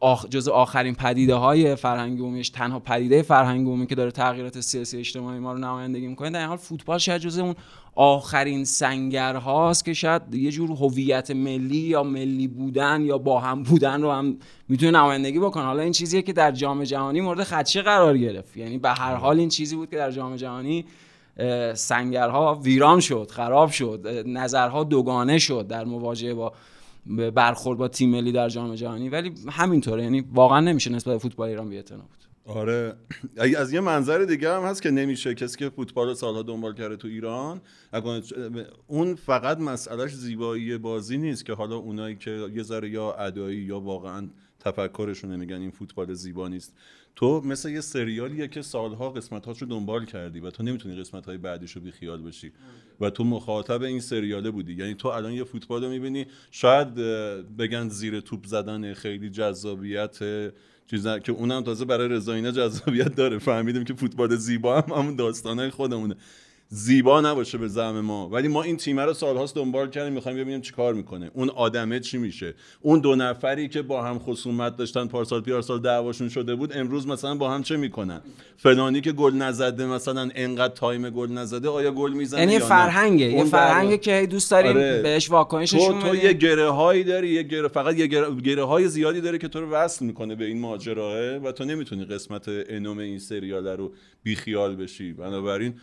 آخ 0.00 0.26
جز 0.26 0.48
آخرین 0.48 0.94
پدیده 0.94 1.34
های 1.34 1.76
فرهنگ 1.76 2.18
عمومیش 2.18 2.50
تنها 2.50 2.80
پدیده 2.80 3.22
فرهنگ 3.22 3.66
عمومی 3.66 3.86
که 3.86 3.94
داره 3.94 4.10
تغییرات 4.10 4.60
سیاسی 4.60 4.98
اجتماعی 4.98 5.38
ما 5.38 5.52
رو 5.52 5.58
نمایندگی 5.58 6.06
می‌کنه 6.06 6.30
در 6.30 6.38
این 6.38 6.48
حال 6.48 6.56
فوتبال 6.56 6.98
شاید 6.98 7.20
جز 7.20 7.38
اون 7.38 7.54
آخرین 8.00 8.64
سنگر 8.64 9.34
هاست 9.34 9.84
که 9.84 9.92
شاید 9.92 10.34
یه 10.34 10.50
جور 10.50 10.70
هویت 10.70 11.30
ملی 11.30 11.76
یا 11.76 12.02
ملی 12.02 12.48
بودن 12.48 13.04
یا 13.04 13.18
با 13.18 13.40
هم 13.40 13.62
بودن 13.62 14.02
رو 14.02 14.10
هم 14.10 14.36
می‌تونه 14.68 14.98
نمایندگی 14.98 15.38
بکنه. 15.38 15.64
حالا 15.64 15.82
این 15.82 15.92
چیزیه 15.92 16.22
که 16.22 16.32
در 16.32 16.52
جام 16.52 16.84
جهانی 16.84 17.20
مورد 17.20 17.44
خدشه 17.44 17.82
قرار 17.82 18.18
گرفت. 18.18 18.56
یعنی 18.56 18.78
به 18.78 18.90
هر 18.90 19.14
حال 19.14 19.38
این 19.38 19.48
چیزی 19.48 19.76
بود 19.76 19.90
که 19.90 19.96
در 19.96 20.10
جام 20.10 20.36
جهانی 20.36 20.84
سنگرها 21.74 22.54
ویران 22.54 23.00
شد 23.00 23.30
خراب 23.30 23.70
شد 23.70 24.24
نظرها 24.26 24.84
دوگانه 24.84 25.38
شد 25.38 25.66
در 25.66 25.84
مواجهه 25.84 26.34
با 26.34 26.52
برخورد 27.34 27.78
با 27.78 27.88
تیم 27.88 28.10
ملی 28.10 28.32
در 28.32 28.48
جام 28.48 28.74
جهانی. 28.74 29.08
ولی 29.08 29.32
همینطوره. 29.48 30.02
یعنی 30.02 30.24
واقعا 30.34 30.60
نمیشه 30.60 30.90
نسبت 30.90 31.12
به 31.12 31.18
فوتبال 31.18 31.48
ایران 31.48 31.68
بی‌اعتنا 31.68 31.98
بود. 31.98 32.27
آره. 32.48 32.94
از 33.56 33.72
یه 33.72 33.80
منظر 33.80 34.18
دیگه 34.18 34.52
هم 34.52 34.62
هست 34.62 34.82
که 34.82 34.90
نمیشه 34.90 35.34
کسی 35.34 35.58
که 35.58 35.68
فوتبال 35.68 36.08
رو 36.08 36.14
سالها 36.14 36.42
دنبال 36.42 36.74
کرده 36.74 36.96
تو 36.96 37.08
ایران 37.08 37.60
اون 38.86 39.14
فقط 39.14 39.58
مسئلهش 39.58 40.12
زیبایی 40.12 40.78
بازی 40.78 41.18
نیست 41.18 41.44
که 41.44 41.52
حالا 41.52 41.76
اونایی 41.76 42.16
که 42.16 42.30
یه 42.54 42.62
ذره 42.62 42.90
یا 42.90 43.12
ادایی 43.12 43.58
یا 43.58 43.80
واقعا 43.80 44.28
تفکرشون 44.60 45.36
میگن 45.36 45.60
این 45.60 45.70
فوتبال 45.70 46.14
زیبا 46.14 46.48
نیست. 46.48 46.74
تو 47.16 47.40
مثل 47.40 47.70
یه 47.70 47.80
سریالیه 47.80 48.48
که 48.48 48.62
سالها 48.62 49.10
قسمت‌هاش 49.10 49.62
رو 49.62 49.68
دنبال 49.68 50.04
کردی 50.04 50.40
و 50.40 50.50
تو 50.50 50.62
نمی‌تونی 50.62 50.96
قسمت‌های 50.96 51.38
بعدیش 51.38 51.72
رو 51.72 51.80
بیخیال 51.80 52.22
بشی 52.22 52.52
و 53.00 53.10
تو 53.10 53.24
مخاطب 53.24 53.82
این 53.82 54.00
سریاله 54.00 54.50
بودی. 54.50 54.74
یعنی 54.74 54.94
تو 54.94 55.08
الان 55.08 55.32
یه 55.32 55.44
فوتبال 55.44 55.84
رو 55.84 55.90
می‌بینی 55.90 56.26
شاید 56.50 56.94
بگن 57.58 57.88
زیر 57.88 58.20
توپ 58.20 58.46
زدن 58.46 58.94
خیلی 58.94 59.30
جذابیت 59.30 60.18
چیزا 60.90 61.18
که 61.18 61.32
اونم 61.32 61.62
تازه 61.62 61.84
برای 61.84 62.08
رضایینا 62.08 62.50
جذابیت 62.50 63.14
داره. 63.14 63.38
فهمیدیم 63.38 63.84
که 63.84 63.94
فوتبال 63.94 64.36
زیبا 64.36 64.80
هم 64.80 64.92
همون 64.92 65.16
داستانای 65.16 65.70
خودمونه. 65.70 66.14
زیبا 66.70 67.20
نباشه 67.20 67.58
به 67.58 67.68
زعم 67.68 68.00
ما. 68.00 68.28
ولی 68.28 68.48
ما 68.48 68.62
این 68.62 68.76
تیمه 68.76 69.02
رو 69.02 69.14
سالهاست 69.14 69.54
دنبال 69.54 69.90
کردیم 69.90 70.12
می‌خوایم 70.12 70.38
ببینیم 70.38 70.60
چی 70.60 70.72
کار 70.72 70.94
می‌کنه. 70.94 71.30
اون 71.34 71.50
آدمه 71.50 72.00
چی 72.00 72.18
میشه؟ 72.18 72.54
اون 72.80 73.00
دو 73.00 73.16
نفری 73.16 73.68
که 73.68 73.82
با 73.82 74.02
هم 74.02 74.18
خصومت 74.18 74.76
داشتن 74.76 75.06
پارسال 75.06 75.40
پیارسال 75.40 75.80
دعواشون 75.80 76.28
شده 76.28 76.54
بود 76.54 76.76
امروز 76.76 77.06
مثلا 77.06 77.34
با 77.34 77.50
هم 77.50 77.62
چه 77.62 77.76
می‌کنن؟ 77.76 78.20
فلانی 78.56 79.00
که 79.00 79.12
گل 79.12 79.34
نزده 79.34 79.86
مثلا 79.86 80.30
انقدر 80.34 80.74
time 80.74 81.10
گل 81.10 81.32
نزده 81.32 81.68
آیا 81.68 81.90
گل 81.90 82.12
می‌زنه 82.12 82.40
یعنی؟ 82.40 82.58
فرهنگه. 82.58 83.26
یه 83.26 83.36
اون 83.36 83.46
فرهنگه 83.46 83.98
که 83.98 84.26
دوست 84.30 84.50
داریم 84.50 84.76
آره. 84.76 85.02
بهش 85.02 85.30
واکنش 85.30 85.70
تو, 85.70 86.00
تو. 86.02 86.14
یه 86.14 86.32
گره 86.32 86.70
هایی 86.70 87.04
داری 87.04 87.28
یه 87.28 87.42
گره 87.42 87.68
فقط 87.68 87.98
یه 87.98 88.06
گره, 88.06 88.34
گره 88.34 88.64
های 88.64 88.88
زیادی 88.88 89.20
داره 89.20 89.38
که 89.38 89.48
تو 89.48 89.60
رو 89.60 89.70
وصل 89.70 90.04
می‌کنه 90.04 90.34
به 90.34 90.44
این 90.44 90.60
ماجراه 90.60 91.36
و 91.36 91.52
تو 91.52 91.64
نمی‌تونی 91.64 92.04
قسمت 92.04 92.44
انوم 92.48 92.98
این 92.98 93.18
سریال 93.18 93.66
رو 93.68 93.92
بیخیال 94.22 94.76
بشی. 94.76 95.12
بنابراین 95.12 95.74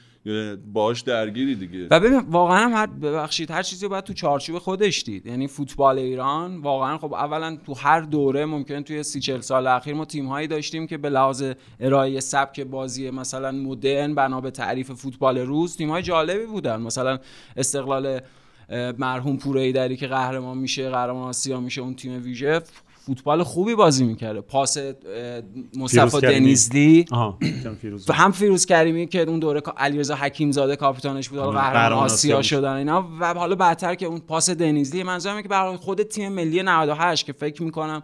باهاش 0.74 1.02
درگیری 1.02 1.56
دیگه. 1.56 1.88
و 1.92 2.00
ببین 2.00 2.20
واقعا 2.20 2.76
هر 2.76 2.86
ببخشید 2.86 3.52
هر 3.52 3.64
چیزی 3.64 3.88
باید 3.88 4.04
تو 4.04 4.14
چارچوب 4.14 4.60
خودش 4.60 5.04
دید. 5.04 5.26
یعنی 5.26 5.48
فوتبال 5.48 6.00
ایران 6.00 6.58
واقعا 6.58 6.98
خب 6.98 7.14
اولا 7.14 7.58
تو 7.66 7.74
هر 7.74 8.02
دوره 8.02 8.46
ممکن 8.46 8.82
توی 8.82 9.04
سی 9.04 9.20
چل 9.20 9.40
سال 9.40 9.68
اخیر 9.68 9.94
ما 9.94 10.06
تیم 10.06 10.28
هایی 10.28 10.48
داشتیم 10.48 10.88
که 10.88 10.98
به 10.98 11.10
لحاظ 11.10 11.44
ارائه 11.80 12.20
سبک 12.20 12.60
بازی 12.60 13.12
مثلا 13.12 13.52
مدرن 13.52 14.16
بنا 14.16 14.42
به 14.42 14.52
تعریف 14.52 14.92
فوتبال 14.92 15.38
روز 15.38 15.78
تیم 15.78 15.90
های 15.90 16.04
جالبی 16.04 16.46
بودن. 16.46 16.82
مثلا 16.82 17.20
استقلال 17.58 18.20
مرحوم 18.98 19.38
پور 19.38 19.58
ایدری 19.58 19.98
که 19.98 20.08
قهرمان 20.08 20.58
میشه 20.58 20.90
قهرمان 20.90 21.28
آسیا 21.28 21.60
میشه 21.60 21.82
اون 21.82 21.96
تیم 21.96 22.24
ویژه 22.24 22.62
فوتبال 23.06 23.44
خوبی 23.44 23.76
بازی 23.76 24.04
می‌کرده. 24.04 24.42
پاس 24.42 24.78
مصطفی. 25.78 26.22
دنیزلی. 26.22 27.06
و 28.08 28.14
هم 28.14 28.32
فیروز 28.32 28.66
کریمی 28.66 29.08
که 29.08 29.22
اون 29.22 29.40
دوره 29.40 29.62
علیرضا 29.78 30.16
حکیم 30.16 30.52
زاده 30.52 30.76
کاپیتانش 30.76 31.30
بود 31.30 31.40
حالا 31.40 31.60
آره، 31.60 31.72
قهرمان 31.72 32.04
آسیا 32.04 32.42
شدن 32.42 32.74
اینا. 32.74 33.08
و 33.20 33.34
حالا 33.34 33.56
بعدتر 33.56 33.96
که 33.96 34.06
اون 34.06 34.20
پاس 34.20 34.50
دنیزلی 34.50 35.04
منظورم 35.04 35.36
اینه 35.36 35.44
که 35.44 35.50
برای 35.50 35.78
خود 35.78 36.04
تیم 36.04 36.32
ملی 36.32 36.64
98 36.64 37.26
که 37.26 37.34
فکر 37.34 37.64
می‌کنم 37.64 38.04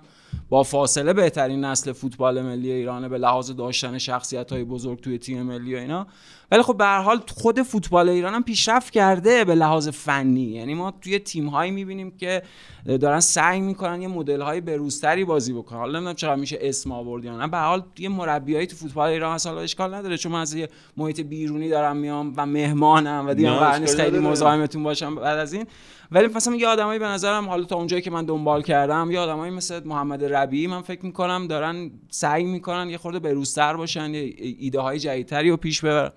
با 0.51 0.63
فاصله 0.63 1.13
بهترین 1.13 1.65
نسل 1.65 1.91
فوتبال 1.91 2.41
ملی 2.41 2.71
ایرانه 2.71 3.09
به 3.09 3.17
لحاظ 3.17 3.51
داشتن 3.51 3.97
شخصیت 3.97 4.51
های 4.51 4.63
بزرگ 4.63 5.01
توی 5.01 5.17
تیم 5.17 5.41
ملی 5.41 5.75
و 5.75 5.77
اینا. 5.77 6.07
ولی 6.51 6.61
خب 6.61 6.77
به 6.77 6.85
هر 6.85 7.01
حال 7.01 7.21
خود 7.27 7.61
فوتبال 7.61 8.09
ایران 8.09 8.33
هم 8.33 8.43
پیشرفت 8.43 8.93
کرده 8.93 9.45
به 9.45 9.55
لحاظ 9.55 9.89
فنی. 9.89 10.41
یعنی 10.41 10.73
ما 10.73 10.93
توی 11.01 11.19
تیم 11.19 11.47
هایی 11.47 11.71
می‌بینیم 11.71 12.11
که 12.17 12.41
دارن 12.85 13.19
سعی 13.19 13.61
می‌کنن 13.61 14.01
یه 14.01 14.07
مدل 14.07 14.41
های 14.41 14.61
بروزتری 14.61 15.25
بازی 15.25 15.53
بکنن. 15.53 15.79
حالا 15.79 15.91
نمی‌دونم 15.91 16.15
چقدر 16.15 16.35
میشه 16.35 16.57
اسم 16.61 16.91
آورد 16.91 17.25
یا 17.25 17.37
نه. 17.37 17.47
به 17.47 17.57
حال 17.57 17.83
یه 17.97 18.09
مربیایی 18.09 18.67
تو 18.67 18.75
فوتبال 18.75 19.09
ایران 19.09 19.33
اصلا 19.33 19.59
اشکال 19.59 19.93
نداره 19.93 20.17
چون 20.17 20.31
من 20.31 20.41
از 20.41 20.53
یه 20.53 20.69
محیط 20.97 21.21
بیرونی 21.21 21.69
دارم 21.69 21.97
میام 21.97 22.33
و 22.37 22.45
مهمانم 22.45 23.25
و 23.27 23.33
دیگه 23.33 23.49
قرار 23.49 23.85
خیلی 23.85 24.19
مزاحمتون 24.19 24.83
باشم 24.83 25.15
بعد 25.15 25.37
از 25.37 25.53
این. 25.53 25.65
ولی 26.11 26.27
مثلا 26.27 26.55
یه 26.55 26.67
آدمایی 26.67 26.99
به 26.99 27.05
نظرم 27.05 27.49
حالا 27.49 27.63
تا 27.63 27.75
اونجایی 27.75 28.01
که 28.01 28.11
من 28.11 28.25
دنبال 28.25 28.61
کردم 28.61 29.11
یه 29.11 29.19
آدمایی 29.19 29.53
مثل 29.53 29.83
محمد 29.83 30.23
ربیعی 30.23 30.67
من 30.67 30.81
فکر 30.81 31.05
می‌کنم 31.05 31.47
دارن 31.47 31.91
سعی 32.09 32.43
می‌کنن 32.43 32.89
یه 32.89 32.97
خورده 32.97 33.19
بروزتر 33.19 33.73
باشن 33.77 34.13
یه 34.13 34.33
ایده 34.37 34.79
های 34.79 34.99
جدیدتری 34.99 35.49
رو 35.49 35.57
پیش 35.57 35.81
ببرن. 35.81 36.11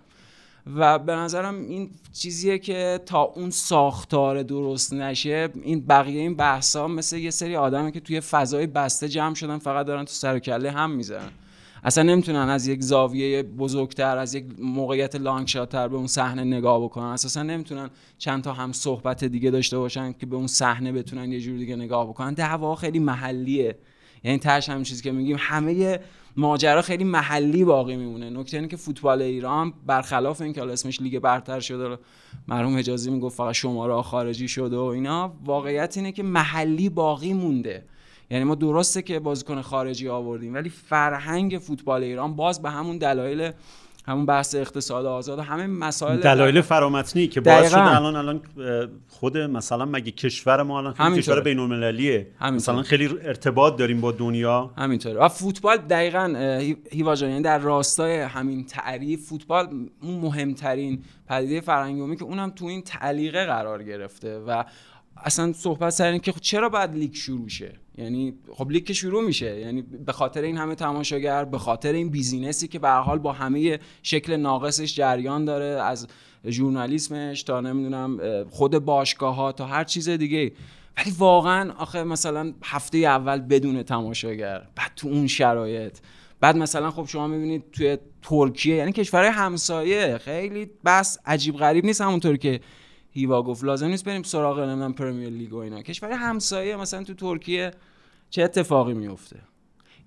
و 0.77 0.99
به 0.99 1.13
نظرم 1.13 1.55
این 1.55 1.91
چیزیه 2.13 2.59
که 2.59 3.01
تا 3.07 3.23
اون 3.23 3.51
ساختار 3.51 4.43
درست 4.43 4.93
نشه 4.93 5.49
این 5.63 5.87
بقیه 5.87 6.21
این 6.21 6.35
بحثا 6.37 6.89
مثل 6.89 7.17
یه 7.17 7.31
سری 7.31 7.57
آدمی 7.57 7.93
که 7.93 8.01
توی 8.01 8.21
فضای 8.21 8.67
بسته 8.67 9.09
جمع 9.09 9.35
شدن 9.35 9.59
فقط 9.59 9.87
دارن 9.87 10.05
تو 10.05 10.13
سر 10.13 10.35
و 10.35 10.39
کله 10.39 10.71
هم 10.71 10.91
می‌زنن. 10.91 11.31
اصلا 11.85 12.05
نمی‌تونن 12.05 12.49
از 12.49 12.67
یک 12.67 12.83
زاویه 12.83 13.43
بزرگتر 13.43 14.19
از 14.19 14.35
یک 14.35 14.45
موقعیت 14.59 15.17
لانگشاتر 15.17 15.89
به 15.89 15.97
اون 15.97 16.07
صحنه 16.07 16.45
نگاه 16.45 16.85
بکنن. 16.85 17.05
اساسا 17.05 17.43
نمی‌تونن 17.43 17.91
چند 18.19 18.43
تا 18.43 18.53
هم 18.53 18.73
صحبت 18.73 19.25
دیگه 19.25 19.51
داشته 19.51 19.79
باشن 19.79 20.13
که 20.13 20.27
به 20.27 20.37
اون 20.37 20.47
صحنه 20.47 20.93
بتونن 20.93 21.33
یه 21.33 21.41
جور 21.41 21.59
دیگه 21.59 21.77
نگاه 21.77 22.09
بکنن. 22.09 22.35
دعوا 22.35 22.75
خیلی 22.75 22.99
محلیه. 22.99 23.79
یعنی 24.25 24.39
ترش 24.39 24.69
همین 24.69 24.85
چیزی 24.85 25.03
که 25.03 25.13
میگیم 25.13 25.37
همه 25.39 26.01
ماجرا 26.37 26.83
خیلی 26.83 27.05
محلی 27.05 27.65
باقی 27.65 27.97
میمونه. 27.97 28.31
نکته 28.31 28.57
اینه 28.57 28.69
که 28.69 28.77
فوتبال 28.77 29.23
ایران 29.23 29.73
برخلاف 29.87 30.41
اینکه 30.41 30.61
حالا 30.61 30.73
اسمش 30.73 31.01
لیگ 31.01 31.19
برتر 31.19 31.61
شده 31.61 31.99
مرحوم 32.49 32.77
حجازی 32.77 33.11
می‌گفت 33.11 33.37
فقط 33.37 33.55
شماره 33.55 34.03
خارجی 34.03 34.49
شده 34.49 34.77
و 34.77 34.81
اینا 34.81 35.33
واقعیت 35.45 35.97
اینه 35.97 36.13
که 36.13 36.23
محلی 36.23 36.89
باقی 36.89 37.33
مونده. 37.33 37.85
یعنی 38.31 38.45
ما 38.45 38.55
درسته 38.55 39.03
که 39.03 39.19
بازیکن 39.19 39.63
خارجی 39.63 40.09
آوردیم 40.09 40.55
ولی 40.55 40.69
فرهنگ 40.69 41.59
فوتبال 41.59 42.03
ایران 42.03 42.37
باز 42.37 42.63
به 42.63 42.71
همون 42.71 42.99
دلایل 42.99 43.51
همون 44.07 44.27
بحث 44.27 44.55
اقتصاد 44.55 45.07
آزاد 45.07 45.39
همه 45.39 45.67
مسائل 45.67 46.21
دلایل 46.21 46.61
فرامتنی 46.61 47.27
که 47.27 47.41
باعث 47.41 47.71
شده 47.71 47.97
الان 47.97 48.17
الان 48.17 48.41
خود 49.09 49.39
مثلا 49.39 49.85
مگه 49.85 50.11
کشور 50.11 50.63
ما 50.63 50.79
الان 50.79 50.93
خیلی 50.93 51.17
کشور 51.17 51.41
بین 51.41 51.59
المللیه 51.59 52.27
مثلا 52.41 52.83
خیلی 52.83 53.09
ارتباط 53.23 53.77
داریم 53.77 54.01
با 54.01 54.13
دنیا. 54.13 54.71
همینطوره. 54.77 55.21
و 55.21 55.29
فوتبال 55.29 55.77
دقیقا 55.77 56.35
هیوا 56.91 57.15
یعنی 57.15 57.43
در 57.43 57.59
راستای 57.59 58.21
همین 58.21 58.67
تعریف 58.67 59.29
فوتبال 59.29 59.67
اون 60.03 60.15
مهمترین 60.15 61.03
پدیده 61.29 61.61
فرهنگی 61.61 62.17
که 62.17 62.25
اونم 62.25 62.51
تو 62.51 62.65
این 62.67 62.83
تعلیقه 62.83 63.47
قرار 63.47 63.83
گرفته 63.83 64.39
و 64.39 64.65
اصلا 65.17 65.53
صحبت 65.53 65.91
سر 65.91 66.19
که 66.19 66.33
خب 66.33 66.41
چرا 66.41 66.69
باید 66.69 66.95
لیگ 66.95 67.15
شروع 67.15 67.49
شه؟ 67.49 67.84
یعنی 67.99 68.35
خب 68.53 68.71
لیگ 68.71 68.85
که 68.85 68.93
شروع 68.93 69.25
میشه. 69.25 69.61
یعنی 69.61 69.83
به 69.83 70.13
خاطر 70.13 70.43
این 70.43 70.57
همه 70.57 70.75
تماشاگر 70.75 71.45
به 71.45 71.59
خاطر 71.59 71.93
این 71.93 72.09
business 72.09 72.62
ی 72.62 72.69
که 72.69 72.79
به 72.79 72.91
حال 72.91 73.19
با 73.19 73.33
همه 73.33 73.79
شکل 74.03 74.37
ناقصش 74.37 74.95
جریان 74.95 75.45
داره 75.45 75.83
از 75.83 76.07
ژورنالیسمش 76.49 77.43
تا 77.43 77.61
نمی‌دونم 77.61 78.21
خود 78.51 78.79
باشگاه 78.79 79.35
ها 79.35 79.53
تا 79.53 79.67
هر 79.67 79.85
چیز 79.85 80.09
دیگه. 80.09 80.53
ولی 80.99 81.15
واقعا 81.19 81.73
آخه 81.73 82.05
مثلا 82.05 82.53
هفته 82.65 82.99
اول 82.99 83.39
بدون 83.39 83.83
تماشاگر 83.83 84.63
بعد 84.75 84.93
تو 84.97 85.09
اون 85.09 85.27
شرایط 85.27 85.99
بعد 86.41 86.57
مثلا 86.57 86.91
خب 86.91 87.07
شما 87.07 87.27
می‌بینید 87.27 87.65
توی 87.73 87.99
ترکیه 88.23 88.77
یعنی 88.77 88.93
کشورهای 88.93 89.31
همسایه 89.31 90.19
خیلی 90.19 90.71
بس 90.85 91.19
عجیب 91.27 91.57
غریب 91.57 91.85
نیست 91.85 92.01
همونطور 92.01 92.37
که 92.37 92.61
هیوا 93.15 93.43
گفت 93.43 93.65
لازم 93.65 93.87
نیست 93.87 94.05
بریم 94.05 94.23
سراغ 94.23 94.61
نمی‌دونم 94.61 94.93
پرمیر 94.93 95.29
لیگ 95.29 95.53
و 95.53 95.57
اینا. 95.57 95.83
کشور 95.83 96.13
همسایه 96.13 96.77
مثلا 96.77 97.05
تو 97.05 97.15
ترکیه 97.15 97.71
چه 98.31 98.43
اتفاقی 98.43 98.95
میفته 98.95 99.37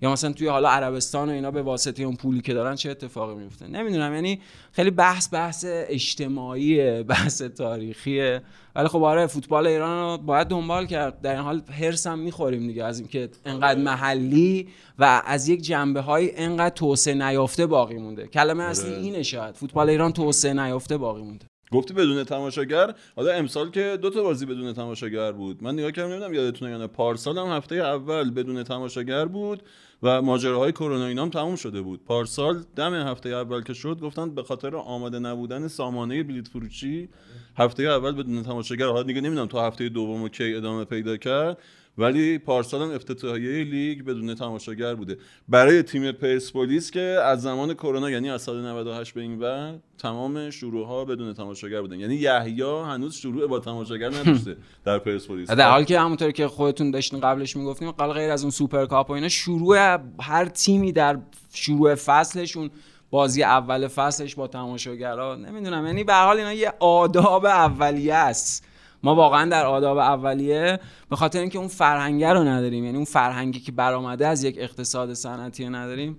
یا 0.02 0.12
مثلا 0.12 0.32
توی 0.32 0.48
حالا 0.48 0.68
عربستان 0.68 1.28
و 1.28 1.32
اینا 1.32 1.50
به 1.50 1.62
واسطه 1.62 2.02
اون 2.02 2.16
پولی 2.16 2.40
که 2.40 2.54
دارن 2.54 2.74
چه 2.74 2.90
اتفاقی 2.90 3.34
میفته 3.34 3.66
نمی‌دونم 3.66 4.14
یعنی 4.14 4.40
خیلی 4.72 4.90
بحث 4.90 5.34
بحث 5.34 5.64
اجتماعی 5.68 7.02
بحث 7.02 7.42
تاریخیه 7.42 8.42
ولی 8.74 8.88
خب 8.88 9.02
آره 9.02 9.26
فوتبال 9.26 9.66
ایران 9.66 10.18
رو 10.18 10.24
باید 10.24 10.48
دنبال 10.48 10.86
کرد. 10.86 11.20
در 11.20 11.30
این 11.34 11.40
حال 11.40 11.62
هرس 11.80 12.06
هم 12.06 12.18
می‌خوریم 12.18 12.66
دیگه 12.66 12.84
از 12.84 12.98
اینکه 12.98 13.28
انقدر 13.44 13.80
محلی 13.80 14.68
و 14.98 15.22
از 15.26 15.48
یک 15.48 15.62
جنبه 15.62 16.00
های 16.00 16.36
انقدر 16.36 16.74
توسعه 16.74 17.14
نیافته 17.14 17.66
باقی 17.66 17.96
مونده. 17.96 18.26
کلمه 18.26 18.64
اصلی 18.64 18.90
آره. 18.90 19.02
اینه 19.02 19.22
شاید. 19.22 19.54
فوتبال 19.54 19.90
ایران 19.90 20.12
توسعه 20.12 20.52
نیافته 20.52 20.96
باقی 20.96 21.22
مونده. 21.22 21.47
گفتی 21.72 21.94
بدون 21.94 22.24
تماشاگر؟ 22.24 22.94
حالا 23.16 23.32
امسال 23.32 23.70
که 23.70 23.98
دو 24.02 24.10
تا 24.10 24.22
بازی 24.22 24.46
بدون 24.46 24.72
تماشاگر 24.72 25.32
بود. 25.32 25.62
من 25.62 25.72
نگاه 25.72 25.92
کردم 25.92 26.08
نمی‌دونم 26.08 26.34
یادتونه 26.34 26.70
یا 26.70 26.78
نه. 26.78 26.86
پارسال 26.86 27.38
هم 27.38 27.46
هفته 27.46 27.74
اول 27.74 28.30
بدون 28.30 28.62
تماشاگر 28.62 29.24
بود 29.24 29.62
و 30.02 30.22
ماجراهای 30.22 30.72
کرونا 30.72 31.06
اینا 31.06 31.22
هم 31.22 31.30
تموم 31.30 31.56
شده 31.56 31.80
بود. 31.80 32.04
پارسال 32.04 32.64
دم 32.76 32.94
هفته 32.94 33.28
اول 33.28 33.62
که 33.62 33.72
شد 33.72 34.00
گفتن 34.00 34.34
به 34.34 34.42
خاطر 34.42 34.76
آماده 34.76 35.18
نبودن 35.18 35.68
سامانه 35.68 36.22
بلیت 36.22 36.48
فروشی 36.48 37.08
هفته 37.56 37.82
اول 37.82 38.12
بدون 38.12 38.42
تماشاگر. 38.42 38.86
حالا 38.86 39.02
دیگه 39.02 39.20
نمی‌دونم 39.20 39.48
تا 39.48 39.66
هفته 39.66 39.88
دوم 39.88 40.28
کی 40.28 40.54
ادامه 40.54 40.84
پیدا 40.84 41.16
کرد. 41.16 41.58
ولی 41.98 42.38
پارسال 42.38 42.82
هم 42.82 42.90
افتتاحیه 42.90 43.64
لیگ 43.64 44.02
بدون 44.02 44.34
تماشاگر 44.34 44.94
بوده. 44.94 45.18
برای 45.48 45.82
تیم 45.82 46.12
پرسپولیس 46.12 46.90
که 46.90 47.00
از 47.00 47.42
زمان 47.42 47.74
کرونا 47.74 48.10
یعنی 48.10 48.30
از 48.30 48.42
سال 48.42 48.66
98 48.66 49.14
به 49.14 49.20
این 49.20 49.38
بعد 49.38 49.82
تمام 49.98 50.50
شروع 50.50 50.86
ها 50.86 51.04
بدون 51.04 51.34
تماشاگر 51.34 51.80
بودن. 51.80 52.00
یعنی 52.00 52.14
یحیی 52.14 52.62
هنوز 52.62 53.16
شروع 53.16 53.46
با 53.46 53.58
تماشاگر 53.60 54.08
نداشته 54.08 54.56
در 54.84 54.98
پرسپولیس. 54.98 55.50
در 55.50 55.70
حالی 55.70 55.84
که 55.84 56.00
همونطور 56.00 56.30
که 56.30 56.48
خودتون 56.48 56.90
داشتین 56.90 57.20
قبلش 57.20 57.56
می‌گفتیم 57.56 57.90
قبل 57.90 58.12
غیر 58.12 58.30
از 58.30 58.42
اون 58.42 58.50
سوپر 58.50 58.86
کاپ 58.86 59.10
و 59.10 59.12
اینا 59.12 59.28
شروع 59.28 59.98
هر 60.20 60.44
تیمی 60.44 60.92
در 60.92 61.18
شروع 61.52 61.94
فصلشون 61.94 62.70
بازی 63.10 63.42
اول 63.42 63.88
فصلش 63.88 64.34
با 64.34 64.46
تماشاگرها 64.46 65.34
نمی‌دونم 65.34 65.86
یعنی 65.86 66.04
به 66.04 66.14
حال 66.14 66.36
اینا 66.36 66.52
یه 66.52 66.72
آداب 66.80 67.46
اولیه 67.46 68.14
است. 68.14 68.67
ما 69.02 69.14
واقعا 69.14 69.50
در 69.50 69.66
آداب 69.66 69.98
اولیه 69.98 70.80
به 71.10 71.16
خاطر 71.16 71.40
اینکه 71.40 71.58
اون 71.58 71.68
فرهنگه 71.68 72.32
رو 72.32 72.44
نداریم 72.44 72.84
یعنی 72.84 72.96
اون 72.96 73.04
فرهنگی 73.04 73.60
که 73.60 73.72
برآمده 73.72 74.26
از 74.26 74.44
یک 74.44 74.56
اقتصاد 74.58 75.14
صنعتی 75.14 75.64
رو 75.64 75.70
نداریم 75.70 76.16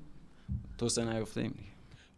توسعه 0.78 1.06
نیافته 1.06 1.42
ایم 1.42 1.54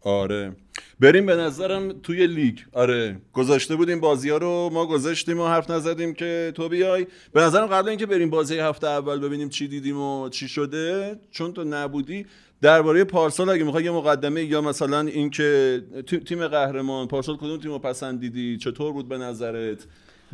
آره. 0.04 0.56
بریم 1.00 1.26
به 1.26 1.36
نظرم 1.36 1.92
توی 1.92 2.26
لیگ. 2.26 2.58
آره. 2.72 3.16
گذاشته 3.32 3.76
بودیم 3.76 4.00
بازی 4.00 4.30
ها 4.30 4.36
رو 4.36 4.70
ما 4.72 4.86
گذاشتیم 4.86 5.40
و 5.40 5.46
حرف 5.46 5.70
نزدیم 5.70 6.14
که 6.14 6.52
تو 6.54 6.68
بیای. 6.68 7.06
به 7.32 7.40
نظرم 7.40 7.66
قبل 7.66 7.88
اینکه 7.88 8.06
بریم 8.06 8.30
بازی 8.30 8.58
هفته 8.58 8.86
اول 8.86 9.20
ببینیم 9.20 9.48
چی 9.48 9.68
دیدیم 9.68 10.00
و 10.00 10.28
چی 10.28 10.48
شده 10.48 11.16
چون 11.30 11.52
تو 11.52 11.64
نبودی 11.64 12.26
درباره 12.62 13.04
پارسال 13.04 13.48
اگه 13.48 13.64
می‌خوای 13.64 13.84
یه 13.84 13.90
مقدمه 13.90 14.44
یا 14.44 14.60
مثلا 14.60 15.00
اینکه 15.00 15.82
تیم 16.26 16.48
قهرمان 16.48 17.08
پارسال 17.08 17.36
کدوم 17.36 17.60
تیم 17.60 17.70
رو 17.70 17.78
پسندیدی؟ 17.78 18.56
چطور 18.56 18.92
بود 18.92 19.08
به 19.08 19.18
نظرت؟ 19.18 19.78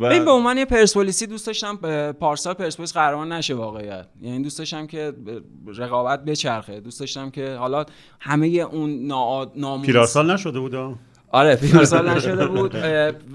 این 0.01 0.25
به 0.25 0.31
عنوان 0.31 0.59
یه 0.59 0.65
پرسپولیسی 0.65 1.27
دوست 1.27 1.47
داشتم 1.47 1.77
پارسال 2.13 2.55
پرسپولیس 2.55 2.93
قهرمان 2.93 3.33
نشه 3.33 3.55
واقعیت. 3.55 4.07
یعنی 4.23 4.43
دوست 4.43 4.59
داشتم 4.59 4.87
که 4.87 5.13
رقابت 5.79 6.25
بچرخه. 6.25 6.81
دوست 6.81 7.01
داشتم 7.01 7.31
که 7.31 7.55
حالا 7.55 7.85
همه 8.21 8.47
اون 8.47 9.07
ناموس 9.57 9.87
پیرارسال 9.87 10.31
نشده 10.31 10.61
بود؟ 10.61 10.75
آره 11.31 11.57
پیرسال 11.73 12.09
نشده 12.09 12.47
بود 12.47 12.75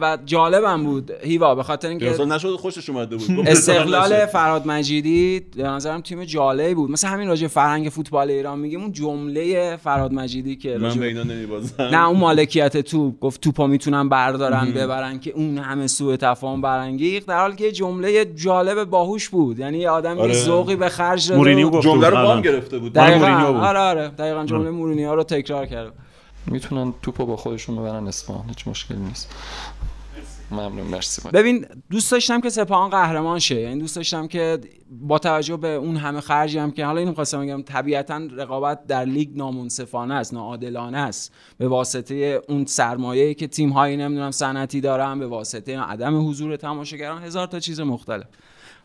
و 0.02 0.18
جالبم 0.26 0.84
بود. 0.84 1.12
هیوا 1.24 1.56
به 1.56 1.64
خاطر 1.64 1.88
اینکه 1.88 2.06
پیرسال 2.06 2.32
نشده 2.32 2.58
خوشش 2.58 2.90
اومده 2.90 3.16
بود. 3.16 3.48
استقلال 3.48 4.26
فراد 4.26 4.68
مجیدی 4.68 5.42
به 5.56 5.64
نظرم 5.64 6.02
تیم 6.02 6.24
جالبی 6.24 6.74
بود. 6.74 6.92
مثلا 6.92 7.10
همین 7.10 7.28
راجع 7.28 7.48
فرهنگ 7.48 7.90
فوتبال 7.90 8.32
ایران 8.32 8.60
میگیم 8.60 8.82
اون 8.82 8.92
جمله 8.92 9.78
فراد 9.84 10.14
مجیدی 10.14 10.56
که 10.56 10.78
من 10.78 10.94
به 10.94 11.06
اینا 11.06 11.24
نمیبازم. 11.24 11.76
نه 11.80 12.08
اون 12.08 12.20
مالکیت 12.20 12.78
توپ 12.78 13.20
گفت 13.20 13.42
توپا 13.42 13.68
می‌تونن 13.68 14.10
بردارن 14.10 14.72
ببرن 14.72 15.20
که 15.20 15.32
اون 15.32 15.58
همه 15.58 15.88
سوء 15.88 16.16
تفاهم 16.16 16.62
برانگیخت 16.62 17.28
در 17.28 17.40
حالی 17.40 17.56
که 17.56 17.72
جمله 17.72 18.26
جالب 18.26 18.84
باهوش 18.84 19.30
بود. 19.30 19.60
یعنی 19.60 19.78
یه 19.78 19.90
آدم 19.90 20.20
آره. 20.20 20.34
ذوقی 20.34 20.76
به 20.76 20.90
خرج 20.90 21.30
داده 21.30 21.82
جمله 21.82 22.10
رو 22.10 22.16
بام 22.16 22.42
گرفته 22.42 22.80
بود. 22.80 22.94
دقیقاً. 22.94 23.28
آره 23.28 23.80
آره. 23.80 24.08
دقیقاً 24.08 24.46
جمله 24.46 24.70
مورینیو 24.70 25.16
رو 25.16 25.24
تکرار 25.24 25.66
کرد. 25.66 25.94
می‌تونن 26.48 26.94
توپو 27.02 27.26
با 27.26 27.36
خودشون 27.36 27.76
ببرن 27.76 28.08
اصفهان 28.08 28.46
هیچ 28.48 28.68
مشکلی 28.68 29.00
نیست. 29.00 29.30
ممنون 30.52 30.88
مرسی. 30.88 31.30
ببین 31.30 31.66
دوست 31.92 32.12
داشتم 32.12 32.42
که 32.42 32.50
سپاهان 32.50 32.90
قهرمان 32.90 33.40
شه. 33.40 33.62
یعنی 33.62 33.80
دوست 33.80 33.96
داشتم 33.96 34.28
که 34.28 34.60
با 34.92 35.20
توجه 35.20 35.58
به 35.58 35.68
اون 35.68 35.98
همه 35.98 36.22
خرجی 36.22 36.60
هم 36.60 36.72
که 36.72 36.86
حالا 36.86 37.00
اینو 37.00 37.14
خواستم 37.14 37.42
بگم 37.42 37.62
طبیعتا 37.62 38.22
رقابت 38.32 38.88
در 38.88 39.06
لیگ 39.06 39.30
نامنصفانه 39.38 40.14
است 40.14 40.34
ناعادلانه 40.34 40.98
است. 40.98 41.34
به 41.58 41.68
واسطه 41.68 42.42
اون 42.50 42.66
سرمایه‌ای 42.66 43.34
که 43.34 43.48
تیم 43.48 43.70
هایی 43.70 43.98
نمی‌دونم 43.98 44.32
صنعتی 44.32 44.82
دارن 44.82 45.20
به 45.20 45.28
واسطه 45.28 45.80
عدم 45.80 46.30
حضور 46.30 46.56
تماشاگران 46.56 47.24
هزار 47.24 47.48
تا 47.48 47.60
چیز 47.60 47.80
مختلف. 47.80 48.26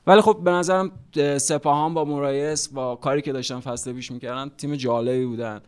ولی 0.07 0.21
خب 0.21 0.41
به 0.45 0.51
نظرم 0.51 0.93
اه، 1.17 1.39
سپاهان 1.39 1.95
با 1.95 2.05
مورایس 2.05 2.69
با 2.69 2.97
کاری 2.97 3.23
که 3.23 3.33
داشتن 3.33 3.61
فصل 3.61 3.93
پیش 3.93 4.11
می‌کردن 4.11 4.51
تیم 4.59 4.75
جالبی 4.75 5.27
بودن. 5.27 5.61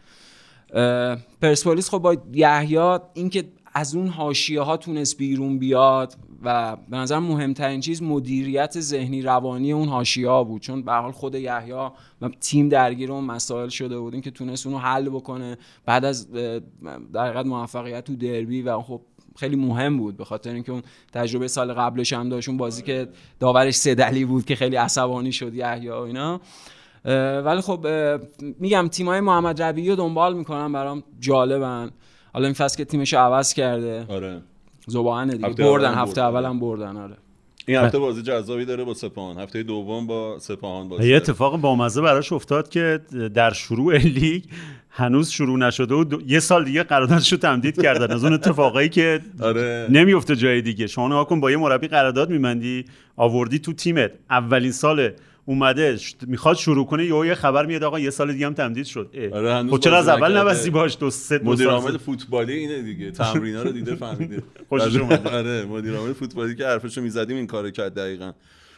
پرسپولیس 1.42 1.90
خب 1.90 1.98
با 1.98 2.16
یحیی 2.32 2.98
اینکه 3.14 3.44
از 3.74 3.94
اون 3.94 4.08
حاشیه 4.08 4.60
ها 4.60 4.76
تونست 4.76 5.16
بیرون 5.16 5.58
بیاد 5.58 6.16
و 6.42 6.76
به 6.76 6.96
نظر 6.96 7.18
مهمترین 7.18 7.80
چیز 7.80 8.02
مدیریت 8.02 8.80
ذهنی 8.80 9.22
روانی 9.22 9.72
اون 9.72 9.88
حاشیه 9.88 10.28
ها 10.28 10.44
بود. 10.44 10.62
چون 10.62 10.82
به 10.82 10.92
حال 10.92 11.12
خود 11.12 11.34
یحیی 11.34 11.72
و 11.72 12.28
تیم 12.40 12.68
درگیر 12.68 13.12
اون 13.12 13.24
مسائل 13.24 13.68
شده 13.68 13.98
بودیم 13.98 14.20
که 14.20 14.30
تونست 14.30 14.66
اونو 14.66 14.78
حل 14.78 15.08
بکنه 15.08 15.58
بعد 15.86 16.04
از 16.04 16.32
در 17.12 17.42
موفقیت 17.42 18.04
تو 18.04 18.16
دربی 18.16 18.62
و 18.62 18.80
خب 18.80 19.00
خیلی 19.36 19.56
مهم 19.56 19.98
بود. 19.98 20.16
به 20.16 20.24
خاطر 20.24 20.54
اینکه 20.54 20.72
اون 20.72 20.82
تجربه 21.12 21.48
سال 21.48 21.72
قبلش 21.72 22.12
هم 22.12 22.28
داشت. 22.28 22.48
اون 22.48 22.58
بازی 22.58 22.82
که 22.82 23.08
داورش 23.40 23.74
سدلی 23.74 24.24
بود 24.24 24.44
که 24.44 24.56
خیلی 24.56 24.76
عصبانی 24.76 25.32
شد 25.32 25.54
یحیی 25.54 25.88
و 25.88 25.94
اینا. 25.94 26.40
ولی 27.44 27.60
خب 27.60 27.86
میگم 28.58 28.88
تیمای 28.88 29.20
محمد 29.20 29.62
ربیعی 29.62 29.88
رو 29.90 29.96
دنبال 29.96 30.34
می‌کنم 30.34 30.72
برام 30.72 31.02
جالبن. 31.20 31.90
حالا 32.32 32.44
این 32.46 32.54
فصل 32.54 32.76
که 32.76 32.84
تیمش 32.84 33.12
رو 33.12 33.18
عوض 33.18 33.54
کرده. 33.54 34.06
آره. 34.08 34.40
زبانه 34.86 35.32
دیگه. 35.32 35.46
هفته 35.48 35.62
بردن 35.64 35.94
هفته 35.94 36.20
بردن. 36.20 36.36
اول 36.36 36.44
هم 36.44 36.60
بردن 36.60 36.96
آره. 36.96 37.16
این 37.66 37.78
هفته 37.78 37.98
بازی 37.98 38.22
جذابی 38.22 38.64
داره 38.64 38.84
با 38.84 38.94
سپاهان. 38.94 39.38
هفته 39.38 39.62
دوم 39.62 40.06
با 40.06 40.38
سپاهان 40.38 40.88
بازی 40.88 41.08
یه. 41.08 41.16
اتفاق 41.16 41.60
بامزه 41.60 42.00
براش 42.00 42.32
افتاد 42.32 42.68
که 42.68 43.00
در 43.34 43.52
شروع 43.52 43.96
لیگ 43.98 44.42
هنوز 44.90 45.30
شروع 45.30 45.58
نشده 45.58 45.94
و 45.94 46.04
دو- 46.04 46.20
یه 46.26 46.40
سال 46.40 46.64
دیگه 46.64 46.82
قراردادش 46.82 47.32
رو 47.32 47.38
تمدید 47.38 47.82
کردن. 47.82 48.14
از 48.14 48.24
اون 48.24 48.32
اتفاقایی 48.32 48.88
که 48.88 49.20
آره. 49.42 49.86
نمیفته 49.90 50.36
جای 50.36 50.62
دیگه. 50.62 50.86
شما 50.86 51.06
نگاه 51.06 51.26
کن 51.28 51.40
با 51.40 51.50
یه 51.50 51.56
مربی 51.56 51.88
قرارداد 51.88 52.30
میبندی 52.30 52.84
آوردی 53.16 53.58
تو 53.58 53.72
تیمت. 53.72 54.10
اولین 54.30 54.72
سال 54.72 55.10
اومده 55.50 55.96
ش- 55.96 56.14
می‌خواد 56.26 56.56
شروع 56.56 56.86
کنه 56.86 57.04
یهو 57.06 57.26
یه 57.26 57.34
خبر 57.34 57.66
میاد 57.66 57.82
آقا 57.84 57.98
یه 58.00 58.10
سال 58.10 58.32
دیگه 58.32 58.46
هم 58.46 58.54
تمدید 58.54 58.84
شد. 58.86 59.10
آره، 59.32 59.68
خب 59.70 59.78
چرا 59.78 59.98
از 59.98 60.08
اول. 60.08 60.36
نبستی 60.36 60.70
باش 60.70 60.96
دو 61.00 61.10
سه 61.10 61.38
دو 61.38 61.44
مدیر 61.50 61.68
عامل 61.68 61.96
فوتبالی 61.98 62.52
اینه 62.52 62.82
دیگه 62.82 63.10
تمرینا 63.10 63.62
رو 63.62 63.70
دیده 63.72 63.94
فهمیده 63.94 64.42
خوشش 64.68 64.96
اومده. 64.96 65.30
آره 65.30 65.64
مدیر 65.64 65.94
عامل 65.94 66.12
فوتبالی 66.12 66.54
که 66.56 66.66
حرفشو 66.66 67.02
می‌زدیم 67.02 67.36
این 67.36 67.46
کارو 67.46 67.70
کرد 67.70 67.94
دقیقا 67.94 68.32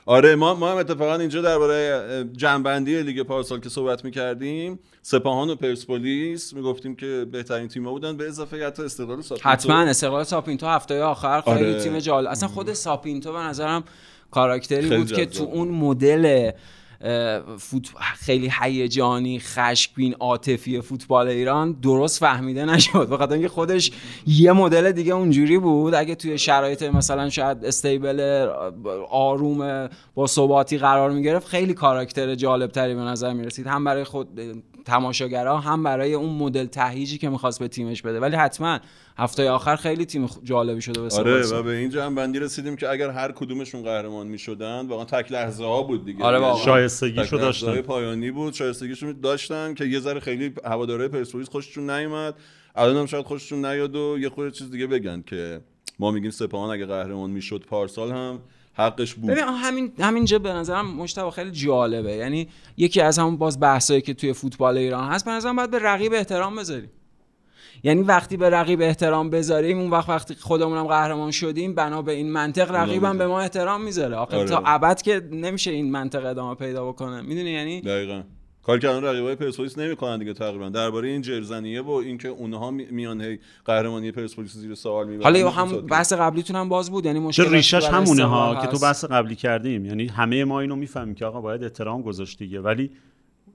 آره 0.06 0.34
ما 0.34 0.54
ما 0.54 0.70
هم 0.70 0.76
اتفاقا 0.76 1.14
اینجا 1.14 1.42
درباره 1.42 2.24
جنبندی 2.36 3.02
لیگ 3.02 3.22
پارسال 3.22 3.60
که 3.60 3.68
صحبت 3.68 4.04
می‌کردیم 4.04 4.78
سپاهان 5.02 5.50
و 5.50 5.54
پرسپولیس 5.54 6.52
می‌گفتیم 6.52 6.96
که 6.96 7.26
بهترین 7.32 7.68
تیم‌ها 7.68 7.92
بودن 7.92 8.16
به 8.16 8.28
اضافه 8.28 8.66
حتی 8.66 8.82
استقلال 8.82 9.22
ساپینتو 9.22 9.48
حتما 9.48 9.80
استقلال 9.80 10.24
ساپینتو 10.24 10.66
هفته 10.66 11.02
آخر 11.02 11.40
خیلی 11.40 11.56
آره. 11.56 11.80
تیم 11.82 11.98
جالب 11.98 12.30
اصلا 12.30 12.48
خود 12.48 12.72
ساپینتو 12.72 13.32
به 13.32 13.38
نظرم 13.38 13.84
کاراکتری 14.30 14.96
بود 14.96 15.12
که 15.12 15.26
تو. 15.26 15.44
اون 15.44 15.68
مدل 15.68 16.50
فوت... 17.58 17.88
خیلی 18.14 18.52
هیجانی 18.60 19.38
خشمگین 19.38 20.14
عاطفی 20.14 20.80
فوتبال 20.80 21.28
ایران 21.28 21.72
درست 21.72 22.20
فهمیده 22.20 22.64
نشد. 22.64 23.08
به 23.08 23.16
خاطر 23.16 23.32
اینکه 23.32 23.48
خودش 23.48 23.92
یه 24.26 24.52
مدل 24.52 24.92
دیگه 24.92 25.14
اونجوری 25.14 25.58
بود. 25.58 25.94
اگه 25.94 26.14
توی 26.14 26.38
شرایط 26.38 26.82
مثلا 26.82 27.30
شاید 27.30 27.64
استیبل 27.64 28.48
آروم 29.10 29.88
با 30.14 30.26
ثباتی 30.26 30.78
قرار 30.78 31.10
می‌گرفت 31.10 31.46
خیلی 31.46 31.74
کاراکتر 31.74 32.34
جالب 32.34 32.70
تری 32.70 32.94
به 32.94 33.00
نظر 33.00 33.32
می‌رسید. 33.32 33.66
هم 33.66 33.84
برای 33.84 34.04
خود 34.04 34.40
تماشاگرها 34.84 35.59
هم 35.59 35.82
برای 35.82 36.14
اون 36.14 36.30
مدل 36.30 36.66
تهیجی 36.66 37.18
که 37.18 37.28
می‌خواست 37.28 37.59
به 37.59 37.68
تیمش 37.68 38.02
بده 38.02 38.20
ولی 38.20 38.36
حتما 38.36 38.78
هفته 39.16 39.50
آخر 39.50 39.76
خیلی 39.76 40.04
تیم 40.04 40.28
جالبی 40.44 40.80
شده 40.80 41.00
به 41.02 41.09
آره. 41.16 41.46
و 41.46 41.62
به 41.62 41.70
این 41.70 41.90
جنبندی 41.90 42.38
رسیدیم 42.38 42.76
که 42.76 42.90
اگر 42.90 43.10
هر 43.10 43.32
کدومشون 43.32 43.82
قهرمان 43.82 44.26
می‌شدن 44.26 44.86
واقعا 44.86 45.04
تک 45.04 45.32
لحظه 45.32 45.64
ها 45.64 45.82
بود 45.82 46.04
دیگه 46.04 46.24
آره 46.24 46.40
یعنی. 46.40 46.59
شایستگیشو 46.64 47.36
داشتن 47.36 47.80
پایانی 47.80 48.30
بود 48.30 48.54
شایستگیشون 48.54 49.20
داشتن 49.22 49.74
که 49.74 49.84
یه 49.84 50.00
ذره 50.00 50.20
خیلی 50.20 50.54
هواداره 50.64 51.09
پرسپولیس 51.09 51.48
خوششون 51.48 51.90
نیومد 51.90 52.34
الان 52.76 52.96
هم 52.96 53.06
شاید 53.06 53.26
خوششون 53.26 53.64
نیاد 53.64 53.96
و 53.96 54.16
یه 54.20 54.28
خورده 54.28 54.50
چیز 54.50 54.70
دیگه 54.70 54.86
بگن 54.86 55.22
که 55.26 55.60
ما 55.98 56.10
میگیم 56.10 56.30
سپاهان 56.30 56.70
اگه 56.70 56.86
قهرمان 56.86 57.30
می‌شد 57.30 57.64
پارسال 57.68 58.10
هم 58.10 58.40
حقش 58.74 59.15
بود. 59.15 59.31
ببین 59.31 59.44
همین 59.44 59.93
همینجا 59.99 60.39
به 60.39 60.53
نظرم 60.53 60.86
مشتبه 60.86 61.31
خیلی 61.31 61.51
جالبه. 61.51 62.12
یعنی 62.12 62.49
یکی 62.77 63.01
از 63.01 63.19
همون 63.19 63.36
باز 63.36 63.61
بحثایی 63.61 64.01
که 64.01 64.15
توی 64.15 64.32
فوتبال 64.32 64.78
ایران 64.78 65.09
هست 65.09 65.24
به 65.24 65.31
نظرم 65.31 65.57
باید 65.57 65.70
به 65.70 65.78
رقیب 65.78 66.12
احترام 66.12 66.57
بذاریم. 66.57 66.90
یعنی 67.85 68.03
وقتی 68.03 68.36
به 68.36 68.51
رقیب 68.51 68.81
احترام 68.81 69.31
بذاریم 69.31 69.78
اون 69.78 69.90
وقت 69.90 70.09
وقتی 70.09 70.35
خودمونم 70.35 70.86
قهرمان 70.86 71.31
شدیم 71.31 71.74
بنا 71.74 72.03
به 72.03 72.12
این 72.12 72.32
منطق 72.32 72.74
رقیبم 72.74 73.19
به 73.19 73.27
ما 73.27 73.40
احترام 73.40 73.82
می‌ذاره. 73.82 74.16
آخه 74.16 74.36
آره. 74.36 74.49
تا 74.49 74.62
ابد 74.66 75.03
که 75.03 75.28
نمیشه 75.31 75.70
این 75.70 75.90
منطق 75.90 76.27
ادامه 76.27 76.55
پیدا 76.55 76.89
بکنه. 76.89 77.20
می‌دونی 77.20 77.51
یعنی؟ 77.51 77.81
دقیقا. 77.81 78.23
کار 78.62 78.78
که 78.78 78.89
الان 78.89 79.05
رقیبای 79.05 79.34
پرسپولیس 79.34 79.78
نمی‌کنن 79.78 80.18
دیگه 80.18 80.32
تقریبا. 80.32 80.68
درباره 80.68 81.09
این 81.09 81.22
جرزنیه 81.22 81.82
و 81.82 81.90
اینکه 81.90 82.28
اونها 82.28 82.70
می- 82.70 82.86
میان 82.90 83.20
هی 83.20 83.39
قهرمانی 83.64 84.12
پرسپولیس 84.12 84.52
زیر 84.52 84.74
سوال 84.74 85.09
می‌برن 85.09 85.22
حالا 85.24 85.51
هم 85.51 85.80
بحث 85.80 86.12
قبلیتون 86.12 86.56
هم 86.56 86.68
باز 86.68 86.90
بود 86.90 87.06
یعنی 87.06 87.18
چه 87.18 87.24
مشکل 87.24 87.51
ریشش 87.51 87.84
همونه 87.84 88.24
ها 88.24 88.56
که 88.60 88.66
تو 88.66 88.78
بحث 88.78 89.05
قبلی 89.05 89.34
کردیم. 89.34 89.86
یعنی 89.86 90.06
همه 90.06 90.44
ما 90.44 90.60
اینو 90.60 90.76
می‌فهمیم 90.76 91.14
که 91.14 91.24
آقا 91.26 91.40
باید 91.40 91.62
احترام 91.64 92.02
گذاشت 92.02 92.39
دیگه. 92.39 92.60
ولی 92.60 92.90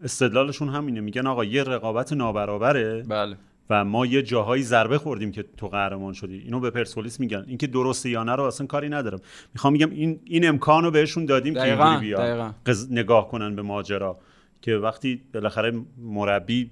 استدلالشون 0.03 0.69
همینه. 0.69 1.01
میگن 1.01 1.27
آقا 1.27 1.45
یه 1.45 1.63
رقابت 1.63 2.13
نابرابره 2.13 3.03
بله. 3.03 3.37
و 3.69 3.85
ما 3.85 4.05
یه 4.05 4.21
جاهایی 4.21 4.63
ضربه 4.63 4.97
خوردیم 4.97 5.31
که 5.31 5.45
تو 5.57 5.67
قهرمان 5.67 6.13
شدی. 6.13 6.37
اینو 6.37 6.59
به 6.59 6.69
پرسپولیس 6.69 7.19
میگن. 7.19 7.45
اینکه 7.47 7.67
درسته 7.67 8.09
یا 8.09 8.23
نه 8.23 8.35
رو 8.35 8.43
اصلا 8.43 8.67
کاری 8.67 8.89
ندارم. 8.89 9.19
می‌خوام 9.53 9.73
میگم 9.73 9.89
این 9.89 10.19
این 10.25 10.47
امکان 10.47 10.83
رو 10.83 10.91
بهشون 10.91 11.25
دادیم 11.25 11.53
که 11.53 11.59
دقیقاً، 11.59 11.89
اینجوری 11.89 12.13
دقیقاً. 12.13 12.51
قز- 12.65 12.87
نگاه 12.91 13.27
کنن 13.27 13.55
به 13.55 13.61
ماجرا. 13.61 14.17
که 14.67 14.75
وقتی 14.75 15.21
بالاخره 15.33 15.71
مربی 15.97 16.71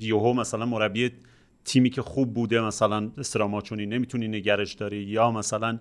یوهو 0.00 0.32
مثلا 0.32 0.66
مربی 0.66 1.10
تیمی 1.64 1.90
که 1.90 2.02
خوب 2.02 2.34
بوده 2.34 2.60
مثلا 2.60 3.10
استراماچونی 3.18 3.86
نمی‌تونی 3.86 4.28
نگرش 4.28 4.72
داری 4.72 4.96
یا 4.96 5.30
مثلا 5.30 5.78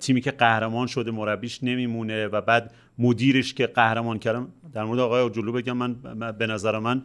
تیمی 0.00 0.20
که 0.20 0.30
قهرمان 0.30 0.86
شده 0.86 1.10
مربیش 1.10 1.64
نمیمونه 1.64 2.26
و 2.26 2.40
بعد 2.40 2.74
مدیرش 2.98 3.54
که 3.54 3.66
قهرمان 3.66 4.18
کردم 4.18 4.48
در 4.72 4.84
مورد 4.84 5.00
آقای 5.00 5.22
اوجلو 5.22 5.52
بگم 5.52 5.76
من 5.76 5.94
به 6.38 6.46
نظر 6.46 6.78
من 6.78 7.02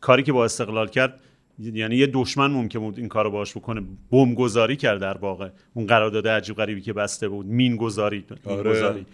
کاری 0.00 0.22
که 0.22 0.32
با 0.32 0.44
استقلال 0.44 0.88
کرد 0.88 1.20
یعنی 1.58 1.96
یه 1.96 2.06
دشمن 2.06 2.50
ممکن 2.50 2.78
بود 2.78 2.98
این 2.98 3.08
کارو 3.08 3.30
باش 3.30 3.56
بکنه. 3.56 3.82
بمب 4.10 4.36
گذاری 4.36 4.76
کرد 4.76 5.00
در 5.00 5.18
واقع. 5.18 5.48
اون 5.74 5.86
قرارداد 5.86 6.28
عجیب 6.28 6.56
غریبی 6.56 6.80
که 6.80 6.92
بسته 6.92 7.28
بود. 7.28 7.46
مین 7.46 7.76
گذاری 7.76 8.24
آره. 8.44 9.04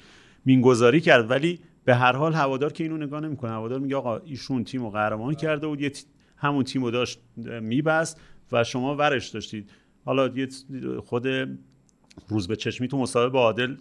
مین 0.45 0.61
گذاری 0.61 1.01
کرد. 1.01 1.31
ولی 1.31 1.59
به 1.89 1.94
هر 1.94 2.16
حال 2.16 2.32
هوادار 2.35 2.73
که 2.73 2.85
اینو 2.85 2.97
نگاه 2.97 3.20
نمی‌کنه. 3.20 3.51
هوادار 3.51 3.78
میگه 3.78 3.97
آقا 3.97 4.19
ایشون 4.19 4.65
تیم 4.65 4.82
رو 4.82 4.90
قهرمان 4.90 5.35
کرده 5.35 5.66
بود 5.66 5.81
یه 5.81 5.93
همون 6.36 6.65
تیم 6.65 6.85
رو 6.85 6.90
داشت 6.90 7.20
میبست 7.62 8.20
و 8.52 8.65
شما 8.65 8.97
ورش 8.97 9.28
داشتید. 9.28 9.70
حالا 10.05 10.28
یه 10.28 10.48
خود 11.05 11.27
روز 12.28 12.48
به 12.48 12.56
چشمی 12.56 12.89
تو 12.89 12.98
مصاحبه 12.98 13.28
با 13.28 13.40
عادل 13.40 13.77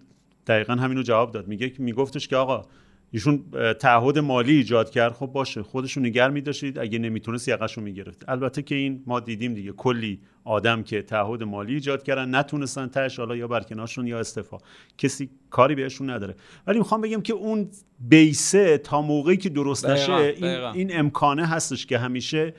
دقیقا 0.47 0.73
همینو 0.73 1.01
جواب 1.01 1.31
داد. 1.31 1.47
میگه 1.47 1.73
میگفتش 1.77 2.27
که 2.27 2.35
آقا 2.35 2.65
ایشون 3.11 3.45
تعهد 3.79 4.19
مالی 4.19 4.55
ایجاد 4.55 4.89
کرد. 4.89 5.13
خب 5.13 5.25
باشه 5.25 5.63
خودشون 5.63 6.05
نگر 6.05 6.29
میداشتید. 6.29 6.79
اگه 6.79 6.99
نمی‌تونست 6.99 7.47
یقشو 7.47 7.81
می‌گرفت. 7.81 8.29
البته 8.29 8.61
که 8.61 8.75
این 8.75 9.03
ما 9.05 9.19
دیدیم 9.19 9.53
دیگه 9.53 9.71
کلی 9.71 10.19
آدم 10.43 10.83
که 10.83 11.01
تعهد 11.01 11.43
مالی 11.43 11.73
ایجاد 11.73 12.03
کردن 12.03 12.35
نتونستن 12.35 12.87
تش 12.87 13.19
حالا 13.19 13.35
یا 13.35 13.47
برکنارشون 13.47 14.07
یا 14.07 14.19
استفا 14.19 14.57
کسی 14.97 15.29
کاری 15.49 15.75
بهشون 15.75 16.09
نداره. 16.09 16.35
ولی 16.67 16.77
می‌خوام 16.79 17.01
بگم 17.01 17.21
که 17.21 17.33
اون 17.33 17.69
بیسه 17.99 18.77
تا 18.77 19.01
موقعی 19.01 19.37
که 19.37 19.49
درست 19.49 19.89
نشه 19.89 20.13
این. 20.13 20.45
این 20.45 20.99
امکانه 20.99 21.45
هستش 21.45 21.85
که 21.85 21.97
همیشه 21.97 22.53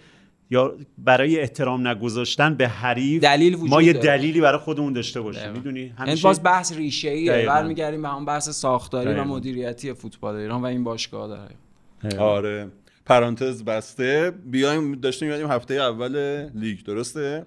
یا 0.51 0.75
برای 0.99 1.41
احترام 1.41 1.89
نگذاشتن 1.89 2.55
به 2.55 2.69
حریف 2.69 3.23
دلیل 3.23 3.55
وجود 3.55 3.71
ما 3.71 3.83
یه 3.83 3.93
داره. 3.93 4.07
دلیلی 4.07 4.41
برای 4.41 4.59
خودمون 4.59 4.93
داشته 4.93 5.21
باشیم 5.21 5.43
دقیقاً. 5.43 5.57
می‌دونی 5.57 5.81
یعنی 5.81 5.95
همیشه 5.99 6.23
باز 6.23 6.43
بحث 6.43 6.73
ریشه 6.73 7.09
دقیقاً. 7.09 7.53
برمیگردیم 7.55 8.03
به 8.03 8.09
همون 8.09 8.25
بحث 8.25 8.49
ساختاری 8.49 9.09
و 9.09 9.13
دقیقاً. 9.13 9.29
مدیریتی 9.29 9.93
فوتبال 9.93 10.37
ایران 10.37 10.63
و 10.63 10.65
این 10.65 10.85
باشگاه 10.85 11.29
داره 11.29 12.19
آره 12.19 12.69
پرانتز 13.07 13.65
بسته 13.65 14.33
بیایم 14.47 14.95
داشتیم 14.95 15.29
می‌گفتیم 15.29 15.51
هفته 15.51 15.75
اول 15.75 16.47
لیگ 16.55 16.83
درسته 16.83 17.47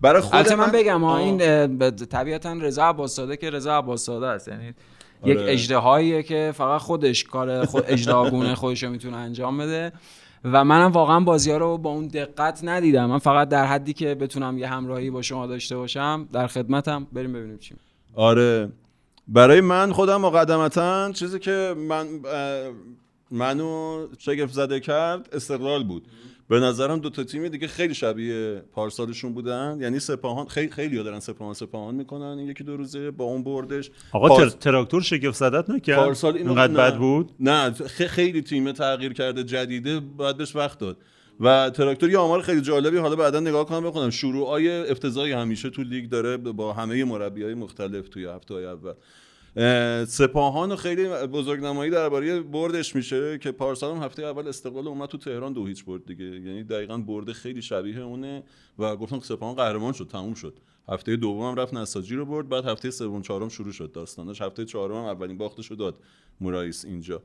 برای 0.00 0.22
خود 0.22 0.34
البته 0.34 0.54
من 0.54 0.70
بگم 0.70 1.04
ها 1.04 1.10
آه. 1.10 1.20
این 1.20 1.90
طبیعتا 1.90 2.52
رضا 2.52 2.84
عباسزاده 2.84 3.36
که 3.36 3.50
رضا 3.50 3.78
عباسزاده 3.78 4.26
است 4.26 4.48
یعنی 4.48 4.74
یک 5.24 5.38
آره. 5.38 5.52
اجدهاییه 5.52 6.22
که 6.22 6.52
فقط 6.56 6.80
خودش 6.80 7.24
کار 7.24 7.64
خود 7.64 7.84
اجدهاگونه 7.86 8.54
خودش 8.54 8.82
رو 8.82 8.90
می‌تونه 8.90 9.16
انجام 9.16 9.58
بده 9.58 9.92
و 10.44 10.64
منم 10.64 10.92
واقعا 10.92 11.20
بازی 11.20 11.50
ها 11.50 11.56
رو 11.56 11.78
با 11.78 11.90
اون 11.90 12.06
دقت 12.06 12.60
ندیدم. 12.64 13.06
من 13.06 13.18
فقط 13.18 13.48
در 13.48 13.66
حدی 13.66 13.92
که 13.92 14.14
بتونم 14.14 14.58
یه 14.58 14.68
همراهی 14.68 15.10
با 15.10 15.22
شما 15.22 15.46
داشته 15.46 15.76
باشم 15.76 16.28
در 16.32 16.46
خدمتم. 16.46 17.06
بریم 17.12 17.32
ببینیم 17.32 17.58
چی. 17.58 17.74
آره. 18.14 18.72
برای 19.28 19.60
من 19.60 19.92
خودم 19.92 20.20
مقدمتا 20.20 21.12
چیزی 21.12 21.38
که 21.38 21.74
من 21.88 22.06
منو 23.30 24.06
شگفت 24.18 24.52
زده 24.52 24.80
کرد 24.80 25.28
استقلال 25.32 25.84
بود. 25.84 26.08
به 26.48 26.60
نظرم 26.60 26.98
دو 26.98 27.10
تا 27.10 27.24
تیم 27.24 27.48
دیگه 27.48 27.66
خیلی 27.66 27.94
شبیه 27.94 28.62
پارسالشون 28.72 29.34
بودن. 29.34 29.78
یعنی 29.80 29.98
سپاهان 29.98 30.46
خیلی 30.46 30.70
خیلی 30.72 31.02
دارن 31.02 31.20
سپاهان 31.20 31.54
سپاهان 31.54 31.94
می‌کنن. 31.94 32.22
این 32.38 32.48
یکی 32.48 32.64
دو 32.64 32.76
روزه 32.76 33.10
با 33.10 33.24
اون 33.24 33.42
بردش. 33.44 33.90
آقا 34.12 34.28
پارس- 34.28 34.52
تر- 34.52 34.58
تراکتور 34.58 35.02
شگفت 35.02 35.38
زدت 35.38 35.70
نکرد؟ 35.70 35.96
پارسال 35.96 36.36
اینقدر 36.36 36.72
نه. 36.72 36.78
بد 36.78 36.96
بود؟ 36.96 37.30
نه 37.40 37.70
خیلی 38.06 38.42
تیم 38.42 38.72
تغییر 38.72 39.12
کرده 39.12 39.44
جدیده 39.44 40.00
باید 40.00 40.36
بهش 40.36 40.56
وقت 40.56 40.78
داد. 40.78 40.96
و 41.40 41.70
تراکتور 41.70 42.10
یه 42.10 42.18
آمار 42.18 42.42
خیلی 42.42 42.60
جالبی 42.60 42.96
حالا 42.96 43.16
بعدا 43.16 43.40
نگاه 43.40 43.66
کنم 43.66 43.80
بخونم. 43.84 44.10
شروعای 44.10 44.90
افتضاحی 44.90 45.32
همیشه 45.32 45.70
تو 45.70 45.82
لیگ 45.82 46.08
داره 46.10 46.36
با 46.36 46.72
همه 46.72 47.04
مربیای 47.04 47.54
مختلف 47.54 48.08
توی 48.08 48.24
هفته 48.26 48.54
های 48.54 48.64
اول. 48.64 48.92
اه، 49.56 50.04
سپاهان 50.04 50.76
خیلی 50.76 51.08
بزرگنمایی 51.08 51.90
درباره 51.90 52.40
بردش 52.40 52.96
میشه 52.96 53.38
که 53.38 53.52
پارسال 53.52 53.96
هم 53.96 54.02
هفته 54.02 54.22
اول 54.22 54.48
استقلال 54.48 54.88
اومد 54.88 55.08
تو 55.08 55.18
تهران 55.18 55.52
دو 55.52 55.66
هیچ 55.66 55.84
برد 55.84 56.06
دیگه. 56.06 56.24
یعنی 56.24 56.64
دقیقا 56.64 56.98
برده 56.98 57.32
خیلی 57.32 57.62
شبیه 57.62 58.00
اونه 58.00 58.42
و 58.78 58.96
گفتم 58.96 59.20
سپاهان 59.20 59.54
قهرمان 59.54 59.92
شد 59.92 60.08
تموم 60.12 60.34
شد. 60.34 60.58
هفته 60.88 61.16
دوم 61.16 61.42
هم 61.42 61.54
رفت 61.54 61.74
نساجی 61.74 62.14
رو 62.14 62.26
برد 62.26 62.48
بعد 62.48 62.64
هفته 62.64 62.90
سوم 62.90 63.22
چهارم 63.22 63.48
شروع 63.48 63.72
شد 63.72 63.92
داستانش. 63.92 64.42
هفته 64.42 64.64
چهارم 64.64 64.94
اولین 64.94 65.38
باختش 65.38 65.66
رو 65.66 65.76
داد 65.76 65.98
مورایس 66.40 66.84
اینجا. 66.84 67.22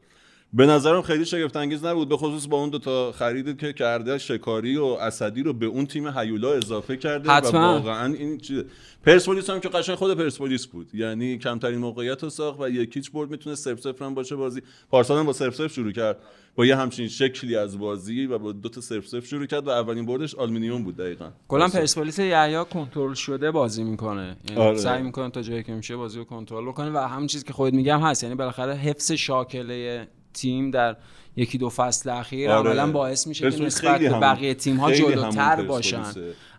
به 0.54 0.66
نظرم 0.66 1.02
خیلی 1.02 1.26
شگفت 1.26 1.56
انگیز 1.56 1.86
نبود 1.86 2.10
به 2.10 2.18
خصوص 2.18 2.48
با 2.48 2.58
اون 2.58 2.70
دوتا 2.70 3.12
خریدی 3.12 3.54
که 3.54 3.74
کرده 3.74 4.18
شکاری 4.18 4.78
و 4.78 4.84
اسدی 4.84 5.44
رو 5.44 5.54
به 5.54 5.66
اون 5.66 5.86
تیم 5.86 6.18
هیولا 6.18 6.54
اضافه 6.54 6.98
کرده 6.98 7.32
حتما. 7.32 7.60
و 7.60 7.74
واقعا 7.74 8.14
این 8.14 8.38
چیز 8.38 8.64
پرسپولیس 9.06 9.50
هم 9.50 9.60
که 9.60 9.70
قشنگ 9.70 9.96
خود 9.96 10.18
پرسپولیس 10.18 10.68
بود. 10.68 10.96
یعنی 10.96 11.38
کمترین 11.38 11.80
موقعیت 11.80 12.24
رو 12.24 12.30
ساخت 12.30 12.60
و 12.60 12.70
یکیچ 12.70 13.12
برد 13.12 13.30
می‌تونه 13.32 13.56
صفر 13.56 13.82
صفر 13.82 14.06
هم 14.06 14.14
باشه 14.14 14.36
بازی. 14.36 14.62
پارسال 14.90 15.20
هم 15.20 15.26
با 15.26 15.34
صفر 15.34 15.52
صفر 15.52 15.68
شروع 15.68 15.92
کرد. 15.92 16.18
با 16.56 16.66
یه 16.66 16.76
همچین 16.76 17.08
شکلی 17.08 17.56
از 17.56 17.80
بازی 17.80 18.26
و 18.26 18.38
با 18.38 18.52
دو 18.52 18.70
تا 18.70 18.82
صفر 18.82 19.02
صفر 19.02 19.26
شروع 19.26 19.46
کرد 19.46 19.68
و 19.68 19.70
اولین 19.70 20.06
بردش 20.06 20.36
آلومینیوم 20.36 20.84
بود 20.84 20.98
دقیقاً. 20.98 21.30
کلا 21.48 21.68
پرسپولیس 21.68 22.20
یحیی 22.20 22.66
کنترل 22.74 23.14
شده 23.14 23.52
بازی 23.52 23.84
می‌کنه. 23.84 24.38
یعنی 24.50 24.62
آره. 24.62 24.78
سعی 24.78 25.04
می‌کنه 25.04 25.30
تا 25.30 25.42
جایی 25.42 25.64
که 25.64 25.74
میشه 25.74 25.96
بازی 25.96 26.18
رو 26.18 26.24
کنترل 26.24 26.66
بکنه 26.66 26.92
و 26.92 26.98
همون 26.98 27.28
چیزی 27.28 27.46
که 27.46 27.54
خودت 27.54 27.74
میگم 27.74 28.00
هست. 28.00 28.24
یعنی 28.24 28.36
بالاخره 28.36 28.74
حفظ 28.74 29.12
شاکله 29.12 30.08
تیم 30.34 30.72
در 30.72 30.96
یکی 31.36 31.58
دو 31.58 31.70
فصل 31.70 32.10
اخیر 32.10 32.52
آره. 32.52 32.70
عملا 32.70 32.92
باعث 32.92 33.28
میشه 33.28 33.52
که 33.52 33.64
نسبت 33.64 34.00
به 34.00 34.10
بقیه 34.10 34.54
تیم 34.54 34.78
ها 34.78 34.92
جلوتر 34.92 35.62
باشن. 35.62 36.04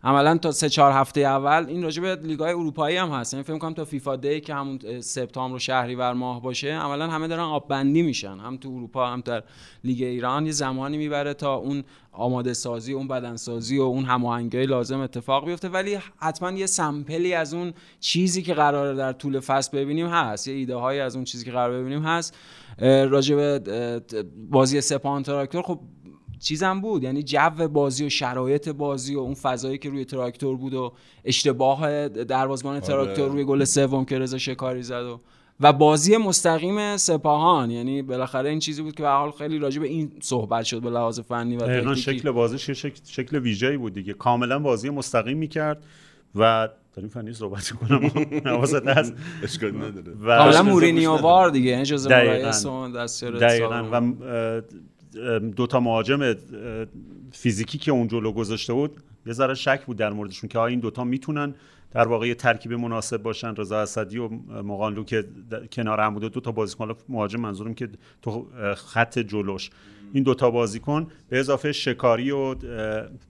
عملا 0.04 0.38
تا 0.38 0.52
سه 0.52 0.68
چهار 0.68 0.92
هفته 0.92 1.20
اول 1.20 1.64
این 1.68 1.82
راجع 1.82 2.02
به 2.02 2.14
لیگ‌های 2.14 2.52
اروپایی 2.52 2.96
هم 2.96 3.10
هست. 3.10 3.34
یعنی 3.34 3.44
فکر 3.44 3.58
کنم 3.58 3.74
تا 3.74 3.84
فیفا 3.84 4.16
دی 4.16 4.40
که 4.40 4.54
همون 4.54 5.00
سپتامبر 5.00 5.56
و 5.56 5.58
شهریور 5.58 6.12
ماه 6.12 6.42
باشه 6.42 6.72
عملا 6.72 7.10
همه 7.10 7.28
دارن 7.28 7.42
آب 7.42 7.68
بندی 7.68 8.02
میشن. 8.02 8.38
هم 8.38 8.56
تو 8.56 8.68
اروپا 8.68 9.06
هم 9.06 9.20
در 9.20 9.42
لیگ 9.84 10.02
ایران. 10.02 10.46
یه 10.46 10.52
زمانی 10.52 10.98
می‌بره 10.98 11.34
تا 11.34 11.54
اون 11.54 11.84
آماده 12.12 12.54
سازی 12.54 12.92
اون 12.92 13.08
بدن 13.08 13.36
سازی 13.36 13.78
و 13.78 13.82
اون 13.82 14.04
هماهنگی 14.04 14.66
لازم 14.66 15.00
اتفاق 15.00 15.46
بیفته. 15.46 15.68
ولی 15.68 15.98
حتما 16.18 16.50
یه 16.50 16.66
سمپلی 16.66 17.34
از 17.34 17.54
اون 17.54 17.72
چیزی 18.00 18.42
که 18.42 18.54
قراره 18.54 18.94
در 18.96 19.12
طول 19.12 19.40
فصل 19.40 19.78
ببینیم 19.78 20.06
هست. 20.06 20.48
یه 20.48 20.54
ایده 20.54 20.76
هایی 20.76 21.00
از 21.00 21.16
اون 21.16 21.24
چیزی 21.24 21.44
که 21.44 21.50
قرار 21.50 21.80
ببینیم 21.80 22.02
هست. 22.02 22.36
ت- 22.78 24.24
بازی 24.50 24.80
سپاهان 24.80 25.22
تراکتور 25.22 25.62
خب 25.62 25.80
چیزم 26.40 26.80
بود. 26.80 27.02
یعنی 27.02 27.22
جو 27.22 27.68
بازی 27.68 28.06
و 28.06 28.08
شرایط 28.08 28.68
بازی 28.68 29.14
و 29.14 29.18
اون 29.18 29.34
فضایی 29.34 29.78
که 29.78 29.90
روی 29.90 30.04
تراکتور 30.04 30.56
بود 30.56 30.74
و 30.74 30.92
اشتباه 31.24 32.08
دروازه‌بان 32.08 32.80
تراکتور 32.80 33.28
روی 33.28 33.44
گل 33.44 33.64
سوم 33.64 34.04
که 34.04 34.18
رضا 34.18 34.38
شکاری 34.38 34.82
زد 34.82 35.02
و 35.02 35.20
و 35.60 35.72
بازی 35.72 36.16
مستقیم 36.16 36.96
سپاهان. 36.96 37.70
یعنی 37.70 38.02
بالاخره 38.02 38.50
این 38.50 38.58
چیزی 38.58 38.82
بود 38.82 38.94
که 38.94 39.02
به 39.02 39.08
حال 39.08 39.30
خیلی 39.30 39.58
راجع 39.58 39.80
به 39.80 39.88
این 39.88 40.12
صحبت 40.22 40.64
شد 40.64 40.82
به 40.82 40.90
لحاظ 40.90 41.20
فنی 41.20 41.56
و 41.56 41.94
شکل 41.94 42.30
بازیش 42.30 42.70
شکل, 42.70 43.00
شکل 43.04 43.38
ویژه‌ای 43.38 43.76
بود 43.76 43.94
دیگه. 43.94 44.12
کاملا 44.12 44.58
بازی 44.58 44.90
مستقیم 44.90 45.38
می‌کرد 45.38 45.84
و 46.34 46.68
داریم 46.92 47.10
فنی 47.10 47.32
صحبت 47.32 47.70
کنم 47.70 48.00
حواست 48.44 48.86
هست. 48.86 49.14
اشکالی 49.42 49.78
نداره. 49.78 50.12
و 50.22 50.38
کاملا 50.38 50.62
مورینیو 50.62 51.16
وار 51.16 51.50
دیگه 51.50 51.70
یعنی 51.70 51.84
جزء 51.84 52.08
دستیار 52.88 53.32
دقیقا. 53.32 53.88
و 53.92 53.94
اه، 53.94 55.38
دوتا 55.38 55.80
مهاجم 55.80 56.34
فیزیکی 57.32 57.78
که 57.78 57.92
اون 57.92 58.08
جلو 58.08 58.32
گذاشته 58.32 58.72
بود 58.72 58.96
یه 59.26 59.32
ذره 59.32 59.54
شک 59.54 59.84
بود 59.86 59.96
در 59.96 60.10
موردشون 60.10 60.48
که 60.48 60.58
آیا 60.58 60.66
این 60.66 60.80
دوتا 60.80 61.04
می‌تونن 61.04 61.54
در 61.94 62.08
واقع 62.08 62.28
یه 62.28 62.34
ترکیب 62.34 62.72
مناسب 62.72 63.22
باشن. 63.22 63.54
رضا 63.56 63.78
اسدی 63.78 64.18
و 64.18 64.28
مقانلو 64.62 65.04
که 65.04 65.24
کنار 65.72 66.00
هم 66.00 66.14
بوده 66.14 66.28
دو 66.28 66.40
تا 66.40 66.52
بازیکن 66.52 66.94
مهاجم 67.08 67.40
منظورم 67.40 67.74
که 67.74 67.88
تو 68.22 68.46
خط 68.76 69.18
جلوش. 69.18 69.70
این 70.12 70.22
دوتا 70.24 70.50
بازیکن 70.50 71.06
به 71.28 71.40
اضافه 71.40 71.72
شکاری 71.72 72.30
و 72.30 72.54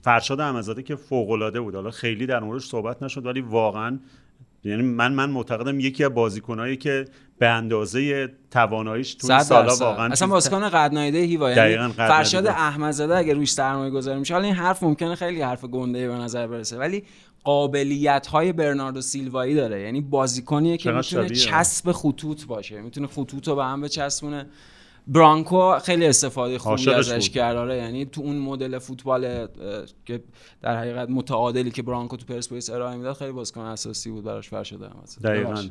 فرشاد 0.02 0.40
احمدزاده 0.40 0.82
که 0.82 0.96
فوق 0.96 1.30
العاده 1.30 1.60
بود. 1.60 1.74
حالا 1.74 1.90
خیلی 1.90 2.26
در 2.26 2.40
موردش 2.40 2.64
صحبت 2.64 3.02
نشد 3.02 3.26
ولی 3.26 3.40
واقعا 3.40 3.98
یعنی 4.64 4.82
من 4.82 5.12
من 5.12 5.30
معتقدم 5.30 5.80
یکی 5.80 6.04
از 6.04 6.14
بازیکنایی 6.14 6.76
که 6.76 7.04
به 7.38 7.48
اندازه 7.48 8.32
تواناییش 8.50 9.14
تو 9.14 9.40
سالا. 9.40 9.74
واقعا 9.74 10.12
اصلا 10.12 10.28
بازیکن 10.28 10.68
قد 10.68 10.94
نایده 10.94 11.18
هیوا 11.18 11.50
یعنی 11.50 11.92
فرشاد. 11.92 12.46
احمدزاده 12.46 13.16
اگه 13.16 13.34
روش 13.34 13.52
سرمایه 13.52 13.90
گذاری 13.90 14.18
میشه 14.18 14.34
حالا 14.34 14.46
این 14.46 14.54
حرف 14.54 14.82
ممکنه 14.82 15.14
خیلی 15.14 15.42
حرف 15.42 15.64
گنده 15.64 16.08
به 16.08 16.14
نظر 16.14 16.46
برسه. 16.46 16.78
ولی 16.78 17.04
قابلیت 17.44 18.26
های 18.26 18.52
برناردو 18.52 19.00
سیلوایی 19.00 19.54
داره. 19.54 19.82
یعنی 19.82 20.00
بازیکنیه 20.00 20.76
که 20.76 20.92
می‌تونه. 20.92 21.28
چسب 21.28 21.92
خطوط 21.92 22.46
باشه. 22.46 22.80
می‌تونه 22.80 23.06
خطوط 23.06 23.48
رو 23.48 23.54
به 23.54 23.64
هم 23.64 23.80
بچسبونه. 23.80 24.46
برانکو 25.06 25.78
خیلی 25.78 26.06
استفاده 26.06 26.58
خوبی 26.58 26.90
ازش. 26.90 27.30
کرد. 27.30 27.56
آره 27.56 27.76
یعنی 27.76 28.04
تو 28.04 28.20
اون 28.20 28.38
مدل 28.38 28.78
فوتبال 28.78 29.46
که 30.04 30.22
در 30.62 30.76
حقیقت 30.76 31.10
متعادلی 31.10 31.70
که 31.70 31.82
برانکو 31.82 32.16
تو 32.16 32.26
پرسپولیس 32.26 32.70
ارائه 32.70 32.96
می‌داد 32.96 33.16
خیلی 33.16 33.32
بازیکن 33.32 33.60
اساسی 33.60 34.10
بود 34.10 34.24
براش 34.24 34.48
فرشاد 34.48 34.82
احمدزاده 34.82 35.28
دقیقا. 35.28 35.62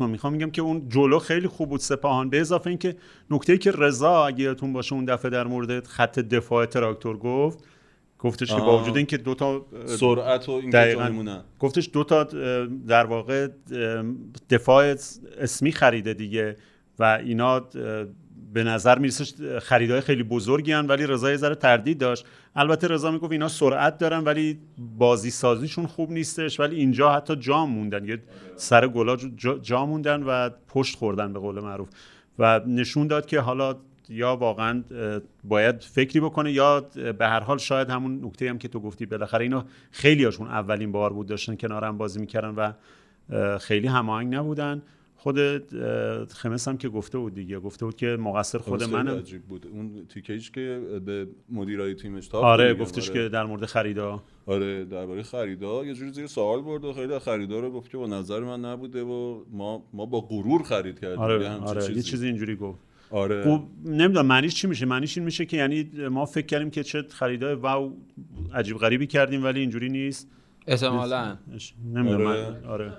من 0.00 0.10
می‌خوام 0.10 0.32
میگم 0.32 0.50
که 0.50 0.62
اون 0.62 0.88
جلو 0.88 1.18
خیلی 1.18 1.48
خوب 1.48 1.68
بود 1.68 1.80
سپاهان. 1.80 2.30
به 2.30 2.40
اضافه 2.40 2.70
اینکه 2.70 2.96
نکته 3.30 3.58
که 3.58 3.70
رضا 3.70 4.26
اگه 4.26 4.44
یادتون 4.44 4.72
باشه 4.72 4.94
اون 4.94 5.04
دفعه 5.04 5.30
در 5.30 5.46
مورد 5.46 5.86
خط 5.86 6.18
دفاع 6.18 6.66
تراکتور 6.66 7.18
گفت 7.18 7.64
گفتش 8.18 8.48
که. 8.48 8.60
با 8.60 8.82
وجود 8.82 8.96
اینکه 8.96 9.16
دو 9.16 9.34
تا 9.34 9.66
سرعت 9.86 10.48
و 10.48 10.52
این 10.52 10.70
دقیقاً. 10.70 11.40
گفتش 11.58 11.90
دو 11.92 12.04
تا 12.04 12.24
در 12.88 13.06
واقع 13.06 13.48
دفاع 14.50 14.94
اسمی 15.38 15.72
خریده 15.72 16.14
دیگه 16.14 16.56
و 16.98 17.04
اینا 17.24 17.60
به 18.52 18.64
نظر 18.64 18.98
می‌رسه 18.98 19.60
خریدهای 19.60 20.00
خیلی 20.00 20.22
بزرگی 20.22 20.72
هن 20.72 20.86
ولی 20.86 21.06
رضا 21.06 21.30
یه 21.30 21.36
ذره 21.36 21.54
تردید 21.54 21.98
داشت 21.98 22.26
البته 22.56 22.88
رضا 22.88 23.10
می‌گفت 23.10 23.32
اینا 23.32 23.48
سرعت 23.48 23.98
دارن 23.98 24.24
ولی 24.24 24.58
بازی 24.98 25.30
سازیشون 25.30 25.86
خوب 25.86 26.10
نیستش 26.10 26.60
ولی 26.60 26.76
اینجا 26.76 27.12
حتی 27.12 27.36
جا 27.36 27.66
موندن 27.66 28.04
یه 28.04 28.22
سر 28.56 28.88
گلا 28.88 29.16
جا, 29.16 29.58
جا 29.58 29.86
موندن 29.86 30.22
و 30.22 30.50
پشت 30.68 30.96
خوردن 30.96 31.32
به 31.32 31.38
قول 31.38 31.60
معروف 31.60 31.88
و 32.38 32.60
نشون 32.66 33.06
داد 33.06 33.26
که 33.26 33.40
حالا 33.40 33.76
یا 34.08 34.36
واقعا 34.36 34.84
باید 35.44 35.82
فکری 35.82 36.20
بکنه 36.20 36.52
یا 36.52 36.80
به 37.18 37.26
هر 37.26 37.40
حال 37.40 37.58
شاید 37.58 37.90
همون 37.90 38.24
نکته 38.24 38.50
هم 38.50 38.58
که 38.58 38.68
تو 38.68 38.80
گفتی 38.80 39.06
بالاخره 39.06 39.42
اینا 39.42 39.64
خیلی 39.90 40.24
هاشون 40.24 40.46
اولین 40.46 40.92
بار 40.92 41.12
بود 41.12 41.26
داشتن 41.26 41.56
کنار 41.56 41.84
هم 41.84 41.98
بازی 41.98 42.20
می‌کردن 42.20 42.54
و 42.54 42.72
خیلی 43.58 43.86
هماهنگ 43.86 44.34
نبودن 44.34 44.82
خود 45.16 45.38
خمس 46.32 46.68
هم 46.68 46.78
که 46.78 46.88
گفته 46.88 47.18
بود 47.18 47.34
دیگه 47.34 47.58
گفته 47.58 47.84
بود 47.84 47.96
که 47.96 48.06
مقصر 48.06 48.58
خود 48.58 48.82
منم 48.84 49.18
عجیب 49.18 49.42
بود 49.42 49.66
اون 49.72 50.06
تیکیش 50.08 50.50
که 50.50 50.80
به 51.06 51.26
مدیرای 51.48 51.94
تیمش 51.94 52.28
تاخت 52.28 52.44
آره. 52.44 52.74
گفتش 52.74 53.10
آره. 53.10 53.22
که 53.22 53.28
در 53.28 53.44
مورد 53.44 53.64
خریدا 53.64 54.22
آره 54.46 54.84
درباره 54.84 55.22
خریدا 55.22 55.84
یه 55.84 55.94
جوری 55.94 56.12
زیر 56.12 56.26
سوال 56.26 56.62
برد 56.62 56.84
و 56.84 56.92
خیلی 56.92 57.18
خریدا 57.18 57.60
رو 57.60 57.70
گفت 57.70 57.90
که 57.90 57.96
با 57.96 58.06
نظر 58.06 58.40
من 58.40 58.64
نبوده 58.64 59.02
و 59.02 59.44
ما 59.52 59.82
ما 59.92 60.06
با 60.06 60.20
غرور 60.20 60.62
خرید 60.62 61.00
کردیم 61.00 61.18
آره 61.18 61.50
آره 61.50 61.82
یه 61.82 61.88
چیزی. 61.88 62.02
چیزی 62.02 62.26
اینجوری 62.26 62.56
گفت 62.56 62.78
آره. 63.10 63.44
خب 63.44 63.62
نمی‌دونم 63.84 64.26
معنیش 64.26 64.54
چی 64.54 64.66
میشه. 64.66 64.86
معنیش 64.86 65.18
این 65.18 65.24
میشه 65.24 65.46
که 65.46 65.56
یعنی 65.56 65.90
ما 66.10 66.26
فکر 66.26 66.46
کردیم 66.46 66.70
که 66.70 66.82
چه 66.82 67.04
خریدای 67.10 67.54
واو 67.54 67.92
عجیب 68.54 68.78
غریبی 68.78 69.06
کردیم 69.06 69.44
ولی 69.44 69.60
اینجوری 69.60 69.88
نیست. 69.88 70.28
احتمالاً. 70.66 71.36
نمی‌دونم 71.94 72.26
آره. 72.26 72.66
آره. 72.66 72.92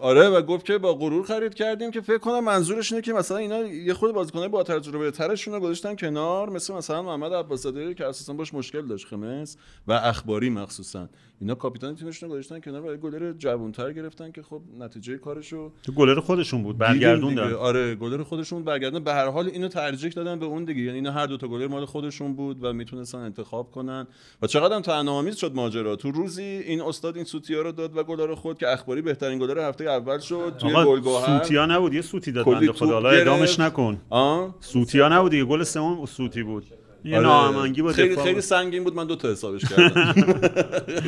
آره 0.00 0.28
و 0.28 0.42
گفت 0.42 0.64
که 0.64 0.78
با 0.78 0.94
غرور 0.94 1.26
خرید 1.26 1.54
کردیم 1.54 1.90
که 1.90 2.00
فکر 2.00 2.18
کنم 2.18 2.44
منظورش 2.44 2.92
اینه 2.92 3.02
که 3.02 3.12
مثلا 3.12 3.36
اینا 3.36 3.60
یه 3.60 3.94
خود 3.94 4.14
بازیکنای 4.14 4.48
با 4.48 4.62
تجربه 4.62 5.10
ترشون 5.10 5.54
رو 5.54 5.60
گذاشتن 5.60 5.96
کنار 5.96 6.50
مثل 6.50 6.74
مثلا 6.74 7.02
محمد 7.02 7.32
عباسزاده 7.32 7.94
که 7.94 8.06
اساسا 8.06 8.32
باش 8.32 8.54
مشکل 8.54 8.86
داشت 8.86 9.06
خمس 9.06 9.56
و 9.86 9.92
اخباری 9.92 10.50
مخصوصا. 10.50 11.08
اینا 11.40 11.54
کاپیتان 11.54 11.94
تیمشون 11.96 12.28
رو 12.28 12.34
گذاشتن 12.34 12.60
کنار 12.60 12.82
و 12.82 12.90
یه 12.90 12.96
گلر 12.96 13.32
جوانتر 13.32 13.92
گرفتن 13.92 14.32
که 14.32 14.42
خب 14.42 14.62
نتیجه 14.78 15.18
کارشو 15.18 15.72
تو 15.82 15.92
گلر 15.92 16.20
خودشون 16.20 16.62
بود 16.62 16.78
برگردوندن. 16.78 17.52
آره 17.52 17.94
گلر 17.94 18.22
خودشون 18.22 18.64
برگردن 18.64 19.04
به 19.04 19.12
هر 19.12 19.28
حال 19.28 19.48
اینو 19.48 19.68
ترجیح 19.68 20.10
دادن 20.10 20.38
به 20.38 20.46
اون 20.46 20.64
دیگه. 20.64 20.82
یعنی 20.82 20.94
اینا 20.94 21.12
هر 21.12 21.26
دو 21.26 21.36
تا 21.36 21.48
گلر 21.48 21.66
مال 21.66 21.84
خودشون 21.84 22.34
بود 22.34 22.64
و 22.64 22.72
می‌تونستن 22.72 23.18
انتخاب 23.18 23.70
کنن. 23.70 24.06
و 24.42 24.46
چقدر 24.46 24.74
هم 24.74 24.82
تنامیز 24.82 25.36
شد 25.36 25.54
ماجرا. 25.54 25.96
تو 25.96 26.10
روزی 26.10 26.42
این 26.42 26.80
استاد 26.80 27.16
این 27.16 27.24
سوتیا 27.24 27.62
رو 27.62 27.72
داد 27.72 27.96
و 27.96 28.02
گلر 28.02 28.34
خود 28.34 28.58
که 28.58 28.72
اخباری 28.72 29.02
بهترین 29.02 29.38
گلر 29.38 29.68
هفته 29.68 29.84
اول 29.84 30.18
شد 30.18 30.54
توی 30.58 30.72
گلگهر 30.72 31.38
سوتیا 31.38 31.66
نبود 31.66 31.94
یه 31.94 32.02
سوتی 32.02 32.32
داد 32.32 32.46
بنده 32.46 32.72
خدا. 32.72 32.92
حالا. 32.92 33.10
ادامش 33.10 33.60
نکن. 33.60 34.00
آه؟ 34.10 34.54
سوتیا 34.60 35.08
نبود 35.08 35.30
دیگه 35.30 35.44
گل 35.44 35.62
سوم 35.62 36.06
سوتی 36.06 36.42
بود. 36.42 36.64
یه 37.04 37.16
آره. 37.16 37.26
ناهماهنگی 37.26 37.82
با 37.82 37.92
خیلی 37.92 38.16
خیلی 38.16 38.34
بود. 38.34 38.40
سنگین 38.40 38.84
بود 38.84 38.94
من 38.94 39.06
دو 39.06 39.16
تا 39.16 39.30
حسابش 39.30 39.64
کردم. 39.64 40.14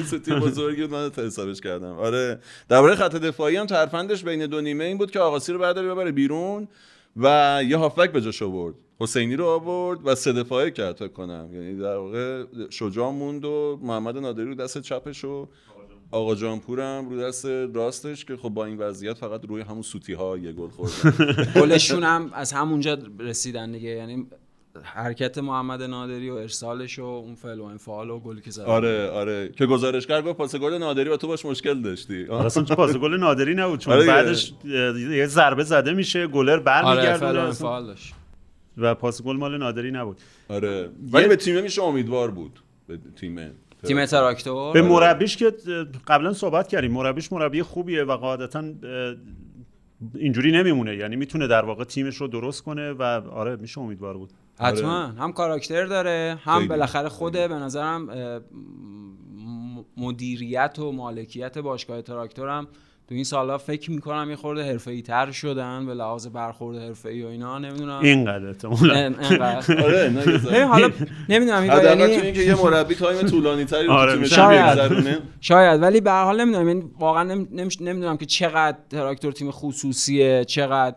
سوتی 0.11 0.35
بزرگی 0.35 0.83
بود 0.83 0.91
من 0.91 1.03
دو 1.03 1.11
تا 1.11 1.23
حسابش 1.23 1.61
کردم. 1.61 1.93
آره. 1.93 2.39
درباره 2.69 2.95
خط 2.95 3.17
دفاعی 3.17 3.57
هم 3.57 3.67
ترفندش 3.67 4.25
بین 4.25 4.47
دو 4.47 4.61
نیمه 4.61 4.85
این 4.85 4.99
بود 4.99 5.11
که 5.11 5.21
آقاسی 5.21 5.53
رو 5.53 5.59
برداره 5.59 5.89
ببره 5.89 6.13
بیرون 6.13 6.69
و 7.17 7.61
یه 7.67 7.77
هافبک 7.77 8.13
به 8.13 8.21
جاش 8.21 8.43
آورد. 8.43 8.75
حسینی 9.01 9.37
رو 9.37 9.47
آورد 9.47 9.99
و 10.05 10.15
سه 10.15 10.33
دفاعه 10.33 10.71
کرد 10.71 10.97
فکر 10.97 11.09
کنم. 11.09 11.49
یعنی 11.53 11.79
در 11.79 11.97
واقع 11.97 12.45
شجاع 12.71 13.11
موند 13.11 13.45
و 13.45 13.79
محمد 13.83 14.19
نادری 14.19 14.47
رو 14.47 14.55
دست 14.55 14.81
چپش 14.81 15.25
و 15.25 15.49
آقا 16.11 16.35
جانپورم 16.35 17.09
رو 17.09 17.21
دست 17.21 17.47
راستش 17.47 18.25
که 18.25 18.37
خب 18.37 18.49
با 18.49 18.65
این 18.65 18.79
وضعیت 18.79 19.19
فقط 19.19 19.45
روی 19.45 19.63
همون 19.63 19.83
سوتی 19.83 20.13
ها 20.13 20.39
یه 20.39 20.53
گل 20.53 20.69
خوردن 20.69 21.53
گلشون 21.61 22.03
هم 22.03 22.31
از 22.35 22.53
همونجا 22.53 22.99
رسیدن 23.19 23.73
دیگه. 23.73 23.89
یعنی 23.89 24.27
حرکت 24.83 25.39
محمد 25.39 25.83
نادری 25.83 26.31
و 26.31 26.35
ارسالش 26.35 26.99
و 26.99 27.05
اون 27.05 27.35
فعل 27.35 27.61
و 27.61 27.65
انفعال 27.65 28.11
و 28.11 28.19
گلی 28.19 28.41
که 28.41 28.51
زد. 28.51 28.63
آره 28.63 29.11
آره. 29.11 29.49
که 29.49 29.67
گزارشگر 29.67 30.23
گفت 30.23 30.39
پاس 30.39 30.57
گل 30.57 30.79
نادری 30.79 31.09
و 31.09 31.17
تو 31.17 31.27
باش 31.27 31.47
مشکل 31.47 31.83
داشتی. 31.83 32.27
آره، 32.27 32.47
اصلا 32.47 32.65
پاس 32.65 32.97
گل 32.97 33.17
نادری 33.17 33.55
نبود 33.55 33.79
چون 33.79 33.95
آره. 33.95 34.07
بعدش 34.07 34.53
یه 35.11 35.27
ضربه 35.27 35.65
زده 35.65 35.93
میشه 35.93 36.27
گلر 36.27 36.69
آره 36.69 37.17
فعل 37.17 37.37
و 37.63 37.95
و 38.77 38.95
پاس 38.95 39.23
گل 39.23 39.37
مال 39.37 39.59
نادری 39.59 39.91
نبود. 39.91 40.21
آره. 40.49 40.91
ولی 41.13 41.29
به 41.29 41.37
تیم 41.37 41.63
میشه 41.63 41.83
امیدوار 41.83 42.31
بود. 42.31 42.61
به 42.87 42.99
تیم 43.17 43.51
تیم 43.85 44.07
تراکتور؟ 44.07 44.73
به 44.73 44.83
مربیش 44.83 45.37
که 45.37 45.53
قبلا 46.07 46.33
صحبت 46.33 46.69
کردیم. 46.69 46.93
مربیش 46.93 47.33
مربی 47.33 47.63
خوبیه 47.63 48.05
و 48.05 48.17
قاعدتا 48.17 48.65
اینجوری 50.15 50.53
نمیمونه. 50.53 50.97
یعنی 50.97 51.17
می‌تونه 51.17 51.47
در 51.47 51.65
واقع 51.65 51.85
تیمش 51.85 52.17
رو 52.17 52.29
درست 52.29 52.63
کنه 52.63 52.93
و 52.93 53.03
آره 53.31 53.57
میشه 53.57 53.81
امیدوار 53.81 54.17
بود. 54.17 54.31
حتما. 54.61 55.07
هم 55.07 55.33
کاراکتر 55.33 55.85
داره 55.87 56.39
هم 56.45 56.55
خیلی. 56.57 56.69
بالاخره 56.69 57.09
خوده 57.09 57.49
به 57.49 57.55
نظرم 57.55 58.09
مدیریت 59.97 60.79
و 60.79 60.93
مالکیت 60.93 61.59
باشگاه 61.59 62.03
تراکتور 62.03 62.49
هم 62.49 62.67
تو 63.09 63.15
این 63.15 63.25
سالا 63.25 63.59
فکر 63.59 63.91
می‌کنم 63.91 64.31
یه 64.31 64.37
خورده 64.37 64.63
حرفه‌ای 64.65 65.03
تر 65.03 65.31
شدن 65.31 65.87
به 65.87 65.95
لحاظ 65.95 66.27
برخورد 66.27 66.79
حرفه‌ای 66.79 67.23
و 67.23 67.27
اینا. 67.27 67.59
نمی‌دونم. 67.59 68.01
اینقدر. 68.03 68.47
احتمالاً 68.47 69.15
آره 69.85 70.09
نه. 70.15 70.39
ببین 70.39 70.63
حالا 70.63 70.91
نمی‌دونم 71.29 71.65
یعنی- 71.65 72.17
تو 72.17 72.23
اینکه 72.25 72.41
یه 72.43 72.55
مربی 72.63 72.95
تایم 72.95 73.27
طولانی 73.27 73.65
تری 73.65 73.87
رو 73.87 73.93
آره، 73.93 74.13
تو 74.13 74.19
تیمش 74.19 74.33
شاید. 74.35 74.79
شاید. 75.41 75.83
ولی 75.83 76.01
به 76.01 76.11
هر 76.11 76.25
حال 76.25 76.41
نمی‌دونم 76.41 76.69
یعنی 76.69 76.85
واقعا 76.99 77.25
نمی‌دونم 77.81 78.17
که 78.17 78.27
چقدر 78.27 78.79
تراکتور 78.91 79.33
تیم 79.33 79.51
خصوصیه 79.51 80.45
چقدر 80.45 80.97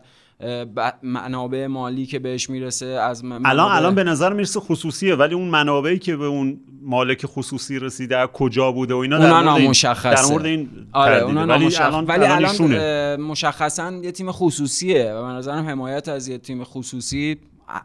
منابع 1.02 1.66
مالی 1.66 2.06
که 2.06 2.18
بهش 2.18 2.50
می‌رسه 2.50 2.86
از 2.86 3.24
م- 3.24 3.32
الان 3.32 3.42
منابع- 3.42 3.76
الان 3.76 3.94
به 3.94 4.04
نظر 4.04 4.32
می‌رسه 4.32 4.60
خصوصیه 4.60 5.14
ولی 5.14 5.34
اون 5.34 5.48
منابعی 5.48 5.98
که 5.98 6.16
به 6.16 6.24
اون 6.24 6.60
مالک 6.82 7.26
خصوصی 7.26 7.78
رسیده 7.78 8.26
کجا 8.26 8.72
بوده 8.72 8.94
و 8.94 8.96
اینا 8.96 9.18
در 9.18 9.42
مورد 9.42 9.48
این-. 9.48 9.72
در 10.02 10.24
مورد 10.30 10.44
این 10.46 10.68
آره. 10.92 11.16
اونا 11.22 11.46
ولی. 11.46 11.76
الان 11.76 12.04
ولی 12.04 12.24
الان 12.24 12.44
الان 12.74 13.20
مشخصا 13.20 13.92
یه 14.02 14.12
تیم 14.12 14.32
خصوصیه 14.32 15.12
و 15.12 15.26
به 15.26 15.32
نظرم 15.32 15.68
حمایت 15.68 16.08
از 16.08 16.28
یه 16.28 16.38
تیم 16.38 16.64
خصوصی 16.64 17.36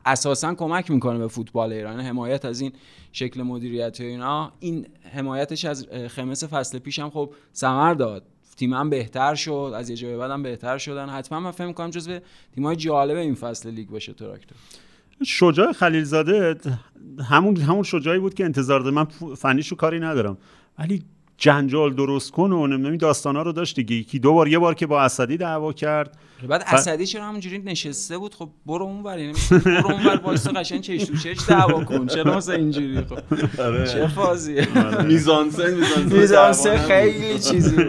اساسا 0.05 0.53
کمک 0.53 0.91
می‌کنه 0.91 1.19
به 1.19 1.27
فوتبال 1.27 1.73
ایران 1.73 1.99
حمایت 1.99 2.45
از 2.45 2.61
این 2.61 2.71
شکل 3.11 3.41
مدیریتی 3.41 4.03
و 4.03 4.07
اینا 4.07 4.51
این 4.59 4.85
حمایتش 5.13 5.65
از 5.65 5.87
خمس 6.07 6.43
فصل 6.43 6.79
پیش 6.79 6.99
هم 6.99 7.09
خب 7.09 7.29
ثمر 7.55 7.93
داد 7.93 8.23
تیم 8.59 8.73
هم 8.73 8.89
بهتر 8.89 9.35
شد 9.35 9.73
از 9.75 9.89
یه 9.89 9.95
جای 9.95 10.17
بعد 10.17 10.31
هم 10.31 10.43
بهتر 10.43 10.77
شدن. 10.77 11.09
حتما 11.09 11.39
من 11.39 11.51
فکر 11.51 11.67
می‌کنم 11.67 11.89
جزو 11.89 12.19
تیمای 12.55 12.75
جالب 12.75 13.17
این 13.17 13.35
فصل 13.35 13.69
لیگ 13.69 13.89
باشه 13.89 14.13
تراکتور 14.13 14.57
شجاع 15.23 15.71
خلیلزاده 15.71 16.55
همون 17.29 17.57
همون 17.57 17.83
شجاعی 17.83 18.19
بود 18.19 18.33
که 18.33 18.45
انتظار 18.45 18.79
داشت 18.79 18.93
من 18.93 19.05
فنیشو 19.35 19.75
کاری 19.75 19.99
ندارم. 19.99 20.37
ولی 20.79 21.03
جنجال 21.39 21.93
درست 21.93 22.31
کن 22.31 22.51
و 22.51 22.67
نمی‌دونم 22.67 22.89
این 22.89 22.97
داستانا 22.97 23.41
رو 23.41 23.51
داشت 23.51 23.75
دیگه. 23.75 23.95
یکی 23.95 24.19
دو 24.19 24.33
بار 24.33 24.47
یه 24.47 24.59
بار 24.59 24.73
که 24.73 24.87
با 24.87 25.01
اسدی 25.01 25.37
دعوا 25.37 25.73
کرد. 25.73 26.17
بعد 26.49 26.63
اسدی 26.67 27.05
چرا 27.05 27.25
همونجوری 27.25 27.57
نشسته 27.57 28.17
بود؟ 28.17 28.33
خب 28.33 28.49
برو 28.65 28.85
اون 28.85 29.03
ور 29.03 29.19
یعنی 29.19 29.33
برو 29.65 29.91
اون 29.91 30.05
ور 30.05 30.21
وایس 30.23 30.47
قشنگ 30.47 30.81
چش 30.81 31.03
تو 31.03 31.15
چش 31.17 31.37
دعوا 31.49 31.83
کن. 31.83 32.07
چرا 32.07 32.37
مثلا 32.37 32.55
اینجوری؟ 32.55 33.01
خب 33.01 33.85
چه 33.85 34.07
فازیه؟ 34.07 34.67
میزانسن 35.03 35.73
میزانسن 35.73 36.19
میزانسن 36.19 36.69
دعوا 36.69 36.87
خیلی 36.87 37.39
چیزی 37.39 37.77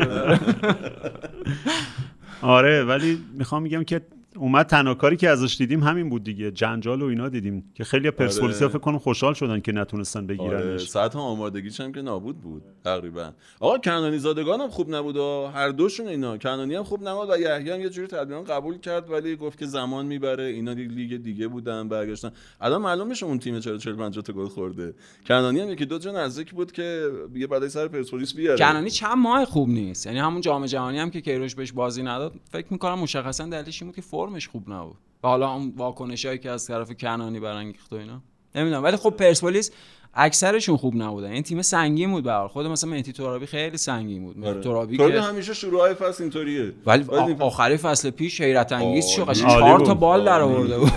آره 2.42 2.84
ولی 2.84 3.18
می‌خوام 3.34 3.62
میگم 3.62 3.84
که 3.84 4.00
اومد 4.36 4.66
تنها 4.66 4.94
کاری 4.94 5.16
که 5.16 5.28
ازش 5.28 5.56
دیدیم 5.56 5.82
همین 5.82 6.08
بود 6.08 6.24
دیگه. 6.24 6.50
جنجال 6.50 7.02
و 7.02 7.04
اینا 7.04 7.28
دیدیم 7.28 7.72
که 7.74 7.84
خیلی 7.84 8.10
پرسپولیسیا 8.10 8.66
آره. 8.66 8.72
فکر 8.72 8.84
کنم 8.84 8.98
خوشحال 8.98 9.34
شدن 9.34 9.60
که 9.60 9.72
نتونستن 9.72 10.18
آره. 10.18 10.28
بگیرنش 10.28 10.88
ساعت 10.88 11.14
هم 11.14 11.20
آمادگیش 11.20 11.80
هم 11.80 11.92
که 11.92 12.02
نابود 12.02 12.40
بود 12.40 12.62
تقریبا. 12.84 13.32
آقا 13.60 13.78
کنانی 13.78 14.18
زادگان 14.18 14.60
هم 14.60 14.68
خوب 14.68 14.94
نبود 14.94 15.16
و 15.16 15.50
هر 15.54 15.68
دوشون 15.68 16.08
اینا. 16.08 16.38
کنانی 16.38 16.74
هم 16.74 16.84
خوب 16.84 17.08
نبود 17.08 17.30
و 17.30 17.38
یحیی 17.40 17.70
هم 17.70 17.80
یه 17.80 17.88
جوری 17.88 18.06
تدبیران 18.06 18.44
قبول 18.44 18.78
کرد 18.78 19.10
ولی 19.10 19.36
گفت 19.36 19.58
که 19.58 19.66
زمان 19.66 20.06
می‌بره. 20.06 20.44
اینا 20.44 20.74
دیگه 20.74 20.94
لیگ 20.94 21.22
دیگه 21.22 21.48
بودن 21.48 21.88
برگشتن. 21.88 22.32
الان 22.60 22.82
معلوم 22.82 23.08
میشه 23.08 23.26
اون 23.26 23.38
تیم 23.38 23.60
چرا 23.60 23.78
40 23.78 23.96
50 23.96 24.24
تا 24.24 24.32
گل 24.32 24.48
خورده. 24.48 24.94
کنانی 25.26 25.60
هم 25.60 25.70
یکی 25.70 25.86
دو 25.86 25.98
جا 25.98 26.12
نزدیک 26.12 26.50
بود 26.50 26.72
که 26.72 27.10
یه 27.34 27.46
بعدی 27.46 27.68
سر 27.68 27.88
پرسپولیس 27.88 28.34
بیاره. 28.34 28.58
کنانی 28.58 28.90
چند 28.90 29.16
ماه 29.16 29.44
خوب 29.44 29.68
نیست. 29.68 30.06
یعنی 30.06 30.18
همون 30.18 30.40
جام 30.40 30.66
جهانی 30.66 30.98
هم 30.98 31.10
که 31.10 31.20
کیروش 31.20 31.54
بهش 31.54 31.72
بازی 31.72 32.02
نداد 32.02 32.32
فکر 32.50 32.66
می‌کنم 32.70 32.98
مشخصا 32.98 33.46
دلیلش 33.46 33.82
این 33.82 33.90
بود 33.90 33.96
که 33.96 34.02
فرمش 34.26 34.48
خوب 34.48 34.70
نبود. 34.70 34.96
و 35.24 35.28
حالا 35.28 35.52
اون 35.52 35.72
واکنشایی 35.76 36.38
که 36.38 36.50
از 36.50 36.66
طرف 36.66 36.92
کنانی 36.92 37.40
برانگیخت 37.40 37.92
و 37.92 37.96
اینا. 37.96 38.20
نمی‌دونم. 38.54 38.84
ولی 38.84 38.96
خب 38.96 39.10
پرسپولیس 39.10 39.70
اکثرشون 40.14 40.76
خوب 40.76 40.96
نبودن. 40.96 41.30
این 41.30 41.42
تیم 41.42 41.62
سنگین 41.62 42.10
بود 42.10 42.26
حال. 42.26 42.48
خود 42.48 42.66
مثلا 42.66 42.90
مهدی 42.90 43.12
ترابی 43.12 43.46
خیلی 43.46 43.76
سنگین 43.76 44.24
بود. 44.24 44.38
مهدی 44.38 44.50
آره. 44.50 44.60
ترابی 44.60 44.96
که 44.96 45.20
همیشه 45.20 45.54
شروع 45.54 45.80
های 45.80 45.94
فصل 45.94 46.22
اینطوریه. 46.22 46.72
ولی 46.86 47.04
آخری 47.38 47.76
فصل 47.76 48.10
پیش 48.10 48.40
حیرت 48.40 48.72
انگیز 48.72 49.04
عالی. 49.18 49.30
قشنگ 49.30 49.48
چهار. 49.48 49.80
تا 49.80 49.94
بال 49.94 50.24
در 50.24 50.40
آورده 50.40 50.78
بود. 50.78 50.88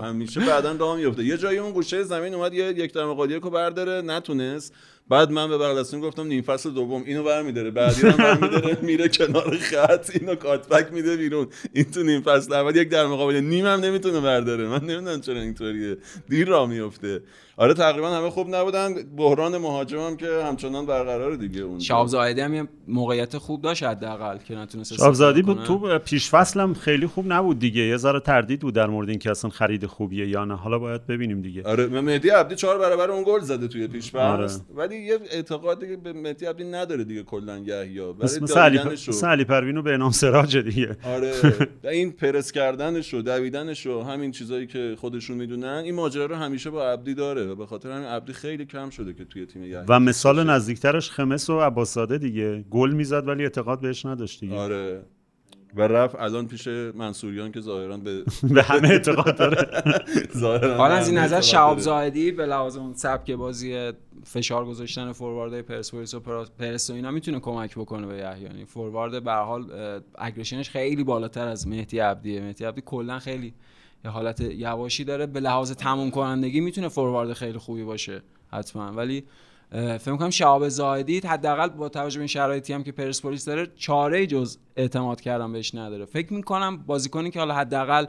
همیشه 0.00 0.40
بعدا 0.40 0.72
راه 0.72 0.96
میفته 0.96 1.24
یه 1.24 1.38
جایی 1.38 1.58
اون 1.58 1.72
گوشه 1.72 2.02
زمین 2.02 2.34
اومد 2.34 2.54
یه 2.54 2.66
یک 2.66 2.92
دم 2.92 3.14
قالیه 3.14 3.38
رو 3.38 3.50
برداره. 3.50 4.02
نتونست. 4.02 4.74
بعد 5.08 5.30
من 5.30 5.48
به 5.48 5.58
بغلستون 5.58 6.00
گفتم 6.00 6.26
نیم 6.26 6.42
فصل 6.42 6.70
دوم 6.70 7.02
اینو 7.06 7.22
برمیداره. 7.22 7.70
بعدی 7.70 8.02
رو 8.02 8.12
برمیداره 8.12 8.78
میره 8.82 9.08
کنار 9.08 9.56
خط 9.56 10.10
اینو 10.14 10.34
کاتبک 10.34 10.92
میده 10.92 11.16
بیرون. 11.16 11.46
این 11.72 11.84
تو 11.84 12.02
نیم 12.02 12.20
فصل 12.22 12.52
اول 12.52 12.76
یک 12.76 12.88
در 12.88 13.06
مقابل 13.06 13.34
نیم 13.36 13.66
هم 13.66 13.80
نمی‌تونه 13.80 14.20
برداره. 14.20 14.68
من 14.68 14.80
نمی‌دونم 14.80 15.20
چرا 15.20 15.40
اینطوریه. 15.40 15.96
دیر 16.28 16.48
راه 16.48 16.68
میفته 16.68 17.20
آره 17.58 17.74
تقریبا 17.74 18.08
همه 18.10 18.30
خوب 18.30 18.54
نبودن. 18.54 18.94
بحران 19.16 19.58
مهاجم 19.58 19.98
هم 19.98 20.16
که 20.16 20.26
همچنان 20.44 20.86
برقرار 20.86 21.34
دیگه 21.34 21.60
اون 21.60 21.78
شاب 21.78 22.06
زاهدی 22.06 22.40
هم 22.40 22.54
یه 22.54 22.68
موقعیت 22.88 23.38
خوب 23.38 23.62
داشت 23.62 23.82
حداقل 23.82 24.38
که 24.38 24.54
نتونست 24.54 24.94
شابزادی 24.94 25.42
بود. 25.42 25.62
تو 25.64 25.98
پیش 25.98 26.30
فصلم 26.30 26.74
خیلی 26.74 27.06
خوب 27.06 27.32
نبود 27.32 27.58
دیگه. 27.58 27.82
یه 27.82 27.96
ذره 27.96 28.20
تردید 28.20 28.60
بود 28.60 28.74
در 28.74 28.86
مورد 28.86 29.08
اینکه 29.08 29.30
اصلا 29.30 29.50
خرید 29.50 29.86
خوبیه 29.86 30.28
یا 30.28 30.44
نه. 30.44 30.56
حالا 30.56 30.78
باید 30.78 31.06
ببینیم 31.06 31.42
دیگه. 31.42 31.62
آره 31.62 31.86
مهدی 31.86 32.28
عبدی 32.28 32.54
چهار 32.54 32.78
برابر 32.78 33.10
اون 33.10 33.24
گل 33.26 33.40
زده 33.40 33.68
توی 33.68 33.86
پیش 33.86 34.14
آره. 34.14 34.46
فصل 34.46 34.60
ولی 34.74 34.96
یه 34.96 35.18
اعتقادی 35.30 35.88
که 35.88 35.96
به 35.96 36.12
مهدی 36.12 36.46
عبدی 36.46 36.64
نداره 36.64 37.04
دیگه 37.04 37.22
کلا 37.22 37.58
یحیی 37.58 38.00
مثل 38.22 38.58
علی, 38.58 38.78
مثل 39.08 39.26
علی 39.26 39.44
پروین 39.44 39.76
و 39.76 39.82
به 39.82 39.96
نام 39.96 40.10
سراج 40.10 40.56
دیگه. 40.56 40.96
آره. 41.04 41.32
این 41.90 42.12
پرس 42.12 42.52
کردنش 42.52 43.14
و 43.14 43.22
دویدنش 43.22 43.86
و 43.86 44.02
همین 44.02 44.30
چیزایی 44.30 44.66
که 44.66 44.96
خودشون 45.00 45.36
می‌دونن 45.36 45.82
این 45.84 45.94
ماجرا 45.94 46.26
رو 46.26 46.34
همیشه 46.34 46.70
با 46.70 46.90
عبدی 46.90 47.14
داره. 47.14 47.47
و 47.48 47.54
به 47.54 47.66
خاطر 47.66 47.90
همین 47.90 48.08
عبدی 48.08 48.32
خیلی 48.32 48.64
کم 48.64 48.90
شده 48.90 49.14
که 49.14 49.24
توی 49.24 49.46
تیم 49.46 49.62
یحیی 49.62 49.84
و 49.88 50.00
مثال 50.00 50.50
نزدیکترش 50.50 51.10
خمس 51.10 51.50
و 51.50 51.60
عباساده 51.60 52.18
دیگه. 52.18 52.64
گل 52.70 52.90
می‌زد 52.90 53.28
ولی 53.28 53.42
اعتقاد 53.42 53.80
بهش 53.80 54.06
نداشت 54.06 54.40
دیگه. 54.40 54.56
آره. 54.56 55.02
و 55.76 55.80
رفت 55.82 56.14
الان 56.18 56.46
پیش 56.46 56.68
منصوریان 56.94 57.52
که 57.52 57.60
ظاهرا 57.60 57.96
به 57.96 58.22
به 58.54 58.62
همه 58.62 58.88
اعتقاد 58.88 59.36
داره. 59.36 59.82
ظاهراً 60.36 60.76
حالا 60.76 60.94
از 60.94 61.08
این 61.08 61.18
نظر 61.18 61.40
داره. 61.52 61.80
زاهدی 61.80 62.32
به 62.32 62.46
لحاظ 62.46 62.76
اون 62.76 62.94
سبک 62.94 63.30
بازی 63.30 63.92
فشار 64.24 64.64
گذاشتن 64.66 65.12
فوروارد 65.12 65.60
پرسپولیس 65.60 66.14
و 66.14 66.20
پرس 66.58 66.90
و 66.90 66.92
اینا 66.92 67.10
می‌تونه 67.10 67.40
کمک 67.40 67.74
بکنه 67.74 68.06
به 68.06 68.16
یحیی. 68.16 68.42
یعنی 68.44 68.64
فوروارد 68.64 69.24
به 69.24 69.30
هر 69.30 69.42
حال 69.42 69.72
اگریشنش 70.18 70.70
خیلی 70.70 71.04
بالاتر 71.04 71.48
از 71.48 71.68
مهدی 71.68 71.98
عبدیه. 71.98 72.40
مهدی 72.40 72.64
عبدی 72.64 72.82
کلا 72.86 73.18
خیلی 73.18 73.54
یه 74.04 74.10
حالت 74.10 74.40
یواشی 74.40 75.04
داره. 75.04 75.26
به 75.26 75.40
لحاظ 75.40 75.72
تموم 75.72 76.10
کنندگی 76.10 76.60
می‌تونه 76.60 76.88
فوروارد 76.88 77.32
خیلی 77.32 77.58
خوبی 77.58 77.84
باشه 77.84 78.22
حتما. 78.52 78.92
ولی 78.92 79.24
فکر 79.70 80.12
می‌کنم 80.12 80.30
شهاب 80.30 80.68
زاهدی 80.68 81.18
حداقل 81.18 81.68
با 81.68 81.88
توجه 81.88 82.20
به 82.20 82.26
شرایطی 82.26 82.72
هم 82.72 82.84
که 82.84 82.92
پرسپولیس 82.92 83.44
داره 83.44 83.66
چاره 83.76 84.26
جز 84.26 84.58
اعتماد 84.76 85.20
کردن 85.20 85.52
بهش 85.52 85.74
نداره. 85.74 86.04
فکر 86.04 86.32
می‌کنم 86.32 86.76
بازیکنی 86.76 87.30
که 87.30 87.38
حالا 87.38 87.54
حداقل 87.54 88.06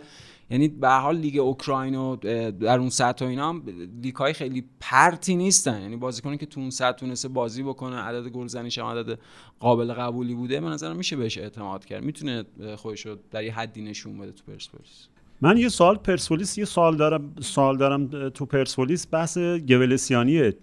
یعنی 0.51 0.67
به 0.67 0.89
حال 0.89 1.17
لیگ 1.17 1.37
اوکراین 1.37 1.95
و 1.95 2.15
در 2.51 2.79
اون 2.79 2.89
سطح 2.89 3.25
و 3.25 3.27
اینا 3.27 3.49
هم 3.49 3.63
لیگ 4.03 4.15
های 4.15 4.33
خیلی 4.33 4.65
پرتی 4.79 5.35
نیستن. 5.35 5.81
یعنی 5.81 5.95
بازیکنی 5.95 6.37
که 6.37 6.45
تو 6.45 6.59
اون 6.59 6.69
سطح 6.69 6.97
تونسته 6.97 7.27
بازی 7.27 7.63
بکنه 7.63 7.95
عدد 7.95 8.27
گلزنیش 8.27 8.77
هم 8.77 8.85
عدد 8.85 9.19
قابل 9.59 9.93
قبولی 9.93 10.35
بوده 10.35 10.61
به 10.61 10.67
نظرم 10.67 10.95
میشه 10.95 11.15
بهش 11.15 11.37
اعتماد 11.37 11.85
کرد. 11.85 12.03
می‌تونه 12.03 12.45
خودش 12.75 13.05
رو 13.05 13.17
در 13.31 13.43
یه 13.43 13.53
حدی 13.53 13.81
نشون 13.81 14.17
بده 14.17 14.31
تو 14.31 14.43
پرسپولیس. 14.51 15.07
من 15.41 15.57
یه 15.57 15.69
سوال 15.69 15.95
پرسپولیس 15.95 16.57
یه 16.57 16.65
سوال 16.65 16.97
دارم 16.97 17.33
سوال 17.41 17.77
دارم 17.77 18.29
تو 18.29 18.45
پرسپولیس 18.45 19.07
بحث 19.11 19.37
گولسیانیه 19.37 20.53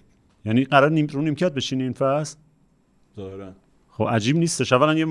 یعنی 0.44 0.64
قرار 0.64 0.90
نیم 0.90 1.06
رو 1.06 1.22
نیمکت 1.22 1.54
بشین 1.54 1.82
این 1.82 1.92
فصل؟ 1.92 2.36
ظاهرا. 3.16 3.52
خب 3.90 4.04
عجیب 4.10 4.36
نیستش. 4.36 4.72
اولا 4.72 4.94
یه 4.94 5.04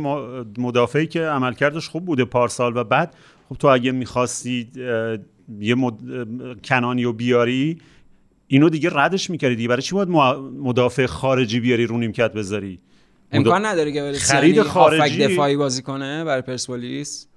مدافعی 0.58 1.08
که 1.08 1.22
عملکردش 1.22 1.90
خوب 1.90 2.06
بوده 2.06 2.26
پارسال 2.26 2.78
و 2.78 2.84
بعد 2.84 3.16
خب 3.50 3.56
تو 3.56 3.68
اگه 3.68 3.92
می‌خواستی 3.92 4.72
یه 5.60 5.76
مد... 5.76 5.94
کنانی 6.64 7.04
رو 7.04 7.14
بیاری 7.14 7.78
اینو 8.48 8.70
دیگه 8.70 8.90
ردش 8.94 9.30
می‌کردی 9.30 9.56
دیگه. 9.56 9.70
برای 9.70 9.82
چی 9.82 9.96
باید 9.96 10.10
مدافع 10.60 11.06
خارجی 11.06 11.60
بیاری 11.60 11.86
رو 11.86 11.98
نیمکت 11.98 12.34
بذاری؟ 12.34 12.80
امکان 13.32 13.66
نداره 13.66 13.92
که 13.92 14.12
خرید 14.20 14.62
خارجی- 14.62 15.20
دفاعی 15.22 15.58
بازی 15.58 15.82
کنه 15.82 16.24
برای 16.24 16.42
پرسپولیس؟ 16.42 17.28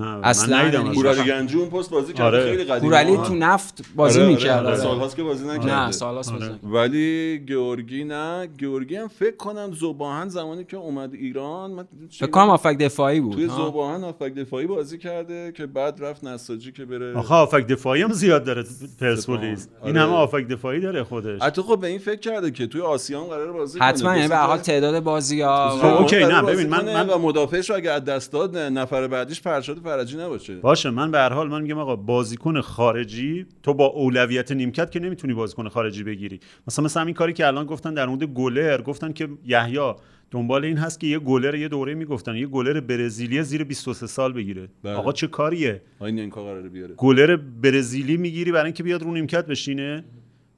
اصلا 0.00 0.56
من 0.56 0.62
ندیدم 0.62 0.82
یعنی. 0.82 0.94
کورالی 0.94 1.30
اون 1.54 1.68
پست 1.70 1.90
بازی 1.90 2.12
کرده 2.12 2.24
آره. 2.26 2.50
خیلی 2.50 2.64
قدیمی 2.64 2.80
کورالی 2.88 3.16
تو 3.16 3.34
نفت 3.34 3.84
بازی 3.96 4.18
آره، 4.20 4.26
آره، 4.28 4.36
می‌کرد 4.36 4.66
آره. 4.66 4.76
سالهاست 4.76 5.16
که 5.16 5.22
بازی 5.22 5.44
نکرده 5.44 5.80
نه 5.80 5.92
سالهاست 5.92 6.32
بازی 6.32 6.44
آره. 6.44 6.54
نکرد. 6.54 6.72
ولی 6.72 7.38
گیورگی 7.46 8.04
نه 8.04 8.46
گیورگی 8.58 8.96
هم 8.96 9.08
فکر 9.08 9.36
کنم 9.36 9.72
زباهن 9.80 10.28
زمانی 10.28 10.64
که 10.64 10.76
اومد 10.76 11.14
ایران 11.14 11.70
من 11.70 11.84
فکر 12.10 12.26
کنم 12.26 12.50
آفک 12.50 12.78
دفاعی 12.78 13.20
بود 13.20 13.32
توی. 13.34 13.48
زباهن 13.48 14.04
آفک 14.04 14.34
دفاعی 14.34 14.66
بازی 14.66 14.98
کرده 14.98 15.52
که 15.52 15.66
بعد 15.66 15.98
رفت 16.04 16.24
نساجی 16.24 16.72
که 16.72 16.84
بره 16.84 17.16
آخه 17.18 17.34
آفک 17.34 17.66
دفاعی 17.66 18.02
هم 18.02 18.12
زیاد 18.12 18.44
داره 18.44 18.64
پرسپولیس. 19.00 19.68
این. 19.84 19.96
همه 19.96 20.12
هافبک 20.12 20.48
دفاعی 20.48 20.80
داره 20.80 21.04
خودش 21.04 21.42
حتی 21.42 21.62
خب 21.62 21.80
به 21.80 21.86
این 21.86 21.98
فکر 21.98 22.20
کرده 22.20 22.50
که 22.50 22.66
توی 22.66 22.80
آسیا 22.80 23.20
هم 23.20 23.26
قراره 23.26 23.52
بازی 23.52 23.78
کنه 23.78 23.88
حتما 23.88 24.16
یعنی 24.16 24.28
به 24.28 24.36
هر 24.36 24.46
حال 24.46 24.58
تعداد 24.58 25.00
بازی 25.02 25.40
ها 25.40 25.70
خب، 25.70 25.86
okay، 25.86 26.16
نه، 26.24 26.42
ببین، 26.42 26.68
من- 26.68 27.06
من 27.06 27.14
مدافعش 27.14 27.70
رو 27.70 27.76
اگه 27.76 27.90
از 27.90 28.04
دست 28.04 28.32
داد 28.32 28.56
نفر 28.58 29.06
بعدیش 29.08 29.40
فرشاد 29.40 29.81
فرجی 29.82 30.16
نباشه. 30.16 30.56
باشه 30.56 30.90
من 30.90 31.10
به 31.10 31.18
هر 31.18 31.32
حال 31.32 31.48
من 31.48 31.62
میگم 31.62 31.78
آقا 31.78 31.96
بازیکن 31.96 32.60
خارجی 32.60 33.46
تو 33.62 33.74
با 33.74 33.86
اولویت 33.86 34.52
نیمکت 34.52 34.90
که 34.90 35.00
نمی‌تونی 35.00 35.34
بازیکن 35.34 35.68
خارجی 35.68 36.04
بگیری. 36.04 36.40
مثلا 36.68 36.84
مثلا 36.84 37.02
همین 37.02 37.14
کاری 37.14 37.32
که 37.32 37.46
الان 37.46 37.66
گفتن 37.66 37.94
در 37.94 38.06
مورد 38.06 38.24
گلر 38.24 38.82
گفتن 38.82 39.12
که 39.12 39.28
یحیی 39.44 39.92
دنبال 40.30 40.64
این 40.64 40.76
هست 40.76 41.00
که 41.00 41.06
یه 41.06 41.18
گلر 41.18 41.54
یه 41.54 41.68
دوره 41.68 41.94
می‌گفتن 41.94 42.36
یه 42.36 42.46
گلر 42.46 42.80
برزیلی 42.80 43.42
زیر 43.42 43.64
23 43.64 44.06
سال 44.06 44.32
بگیره. 44.32 44.68
بله. 44.82 44.94
آقا 44.94 45.12
چه 45.12 45.26
کاریه؟ 45.26 45.82
این 46.00 46.30
کار 46.30 46.44
قراره 46.44 46.68
بیاره. 46.68 46.94
گلر 46.94 47.36
برزیلی 47.36 48.16
می‌گیری 48.16 48.52
برای 48.52 48.64
اینکه 48.64 48.82
بیاد 48.82 49.02
رو 49.02 49.12
نیمکت 49.12 49.46
بشینه؟ 49.46 50.04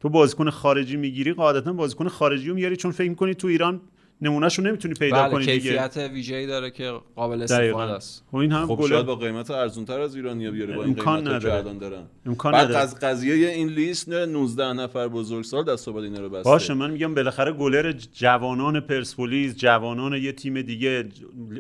تو 0.01 0.09
بازیکن 0.09 0.51
خارجی 0.51 0.97
می‌گیری؟ 0.97 1.33
قاعدتا 1.33 1.73
بازیکن 1.73 2.09
خارجی 2.09 2.49
رو 2.49 2.55
میاری 2.55 2.77
چون 2.77 2.91
فکر 2.91 3.09
می‌کنی 3.09 3.35
تو 3.35 3.49
ایران 3.49 3.81
نمونهش 4.25 4.59
رو 4.59 4.65
نمی‌تونی 4.65 4.95
پیدا 4.95 5.23
بله 5.23 5.31
کنی 5.33 5.47
دیگه. 5.47 5.59
کیفیت 5.59 6.11
ویژه‌ای 6.13 6.47
داره 6.47 6.71
که 6.71 6.93
قابل 7.17 7.43
استفاده 7.43 7.93
است. 7.93 8.25
خب 8.31 8.37
این 8.37 8.53
هم 8.53 8.67
خب 8.67 9.03
با 9.03 9.17
قیمت 9.17 9.51
ارزونتر 9.51 10.01
از 10.01 10.17
ایرانیا 10.17 10.51
بیاره 10.51 10.77
با 10.77 10.83
این 10.83 10.91
امکان 10.91 11.29
نداره. 11.29 11.55
الان 11.55 11.79
دارن. 11.79 12.03
امکان 12.27 12.53
بعد 12.53 12.65
نداره. 12.65 12.81
از 12.81 12.99
قضیه 13.01 13.49
این 13.49 13.69
لیست 13.69 14.09
نه 14.09 14.27
19 14.27 14.73
نفر 14.73 15.09
بزرگسال 15.09 15.65
دست 15.65 15.89
و 15.89 15.93
بعد 15.93 16.05
اینا 16.05 16.21
رو 16.21 16.29
بسته. 16.29 16.51
باشه 16.51 16.75
من 16.75 16.91
میگم 16.91 17.15
بالاخره 17.15 17.53
گلر 17.53 17.93
جوانان 17.93 18.81
پرسپولیس 18.81 19.57
جوانان 19.57 20.13
یه 20.13 20.33
تیم 20.33 20.63
دیگه 20.63 21.05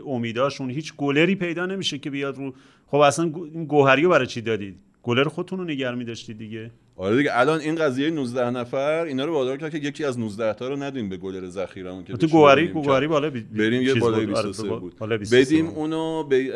امیداشون 0.06 0.70
هیچ 0.70 0.94
گلری 0.96 1.34
پیدا 1.34 1.66
نمیشه 1.66 1.98
که 1.98 2.10
بیاد 2.10 2.36
رو 2.36 2.54
خب 2.86 2.96
اصلا 2.96 3.32
این 3.54 3.64
گوهری 3.64 4.02
رو 4.02 4.10
برای 4.10 4.26
چی 4.26 4.40
دادید؟ 4.40 4.76
گلر 5.04 5.24
خودتون 5.28 5.58
رو 5.58 5.64
نگر 5.64 5.94
میداشتید 5.94 6.38
دیگه 6.38 6.70
آره 6.96 7.16
دیگه 7.16 7.30
الان 7.38 7.60
این 7.60 7.74
قضیه 7.74 8.10
19 8.10 8.50
نفر 8.50 9.04
اینا 9.04 9.24
رو 9.24 9.32
وادار 9.32 9.56
کرد 9.56 9.70
که 9.70 9.78
یکی 9.78 10.04
از 10.04 10.18
19 10.18 10.52
تا 10.54 10.68
رو 10.68 10.76
ندیم 10.82 11.08
به 11.08 11.16
گلر 11.16 11.48
ذخیرمون 11.48 12.04
که 12.04 12.16
تو 12.16 12.26
گوهری 12.26 12.68
گوهری 12.68 13.00
کرد. 13.06 13.10
بالا 13.10 13.30
بی... 13.30 13.40
بریم 13.40 13.82
یه 13.82 13.94
بالای 13.94 14.26
بود. 14.26 14.36
آره، 14.36 14.46
23 14.48 14.68
با- 14.68 14.78
بود 14.78 14.96
بالا 14.96 15.16
23 15.18 15.44
بدیم 15.44 15.66
بود. 15.66 15.76
اونو 15.78 16.24
به 16.24 16.52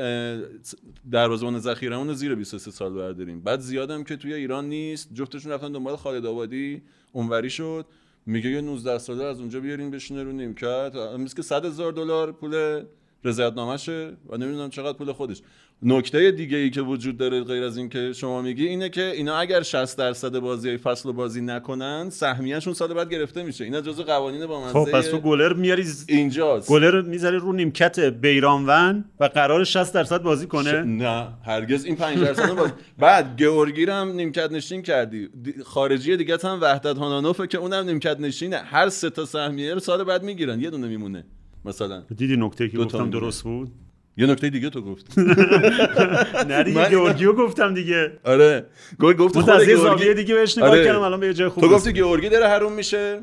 دروازه‌بان 1.10 1.58
ذخیرمون 1.58 2.08
رو 2.08 2.14
زیر 2.14 2.34
23 2.34 2.70
سال 2.70 2.92
برداریم 2.92 3.40
بعد 3.40 3.60
زیادم 3.60 4.04
که 4.04 4.16
توی 4.16 4.34
ایران 4.34 4.68
نیست 4.68 5.14
جفتشون 5.14 5.52
رفتن 5.52 5.72
دنبال 5.72 5.96
خالد 5.96 6.26
آبادی 6.26 6.82
اونوری 7.12 7.50
شد 7.50 7.86
میگه 8.26 8.50
یه 8.50 8.60
19 8.60 8.98
ساله 8.98 9.24
از 9.24 9.40
اونجا 9.40 9.60
بیارین 9.60 9.90
بشینه 9.90 10.22
رو 10.22 10.32
نیمکت 10.32 10.92
مثل 11.18 11.36
که 11.36 11.42
100 11.42 11.64
هزار 11.64 11.92
دلار 11.92 12.32
پول 12.32 12.82
رضایتنامشه 13.24 14.16
و 14.28 14.36
نمی‌دونم 14.36 14.70
چقدر 14.70 14.98
پول 14.98 15.12
خودش 15.12 15.42
نکته 15.82 16.30
دیگه 16.30 16.56
ای 16.56 16.70
که 16.70 16.80
وجود 16.82 17.16
داره 17.16 17.44
غیر 17.44 17.62
از 17.64 17.76
این 17.76 17.88
که 17.88 18.12
شما 18.12 18.42
میگی 18.42 18.66
اینه 18.66 18.88
که 18.88 19.02
اینا 19.10 19.36
اگر 19.36 19.62
60 19.62 19.98
درصد 19.98 20.38
بازی 20.38 20.76
فصل 20.76 21.08
رو 21.08 21.12
بازی 21.12 21.40
نکنن 21.40 22.10
سهمیه‌شون 22.10 22.74
سال 22.74 22.94
بعد 22.94 23.10
گرفته 23.10 23.42
میشه. 23.42 23.64
اینا 23.64 23.80
جزء 23.80 24.02
قوانین 24.02 24.46
با 24.46 24.68
خب 24.68 24.90
پس 24.92 25.06
تو 25.10 25.18
گلر 25.18 25.52
میاری 25.52 25.82
ز- 25.82 26.04
اینجاست. 26.08 26.68
گلر 26.68 27.02
می‌ذاری 27.02 27.36
رو 27.36 27.52
نیمکت 27.52 28.00
بیرانوند 28.00 29.04
و 29.20 29.24
قرار 29.24 29.64
60 29.64 29.94
درصد 29.94 30.22
بازی 30.22 30.44
ش- 30.44 30.48
کنه 30.48 30.82
نه 30.82 31.28
هرگز 31.44 31.84
این 31.84 31.96
5 31.96 32.18
درصد 32.18 32.54
باز... 32.54 32.70
بعد 32.98 33.36
گیورگی 33.38 33.86
رو 33.86 33.92
هم 33.92 34.08
نیمکت 34.12 34.52
نشین 34.52 34.82
کردی. 34.82 35.28
دی- 35.42 35.54
خارجی 35.64 36.16
دیگه 36.16 36.36
هم 36.44 36.58
وحدت 36.62 36.98
هانانوفه 36.98 37.46
که 37.46 37.58
اونم 37.58 37.84
نیمکت 37.84 38.20
نشینه. 38.20 38.56
هر 38.56 38.88
سه 38.88 39.10
تا 39.10 39.24
سهمیه 39.26 39.74
رو 39.74 39.80
سال 39.80 40.04
بعد 40.04 40.22
می‌گیرن. 40.22 40.60
یه 40.60 40.70
دونه 40.70 40.88
میمونه 40.88 41.24
مثلا. 41.64 42.02
دیدی 42.16 42.36
نکته 42.36 42.68
که 42.68 42.78
گفتم. 42.78 43.10
درست 43.10 43.42
بود؟ 43.42 43.70
یه 44.18 44.26
نکته 44.26 44.50
دیگه 44.50 44.70
تو 44.70 44.82
گفت 44.82 45.18
نه 46.50 46.62
دیگه 46.64 46.88
گیورگیو 46.88 47.32
گفتم 47.32 47.74
دیگه 47.74 48.12
آره 48.24 48.66
گفت 49.00 49.34
خود 49.34 49.50
از 49.50 49.68
یه 49.68 49.76
گیورگی- 49.76 49.82
زاویه 49.82 50.14
دیگه 50.14 50.34
بهش 50.34 50.58
نگاه 50.58 50.70
آره. 50.70 50.84
کردم 50.84 51.00
الان 51.00 51.20
به 51.20 51.26
یه 51.26 51.34
جای 51.34 51.48
خوب 51.48 51.64
تو 51.64 51.70
گفتی. 51.70 51.92
گیورگی 51.92 52.28
داره 52.28 52.46
حروم 52.48 52.72
میشه 52.72 53.20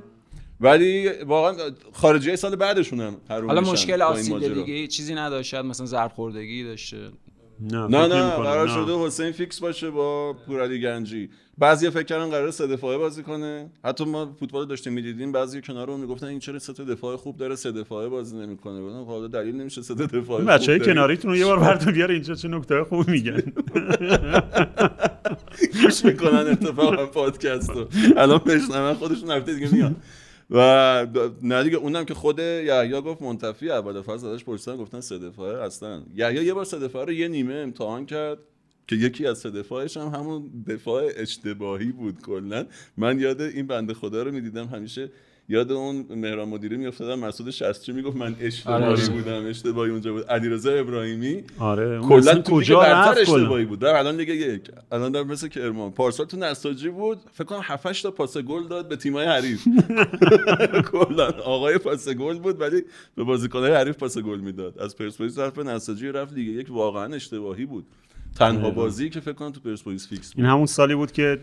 ولی 0.62 1.10
واقعا 1.26 1.54
خارجی 1.94 2.36
سال 2.36 2.56
بعدشون 2.56 3.00
هم 3.02 3.16
حروم 3.30 3.48
حالا 3.48 3.62
مشکل 3.62 4.02
آسیب. 4.02 4.54
دیگه 4.66 4.88
چیزی 4.88 5.16
نداشت 5.16 5.50
شاید 5.50 5.66
مثلا 5.66 5.86
ضربخوردگی 5.86 6.64
داشته 6.64 6.98
نه 7.62 7.88
نه. 7.88 8.08
قرار. 8.30 8.68
شده 8.68 8.98
حسین 9.06 9.32
فیکس 9.32 9.60
باشه 9.60 9.90
با 9.90 10.34
پورالی 10.48 10.82
گنجی 10.82 11.30
بعضی 11.58 11.90
فکر 11.90 12.04
کردن 12.04 12.30
قراره 12.30 12.52
سه 12.52 12.68
دفاعه 12.68 12.98
بازی 12.98 13.24
کنه. 13.24 13.70
حتی 13.86 14.06
ما 14.06 14.36
فوتبال 14.40 14.66
داشتیم 14.66 14.94
می‌دیدیم 14.94 15.32
بعضی 15.32 15.62
کنار 15.62 15.92
اون 15.92 16.00
می‌گفتن 16.00 16.28
این 16.28 16.40
چرا 16.40 16.60
سه 16.60 16.74
دفاع 16.74 17.16
خوب 17.16 17.38
داره 17.38 17.56
سه 17.56 17.72
دفاعه 17.72 18.08
بازی 18.08 18.38
نمی‌کنه. 18.38 18.82
گفتم 18.82 19.04
خب 19.04 19.10
حالا 19.10 19.28
دلیل 19.28 19.56
نمیشه 19.56 19.82
سه 19.82 19.94
دفاعه 19.94 20.20
این 20.20 20.26
خوب 20.26 20.50
بچه 20.52 20.72
های 20.72 20.80
داری. 20.80 20.92
کناریتون 20.92 21.32
رو 21.32 21.38
یه 21.38 21.46
بار 21.46 21.60
بردار 21.60 21.94
بیار 21.94 22.12
اینجا 22.12 22.36
چه 22.36 22.48
نکته 22.48 22.84
خوب 22.84 23.10
میگن. 23.10 23.42
گوش 25.84 26.06
می‌کنن 26.06 26.48
اتفاقا 26.48 27.06
پادکست 27.06 27.70
رو. 27.70 27.88
الان 28.18 28.38
بشنون 28.38 28.94
خودشون 28.94 29.32
هفته 29.32 29.54
دیگه 29.54 29.74
میان. 29.74 29.96
و 30.50 31.08
نه 31.42 31.64
دیگه 31.64 31.78
اونم 31.78 32.06
که 32.06 32.14
خود 32.14 32.40
یحیی 32.40 33.02
گفت 33.02 33.22
منتفی 33.22 33.70
اول 33.70 34.02
فصل 34.02 34.28
ازش 34.28 34.44
پرسیدن 34.44 34.78
گفتن 34.78 35.00
سه 35.02 35.18
دفاعه 35.18 35.64
اصلا 35.64 36.02
یحیی 36.16 36.46
یه 36.46 36.54
بار 36.54 36.66
سه 36.66 36.80
دفاعه 36.80 37.06
رو 37.06 37.12
یه 37.12 37.28
نیمه 37.28 37.54
امتحان 37.54 38.06
کرد. 38.06 38.38
که 38.88 38.96
یکی 38.96 39.28
از 39.28 39.38
سه 39.38 39.50
دفاعش 39.50 39.98
هم 39.98 40.08
همون 40.08 40.64
دفاع 40.68 41.04
اشتباهی 41.16 41.92
بود 41.92 42.22
کلا. 42.22 42.66
من 42.98 43.20
یاد 43.20 43.42
این 43.42 43.68
بنده 43.68 43.94
خدا 43.94 44.24
رو 44.24 44.32
می‌دیدم 44.32 44.66
همیشه 44.66 45.12
یاد 45.50 45.72
اون 45.72 46.06
مهران 46.10 46.50
مدیری 46.50 46.78
میافتادم 46.78 47.20
مسعود 47.20 47.50
شستری 47.50 47.96
می‌گفت؟ 47.96 48.18
من 48.18 48.36
اشتباهی 48.40 48.84
آره. 48.84 49.10
بودم 49.10 49.46
اشتباهی 49.46 49.92
اونجا 49.92 50.14
بود. 50.14 50.24
علیرضا 50.24 50.72
ابراهیمی 50.72 51.44
آره 51.60 52.00
کلا 52.00 52.42
کجا 52.42 52.84
رفت 52.84 53.18
اشتباهی 53.18 53.66
بود. 53.66 53.80
در 53.80 53.96
الان 53.96 54.18
دیگه 54.18 54.36
یک 54.36 54.62
الان 54.92 55.12
در 55.12 55.24
مثل 55.24 55.48
کرمان 55.48 55.92
پارسال 55.92 56.26
تو 56.26 56.38
نساجی 56.38 56.90
بود 56.90 57.20
فکر 57.32 57.44
کنم 57.44 57.62
7 57.64 58.04
تا 58.04 58.12
پاس 58.12 58.38
گل 58.38 58.68
داد 58.68 58.88
به 58.88 58.96
تیمای 58.96 59.26
حریف. 59.26 59.68
کلا 60.92 61.28
آقای 61.30 61.78
پاس 61.78 62.10
گل 62.10 62.40
بود 62.40 62.62
ولی 62.62 62.84
به 63.16 63.24
بازیکن‌های 63.24 63.74
حریف 63.74 63.98
پاس 63.98 64.18
گل 64.18 64.40
می‌داد. 64.40 64.80
از 64.80 64.96
پرسپولیس 64.98 65.40
رفت 65.40 65.56
به 65.56 65.64
نساجی 65.64 66.08
رفت 66.08 66.34
لیگ 66.34 66.48
یک 66.48 66.68
واقعا 66.70 67.16
اشتباهی 67.16 67.66
بود. 67.66 67.86
تنها 68.36 68.72
بازی 68.72 69.10
که 69.10 69.20
فکر 69.20 69.34
کنم 69.34 69.52
تو 69.52 69.60
پرسپولیس 69.60 70.08
فیکس 70.10 70.34
بود. 70.34 70.44
این 70.44 70.52
همون 70.54 70.66
سالی 70.66 70.96
بود 70.96 71.12
که 71.12 71.40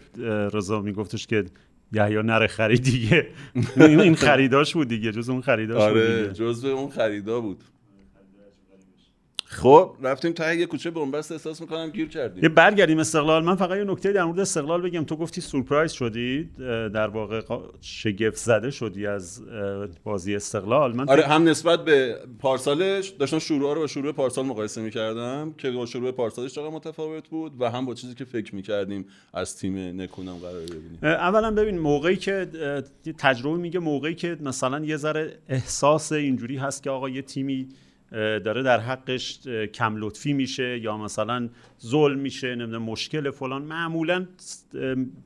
رضا 0.52 0.81
میگفتش 0.81 1.27
که 1.27 1.44
یحیی 1.93 2.23
نره 2.23 2.47
خرید 2.47 2.82
دیگه. 2.82 3.27
این 3.77 4.14
خریداش 4.14 4.74
بود 4.74 4.89
دیگه 4.89 5.12
جز 5.12 5.28
اون 5.28 5.40
خریداش 5.40 5.77
بود 5.77 5.98
آره 5.98 6.23
دیگه. 6.23 6.32
جزو 6.32 6.69
اون 6.69 6.90
خریدا 6.90 7.40
بود. 7.40 7.64
خب. 9.53 9.97
رفتیم 10.03 10.33
ته 10.33 10.57
یه 10.57 10.66
کوچه 10.66 10.91
بنبست 10.91 11.33
احساس 11.33 11.61
می‌کنم 11.61 11.91
گیر 11.91 12.09
کردیم. 12.09 12.43
یه 12.43 12.49
برگردیم 12.49 12.99
استقلال. 12.99 13.45
من 13.45 13.57
فقط 13.57 13.77
یه 13.77 13.85
نکته 13.85 14.12
در 14.12 14.24
مورد 14.24 14.41
استقلال 14.41 14.83
بگم. 14.83 15.05
تو 15.05 15.16
گفتی 15.16 15.41
سورپرایز 15.41 15.93
شدی 15.93 16.51
در 16.95 17.09
واقع 17.09 17.43
شگفت 17.81 18.37
زده 18.37 18.70
شدی 18.70 19.07
از 19.07 19.43
بازی 20.05 20.37
استقلال. 20.37 20.97
من 20.97 21.09
آره 21.09 21.23
هم 21.23 21.49
نسبت 21.49 21.85
به 21.85 22.16
پارسالش 22.39 23.09
داشتم 23.09 23.39
شروع 23.39 23.74
رو 23.74 23.81
با 23.81 23.87
شروع 23.87 24.12
پارسال 24.12 24.47
مقایسه 24.47 24.83
می‌کردم 24.83 25.55
که 25.59 25.70
با 25.70 25.87
شروع 25.87 26.11
پارسالش 26.11 26.55
چقدر 26.55 26.69
متفاوت 26.69 27.29
بود 27.29 27.53
و 27.61 27.70
هم 27.70 27.87
با 27.87 27.95
چیزی 27.95 28.15
که 28.15 28.24
فکر 28.24 28.55
می‌کردیم 28.55 29.07
از 29.35 29.57
تیم 29.57 30.01
نکونم 30.01 30.35
قرار 30.35 30.62
ببینیم. 30.62 30.99
اولا 31.03 31.51
ببین 31.51 31.79
موقعی 31.79 32.16
که 32.16 32.49
تجربه 33.19 33.57
میگه 33.57 33.81
موقعی 33.81 34.15
که 34.15 34.37
مثلا 34.41 34.85
یه 34.85 34.97
ذره 34.97 35.39
احساس 35.49 36.12
اینجوری 36.12 36.57
هست 36.57 36.83
که 36.83 36.91
آقا 36.91 37.09
یه 37.09 37.23
تیمی 37.23 37.69
داره 38.12 38.62
در 38.62 38.80
حقش 38.80 39.48
کم 39.74 39.94
لطفی 39.97 40.32
میشه 40.32 40.78
یا 40.78 40.97
مثلا 40.97 41.48
ظلم 41.82 42.18
میشه 42.18 42.55
نمی‌دونم 42.55 42.82
مشکل 42.82 43.30
فلان. 43.30 43.62
معمولا 43.62 44.26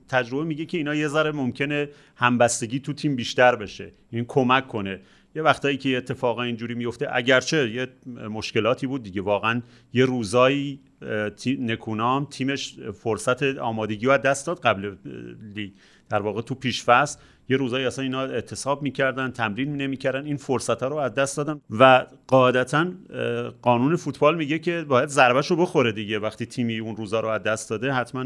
تجربه 0.09 0.45
میگه 0.45 0.65
که 0.67 0.79
اینا 0.79 0.95
یه 0.95 1.09
ذره 1.09 1.33
ممکنه 1.33 1.89
همبستگی 2.17 2.81
تو 2.81 2.93
تیم 2.93 3.17
بیشتر 3.17 3.57
بشه 3.57 3.93
این 4.11 4.25
کمک 4.29 4.69
کنه. 4.69 5.01
یه 5.35 5.43
وقتایی 5.43 5.77
که 5.77 5.97
اتفاقا 5.97 6.43
اینجوری 6.43 6.75
میفته 6.75 7.09
اگرچه 7.13 7.71
یه 7.71 7.89
مشکلاتی 8.29 8.87
بود 8.87 9.03
دیگه 9.03 9.23
واقعا 9.23 9.63
یه 9.93 10.05
روزایی 10.05 10.81
تی- 11.37 11.57
نکونام 11.57 12.25
تیمش 12.25 12.77
فرصت 13.03 13.43
آمادگی 13.43 14.11
از 14.11 14.23
دست 14.23 14.47
داد 14.47 14.61
قبل 14.61 14.95
لیگ 15.55 15.71
در 16.09 16.23
واقع 16.23 16.43
تو 16.43 16.55
پیشفصل. 16.55 17.19
یه 17.49 17.57
روزایی 17.57 17.87
اصلا 17.87 18.03
اینا 18.03 18.23
اعتصاب 18.23 18.83
می‌کردن 18.83 19.31
تمرین 19.31 19.77
نمی‌کردن 19.77 20.25
این 20.25 20.37
فرصت 20.37 20.83
ها 20.83 20.89
رو 20.89 20.97
از 20.97 21.15
دست 21.15 21.37
دادن 21.37 21.61
و 21.71 22.07
قاعدتا 22.27 22.87
قانون 23.63 23.97
فوتبال 23.97 24.37
میگه 24.37 24.59
که 24.59 24.85
باید 24.89 25.09
ضربهش 25.09 25.47
رو 25.47 25.57
بخوره 25.57 25.93
دیگه. 25.93 26.19
وقتی 26.19 26.47
تیمی 26.47 26.79
اون 26.79 26.97
روزا 26.97 27.21
رو 27.21 27.29
از 27.29 27.43
دست 27.43 27.71
داده 27.71 27.93
حتما 27.93 28.25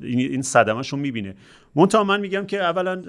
این 0.00 0.42
صدمهش 0.42 0.88
رو 0.88 0.98
می‌بینه. 0.98 1.34
منتها 1.74 2.04
من 2.04 2.20
میگم 2.20 2.46
که 2.46 2.60
اولا 2.60 3.02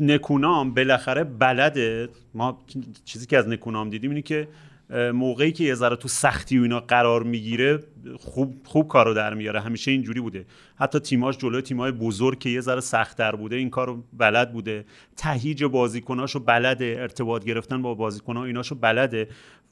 نکونام 0.00 0.74
بالاخره 0.74 1.24
بلده. 1.24 2.08
ما 2.34 2.64
چیزی 3.04 3.26
که 3.26 3.38
از 3.38 3.48
نکونام 3.48 3.90
دیدیم 3.90 4.10
اینه 4.10 4.22
که 4.22 4.48
موقعی 4.90 5.52
که 5.52 5.64
یه 5.64 5.74
ذره 5.74 5.96
تو 5.96 6.08
سختی 6.08 6.58
و 6.58 6.62
اینا 6.62 6.80
قرار 6.80 7.22
می‌گیره 7.22 7.80
خوب 8.18 8.60
خوب 8.64 8.88
کارو 8.88 9.14
در 9.14 9.34
میاره. 9.34 9.60
همیشه 9.60 9.90
اینجوری 9.90 10.20
بوده. 10.20 10.46
حتی 10.76 10.98
تیماش 10.98 11.38
جلوی 11.38 11.62
تیمای 11.62 11.92
بزرگ 11.92 12.38
که 12.38 12.50
یه 12.50 12.60
ذره 12.60 12.80
سختتر 12.80 13.36
بوده 13.36 13.56
این 13.56 13.70
کارو 13.70 14.04
بلد 14.12 14.52
بوده. 14.52 14.84
تهیج 15.16 15.64
بازیکناشو 15.64 16.40
بلده 16.40 16.96
ارتباط 16.98 17.44
گرفتن 17.44 17.82
با 17.82 17.94
بازیکنها 17.94 18.44
ایناشو 18.44 18.74
بلده. 18.74 19.28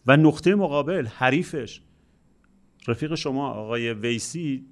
و 0.06 0.16
نقطه 0.16 0.54
مقابل 0.54 1.06
حریفش. 1.06 1.80
رفیق 2.88 3.14
شما 3.14 3.48
آقای 3.48 3.92
ویسی 3.92 4.64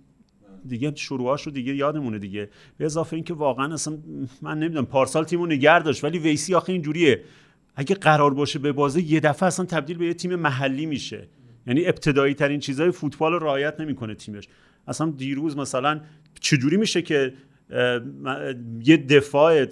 دیگه 0.68 0.92
شروعاش 0.94 1.42
رو 1.42 1.52
دیگه 1.52 1.74
یادمونه 1.74 2.18
دیگه. 2.18 2.50
به 2.78 2.84
اضافه 2.84 3.14
اینکه 3.14 3.34
واقعا 3.34 3.74
اصلا 3.74 3.98
من 4.42 4.58
نمی‌دونم 4.58 4.86
پارسال 4.86 5.24
تیمو 5.24 5.46
نگه 5.46 5.82
داشت 5.82 6.04
ولی 6.04 6.18
ویسی 6.18 6.54
آخه 6.54 6.72
اینجوریه. 6.72 7.24
اگه 7.76 7.94
قرار 7.94 8.34
باشه 8.34 8.58
به 8.58 8.72
بازه 8.72 9.02
یه 9.02 9.20
دفعه 9.20 9.46
اصلا 9.46 9.66
تبدیل 9.66 9.98
به 9.98 10.06
یه 10.06 10.14
تیم 10.14 10.36
محلی 10.36 10.86
میشه. 10.86 11.28
یعنی 11.66 11.86
ابتدایی 11.86 12.34
ترین 12.34 12.60
چیزای 12.60 12.90
فوتبال 12.90 13.32
رو 13.32 13.38
رعایت 13.38 13.80
نمی‌کنه 13.80 14.14
تیمش. 14.14 14.48
اصلا 14.88 15.10
دیروز 15.10 15.56
مثلا 15.56 16.00
چجوری 16.40 16.76
میشه 16.76 17.02
که 17.02 17.34
یه 18.84 18.96
دفاع 18.96 19.66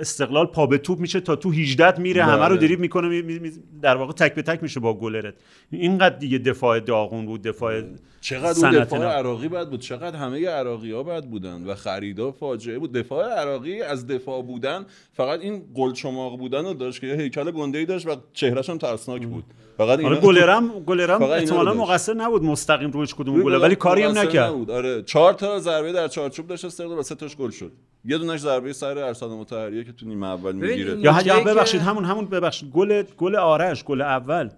استقلال 0.00 0.46
پا 0.46 0.66
به 0.66 0.78
توپ 0.78 0.98
میشه 1.00 1.20
تا 1.20 1.36
تو 1.36 1.50
18 1.50 2.00
میره 2.00 2.24
همه 2.24 2.44
رو 2.44 2.56
بله. 2.56 2.66
دریب 2.66 2.80
می‌کنه 2.80 3.08
می- 3.22 3.38
می- 3.38 3.52
در 3.82 3.96
واقع 3.96 4.12
تک 4.12 4.34
به 4.34 4.42
تک 4.42 4.62
میشه 4.62 4.80
با 4.80 4.94
گلرت 4.94 5.34
اینقدر 5.70 6.16
دیگه 6.16 6.38
دفاع 6.38 6.80
داغون 6.80 7.26
بود 7.26 7.42
دفاع 7.42 7.82
چقدر 8.20 8.66
اون 8.66 8.78
دفاع 8.84 8.98
نه. 8.98 9.04
عراقی 9.04 9.48
بد 9.48 9.68
بود 9.68 9.80
چقدر 9.80 10.16
همه 10.16 10.48
عراقی 10.48 10.92
ها 10.92 11.02
بد 11.02 11.24
بودن 11.24 11.64
و 11.64 11.74
خریدا 11.74 12.32
فاجعه 12.32 12.78
بود 12.78 12.92
دفاع 12.92 13.28
عراقی 13.40 13.82
از 13.82 14.06
دفاع 14.06 14.42
بودن 14.42 14.84
فقط 15.12 15.40
این 15.40 15.62
گلچماق 15.74 16.38
بودن 16.38 16.64
رو 16.64 16.74
داشت 16.74 17.00
که 17.00 17.06
یه 17.06 17.14
هیکل 17.14 17.50
گنده 17.50 17.78
ای 17.78 17.86
داشت 17.86 18.06
و 18.06 18.16
چهرهش 18.32 18.70
هم 18.70 18.78
ترسناک 18.78 19.26
بود 19.26 19.44
فقط 19.76 19.88
آره 19.88 20.04
اینا- 20.04 20.20
گلرم 20.20 20.68
گلرم 20.86 21.18
رو 21.20 21.26
احتمالا. 21.26 21.74
مقصر 21.74 22.14
نبود 22.14 22.42
مستقیم 22.42 22.90
روش 22.90 23.14
کدوم 23.14 23.42
گلم 23.42 23.62
ولی 23.62 23.74
کاری 23.76 24.02
هم 24.02 24.18
نکرد. 24.18 24.70
آره 24.70 25.02
چهار 25.02 25.32
تا 25.32 25.58
ضربه 25.58 25.92
در 25.92 26.08
چارچوب 26.08 26.46
داشت 26.46 26.64
استقلال 26.64 26.98
و 26.98 27.02
سه 27.02 27.14
تاش 27.14 27.36
گل 27.42 27.50
شد. 27.50 27.72
یه 28.04 28.18
دونش 28.18 28.40
ضربه 28.40 28.72
سر 28.72 28.98
ارسلان 28.98 29.38
مطهریه 29.38 29.84
که 29.84 29.92
تو 29.92 30.06
نیمه 30.06 30.26
اول 30.26 30.52
می‌گیره. 30.52 30.98
یا 30.98 31.22
یا 31.26 31.40
ببخشید 31.40 31.80
همون 31.80 32.04
همون 32.04 32.26
ببخشید. 32.26 32.70
گل 32.70 33.02
گل 33.16 33.36
آرش 33.36 33.84
گل 33.84 34.00
اول. 34.00 34.48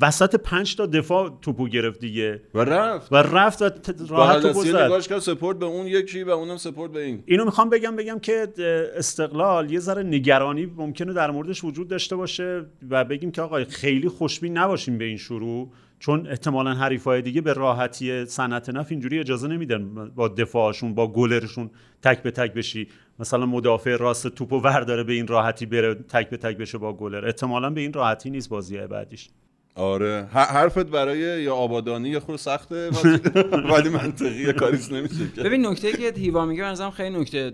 وسط 0.00 0.34
پنج 0.36 0.76
تا 0.76 0.86
دفاع 0.86 1.38
توپو 1.42 1.68
گرفت 1.68 2.00
دیگه. 2.00 2.42
و 2.54 2.58
رفت. 2.58 3.12
و 3.12 3.16
رفت 3.16 3.62
و 3.62 3.70
راحت 4.08 4.42
توپو 4.42 4.64
زد. 4.64 4.82
نگاش 4.82 5.08
کرد 5.08 5.18
سپورت 5.18 5.58
به 5.58 5.66
اون 5.66 5.86
یکی 5.86 6.22
و 6.22 6.30
اونم 6.30 6.56
سپورت 6.56 6.92
به 6.92 7.02
این. 7.02 7.22
اینو 7.26 7.44
می‌خوام 7.44 7.70
بگم 7.70 7.96
بگم 7.96 8.18
که 8.18 8.48
استقلال 8.96 9.70
یه 9.70 9.80
ذره 9.80 10.02
نگرانی 10.02 10.66
ممکنه 10.66 11.12
در 11.12 11.30
موردش 11.30 11.64
وجود 11.64 11.88
داشته 11.88 12.16
باشه 12.16 12.64
و 12.90 13.04
بگیم 13.04 13.30
که 13.30 13.42
آقا 13.42 13.64
خیلی 13.64 14.08
خوشبین 14.08 14.58
نباشیم 14.58 14.98
به 14.98 15.04
این 15.04 15.16
شروع. 15.16 15.68
چون 15.98 16.26
احتمالا 16.26 16.74
حریفای 16.74 17.22
دیگه 17.22 17.40
به 17.40 17.52
راحتی 17.52 18.24
صنعت 18.26 18.70
نفت 18.70 18.92
اینجوری 18.92 19.18
اجازه 19.18 19.48
نمیدن 19.48 20.08
با 20.08 20.28
دفاعشون 20.28 20.94
با 20.94 21.12
گلرشون 21.12 21.70
تک 22.02 22.22
به 22.22 22.30
تک 22.30 22.52
بشی. 22.52 22.88
مثلا 23.18 23.46
مدافع 23.46 23.96
راست 23.96 24.28
توپو 24.28 24.60
ورداره 24.60 25.04
به 25.04 25.12
این 25.12 25.26
راحتی 25.26 25.66
بره 25.66 25.94
تک 25.94 26.30
به 26.30 26.36
تک 26.36 26.56
بشه 26.56 26.78
با 26.78 26.92
گلر. 26.92 27.26
احتمالا 27.26 27.70
به 27.70 27.80
این 27.80 27.92
راحتی 27.92 28.30
نیست 28.30 28.48
بازی 28.48 28.78
بعدیش. 28.78 29.28
آره. 29.78 30.28
حرفت 30.32 30.86
برای 30.86 31.42
یا 31.42 31.54
آبادانی 31.54 32.08
یه 32.08 32.20
خورده 32.20 32.42
سخته 32.42 32.90
ولی- 32.90 33.88
منطقیه 34.02 34.52
کاریش 34.52 34.92
نمیشه 34.92 35.14
که. 35.36 35.42
ببین 35.42 35.66
نکته 35.66 35.92
که 35.92 36.12
هیوا 36.16 36.44
میگه 36.44 36.62
به 36.62 36.68
نظرم 36.68 36.90
خیلی 36.90 37.18
نکته 37.18 37.52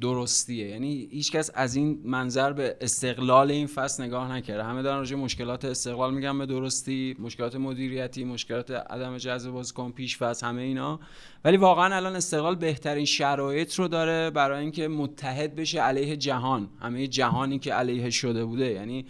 درستیه. 0.00 0.68
یعنی 0.68 1.08
هیچکس 1.12 1.50
از 1.54 1.76
این 1.76 1.98
منظر 2.04 2.52
به 2.52 2.76
استقلال 2.80 3.50
این 3.50 3.66
فصل 3.66 4.02
نگاه 4.02 4.32
نکرده. 4.32 4.64
همه 4.64 4.82
دارن 4.82 4.98
راجع 4.98 5.16
مشکلات 5.16 5.64
استقلال 5.64 6.14
میگن 6.14 6.38
به 6.38 6.46
درستی 6.46 7.16
مشکلات 7.18 7.56
مدیریتی 7.56 8.24
مشکلات 8.24 8.70
عدم 8.70 9.16
جذب 9.18 9.50
بازیکن 9.50 9.90
پیش 9.90 10.16
فصل 10.18 10.46
همه 10.46 10.62
اینا. 10.62 11.00
ولی 11.44 11.56
واقعا 11.56 11.96
الان 11.96 12.16
استقلال 12.16 12.54
بهترین 12.54 13.04
شرایط 13.04 13.74
رو 13.74 13.88
داره 13.88 14.30
برای 14.30 14.60
اینکه 14.62 14.88
متحد 14.88 15.54
بشه 15.56 15.80
علیه 15.80 16.16
جهان. 16.16 16.68
همه 16.82 17.06
جهانی 17.06 17.58
که 17.58 17.72
علیه 17.74 18.10
شده 18.10 18.44
بوده. 18.44 18.72
یعنی 18.72 19.06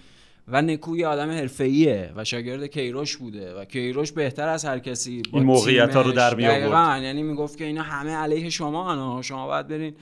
و 0.48 0.62
نکو 0.62 0.96
یه 0.96 1.06
آدم 1.06 1.30
حرفه‌ایه 1.30 2.12
و 2.16 2.24
شاگرد 2.24 2.66
کیروش 2.66 3.16
بوده 3.16 3.54
و 3.54 3.64
کیروش 3.64 4.12
بهتر 4.12 4.48
از 4.48 4.64
هر 4.64 4.78
کسی 4.78 5.22
با 5.32 5.38
این 5.38 5.46
موقعیت‌ها 5.46 6.00
رو 6.02 6.10
تیمش- 6.12 6.16
در 6.16 6.34
می 6.34 6.46
آورد. 6.46 7.02
یعنی 7.02 7.22
می‌گفت 7.22 7.58
که 7.58 7.64
اینا 7.64 7.82
همه 7.82 8.10
علیه 8.10 8.50
شما 8.50 8.92
انا 8.92 9.22
شما 9.22 9.46
باید 9.46 9.68
برین 9.68 9.94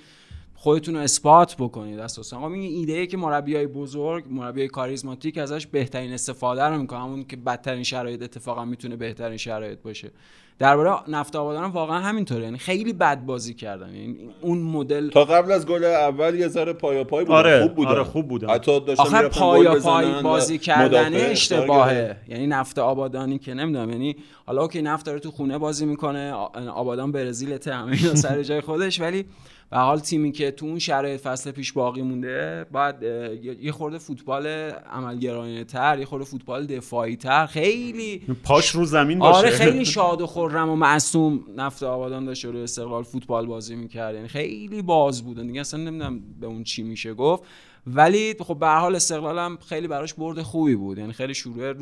خودتون 0.55 0.95
رو 0.95 1.01
اثبات 1.01 1.57
بکنید. 1.59 1.99
اساسا 1.99 2.37
آقا 2.37 2.53
این 2.53 2.63
ایده 2.63 3.07
که 3.07 3.17
مربیای 3.17 3.67
بزرگ 3.67 4.25
مربیای 4.31 4.69
کاریزماتیک 4.69 5.39
ازش 5.39 5.67
بهترین 5.67 6.13
استفاده 6.13 6.63
رو 6.63 6.79
می‌کنه. 6.79 7.01
همون 7.01 7.25
که 7.25 7.37
بدترین 7.37 7.83
شرایط 7.83 8.23
اتفاقا 8.23 8.65
می‌تونه 8.65 8.97
بهترین 8.97 9.37
شرایط 9.37 9.79
باشه. 9.79 10.11
درباره 10.59 11.11
نفت 11.11 11.37
آبادان 11.37 11.65
هم 11.65 11.71
واقعا 11.71 12.01
همینطوره. 12.01 12.43
یعنی 12.45 12.59
خیلی 12.59 12.93
بد 12.93 13.25
بازی 13.25 13.55
کردن. 13.55 13.95
یعنی 13.95 14.17
اون 14.41 14.59
مدل 14.59 15.11
تا 15.11 15.25
قبل 15.25 15.53
از 15.53 15.67
گل 15.67 15.85
اول 15.85 16.35
یه 16.35 16.49
ذره 16.49 16.73
پایا 16.73 17.05
پای 17.05 17.25
بودن. 17.25 17.37
آره، 17.37 17.63
خوب 17.63 17.75
بودن. 17.75 17.91
آره، 17.91 18.05
خوب 18.05 18.29
بودن. 18.29 18.51
حتی 18.51 18.81
داشتن 18.81 19.29
پایا 19.29 19.75
پای 19.75 20.23
بازی 20.23 20.59
کردن 20.59 21.15
اشتباهه. 21.15 22.17
یعنی 22.29 22.47
نفت 22.47 22.79
آبادانی 22.79 23.39
که 23.39 23.55
نمی‌دونم. 23.55 23.91
یعنی 23.91 24.17
حالا 24.47 24.63
اوکی 24.63 24.83
نفت 24.83 25.07
داره 25.07 25.19
تو 25.19 25.31
خونه 25.31 25.59
بازی 25.59 25.87
می‌کنه 25.87 26.33
آبادان 26.75 27.13
برزیلته 27.13 27.75
همه 27.75 27.97
اینا 27.97 28.15
سر 28.15 28.43
جای 28.43 28.61
خودش. 28.61 29.01
ولی 29.01 29.25
به 29.71 29.77
حال 29.79 29.99
تیمی 29.99 30.33
که 30.33 30.51
تو 30.51 30.67
اون 30.67 30.79
شرایط 30.79 31.21
فصل 31.21 31.51
پیش 31.51 31.73
باقی 31.73 32.03
مونده 32.03 32.67
باید 32.73 33.05
اه، 33.05 33.35
یه 33.65 33.73
خورده 33.73 33.99
فوتبال 33.99 34.47
عملگرایانه 34.47 35.65
تر 35.65 35.99
یه 35.99 36.05
خورده 36.05 36.25
فوتبال 36.25 36.67
دفاعی 36.67 37.17
تر 37.17 37.47
خیلی 37.47 38.23
پاش 38.45 38.71
رو 38.71 38.85
زمین 38.85 39.19
باشه. 39.19 39.39
آره 39.39 39.51
خیلی 39.51 39.85
شاد 39.95 40.21
و 40.21 40.27
خرم 40.27 40.71
و 40.71 40.77
معصوم 40.77 41.45
نفت 41.57 41.83
آبادان 41.83 42.25
داشت 42.25 42.45
رو 42.45 42.59
استقلال 42.59 43.03
فوتبال 43.03 43.47
بازی 43.47 43.77
می‌کرد. 43.77 44.15
یعنی 44.15 44.29
خیلی 44.29 44.83
باز 44.83 45.25
بودن. 45.25 45.47
دیگه 45.47 45.61
اصلا 45.61 45.81
نمی‌دونم 45.81 46.21
به 46.41 46.47
اون 46.47 46.65
چی 46.65 46.83
میشه 46.83 47.15
گفت. 47.15 47.43
ولی 47.87 48.35
خب 48.41 48.59
به 48.59 48.69
حال 48.69 48.97
استقلال 48.97 49.39
هم 49.39 49.59
خیلی 49.69 49.89
براش 49.89 50.15
برد 50.15 50.43
خوبی 50.43 50.77
بود. 50.77 50.99
یعنی 50.99 51.13
خیلی 51.13 51.35
شروع 51.35 51.75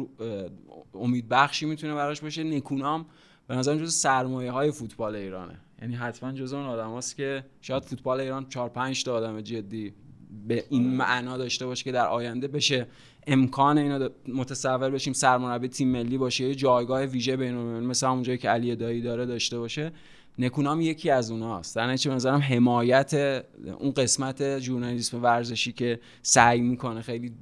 امید 0.95 1.29
بخشی 1.29 1.67
می‌تونه 1.67 1.95
براش 1.95 2.21
باشه. 2.21 2.45
نکونام 2.45 3.07
به 3.49 3.55
نظرم 3.55 3.79
جز 3.79 3.95
سرمایه 3.95 4.51
های 4.51 4.71
فوتبال 4.71 5.17
ایرانه. 5.17 5.59
یعنی 5.83 5.95
حتما 5.95 6.33
جز 6.33 6.53
اون 6.53 6.67
آدم 6.67 7.01
که 7.17 7.45
شاید 7.61 7.83
فوتبال 7.83 8.21
ایران 8.21 8.49
4 8.49 8.69
5 8.69 9.05
تا 9.05 9.15
آدم 9.15 9.41
جدی 9.41 9.95
به 10.49 10.65
این 10.71 10.97
معنا 10.97 11.37
داشته 11.37 11.67
باشه 11.67 11.85
که 11.85 11.93
در 11.93 12.07
آینده 12.07 12.49
بشه. 12.49 12.87
امکان 13.27 13.79
اینو 13.79 14.09
متصور 14.29 14.91
بشیم 14.91 15.13
سرمربی 15.13 15.69
تیم 15.69 15.89
ملی 15.89 16.19
باشه 16.19 16.45
یه 16.45 16.55
جایگاه 16.55 17.05
ویژه 17.05 17.37
بین 17.37 17.55
المللی 17.55 17.87
مثل 17.87 18.07
همون 18.07 18.23
جایی 18.23 18.39
که 18.39 18.49
علی 18.49 18.77
دایی 18.77 19.03
داره 19.03 19.27
داشته 19.27 19.59
باشه. 19.59 19.93
نکونام 20.39 20.81
یکی 20.81 21.11
از 21.11 21.31
اوناست. 21.31 21.77
در 21.77 21.87
نتیجه 21.87 22.15
نظرم 22.15 22.41
حمایت 22.41 23.15
اون 23.79 23.93
قسمت 23.93 24.59
ژورنالیسم 24.59 25.23
ورزشی 25.23 25.73
که 25.73 26.01
سعی 26.23 26.61
می‌کنه 26.61 27.01
خیلی 27.01 27.33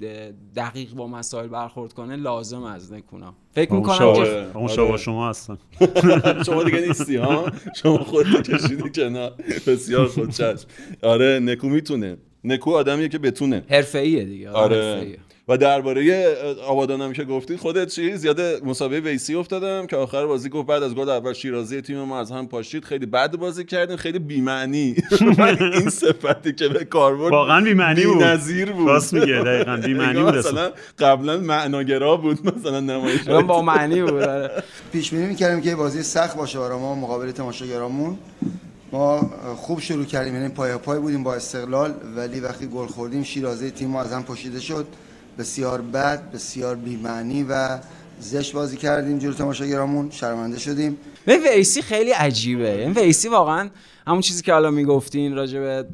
دقیق 0.56 0.92
با 0.94 1.08
مسائل 1.08 1.48
برخورد 1.48 1.92
کنه 1.92 2.16
لازم 2.16 2.62
از 2.62 2.92
نکونام. 2.92 3.34
فکر 3.52 3.72
می‌کنم 3.72 3.98
شما 3.98 4.14
که 4.14 4.50
اون 4.54 4.64
آره. 4.64 4.74
شما 4.74 4.96
شما 4.96 5.30
هستن. 5.30 5.58
شما 6.46 6.64
دیگه 6.64 6.80
نیستی 6.80 7.16
ها؟ 7.16 7.52
شما 7.76 7.98
خودت 7.98 8.50
کشیدی 8.50 8.90
کنار. 8.94 9.34
بسیار 9.66 10.06
خود 10.06 10.30
چشم 10.30 10.66
آره 11.02 11.40
نکو 11.42 11.68
می‌تونه. 11.68 12.16
نکو 12.44 12.70
آدمیه 12.70 13.08
که 13.08 13.18
بتونه. 13.18 13.64
حرفه‌ایه 13.70 14.24
دیگه 14.24 14.50
آره. 14.50 14.76
حرفه‌ایه. 14.76 15.18
و 15.50 15.56
درباره 15.56 16.34
آبادان 16.68 17.00
هم 17.00 17.12
که 17.12 17.24
گفتی 17.24 17.56
خودت 17.56 17.88
چیز 17.88 18.24
یاد 18.24 18.40
مسابقه 18.64 18.98
ویسی 18.98 19.34
افتادم 19.34 19.86
که 19.86 19.96
آخر 19.96 20.26
بازی 20.26 20.48
گفت 20.48 20.66
بعد 20.66 20.82
از 20.82 20.94
گل 20.94 21.08
اول 21.08 21.32
شیرازی 21.32 21.80
تیم 21.80 21.98
ما 21.98 22.20
از 22.20 22.30
هم 22.32 22.48
پاشید. 22.48 22.84
خیلی 22.84 23.06
بد 23.06 23.36
بازی 23.36 23.64
کردین 23.64 23.96
خیلی 23.96 24.18
بی‌معنی. 24.18 24.96
ولی 25.38 25.64
این 25.64 25.90
صفتی 25.90 26.52
که 26.52 26.68
به 26.68 26.84
کار 26.84 27.16
برد 27.16 27.32
واقعا 27.32 27.60
بی‌معنی 27.60 28.04
بود. 28.04 28.18
بی‌نظیر 28.18 28.72
بود. 28.72 28.88
راست 28.88 29.12
میگه 29.12 29.26
دقیقاً 29.26 29.76
بی‌معنی 29.86 30.22
بود. 30.22 30.36
مثلا 30.36 30.70
قبلا 30.98 31.36
معناگرا 31.36 32.16
بود 32.16 32.56
مثلا 32.56 32.80
نمایش 32.80 33.28
الان 33.28 33.46
با 33.46 33.62
معنی 33.62 34.02
بود 34.02 34.22
آره. 34.22 34.50
پیش 34.92 35.10
بینی 35.10 35.26
می‌کردیم 35.26 35.60
که 35.60 35.76
بازی 35.76 36.02
سخت 36.02 36.36
باشه 36.36 36.58
برای 36.58 36.78
ما 36.78 36.94
مقابل 36.94 37.30
تماشاگرامون. 37.30 38.18
ما 38.92 39.30
خوب 39.56 39.80
شروع 39.80 40.04
کردیم 40.04 40.34
یعنی 40.34 40.48
پای 40.48 40.76
پای 40.76 40.98
بودیم 40.98 41.22
با 41.22 41.34
استقلال 41.34 41.94
ولی 42.16 42.40
وقتی 42.40 42.66
گل 42.66 42.86
خوردیم 42.86 43.22
شیرازه 43.22 43.70
تیم 43.70 43.88
ما 43.88 44.00
از 44.00 44.12
هم 44.12 44.22
پاشیده 44.22 44.60
شد. 44.60 44.86
بسیار 45.40 45.80
بد 45.80 46.30
بسیار 46.30 46.76
بی‌معنی 46.76 47.42
و 47.42 47.78
زشت 48.20 48.52
بازی 48.52 48.76
کردیم 48.76 49.18
جلو 49.18 49.32
تماشاگرامون. 49.32 50.10
شرمنده 50.10 50.58
شدیم. 50.58 50.96
ویسی 51.26 51.82
خیلی 51.82 52.10
عجیبه. 52.10 52.82
این 52.82 52.92
ویسی 52.92 53.28
واقعا 53.28 53.70
همون 54.10 54.20
چیزی 54.20 54.42
که 54.42 54.52
حالا 54.52 54.70
می‌گفتین 54.70 55.34
راجع 55.34 55.60
به 55.60 55.86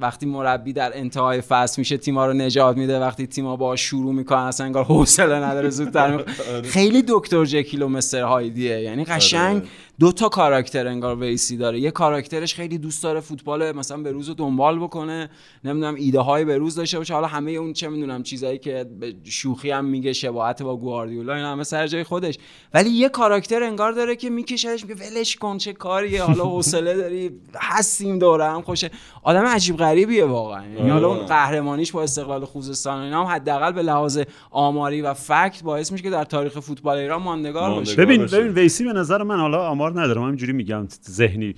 وقتی 0.00 0.26
مربی 0.26 0.72
در 0.72 0.98
انتهای 0.98 1.40
فصل 1.40 1.80
میشه 1.80 1.96
تیما 1.96 2.26
رو 2.26 2.32
نجات 2.32 2.76
میده. 2.76 3.00
وقتی 3.00 3.26
تیما 3.26 3.56
با 3.56 3.76
شروع 3.76 4.14
می‌کنن 4.14 4.38
اصلا 4.38 4.66
انگار 4.66 4.84
حوصله 4.84 5.34
نداره 5.34 5.70
زودتر 5.70 6.16
می... 6.16 6.22
خیلی 6.74 7.04
دکتر 7.08 7.44
جکیل 7.44 7.82
و 7.82 7.88
مستر 7.88 8.22
هایدیه. 8.22 8.80
یعنی 8.80 9.04
قشنگ 9.04 9.62
دو 10.00 10.12
تا 10.12 10.28
کاراکتر 10.28 10.86
انگار 10.86 11.18
ویسی 11.18 11.56
داره. 11.56 11.80
یه 11.80 11.90
کاراکترش 11.90 12.54
خیلی 12.54 12.78
دوست 12.78 13.02
داره 13.02 13.20
فوتبال 13.20 13.72
مثلا 13.72 13.96
به 13.96 14.12
روز 14.12 14.36
دنبال 14.36 14.78
بکنه. 14.78 15.30
نمی‌دونم 15.64 15.94
ایده 15.94 16.20
های 16.20 16.44
به 16.44 16.58
روز 16.58 16.74
داشته 16.74 16.98
باشه. 16.98 17.14
حالا 17.14 17.26
همه 17.26 17.50
اون 17.50 17.72
چه 17.72 17.88
می‌دونم 17.88 18.22
چیزایی 18.22 18.58
که 18.58 18.86
به 19.00 19.14
شوخی 19.24 19.70
هم 19.70 19.84
میگه 19.84 20.12
شباهت 20.12 20.62
با 20.62 20.76
گواردیولا 20.76 21.34
این 21.34 21.44
همه 21.44 21.64
سر 21.64 21.86
جای 21.86 22.04
خودش. 22.04 22.38
ولی 22.74 22.90
یه 22.90 23.08
کاراکتر 23.08 23.62
انگار 23.62 23.92
داره 23.92 24.16
که 24.16 24.30
میکشهش 24.30 24.84
میگه 24.84 24.94
ولش 24.94 25.36
کن 25.36 25.58
چه 25.58 25.72
کاریه. 25.72 26.22
حالا 26.22 26.44
حوصله 26.44 26.94
داری. 26.94 27.37
هستیم 27.60 28.18
دوره 28.18 28.44
هم 28.44 28.62
خوشه. 28.62 28.90
آدم 29.22 29.46
عجیب 29.46 29.76
غریبیه 29.76 30.24
واقعا. 30.24 30.62
یعنی 30.76 30.90
حالا 30.90 31.08
اون 31.08 31.26
قهرمانیش 31.26 31.92
با 31.92 32.02
استقلال 32.02 32.44
خوزستان 32.44 33.02
اینا 33.02 33.24
هم 33.24 33.34
حداقل 33.34 33.72
به 33.72 33.82
لحاظ 33.82 34.20
آماری 34.50 35.02
و 35.02 35.14
فکت 35.14 35.62
باعث 35.64 35.92
میشه 35.92 36.04
که 36.04 36.10
در 36.10 36.24
تاریخ 36.24 36.60
فوتبال 36.60 36.98
ایران 36.98 37.22
ماندگار 37.22 37.74
باشه. 37.74 37.96
ببین 37.96 38.26
ببین 38.26 38.48
ویسی 38.48 38.84
به 38.84 38.92
نظر 38.92 39.22
من 39.22 39.36
حالا 39.40 39.68
آمار 39.68 40.00
ندارم 40.00 40.22
همینجوری 40.22 40.52
میگم 40.52 40.86
ذهنی. 41.10 41.54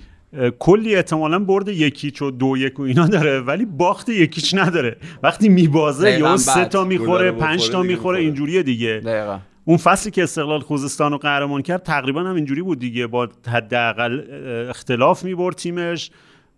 کلی 0.59 0.95
احتمالا 0.95 1.39
برد 1.39 1.67
یکیچ 1.67 2.21
و 2.21 2.31
دو 2.31 2.57
یک 2.57 2.79
و 2.79 2.83
اینا 2.83 3.07
داره 3.07 3.39
ولی 3.39 3.65
باخت 3.65 4.09
یکیچ 4.09 4.55
نداره. 4.55 4.97
وقتی 5.23 5.49
میبازه 5.49 6.19
یا 6.19 6.37
سه 6.37 6.65
تا 6.65 6.83
می‌خوره 6.83 7.31
پنج 7.31 7.69
تا 7.69 7.81
می‌خوره. 7.81 8.19
اینجوریه 8.19 8.63
دیگه. 8.63 9.01
دقیقا. 9.05 9.39
اون 9.71 9.77
فصلی 9.77 10.11
که 10.11 10.23
استقلال 10.23 10.59
خوزستان 10.59 11.11
رو 11.11 11.17
قهرمان 11.17 11.61
کرد 11.61 11.83
تقریبا 11.83 12.21
هم 12.21 12.35
اینجوری 12.35 12.61
بود 12.61 12.79
دیگه. 12.79 13.07
با 13.07 13.29
حداقل 13.47 14.21
اختلاف 14.69 15.23
می‌برد 15.23 15.55
تیمش 15.55 16.11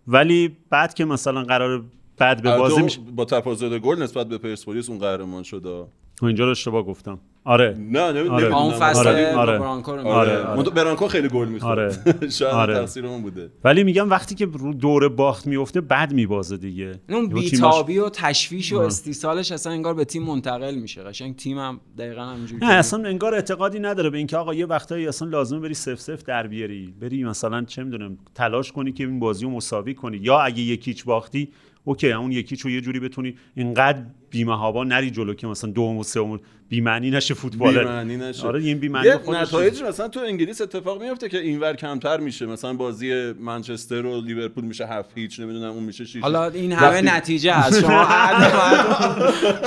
ولی 0.06 0.56
بعد 0.70 0.94
که 0.94 1.04
مثلا 1.04 1.42
قرار 1.42 1.84
بعد 2.18 2.42
به 2.42 2.56
بازی 2.56 2.82
میشه 2.82 3.00
با 3.00 3.24
تفاضل 3.24 3.78
گل 3.78 4.02
نسبت 4.02 4.28
به 4.28 4.38
پرسپولیس 4.38 4.90
اون 4.90 4.98
قهرمان 4.98 5.42
شد. 5.42 5.88
اینجا 6.22 6.44
رو 6.44 6.50
اشتباه 6.50 6.82
گفتم. 6.82 7.18
آره 7.46 7.76
نه 7.78 8.12
نه 8.12 8.30
آره. 8.30 8.56
اون 8.56 8.72
فصل 8.72 9.08
آره. 9.08 9.34
آره. 9.34 9.58
برانکو 9.58 9.92
رو 9.92 10.08
آره, 10.08 10.44
آره. 10.44 10.70
برانکو 10.70 11.08
خیلی 11.08 11.28
گل 11.28 11.48
می‌خوره 11.48 11.92
آره. 12.06 12.28
شاید 12.38 12.54
آره. 12.54 12.74
تقصیر 12.74 13.06
اون 13.06 13.22
بوده 13.22 13.50
ولی 13.64 13.84
میگم 13.84 14.10
وقتی 14.10 14.34
که 14.34 14.46
رو 14.52 14.74
دور 14.74 15.08
باخت 15.08 15.46
میفته 15.46 15.80
بعد 15.80 16.12
میبازه 16.12 16.56
دیگه 16.56 17.00
اون 17.08 17.28
بیتابی 17.28 17.98
و 17.98 18.08
تشویش 18.08 18.72
و. 18.72 18.78
استیصالش 18.78 19.52
اصلا 19.52 19.72
انگار 19.72 19.94
به 19.94 20.04
تیم 20.04 20.22
منتقل 20.22 20.74
میشه 20.74 21.02
قشنگ 21.02 21.36
تیمم 21.36 21.80
دقیقا 21.98 22.22
همینجوری 22.22 22.66
نه 22.66 22.72
اصلا 22.72 23.08
انگار 23.08 23.34
اعتقادی 23.34 23.80
نداره 23.80 24.10
به 24.10 24.18
اینکه 24.18 24.36
آقا 24.36 24.54
یه 24.54 24.66
وقتایی 24.66 25.08
اصلا 25.08 25.28
لازمه 25.28 25.60
بری 25.60 25.74
صفر 25.74 26.00
صفر 26.00 26.22
در 26.22 26.46
بیاری 26.46 26.94
بری 27.00 27.24
مثلا 27.24 27.64
چه 27.64 27.84
می‌دونم 27.84 28.18
تلاش 28.34 28.72
کنی 28.72 28.92
که 28.92 29.04
این 29.04 29.18
بازی 29.18 29.44
رو 29.44 29.50
مساوی 29.50 29.94
کنی 29.94 30.16
یا 30.16 30.38
اگه 30.38 30.60
یکیچ 30.60 31.04
باختی 31.04 31.48
okay 31.84 32.12
اون 32.12 32.32
یکیچ 32.32 32.60
رو 32.60 32.70
یه 32.70 32.80
جوری 32.80 33.00
بتونی 33.00 33.34
اینقدر 33.54 34.02
بی‌مهابا 34.38 34.84
نری 34.84 35.10
جلو 35.10 35.34
که 35.34 35.46
مثلا 35.46 35.70
دوم 35.70 35.96
و 35.98 36.02
سوم. 36.04 36.40
بی‌معنی 36.68 37.10
نشه 37.10 37.34
فوتبال. 37.34 37.78
بی‌معنی 37.78 38.16
نشه. 38.16 38.46
آره 38.46 38.60
این 38.62 38.78
بی‌معنی 38.78 39.08
نتایج 39.28 39.82
مثلا 39.82 40.08
تو 40.08 40.20
انگلیس 40.20 40.60
اتفاق 40.60 41.02
میفته 41.02 41.28
که 41.28 41.38
اینور 41.38 41.74
کمتر 41.74 42.20
میشه. 42.20 42.46
مثلا 42.46 42.72
بازی 42.74 43.32
منچستر 43.32 44.06
و 44.06 44.20
لیورپول 44.20 44.64
میشه 44.64 44.86
هفت 44.86 45.10
هیچ 45.14 45.40
نمی‌دونم 45.40 45.70
اون 45.72 45.82
میشه 45.82 46.04
شیش. 46.04 46.22
حالا 46.22 46.46
این 46.48 46.72
همه 46.72 46.88
وقتی- 46.88 47.06
نتیجه 47.06 47.52
هست. 47.52 47.80
شما 47.80 48.04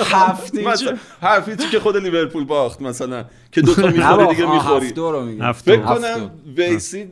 هفت 0.06 0.56
مثلا 0.56 0.98
هفت 1.22 1.50
هیچی 1.50 1.70
که 1.72 1.80
خود 1.80 1.98
لیورپول 1.98 2.46
باخت 2.46 2.82
مثلا 2.82 3.26
که 3.52 3.62
دو 3.62 3.76
تا 3.76 3.88
می‌خوری. 3.98 4.28
دیگه 4.36 4.52
می‌خوری. 4.54 4.86
هفت 4.86 4.96
دو 4.96 5.12
رو 5.12 5.26
میگم. 5.26 5.42
هفت 5.44 5.66
فکر. 5.66 5.82
کنم 5.82 6.32
ویسی 6.58 7.08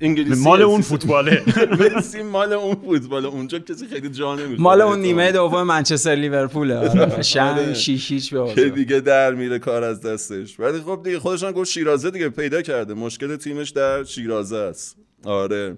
انگلیسی 0.00 0.42
مال 0.48 0.62
اون. 0.62 0.80
فوتباله. 0.80 1.42
ویسی 1.78 2.22
مال 2.22 2.52
اون 2.52 2.74
فوتبال 2.74 3.26
اونجا 3.26 3.58
کسی 3.58 3.86
خیلی 3.86 4.08
جا 4.08 4.34
نمی‌خوره. 4.34 4.60
مال 4.60 4.80
اون 4.80 5.00
نیمه 5.00 5.32
دوم 5.32 5.62
منچستر 5.62 6.14
لیورپول 6.14 6.72
آره. 6.72 6.88
قشنگ 6.88 7.72
شیش 7.72 8.10
هیچ 8.12 8.34
به 8.34 8.54
که. 8.54 8.68
دیگه 8.68 9.00
در 9.00 9.34
میره 9.34 9.58
کار 9.58 9.84
از 9.84 10.00
دستش. 10.00 10.60
ولی 10.60 10.80
خب 10.80 11.00
دیگه 11.04 11.18
خودش 11.18 11.44
هم 11.44 11.52
گفت 11.52 11.70
شیرازه 11.70 12.10
دیگه 12.10 12.28
پیدا 12.28 12.62
کرده. 12.62 12.94
مشکل 12.94 13.36
تیمش 13.36 13.70
در 13.70 14.04
شیرازه 14.04 14.56
است. 14.56 14.96
آره. 15.24 15.76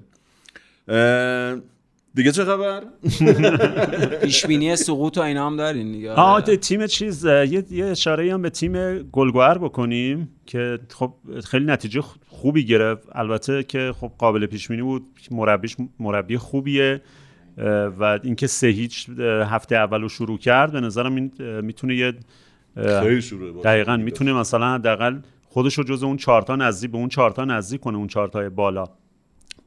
دیگه 2.19 2.32
چه 2.32 2.45
خبر؟ 2.45 2.82
پیش 4.23 4.47
بینی 4.47 4.77
سقوط 4.77 5.19
و 5.19 5.20
اینا 5.20 5.47
هم 5.47 5.57
دارین 5.57 5.93
دیگه. 5.93 6.12
آه 6.12 6.32
آره. 6.32 6.45
ده 6.45 6.57
تیم 6.57 6.86
چیز 6.86 7.24
یه, 7.24 7.65
یه 7.70 7.85
اشاره 7.85 8.32
هم 8.32 8.43
به 8.43 8.51
تیم 8.51 8.99
گلگوهر 9.03 9.59
بکنیم 9.59 10.28
که 10.47 10.78
خب 10.95 11.15
خیلی 11.45 11.65
نتیجه 11.65 12.03
خوبی 12.28 12.65
گرفت. 12.65 13.09
البته 13.12 13.62
که 13.62 13.93
خب 14.01 14.12
قابل 14.19 14.47
پیش 14.47 14.69
بینی 14.69 14.82
بود 14.82 15.07
مربیش 15.31 15.77
مربی 16.01 16.39
خوبیه 16.39 17.01
و 17.99 18.19
اینکه 18.23 18.47
سه 18.47 18.66
هیچ 18.66 19.09
هفته 19.47 19.77
اول 19.77 20.03
رو 20.03 20.09
شروع 20.09 20.39
کرد 20.39 20.73
به 20.73 20.81
نظرم 20.81 21.15
این 21.15 21.32
می‌تونه 21.61 21.97
یه 21.97 22.12
خیلی 22.77 23.23
شروع 23.23 23.62
دقیقا 23.62 23.97
می‌تونه 23.97 24.32
مثلا 24.32 24.74
حداقل 24.74 25.19
خودش 25.49 25.78
رو 25.78 25.85
جز 25.85 26.03
اون 26.03 26.16
چهارتا 26.16 26.57
نزدیک 26.57 26.90
به 26.90 26.99
اون 26.99 27.09
چهارتا 27.09 27.45
نزدیک 27.45 27.81
کنه 27.81 27.97
اون 27.97 28.07
چهارتای 28.07 28.49
بالا. 28.49 28.85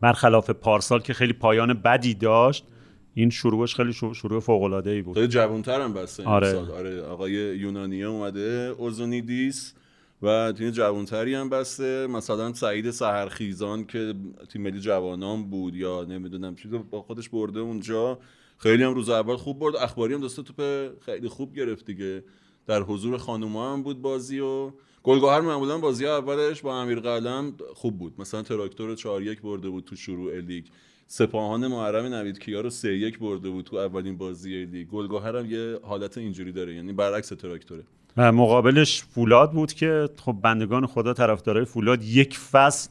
برخلاف 0.02 0.50
پارسال 0.50 1.00
که 1.02 1.14
خیلی 1.14 1.34
پایان 1.34 1.74
بدی 1.74 2.14
داشت 2.14 2.66
این 3.14 3.30
شروعش 3.30 3.76
خیلی 3.76 3.94
شروع 3.94 4.40
فوق 4.40 4.64
العاده 4.64 4.90
ای 4.90 5.02
بود. 5.02 5.16
خیلی 5.16 5.28
جوانتر 5.28 5.82
هم 5.82 5.94
بسته 5.94 6.24
این 6.24 6.32
آره. 6.32 6.52
سال. 6.52 6.72
آره 6.72 7.02
آقای 7.02 7.32
یونانیه 7.34 8.06
اومده 8.06 8.76
اوزونیدیس 8.78 9.74
و 10.22 10.54
تیم 10.58 10.72
جوانتری 10.72 11.36
هم 11.36 11.50
بسته. 11.50 12.08
مثلا 12.08 12.54
سعید 12.54 12.92
سهرخیزان 12.92 13.86
که 13.86 14.14
تیم 14.50 14.62
ملی 14.62 14.80
جوانان 14.80 15.50
بود 15.50 15.76
یا 15.76 16.04
نمی‌دونم 16.04 16.56
چیز 16.56 16.72
با 16.92 17.02
خودش 17.02 17.30
برده 17.30 17.60
اونجا. 17.60 18.20
خیلی 18.58 18.84
هم 18.84 18.94
روز 18.94 19.10
اول 19.10 19.36
خوب 19.36 19.60
برد. 19.60 19.76
اخباری 19.76 20.14
هم 20.14 20.26
دسته 20.26 20.44
توپ 20.44 20.90
خیلی 21.06 21.28
خوب 21.28 21.56
گرفت 21.56 21.86
دیگه. 21.86 22.24
در 22.68 22.82
حضور 22.82 23.18
خانوما 23.18 23.74
هم 23.74 23.84
بود 23.84 24.02
بازی 24.02 24.40
و 24.40 24.72
گلگهر 25.04 25.42
معمولا 25.42 25.78
بازی 25.78 26.06
اولش 26.08 26.62
با 26.62 26.82
امیر 26.82 27.00
قلم 27.00 27.54
خوب 27.74 27.98
بود. 27.98 28.14
مثلا 28.18 28.42
تراکتور 28.42 28.96
4 28.96 29.22
1 29.22 29.42
برده 29.42 29.70
بود 29.70 29.84
تو 29.84 29.96
شروع 29.96 30.40
لیگ. 30.40 30.66
سپاهان 31.08 31.68
محرم 31.68 32.06
نوید 32.06 32.40
کیا 32.40 32.62
رو 32.62 32.70
3 32.70 32.90
1 32.90 33.20
برده 33.20 33.50
بود 33.50 33.66
تو 33.66 33.76
اولین 33.76 34.18
بازی 34.18 34.66
لیگ. 34.66 34.88
گلگهر 34.88 35.36
هم 35.36 35.52
یه 35.52 35.80
حالت 35.84 36.18
اینجوری 36.18 36.52
داره 36.52 36.76
یعنی 36.76 36.94
برعکس 36.94 37.30
تراکتوره. 37.30 37.84
مقابلش 38.18 39.04
فولاد 39.04 39.52
بود 39.52 39.74
که 39.74 40.10
خب 40.18 40.36
بندگان 40.44 40.86
خدا 40.86 41.14
طرفدارای 41.14 41.66
فولاد 41.66 42.04
یک 42.04 42.38
فصل 42.38 42.90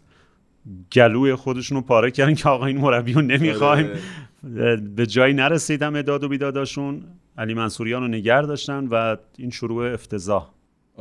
گلوی 0.93 1.35
خودشون 1.35 1.77
رو 1.77 1.83
پاره 1.83 2.11
کردن 2.11 2.35
که 2.35 2.49
آقا 2.49 2.67
این 2.67 2.79
مربی 2.79 3.13
رو 3.13 3.23
نمی‌خوایم. 3.23 3.89
به 4.97 5.07
جایی 5.07 5.35
نرسیدم 5.35 5.97
اداد 5.97 6.25
و 6.25 6.29
بیداداشون. 6.29 7.05
علی 7.39 7.55
منصوریان 7.55 8.03
رو 8.03 8.09
نگر 8.09 8.43
داشتن 8.43 8.87
و 8.87 9.17
این 9.39 9.51
شروع 9.51 9.93
افتضاح. 9.93 10.51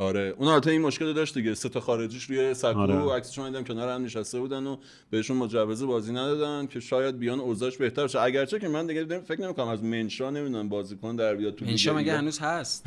آره 0.00 0.34
اون 0.38 0.48
البته 0.48 0.70
این 0.70 0.82
مشکل 0.82 1.12
داشت 1.12 1.34
دیگه 1.34 1.54
سه 1.54 1.68
تا 1.68 1.80
خارجیش 1.80 2.24
روی 2.24 2.54
سکو 2.54 2.78
آره. 2.78 3.12
عکسشون 3.12 3.46
دیدم 3.46 3.64
کنار 3.64 3.88
هم 3.88 4.04
نشسته 4.04 4.40
بودن 4.40 4.66
و 4.66 4.76
بهشون 5.10 5.36
مجوز 5.36 5.82
بازی 5.82 6.12
ندادن 6.12 6.66
که 6.66 6.80
شاید 6.80 7.18
بیان 7.18 7.40
اوضاعش 7.40 7.76
بهتر 7.76 8.06
شه 8.06 8.20
اگرچه 8.20 8.58
که 8.58 8.68
من 8.68 8.86
دیگه 8.86 9.04
نمی- 9.04 9.20
فکر 9.20 9.40
نمی‌کنم 9.40 9.68
از 9.68 9.84
منشا 9.84 10.30
نمی‌دونم 10.30 10.68
بازیکن 10.68 11.16
در 11.16 11.34
بیاد 11.34 11.54
تو 11.54 11.64
لیگ 11.64 11.90
مگه. 11.94 12.16
هنوز 12.16 12.38
هست 12.38 12.86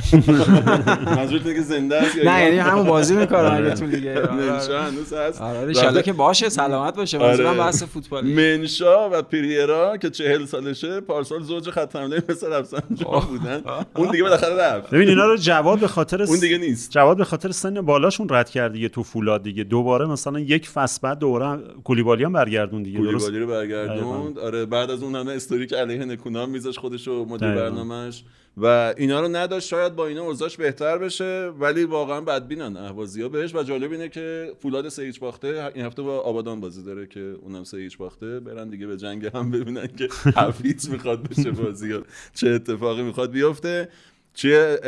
منظورت 1.18 1.44
که 1.44 1.62
زنده 1.62 1.96
است 1.96 2.18
نه؟ 2.18 2.44
یعنی 2.44 2.58
همون 2.58 2.88
بازی 2.88 3.16
می‌کنه 3.16 3.54
اگه 3.54 3.74
تو 3.74 3.86
لیگ 3.86 4.08
ایران. 4.08 4.36
منشا 4.50 4.82
هنوز 4.84 5.14
هست 5.14 5.42
آره 5.42 6.02
که 6.02 6.14
باشه 6.14 6.50
سلامت 6.50 6.96
باشه 6.96 7.18
منظورم 7.18 7.48
آره. 7.48 7.58
بحث 7.60 7.84
فوتبالی 7.84 8.34
منشا 8.34 9.10
و 9.10 9.22
پریرا 9.22 9.98
که 9.98 10.10
چهل 10.10 10.46
سالشه 10.46 11.00
پارسال 11.00 11.44
زوج 11.44 11.70
خط 11.70 11.96
حمله 11.96 12.24
مثل 12.30 12.54
رفسنجان 12.54 13.20
بودن 13.20 13.62
اون 13.96 14.12
دیگه 14.12 14.24
بالاخره 14.24 14.56
رفت 14.56 14.90
ببین 14.90 15.10
اینا 15.10 15.26
رو 15.26 15.38
جواد 15.38 15.80
به 15.80 15.88
خاطر 15.88 16.24
اون 16.24 16.40
دیگه 16.40 16.58
نیست 16.58 16.92
جواد 17.04 17.18
به 17.18 17.24
خاطر 17.24 17.52
سن 17.52 17.82
بالاشون 17.82 18.28
رد 18.30 18.50
کرد 18.50 18.72
دیگه 18.74 18.90
تو 18.90 19.04
فولاد 19.04 19.44
دیگه. 19.44 19.64
دوباره 19.64 20.06
مثلا 20.06 20.40
یک 20.40 20.70
فصل 20.70 21.00
بعد 21.04 21.20
دوباره 21.20 21.64
کولیبالی 21.84 22.24
هم 22.24 22.34
برگردون 22.34 22.84
دیگه 22.84 23.00
درست؟ 23.00 23.26
کولیبالی 23.26 23.40
رو 23.40 23.48
برگردوند. 23.48 24.40
آره 24.40 24.66
بعد 24.66 24.92
از 24.92 25.04
اون 25.04 25.16
همه 25.16 25.32
استوریک 25.32 25.74
علیه 25.74 26.06
نکونام 26.06 26.50
میذاش 26.50 26.80
خودش 26.80 27.08
و 27.08 27.26
مدیر. 27.26 27.56
برنامهش 27.56 28.24
و 28.58 28.94
اینا 28.98 29.22
رو 29.22 29.28
نداشت. 29.28 29.68
شاید 29.68 29.96
با 29.96 30.08
اینا 30.08 30.22
اوضاعش 30.22 30.58
بهتر 30.58 30.98
بشه 30.98 31.52
ولی 31.60 31.84
واقعا 31.84 32.22
بدبینن 32.22 32.78
اهوازی 32.78 33.22
ها 33.22 33.30
بهش. 33.30 33.56
و 33.56 33.64
جالب 33.64 33.92
اینه 33.92 34.10
که 34.10 34.52
فولاد 34.60 34.90
سه 34.90 35.04
هیچ 35.04 35.20
باخته 35.20 35.72
این 35.76 35.86
هفته 35.86 36.02
با 36.02 36.20
آبادان 36.20 36.60
بازی 36.60 36.84
داره 36.84 37.08
که 37.08 37.36
اونم 37.42 37.64
سه 37.64 37.78
هیچ 37.78 37.98
باخته. 37.98 38.40
برن 38.40 38.70
دیگه 38.70 38.88
به 38.88 38.98
جنگ 38.98 39.26
هم 39.26 39.52
ببینن 39.52 39.88
که 39.88 40.10
حفیظ 40.42 40.90
می‌خواد 40.90 41.30
بشه 41.30 41.52
بازی 41.52 41.92
ها 41.92 42.02
چه 42.34 42.50
اتفاقی 42.50 43.02
می‌خواد 43.04 43.32
بیفته. 43.32 43.90
چیه 44.34 44.80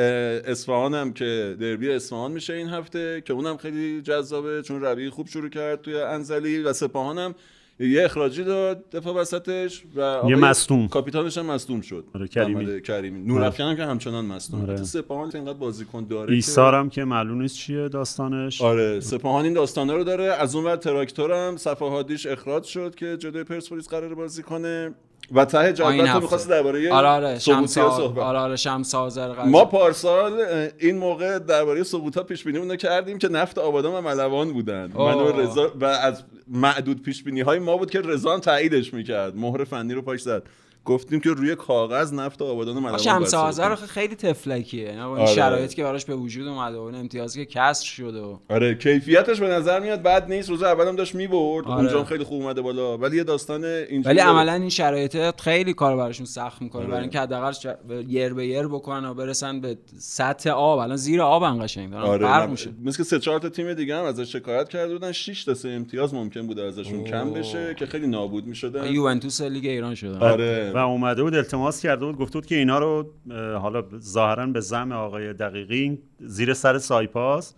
اصفهان 0.45 0.93
هم 0.93 1.13
که 1.13 1.55
دربی 1.59 1.91
اصفهان 1.91 2.31
میشه 2.31 2.53
این 2.53 2.69
هفته 2.69 3.23
که 3.26 3.34
اونم 3.34 3.57
خیلی 3.57 4.01
جذابه 4.01 4.61
چون 4.61 4.81
ربیعی 4.81 5.09
خوب 5.09 5.27
شروع 5.27 5.49
کرد 5.49 5.81
توی 5.81 6.01
انزلی 6.01 6.59
و 6.63 6.73
سپاهان 6.73 7.17
هم 7.17 7.35
یه 7.80 8.05
اخراجی 8.05 8.43
داد 8.43 8.89
دفاع 8.89 9.13
وسطش 9.15 9.84
و 9.95 10.01
آقای 10.01 10.35
مصدوم. 10.35 10.88
کاپیتانش 10.88 11.38
هم 11.38 11.45
مصدوم 11.45 11.81
شد 11.81 12.05
آره، 12.15 12.27
کریمی. 12.27 12.81
کریمی 12.81 13.22
نورافکن 13.27 13.63
هم 13.63 13.76
که 13.76 13.84
همچنان 13.84 14.26
مصدوم 14.26 14.61
آره. 14.61 14.73
آره. 14.73 14.84
سپاهان 14.84 15.31
اینقدر 15.34 15.53
بازیکن 15.53 16.07
داره 16.07 16.27
که- 16.27 16.34
ایسارم 16.34 16.89
که 16.89 17.03
معلوم 17.03 17.41
نیست 17.41 17.55
چیه 17.55 17.89
داستانش 17.89 18.61
آره 18.61 18.99
سپاهان 18.99 19.45
این 19.45 19.53
داستانه 19.53 19.93
رو 19.93 20.03
داره 20.03 20.23
از 20.23 20.55
اون 20.55 20.65
ور 20.65 20.76
تراکتور 20.76 21.47
هم 21.47 21.57
صفحاتیش 21.57 22.26
اخراج 22.26 22.63
شد 22.63 22.95
که 22.95 23.17
جلوی 23.17 23.43
پرسپولیس 23.43 23.88
قرار 23.89 24.15
بازی 24.15 24.43
کنه 24.43 24.93
و 25.31 25.45
ته 25.45 25.57
آه، 25.57 25.72
جدول 25.72 26.11
تو. 26.11 26.19
می‌خواستی 26.19 26.49
درباره 26.49 26.93
آره 26.93 27.07
آره 27.07 27.39
صحبت 27.39 27.77
آره 27.77 28.39
آره 28.39 28.56
شمس 28.56 28.95
آذر 28.95 29.27
قضا. 29.27 29.45
ما 29.45 29.65
پارسال 29.65 30.45
این 30.80 30.97
موقع 30.97 31.39
درباره 31.39 31.84
سقوطا 31.84 32.23
پیش 32.23 32.43
بینی 32.43 32.57
رو 32.57 32.76
کردیم 32.76 33.18
که 33.18 33.27
نفت 33.27 33.57
آبادان 33.57 33.93
و 33.93 34.02
ملوان 34.02 34.53
بودن 34.53 34.91
من 34.95 34.95
و 34.95 34.99
آه. 34.99 35.41
رضا 35.41 35.72
و 35.81 35.85
از 35.85 36.23
معدود 36.47 37.02
پیش 37.02 37.23
بینی 37.23 37.41
های 37.41 37.60
ما 37.60 37.77
بود 37.77 37.91
که 37.91 38.02
رضا 38.02 38.34
هم 38.34 38.39
تاییدش 38.39 38.93
می‌کرد 38.93 39.35
مهر 39.35 39.64
فنی 39.64 39.93
رو 39.93 40.02
پاش 40.02 40.22
زد 40.22 40.43
گفتیم 40.86 41.20
که 41.20 41.30
روی 41.30 41.56
کاغذ 41.56 42.14
نفت 42.14 42.41
آبادان 42.41 42.76
ملوان 42.76 42.98
شمس 42.98 43.34
آذر 43.34 43.76
خیلی 43.76 44.16
تفلکیه 44.16 44.90
این 44.90 44.99
آره. 44.99 45.26
شرایطی 45.26 45.76
که 45.76 45.84
براش 45.84 46.06
به 46.06 46.16
وجود 46.16 46.48
اومده 46.48 46.78
و 46.78 46.82
اون 46.82 46.95
امتیازی 46.95 47.45
که 47.45 47.52
کسر 47.60 47.86
شده 47.86 48.22
و 48.22 48.38
آره 48.49 48.76
کیفیتش 48.76 49.40
به 49.40 49.48
نظر 49.48 49.80
میاد 49.80 50.02
بد 50.02 50.32
نیست 50.32 50.49
روز 50.49 50.64
اولم 50.64 50.95
داشت 50.95 51.16
می‌برد 51.16 51.66
آره. 51.66 51.76
اونجا 51.76 52.03
خیلی 52.03 52.24
خوب 52.24 52.41
اومده 52.41 52.62
بالا 52.62 52.98
ولی 52.98 53.18
یه 53.18 53.24
داستان 53.24 53.64
اینجوری 53.64 54.16
ولی. 54.16 54.20
عملا 54.20 54.53
این 54.53 54.70
شرایط 54.70 55.41
خیلی 55.41 55.74
کار 55.74 55.98
براشون 55.98 56.26
سخت 56.26 56.62
می‌کنه 56.62 56.82
آره. 56.82 56.90
برای 56.90 57.02
اینکه 57.02 57.20
حداقل 57.20 57.52
ش- 57.52 57.68
یر 58.07 58.34
به 58.34 58.48
یر 58.48 58.68
بکنن 58.68 59.06
و 59.06 59.14
برسن 59.14 59.62
به 59.62 59.78
سطح 59.99 60.49
آب 60.49 60.80
الان 60.80 60.98
زیر 60.98 61.22
آب 61.22 61.62
قشنگ 61.62 61.91
دارن 61.91 62.03
آره 62.03 62.26
فرق 62.28 62.49
میشه 62.49 62.70
مثل 62.84 63.03
سه 63.03 63.20
چهار 63.20 63.40
تا 63.40 63.49
تیم 63.49 63.74
دیگه 63.74 63.98
هم 63.98 64.03
ازش 64.03 64.32
شکایت 64.32 64.70
کرده 64.70 64.94
بودن 64.94 65.12
6 65.12 65.44
تا 65.44 65.53
سه 65.53 65.70
امتیاز 65.70 66.14
ممکن 66.14 66.48
بوده 66.48 66.64
ازشون 66.64 66.99
اوه. 66.99 67.10
کم 67.10 67.34
بشه 67.34 67.76
که 67.80 67.86
خیلی 67.86 68.07
نابود 68.07 68.48
می‌شدن 68.48 68.94
یوونتوس 68.94 69.41
لیگ 69.41 69.66
ایران 69.66 69.95
شدن 69.95 70.18
آره 70.18 70.72
و 70.76 70.77
اومده 70.77 71.23
بود 71.23 71.35
التماس 71.35 71.81
کرده 71.81 72.06
بود 72.06 72.18
گفته 72.18 72.34
بود 72.39 72.45
که 72.45 72.56
اینا 72.56 72.80
رو 72.80 73.14
حالا 73.61 73.84
ظاهرا 73.99 74.45
به 74.45 74.60
زم 74.60 74.91
آقای 74.91 75.34
دقیقی 75.34 75.97
زیر 76.19 76.53
سر 76.53 76.77
سایپاس 76.77 77.53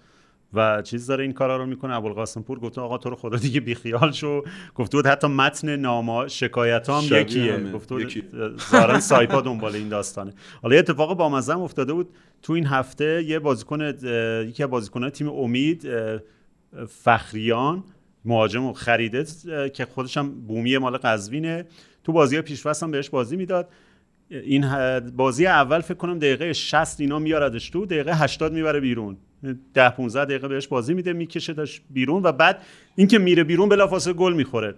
و 0.54 0.82
چیز 0.82 1.08
داره 1.08 1.24
این 1.24 1.34
کارا 1.34 1.58
رو 1.58 1.66
می‌کنه. 1.66 1.96
ابوالقاسم 1.96 2.42
پور 2.42 2.60
گفته 2.60 2.82
آقا 2.82 2.98
تو 2.98 3.10
رو 3.10 3.16
خدا 3.16 3.38
دیگه 3.38 3.60
بیخیال 3.60 4.12
شو. 4.12 4.44
گفته 4.76 4.98
بود 4.98 5.08
حتی 5.08 5.28
متن 5.28 5.76
نامه 5.76 6.28
شکایت 6.28 6.90
هم 6.90 7.04
یکیه. 7.12 7.54
همه. 7.54 7.72
گفته 7.72 7.96
بود 7.96 8.04
یکی. 8.04 8.24
اه، 8.34 8.50
ظاهرا 8.72 9.00
سایپا 9.12 9.42
دنبال 9.42 9.76
این 9.76 9.90
داستانه. 9.90 10.34
حالا 10.62 10.76
یه 10.76 10.80
اتفاق 10.80 11.18
با 11.18 11.30
مزم 11.30 11.62
افتاده 11.62 11.94
بود. 11.94 12.10
تو 12.42 12.54
این 12.54 12.66
هفته 12.66 13.24
یه 13.24 13.40
بازیکن 13.40 13.82
یکی 14.48 14.64
از 14.64 14.70
بازیکنان 14.70 15.10
تیم 15.10 15.30
امید 15.30 15.88
فخریان 16.88 17.84
مهاجم 18.26 18.74
خریده 18.74 19.26
که 19.74 19.86
خودش 19.86 20.18
هم 20.18 20.32
بومی 20.48 20.78
مال 20.78 20.98
قزوینه. 20.98 21.66
تو 22.08 22.14
بازی 22.14 22.42
پیشوست 22.42 22.84
هم 22.84 22.92
بهش 22.92 23.10
بازی 23.10 23.36
می‌داد. 23.36 23.70
این 24.30 24.66
بازی 25.00 25.48
اول 25.48 25.80
فکر 25.80 25.98
کنم 25.98 26.20
دقیقه 26.20 26.54
60 26.54 27.02
اینا 27.02 27.20
میاردش 27.20 27.70
تو 27.70 27.86
دقیقه 27.86 28.16
80 28.16 28.54
می‌بره 28.54 28.80
بیرون. 28.80 29.18
10 29.74 29.90
15 29.90 30.26
دقیقه 30.26 30.48
بهش 30.48 30.68
بازی 30.68 30.94
میده 30.94 31.14
میکشهش 31.14 31.82
بیرون 31.90 32.24
و 32.24 32.32
بعد 32.32 32.62
اینکه 32.96 33.20
میره 33.20 33.44
بیرون 33.44 33.70
بلافاصله 33.70 34.14
گل 34.14 34.34
می‌خوره. 34.34 34.76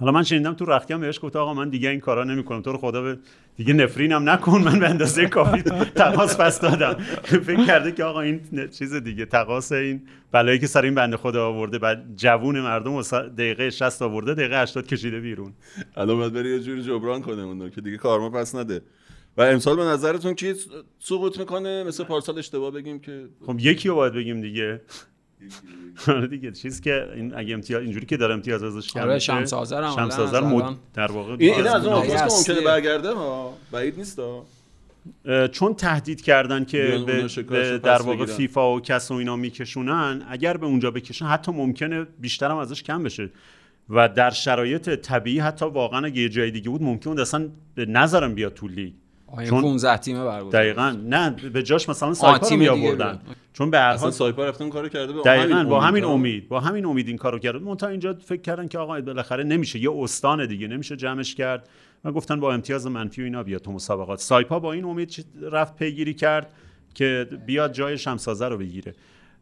حالا 0.00 0.12
من 0.12 0.22
شنیدم 0.22 0.54
تو 0.54 0.64
رختی 0.64 0.94
هم 0.94 1.00
بهش 1.00 1.20
گفت 1.22 1.36
آقا 1.36 1.54
من 1.54 1.68
دیگه 1.68 1.88
این 1.90 2.00
کارا 2.00 2.24
نمی‌کنم. 2.24 2.62
تو 2.62 2.72
رو 2.72 2.78
خدا 2.78 3.02
به 3.02 3.18
دیگه 3.56 3.72
نفرینم 3.72 4.30
نکن. 4.30 4.62
من 4.62 4.78
به 4.78 4.88
اندازه 4.88 5.26
کافی 5.28 5.62
تقاس 5.94 6.36
پس 6.40 6.60
دادم. 6.60 6.94
فکر 7.24 7.66
کرده 7.66 7.92
که 7.92 8.04
آقا 8.04 8.20
این 8.20 8.40
چیز 8.78 8.94
دیگه 8.94 9.24
تقاس 9.26 9.72
این 9.72 10.02
بلایی 10.32 10.58
که 10.58 10.66
سر 10.66 10.82
این 10.82 10.94
بنده 10.94 11.16
خدا 11.16 11.46
آورده 11.48 11.78
بعد 11.78 12.04
جوون 12.16 12.60
مردم 12.60 13.02
سر- 13.02 13.26
دقیقه 13.26 13.70
60 13.70 14.02
آورده 14.02 14.34
دقیقه 14.34 14.62
80 14.62 14.86
کشیده 14.86 15.20
بیرون. 15.20 15.52
الان 15.96 16.16
باید 16.18 16.32
بری 16.32 16.50
یه 16.50 16.60
جوری 16.60 16.82
جبران 16.82 17.22
کنه 17.22 17.42
اون 17.42 17.60
رو 17.62 17.68
که 17.68 17.80
دیگه 17.80 17.96
کارما 17.96 18.30
پس 18.30 18.54
نده. 18.54 18.82
و 19.36 19.42
امسال 19.42 19.76
به 19.76 19.82
نظرتون 19.82 20.34
کی 20.34 20.54
سقوط 20.98 21.38
می‌کنه؟ 21.38 21.84
مثل 21.84 22.04
پارسال 22.04 22.38
اشتباه 22.38 22.70
بگیم 22.70 22.98
که 23.00 23.28
خب 23.46 23.56
یکی 23.60 23.88
رو 23.88 23.94
باید 23.94 24.12
بگیم 24.12 24.40
دیگه. 24.40 24.80
آره 26.08 26.26
دیگه 26.26 26.52
چیز 26.52 26.80
که 26.80 27.08
این 27.14 27.34
اگه 27.34 27.54
امتیاز 27.54 27.82
اینجوری 27.82 28.06
که 28.06 28.16
داره 28.16 28.34
امتیاز 28.34 28.62
ازش 28.62 28.92
کم 28.92 29.00
آره، 29.00 29.18
شمس 29.18 29.52
آذر 29.52 29.82
هم 29.82 29.94
شمس 29.96 30.18
آذر 30.18 30.40
مد- 30.40 30.76
در 30.94 31.12
واقع 31.12 31.36
این 31.38 31.66
از 31.66 31.86
اون 31.86 32.06
که. 32.06 32.12
ممکنه 32.12 32.60
برگرده 32.60 33.12
ها 33.12 33.56
بعید 33.72 33.98
نیست 33.98 34.18
ها 34.18 34.46
چون 35.48 35.74
تهدید 35.74 36.22
کردن 36.22 36.64
که 36.64 37.04
به, 37.48 37.78
در 37.78 38.02
واقع 38.02 38.16
بگیرن. 38.16 38.36
فیفا 38.36 38.74
و 38.76 38.80
کس 38.80 39.10
و 39.10 39.14
اینا 39.14 39.36
میکشونن 39.36 40.22
اگر 40.28 40.56
به 40.56 40.66
اونجا 40.66 40.90
بکشن 40.90 41.26
حتی 41.26 41.52
ممکنه 41.52 42.06
بیشتر 42.18 42.50
هم 42.50 42.56
ازش 42.56 42.82
کم 42.82 43.02
بشه 43.02 43.30
و 43.88 44.08
در 44.08 44.30
شرایط 44.30 44.90
طبیعی 44.90 45.38
حتی 45.38 45.64
واقعا 45.64 46.06
اگه 46.06 46.22
یه 46.22 46.28
جای 46.28 46.50
دیگه 46.50 46.70
بود 46.70 46.82
ممکن 46.82 47.10
بود 47.10 47.20
اصلا 47.20 47.48
به 47.74 47.86
نظرم 47.86 48.34
بیاد 48.34 48.54
تو 48.54 48.68
لیگ 48.68 48.92
چون- 49.48 49.62
15 49.62 49.96
تیمه 49.96 50.24
برگزار 50.24 50.50
دقیقا. 50.52 50.96
نه 51.04 51.30
به 51.30 51.62
جاش 51.62 51.88
مثلا 51.88 52.14
سایپا 52.14 52.36
رو 52.36 52.48
تیم 52.48 52.58
می 52.58 52.68
دیگه 52.68 52.86
آوردن 52.88 53.12
بیاد. 53.12 53.36
چون 53.52 53.70
به 53.70 53.78
هر 53.78 53.96
حال 53.96 54.10
سایپا 54.10 54.44
رفته 54.44 54.62
اون 54.62 54.70
کارو 54.72 54.88
کرده 54.88 55.12
به 55.12 55.22
دقیقا 55.22 55.54
همین 55.54 55.68
با 55.68 55.80
همین. 55.80 56.04
امید 56.04 56.48
با 56.48 56.60
همین 56.60 56.84
امید 56.86 57.08
این 57.08 57.16
کارو 57.16 57.38
کرد. 57.38 57.62
منتها 57.62 57.88
اینجا 57.88 58.14
فکر 58.24 58.40
کردن 58.40 58.68
که 58.68 58.78
آقا 58.78 59.00
بالاخره 59.00 59.44
نمیشه. 59.44 59.78
یه 59.78 59.92
استان 59.92 60.46
دیگه 60.46 60.68
نمیشه 60.68 60.96
جمعش 60.96 61.34
کرد. 61.34 61.68
و 62.04 62.12
گفتن 62.12 62.40
با 62.40 62.54
امتیاز 62.54 62.86
منفی 62.86 63.22
و 63.22 63.24
اینا 63.24 63.42
بیاد 63.42 63.60
تو 63.60 63.72
مسابقات. 63.72 64.18
سایپا 64.20 64.58
با 64.58 64.72
این 64.72 64.84
امید 64.84 65.26
رفت 65.52 65.76
پیگیری 65.76 66.14
کرد 66.14 66.52
که 66.94 67.28
بیاد 67.46 67.72
جای 67.72 67.98
شمسازه 67.98 68.48
رو 68.48 68.58
بگیره. 68.58 68.94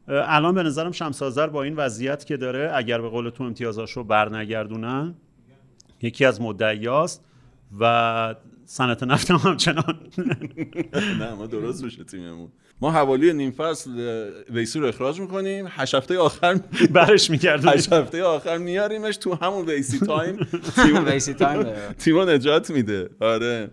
الان 0.09 0.55
به 0.55 0.62
نظرم 0.62 0.93
شمسازر 0.93 1.47
با 1.47 1.62
این 1.62 1.77
وضعیت 1.77 2.24
که 2.27 2.36
داره 2.36 2.70
اگر 2.74 3.01
به 3.01 3.09
قول 3.09 3.31
تو 3.31 3.44
امتیازاشو 3.44 4.05
برنگردونن 4.05 5.15
یکی 6.02 6.24
از 6.24 6.40
مدعیاست 6.40 7.24
و 7.81 8.35
صنعت 8.70 9.02
نفت 9.02 9.30
هم 9.30 9.36
همچنان. 9.36 10.00
نه 11.20 11.34
ما 11.34 11.46
درست 11.46 11.84
بشه 11.84 12.04
تیممون. 12.04 12.48
ما 12.80 12.90
حوالی 12.90 13.32
نیم 13.32 13.50
فصل 13.50 13.90
ویسی 14.50 14.78
رو 14.78 14.86
اخراج 14.86 15.20
می‌کنیم. 15.20 15.66
هشت 15.68 15.94
هفته 15.94 16.18
آخر 16.18 16.60
برش 16.94 17.30
میگردونیم. 17.30 17.78
هشت 17.78 17.92
هفته 17.92 18.22
آخر 18.22 18.58
میاریمش 18.58 19.16
تو 19.16 19.34
همون 19.34 19.66
ویسی 19.66 19.98
time. 20.06 20.36
تیم 20.74 21.06
ویسی 21.06 21.34
time. 21.34 21.92
تیمو 21.98 22.24
نجات 22.24 22.70
میده. 22.70 23.10
آره. 23.20 23.70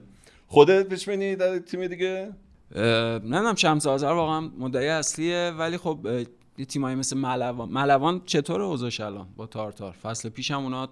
خودت 0.47 0.89
پیش 0.89 1.09
بینی 1.09 1.35
در 1.35 1.59
تیم 1.59 1.87
دیگه؟ 1.87 2.29
اه، 2.75 2.83
نمی‌دونم 3.19 3.55
شمس 3.55 3.87
آذر 3.87 4.07
واقعا 4.11 4.41
مدعی 4.41 4.87
اصلیه. 4.87 5.53
ولی 5.57 5.77
خب 5.77 6.07
یه 6.57 6.65
تیمایی 6.65 6.95
مثل 6.95 7.17
ملوان 7.17 7.69
ملوان 7.69 8.21
چطور 8.25 8.61
اوضاعش 8.61 8.99
الان 9.01 9.27
با 9.37 9.47
تارتار؟ 9.47 9.95
فصل 10.03 10.29
پیش 10.29 10.51
هم 10.51 10.63
اونا 10.63 10.89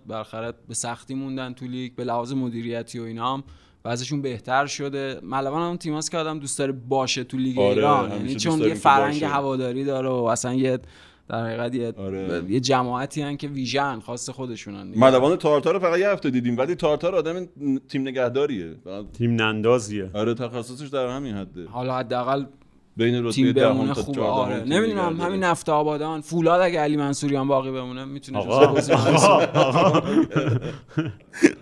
به 0.67 0.73
سختی 0.73 1.13
موندن 1.13 1.53
تو 1.53 1.65
لیگ 1.65 1.95
به 1.95 2.03
لحاظ 2.03 2.33
مدیریتی 2.33 2.99
و 2.99 3.03
اینا 3.03 3.33
هم 3.33 3.43
وضعشون 3.85 4.21
بهتر 4.21 4.65
شده 4.65 5.19
ملوان 5.23 5.61
هم 5.61 5.67
اون 5.67 5.77
تیماست 5.77 6.11
که 6.11 6.17
آدم 6.17 6.39
دوست 6.39 6.59
داره 6.59 6.71
باشه 6.71 7.23
تو 7.23 7.37
لیگ 7.37 7.59
آره، 7.59 7.69
ایران 7.69 8.11
یعنی 8.11 8.35
چون 8.35 8.59
یه 8.59 8.75
باشه. 8.85 9.27
هواداری 9.27 9.83
داره 9.83 10.09
و 10.09 10.23
اصلا 10.23 10.53
یه 10.53 10.79
در 11.29 11.45
حقیقت 11.45 11.75
یه, 11.75 11.93
آره. 11.97 12.43
یه 12.49 12.59
جماعتی 12.59 13.21
هن 13.21 13.37
که 13.37 13.47
ویژن 13.47 13.99
خاص 13.99 14.29
خودشونن. 14.29 14.93
ملوان 14.95 15.35
تارتار 15.35 15.73
رو 15.73 15.79
فقط 15.79 15.99
یه 15.99 16.09
هفته 16.09 16.29
دیدیم 16.29 16.57
ولی 16.57 16.75
تارتار 16.75 17.15
آدم 17.15 17.45
تیم 17.89 18.01
نگهداریه 18.01 18.75
تیم 19.17 19.41
نندازیه 19.41 20.09
آره 20.13 20.33
تخصصش 20.33 20.87
در 20.87 21.07
همین 21.07 21.35
حده 21.35 21.65
حالا 21.65 21.97
حداقل 21.97 22.45
بین 22.97 23.15
رتبه 23.15 23.31
تیم 23.31 23.51
دهم 23.51 23.73
بمونه 23.73 23.93
تا 23.93 24.01
خوبه 24.01 24.15
14 24.15 24.31
آره. 24.31 24.63
نمی‌دونم 24.63 25.21
همین. 25.21 25.43
نفت 25.43 25.69
آبادان. 25.69 26.21
فولاد 26.21 26.61
اگه 26.61 26.79
علی 26.79 26.97
منصوریان 26.97 27.47
باقی 27.47 27.71
بمونه 27.71 28.05
می‌تونه 28.05 28.37
آقا. 28.39 28.65
آقا 28.65 30.01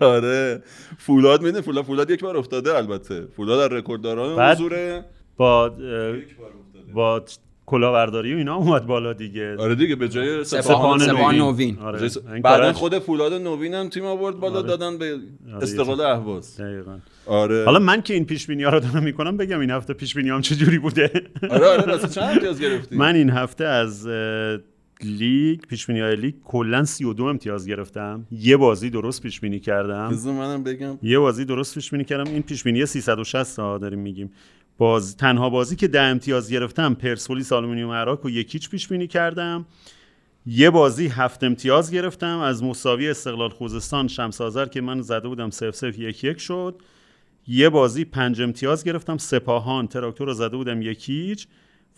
آره. 0.14 0.62
فولاد 0.98 1.42
میده 1.42 1.60
فولاد 1.60 1.84
فولاد 1.84 2.10
یک 2.10 2.20
بار 2.20 2.36
افتاده 2.36 2.76
البته. 2.76 3.26
فولاد 3.26 3.70
در 3.70 3.76
رکوردداران 3.76 4.50
حضوره. 4.52 5.04
با 5.36 5.70
با 6.94 7.22
کلاهبرداری 7.66 8.34
و 8.34 8.36
اینا 8.36 8.56
اومد 8.56 8.86
بالا 8.86 9.12
دیگه. 9.12 9.56
آره 9.56 9.74
دیگه 9.74 9.96
به 9.96 10.08
جای 10.08 10.44
سپاهان 10.44 10.98
سپاهان 10.98 11.34
نوین. 11.36 11.78
آره. 11.78 12.00
این 12.02 12.42
بعدا 12.42 12.72
کاراش- 12.72 12.76
خود 12.76 12.98
فولاد 12.98 13.32
نوین 13.32 13.74
هم 13.74 13.88
تیم 13.88 14.04
آورد 14.04 14.40
بالا 14.40 14.58
آره. 14.58 14.66
دادن 14.68 14.98
به 14.98 15.18
آره، 15.54 15.62
استقلال 15.62 16.00
اهواز. 16.00 16.56
دقیقاً. 16.60 16.98
آره. 17.26 17.64
حالا 17.64 17.78
من 17.78 18.02
که 18.02 18.14
این 18.14 18.24
پیش 18.24 18.46
بینی 18.46 18.62
ها 18.62 18.70
رو 18.70 18.80
دارم 18.80 19.02
می‌کنم 19.02 19.36
بگم 19.36 19.60
این 19.60 19.70
هفته 19.70 19.94
پیش 19.94 20.14
بینی 20.14 20.30
هم 20.30 20.40
چه 20.40 20.54
جوری 20.54 20.78
بوده؟ 20.78 21.10
آره 21.50 21.66
آره 21.66 21.82
راست 21.84 22.10
چند 22.14 22.30
امتیاز 22.32 22.60
گرفتی؟ 22.60 22.96
من 22.96 23.14
این 23.14 23.30
هفته 23.30 23.64
از 23.64 24.08
لیگ 25.04 25.60
پیش 25.60 25.86
بینی 25.86 26.00
های 26.00 26.16
لیگ 26.16 26.34
کلا 26.44 26.84
32 26.84 27.24
امتیاز 27.24 27.66
گرفتم. 27.68 28.26
یه 28.30 28.56
بازی 28.56 28.90
درست 28.90 29.22
پیش 29.22 29.40
بینی 29.40 29.60
کردم. 29.60 30.14
منم 30.26 30.62
بگم. 30.62 30.98
یه 31.02 31.18
بازی 31.18 31.44
درست 31.44 31.74
پیش 31.74 31.90
بینی 31.90 32.04
کردم. 32.04 32.30
این 32.32 32.42
پیش 32.42 32.62
بینی 32.62 32.86
360 32.86 33.58
ها 33.58 33.78
داریم 33.78 33.98
میگیم. 33.98 34.30
باز 34.78 35.16
تنها 35.16 35.50
بازی 35.50 35.76
که 35.76 35.88
ده 35.88 36.00
امتیاز 36.00 36.52
گرفتم 36.52 36.94
پرسپولیس 36.94 37.52
آلومینیوم 37.52 37.90
اراک 37.90 38.26
و 38.26 38.30
یکیچ 38.30 38.70
پیش 38.70 38.88
بینی 38.88 39.06
کردم. 39.06 39.66
یه 40.46 40.70
بازی 40.70 41.08
هفت 41.08 41.44
امتیاز 41.44 41.92
گرفتم 41.92 42.38
از 42.38 42.64
مساوی 42.64 43.10
استقلال 43.10 43.50
خوزستان 43.50 44.08
شمس 44.08 44.40
آذر 44.40 44.66
که 44.66 44.80
من 44.80 45.00
زده 45.00 45.28
بودم 45.28 45.50
صفر 45.50 45.74
صفر 45.74 45.98
یک 45.98 46.24
یک 46.24 46.40
شد. 46.40 46.74
یه 47.46 47.68
بازی 47.68 48.04
پنج 48.04 48.42
امتیاز 48.42 48.84
گرفتم 48.84 49.18
سپاهان 49.18 49.88
تراکتور 49.88 50.26
رو 50.26 50.34
زده 50.34 50.56
بودم 50.56 50.82
یکیچ 50.82 51.46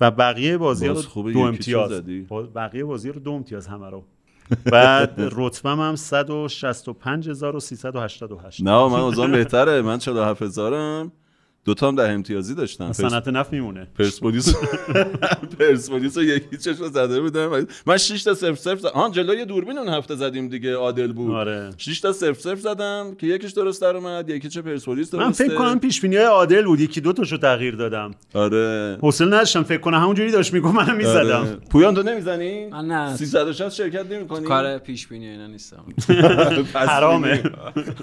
و 0.00 0.10
بقیه 0.10 0.58
بازی 0.58 0.88
باز 0.88 1.06
رو 1.14 1.32
دو 1.32 1.38
امتیاز. 1.38 1.90
زدی. 1.90 2.26
بقیه 2.54 2.84
بازی 2.84 3.12
رو 3.12 3.20
دو 3.20 3.32
امتیاز 3.32 3.66
همه 3.66 3.90
رو. 3.90 4.04
بعد 4.72 5.14
رتبم 5.32 5.80
هم 5.80 5.96
165388 5.96 8.62
نه 8.62 8.88
من 8.88 9.00
اوضاع 9.00 9.28
بهتره. 9.28 9.82
من 9.82 9.98
47000م 9.98 11.10
دو 11.64 11.74
تا 11.74 11.88
هم 11.88 11.96
ده 11.96 12.08
امتیازی 12.08 12.54
داشتم 12.54 12.92
صنعت 12.92 13.28
نفت 13.28 13.52
میمونه. 13.52 13.86
پرسپولیس 13.98 14.54
پرسپولیس 15.58 16.16
یکی 16.16 16.56
چش 16.56 16.76
رو 16.78 16.88
زده 16.88 17.20
بودم 17.20 17.66
من 17.86 17.96
6 17.96 18.22
تا 18.22 18.34
0 18.34 18.54
0 18.54 18.76
زدم 18.76 18.90
ها 18.90 19.10
جلوی 19.10 19.44
دوربین 19.44 19.78
اون 19.78 19.88
هفته 19.88 20.14
زدیم 20.14 20.48
دیگه 20.48 20.74
عادل 20.74 21.12
بود. 21.12 21.30
آره. 21.30 21.70
6 21.76 22.00
تا 22.00 22.12
0 22.12 22.32
0 22.34 22.54
زدم 22.56 23.14
که 23.18 23.26
یکیش 23.26 23.52
درست 23.52 23.82
در 23.82 23.96
اومد 23.96 24.28
یکی 24.30 24.48
چه 24.48 24.62
پرسپولیس 24.62 25.10
درسته. 25.10 25.26
من 25.26 25.32
فکر 25.32 25.54
کنم 25.58 25.78
پیش 25.80 26.00
بینی 26.00 26.16
های 26.16 26.24
عادل 26.24 26.64
بود 26.64 26.80
یکی 26.80 27.00
دو 27.00 27.12
تاشو 27.12 27.36
تغییر 27.36 27.74
دادم. 27.74 28.10
آره. 28.34 28.98
حوصله 29.02 29.26
نداشتم 29.26 29.62
فکر 29.62 29.80
کنم 29.80 29.98
همونجوری 29.98 30.30
داشت 30.30 30.52
میگم 30.52 30.72
منم 30.72 30.96
می‌زدم. 30.96 31.40
آره. 31.40 31.56
پویان 31.70 31.94
تو 31.94 32.02
نمی‌زنی؟ 32.02 32.66
من 32.66 32.86
نه. 32.86 33.16
360 33.16 33.68
شرکت 33.68 34.06
نمی‌کنی؟ 34.12 34.44
کار 34.46 34.78
پیش 34.78 35.06
بینی 35.06 35.26
اینا 35.28 35.46
نیستم. 35.46 35.84
حرامه. 36.74 37.42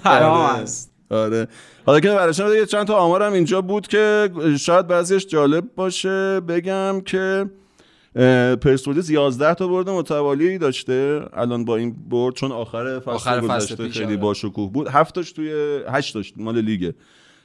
حرام 0.04 0.40
است. 0.40 0.91
آره. 1.12 1.48
حالا 1.86 2.00
که 2.00 2.08
برشم 2.08 2.48
یه 2.54 2.66
چند 2.66 2.86
تا 2.86 2.94
آمارم 2.94 3.32
اینجا 3.32 3.60
بود 3.60 3.86
که 3.86 4.30
شاید 4.60 4.86
بعضیش 4.86 5.26
جالب 5.26 5.64
باشه 5.76 6.40
بگم 6.40 7.00
که 7.00 7.50
پرسپولیس 8.62 9.10
11 9.10 9.54
تا 9.54 9.68
برد 9.68 9.90
متوالی 9.90 10.58
داشته 10.58 11.24
الان 11.32 11.64
با 11.64 11.76
این 11.76 11.96
برد 12.08 12.34
چون 12.34 12.52
آخر 12.52 12.98
فصل 12.98 13.10
آخر 13.10 13.40
فصل 13.40 13.74
گذشته 13.74 13.88
خیلی 13.88 14.04
آره. 14.04 14.16
با 14.16 14.34
شکوه 14.34 14.72
بود. 14.72 14.88
هفت 14.88 15.14
تاش 15.14 15.32
توی 15.32 15.80
هشت 15.88 16.14
تاش 16.14 16.32
مال 16.36 16.60
لیگه. 16.60 16.94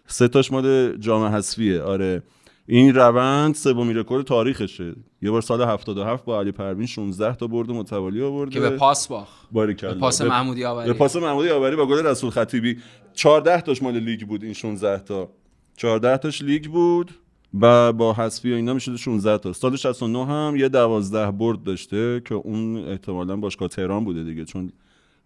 سه 0.08 0.28
تاش 0.28 0.52
مال 0.52 0.98
جام 0.98 1.24
حذفیه. 1.24 1.82
آره. 1.82 2.24
این 2.70 2.96
روند 2.96 3.56
سومین 3.56 3.98
رکورد 3.98 4.26
تاریخشه. 4.26 4.96
یه 5.22 5.32
بار 5.32 5.42
سال 5.42 5.62
77 5.62 6.26
با 6.26 6.40
علی 6.40 6.52
پروین 6.52 6.88
16 6.88 7.36
تا 7.36 7.48
برد 7.48 7.72
متوالی 7.72 8.24
آورده. 8.24 8.52
که 8.52 8.60
به 8.60 8.70
پاس 8.70 9.08
باخت. 9.08 9.48
به 9.52 9.94
پاس 9.94 10.22
محمود 10.22 10.66
یاوری. 10.66 10.88
به 10.88 10.94
پاس 10.94 11.16
محمود 11.16 11.50
یاوری 11.50 11.76
با 11.76 11.86
گل 11.86 12.06
رسول 12.06 12.30
خطیبی. 12.30 12.78
14 13.18 13.62
تاش 13.62 13.84
مال 13.84 14.00
لیگ 14.00 14.22
بود 14.28 14.44
این 14.44 14.54
16 14.54 15.04
تا. 15.04 15.30
14 15.78 16.18
تاش 16.18 16.42
لیگ 16.42 16.66
بود 16.66 17.12
و 17.62 17.94
با 17.94 18.14
حذفی 18.14 18.52
و 18.52 18.56
اینا 18.56 18.74
می‌شده 18.74 18.98
16 18.98 19.38
تا. 19.38 19.54
سال 19.54 19.76
69 19.76 20.26
هم 20.26 20.56
یه 20.56 20.70
12 20.70 21.32
برد 21.32 21.64
داشته 21.64 22.22
که 22.26 22.36
اون 22.36 22.78
احتمالاً 22.78 23.36
باشگاه 23.36 23.68
تهران 23.68 24.06
بوده 24.06 24.24
دیگه 24.24 24.46
چون 24.46 24.72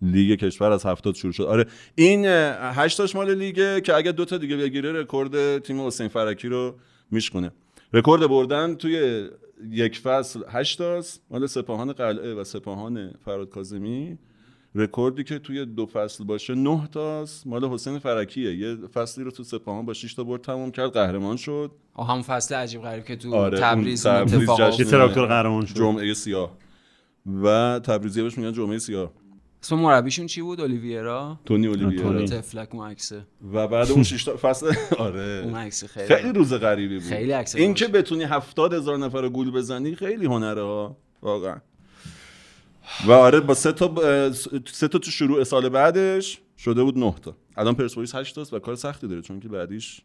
لیگ 0.01 0.39
کشور 0.39 0.71
از 0.71 0.85
70 0.85 1.15
شروع 1.15 1.33
شد. 1.33 1.43
آره 1.43 1.65
این 1.95 2.25
8 2.25 2.97
تاش 2.97 3.15
مال 3.15 3.33
لیگه 3.33 3.81
که 3.81 3.95
اگه 3.95 4.11
دو 4.11 4.25
تا 4.25 4.37
دیگه 4.37 4.57
بگیره 4.57 4.91
رکورد 4.91 5.59
تیم 5.59 5.87
حسین 5.87 6.07
فرکی 6.07 6.47
رو 6.47 6.75
میشکنه 7.11 7.51
رکورد 7.93 8.27
بردن 8.27 8.75
توی 8.75 9.27
یک 9.71 9.99
فصل 9.99 10.39
8 10.49 10.77
تاست. 10.77 11.21
مال 11.29 11.47
سپاهان 11.47 11.93
قلعه 11.93 12.33
و 12.33 12.43
سپاهان 12.43 13.11
فرهاد 13.25 13.49
کاظمی. 13.49 14.17
رکوردی 14.75 15.23
که 15.23 15.39
توی 15.39 15.65
دو 15.65 15.85
فصل 15.85 16.23
باشه 16.23 16.55
9 16.55 16.87
تاست. 16.91 17.47
مال 17.47 17.65
حسین 17.65 17.99
فرکیه. 17.99 18.55
یه 18.55 18.75
فصلی 18.93 19.23
رو 19.23 19.31
تو 19.31 19.43
سپاهان 19.43 19.85
با 19.85 19.93
6 19.93 20.13
تا 20.13 20.23
برد 20.23 20.41
تموم 20.41 20.71
کرد 20.71 20.91
قهرمان 20.91 21.37
شد. 21.37 21.71
آه، 21.93 22.07
همون 22.07 22.21
فصل 22.21 22.55
عجیب 22.55 22.81
غریب 22.81 23.05
که 23.05 23.15
تو 23.15 23.35
آره، 23.35 23.59
تبریز 23.59 24.05
اون 24.05 24.25
تبریز 24.25 24.49
اتفاق. 24.49 24.75
تراکتور 24.83 25.25
قهرمان 25.27 25.65
شد. 25.65 25.75
جمعه 25.75 26.13
سیاه. 26.13 26.57
و 27.43 27.79
تبریزی 27.83 28.21
بهش 28.23 28.37
میگن 28.37 28.51
جمعه 28.53 28.77
سیاه. 28.77 29.11
اسم 29.63 29.75
مربیشون 29.75 30.25
چی 30.25 30.41
بود؟ 30.41 30.61
اولیویرا؟ 30.61 31.39
تونی 31.45 31.67
اولیویرا. 31.67 32.03
تونی. 32.03 32.25
تفلک 32.25 32.75
اون 32.75 32.87
عکسه. 32.91 33.21
و 33.53 33.67
بعد 33.67 33.91
اون 33.91 34.03
6 34.03 34.23
تا 34.23 34.37
فصل 34.41 34.73
آره. 34.99 35.41
اون 35.45 35.55
عکس 35.55 35.83
خیلی 35.83 36.15
خیلی 36.15 36.33
روز 36.33 36.53
غریبی 36.53 36.99
بود. 36.99 37.07
خیلی 37.07 37.31
عکس 37.31 37.55
این 37.55 37.73
که 37.73 37.87
بتونی 37.87 38.23
هفتاد 38.23 38.73
هزار 38.73 38.97
نفر 38.97 39.21
رو 39.21 39.29
گول 39.29 39.51
بزنی 39.51 39.95
خیلی 39.95 40.25
هنره 40.25 40.61
ها. 40.61 40.97
واقعا. 41.21 41.55
و 43.07 43.11
آره 43.11 43.39
با 43.39 43.53
سه 43.53 43.71
تا 43.71 43.91
سه 44.71 44.87
تا 44.87 44.99
تو 44.99 45.11
شروع 45.11 45.43
سال 45.43 45.69
بعدش 45.69 46.41
شده 46.57 46.83
بود 46.83 46.97
نه 46.97 47.15
تا. 47.21 47.35
الان 47.57 47.75
پرسپولیس 47.75 48.15
8 48.15 48.35
تاست 48.35 48.53
و 48.53 48.59
کار 48.59 48.75
سختی 48.75 49.07
داره 49.07 49.21
چون 49.21 49.39
که 49.39 49.47
بعدیش 49.47 50.01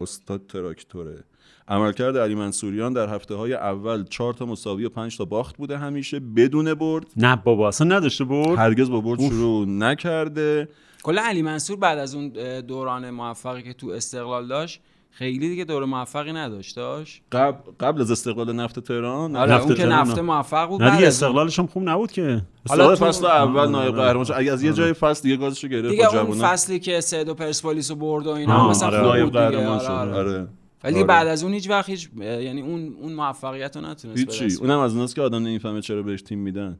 استاد 0.00 0.46
تراکتوره. 0.46 1.24
عملکرد 1.68 2.18
علی 2.18 2.34
منصوریان 2.34 2.92
در 2.92 3.14
هفته 3.14 3.34
های 3.34 3.54
اول 3.54 4.04
4 4.04 4.34
تا 4.34 4.46
مساوی 4.46 4.84
و 4.84 4.88
5 4.88 5.18
تا 5.18 5.24
باخت 5.24 5.56
بوده 5.56 5.78
همیشه 5.78 6.20
بدون 6.20 6.74
برد. 6.74 7.06
نه 7.16 7.36
بابا 7.36 7.68
اصلا 7.68 7.96
نداشته 7.96 8.24
برد. 8.24 8.58
هرگز 8.58 8.90
با 8.90 9.00
برد 9.00 9.20
شروع 9.20 9.66
نکرده. 9.66 10.68
کلا 11.02 11.22
علی 11.22 11.42
منصور 11.42 11.76
بعد 11.76 11.98
از 11.98 12.14
اون 12.14 12.28
دوران 12.60 13.10
موفقی 13.10 13.62
که 13.62 13.72
تو 13.72 13.88
استقلال 13.88 14.48
داشت 14.48 14.80
خیلی 15.18 15.48
دیگه 15.48 15.64
دور 15.64 15.84
موفقی 15.84 16.32
نداشت 16.32 16.76
داشت 16.76 17.22
قبل 17.32 17.70
قبل 17.80 18.00
از 18.00 18.10
استقلال 18.10 18.52
نفت 18.52 18.80
تهران 18.80 19.36
آره 19.36 19.52
نفت 19.52 19.66
اون 19.66 19.74
که 19.74 19.86
نه. 19.86 20.20
موفق 20.20 20.68
بود 20.68 20.82
نه 20.82 20.96
دیگه 20.96 21.08
استقلالش 21.08 21.58
هم 21.58 21.66
خوب 21.66 21.88
نبود 21.88 22.12
که 22.12 22.42
حالا 22.68 22.96
فصل 22.96 23.26
اول 23.26 23.60
آره، 23.60 23.70
نایب 23.70 23.94
آره. 23.94 24.04
قهرمان 24.04 24.24
شد 24.24 24.32
از 24.32 24.62
یه 24.62 24.72
جای 24.72 24.92
فصل 24.92 25.22
دیگه 25.22 25.36
گازشو 25.36 25.68
گرفت 25.68 25.90
دیگه 25.90 26.16
اون. 26.16 26.38
فصلی 26.38 26.78
که 26.78 27.00
سید 27.00 27.28
و 27.28 27.34
پرسپولیس 27.34 27.90
رو 27.90 27.96
برد 27.96 28.26
و 28.26 28.30
اینا 28.30 28.54
آه، 28.54 28.70
مثلا 28.70 28.88
آره. 28.88 29.00
نایب 29.00 29.30
قهرمان 29.30 29.66
آره، 29.66 29.84
شد 29.84 29.90
آره. 29.90 30.14
آره 30.14 30.48
ولی 30.84 30.94
آره. 30.94 31.04
بعد 31.04 31.26
از 31.26 31.42
اون 31.42 31.52
هیچ 31.52 31.70
وقت 31.70 31.88
هیچ 31.88 32.08
یعنی 32.20 32.60
اون 32.60 32.96
اون 33.00 33.12
موفقیت 33.12 33.76
رو 33.76 33.82
نتونست 33.82 34.42
هیچی. 34.42 34.56
اونم 34.60 34.78
از 34.78 34.92
اوناست 34.92 35.14
که 35.14 35.22
آدم 35.22 35.42
نمی‌فهمه 35.42 35.80
چرا 35.80 36.02
بهش 36.02 36.22
تیم 36.22 36.38
میدن 36.38 36.78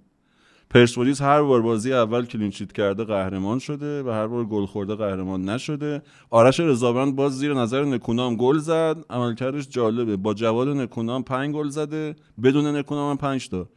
پرسپولیس 0.70 1.22
هر 1.22 1.42
بار 1.42 1.62
بازی 1.62 1.92
اول 1.92 2.24
clean 2.24 2.48
sheet 2.48 2.72
کرده 2.72 3.04
قهرمان 3.04 3.58
شده 3.58 4.02
و 4.02 4.10
هر 4.10 4.26
بار 4.26 4.44
گل 4.44 4.66
خورده 4.66 4.94
قهرمان 4.94 5.44
نشده. 5.44 6.02
آرش 6.30 6.60
رضاوند 6.60 7.16
باز 7.16 7.38
زیر 7.38 7.54
نظر 7.54 7.84
نکونام 7.84 8.36
گل 8.36 8.58
زد. 8.58 8.96
عملکردش 9.10 9.68
جالبه. 9.68 10.16
با 10.16 10.34
جواد 10.34 10.68
نکونام 10.68 11.22
5 11.22 11.54
گل 11.54 11.68
زده. 11.68 12.16
بدون 12.42 12.76
نکونام 12.76 13.10
هم 13.10 13.16
5 13.16 13.48
تا. 13.48 13.68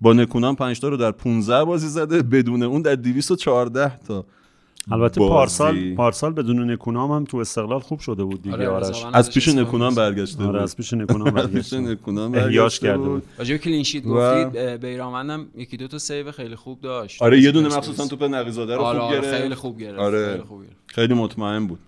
با 0.00 0.12
نکونام 0.12 0.54
5 0.54 0.80
تا 0.80 0.88
رو 0.88 0.96
در 0.96 1.10
15 1.10 1.64
بازی 1.64 1.88
زده. 1.88 2.22
بدون 2.22 2.62
اون 2.62 2.82
در 2.82 2.94
214 2.94 3.98
تا. 3.98 4.24
البته 4.92 5.20
بازی. 5.20 5.32
پارسال 5.32 5.94
پارسال 5.94 6.32
بدون 6.32 6.70
نکونام 6.70 7.10
هم 7.12 7.24
تو 7.24 7.36
استقلال 7.36 7.80
خوب 7.80 8.00
شده 8.00 8.24
بود 8.24 8.42
دیگه 8.42 8.54
آره، 8.54 8.68
آرش 8.68 8.88
رضاوند 8.88 9.16
از 9.16 9.30
پیش 9.34 9.48
نکونام. 9.48 9.94
برگشته 10.04 10.38
بود 10.38 10.46
آره 10.46 10.62
از 10.62 10.76
پیش 10.76 10.92
نکونام 10.92 11.36
از 11.36 11.44
پیش 11.46 11.52
برگشت 11.52 11.74
نکونام 11.74 12.34
احیاش 12.34 12.56
برگشته 12.58 12.86
کرده 12.86 12.98
بود. 12.98 13.08
بود 13.08 13.22
راجع 13.38 13.54
به 13.54 13.58
clean 13.58 13.82
sheet 13.82 14.06
و- 14.06 14.08
گفتید 14.08 14.56
اه، 14.56 14.76
بیرانوندم 14.76 15.46
یکی 15.56 15.76
دو 15.76 15.88
تا 15.88 15.98
سیو 15.98 16.32
خیلی 16.32 16.56
خوب 16.56 16.80
داشت 16.80 17.22
آره 17.22 17.40
یه 17.40 17.50
دونه. 17.52 17.68
مخصوصا 17.76 18.06
توپ 18.06 18.22
نقیزاده 18.22 18.74
رو 18.76 18.80
آره 18.82 18.98
خوب 18.98 19.08
آره 19.08 19.20
گرفت 19.20 19.38
خیلی 19.40 19.54
خوب 19.54 19.78
گرفت 19.80 19.98
آره. 19.98 20.30
خیلی 20.32 20.42
خوب 20.44 20.62
گرفت. 20.62 20.76
خیلی 20.86 21.14
مطمئن 21.14 21.66
بود 21.66 21.78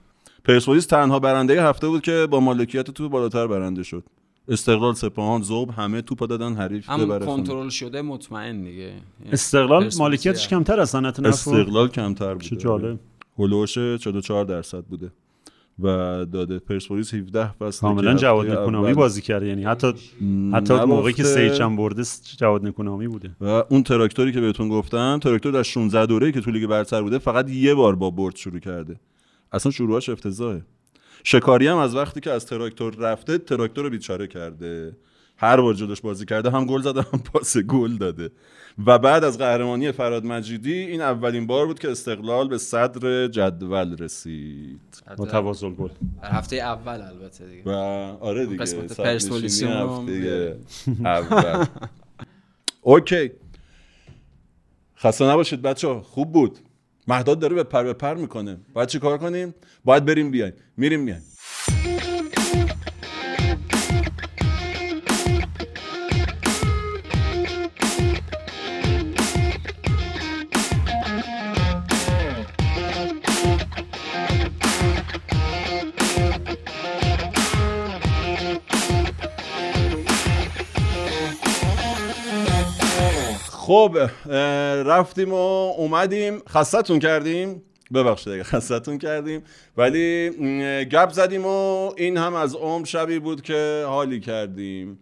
پرسپولیس 0.44 0.86
تنها 0.86 1.18
برنده 1.18 1.62
هفته 1.68 1.88
بود 1.88 2.02
که 2.02 2.26
با 2.30 2.40
مالکیت 2.40 2.90
تو 2.90 3.08
بالاتر 3.08 3.46
برنده 3.46 3.82
شد 3.82 4.04
استقلال 4.48 4.94
سپاهان 4.94 5.42
زوب 5.42 5.70
همه 5.70 6.02
توپا 6.02 6.26
دادن 6.26 6.54
حریف 6.54 6.90
خونه. 6.90 7.18
کنترل 7.18 7.68
شده 7.68 8.02
مطمئن 8.02 8.62
دیگه 8.62 8.82
یعنی 8.82 9.00
استقلال 9.32 9.90
مالکیتش 9.98 10.44
هم. 10.44 10.50
کمتر 10.50 10.80
از 10.80 10.90
صنعت 10.90 11.20
نفت. 11.20 11.48
استقلال 11.48 11.88
کمتر 11.88 12.34
بود 12.34 12.42
چه 12.42 12.56
جالب 12.56 12.98
هلوش 13.38 13.74
44 13.74 14.44
درصد 14.44 14.84
بوده 14.84 15.12
و 15.78 15.86
داده 16.32 16.58
پرسپولیس 16.58 17.14
17 17.14 17.52
فصل 17.52 17.80
کاملا 17.80 18.14
جواد 18.14 18.50
نکونامی 18.50 18.94
بازی 18.94 19.22
کرد 19.22 19.42
یعنی 19.42 19.64
حتی 19.64 19.92
حتی. 20.52 20.74
موقعی 20.74 21.12
که 21.12 21.22
سیچم 21.22 21.76
برده 21.76 22.02
جواد 22.36 22.66
نکونامی 22.66 23.08
بوده 23.08 23.30
و 23.40 23.44
اون 23.44 23.82
تراکتوری 23.82 24.32
که 24.32 24.40
بهتون 24.40 24.68
گفتم 24.68 25.18
تراکتور 25.22 25.52
در 25.52 25.62
16 25.62 26.06
دوره‌ای 26.06 26.32
که 26.32 26.40
تو 26.40 26.50
لیگ 26.50 26.66
برتر 26.66 27.02
بوده 27.02 27.18
فقط 27.18 27.50
یه 27.50 27.74
بار 27.74 27.96
با 27.96 28.10
برد 28.10 28.36
شروع 28.36 28.58
کرده 28.58 29.00
اصلا 29.52 29.72
شروعش 29.72 30.08
افتضاحه 30.08 30.62
شکاری 31.28 31.66
هم 31.66 31.76
از 31.76 31.94
وقتی 31.94 32.20
که 32.20 32.30
از 32.30 32.46
تراکتور 32.46 32.94
رفته 32.94 33.38
تراکتور 33.38 33.84
رو 33.84 33.90
بیچاره 33.90 34.26
کرده. 34.26 34.96
هر 35.36 35.60
بار 35.60 35.74
جلوش 35.74 36.00
بازی 36.00 36.24
کرده 36.24 36.50
هم 36.50 36.66
گل 36.66 36.82
زده 36.82 37.02
هم 37.02 37.18
پاس 37.18 37.56
گل 37.56 37.96
داده. 37.96 38.30
و 38.86 38.98
بعد 38.98 39.24
از 39.24 39.38
قهرمانی 39.38 39.92
فرهاد 39.92 40.24
مجیدی 40.24 40.74
این 40.74 41.00
اولین 41.00 41.46
بار 41.46 41.66
بود 41.66 41.78
که 41.78 41.90
استقلال 41.90 42.48
به 42.48 42.58
صدر 42.58 43.26
جدول 43.28 43.96
رسید. 43.96 44.80
تواضع 45.30 45.68
گل. 45.68 45.88
در 46.22 46.30
هفته 46.30 46.56
اول 46.56 47.00
البته 47.00 47.46
دیگه. 47.46 47.62
و 47.64 47.70
آره 48.20 48.46
دیگه 48.46 48.62
قسمت 48.62 48.92
صدر 48.92 49.04
پرسپولیسی 49.04 49.64
نشینی 49.64 49.78
رو 49.78 49.92
هفته 49.92 50.58
اول. 51.04 51.66
اوکی. 52.82 53.30
خسته 54.98 55.24
نباشید 55.24 55.62
بچه 55.62 55.94
خوب 55.94 56.32
بود. 56.32 56.58
مهداد 57.08 57.38
داره 57.38 57.54
به 57.54 57.62
پر 57.62 57.82
به 57.82 57.92
پر 57.92 58.14
می‌کنه. 58.14 58.56
باید 58.74 58.88
چی 58.88 58.98
کار 58.98 59.18
کنیم؟ 59.18 59.54
باید 59.84 60.04
بریم 60.04 60.30
بیایم 60.30 60.52
میریم 60.76 61.00
میایم 61.00 61.22
خب 83.66 83.98
رفتیم 84.86 85.32
و 85.32 85.72
اومدیم. 85.76 86.42
خستتون 86.48 86.98
کردیم. 86.98 87.62
ببخشید 87.94 88.32
اگه 88.32 88.42
خستتون 88.42 88.98
کردیم. 88.98 89.42
ولی 89.76 90.30
گپ 90.84 91.12
زدیم 91.12 91.46
و 91.46 91.92
این 91.96 92.16
هم 92.16 92.34
از 92.34 92.54
عمر 92.54 92.84
شبی 92.84 93.18
بود 93.18 93.42
که 93.42 93.84
حالی 93.86 94.20
کردیم. 94.20 94.98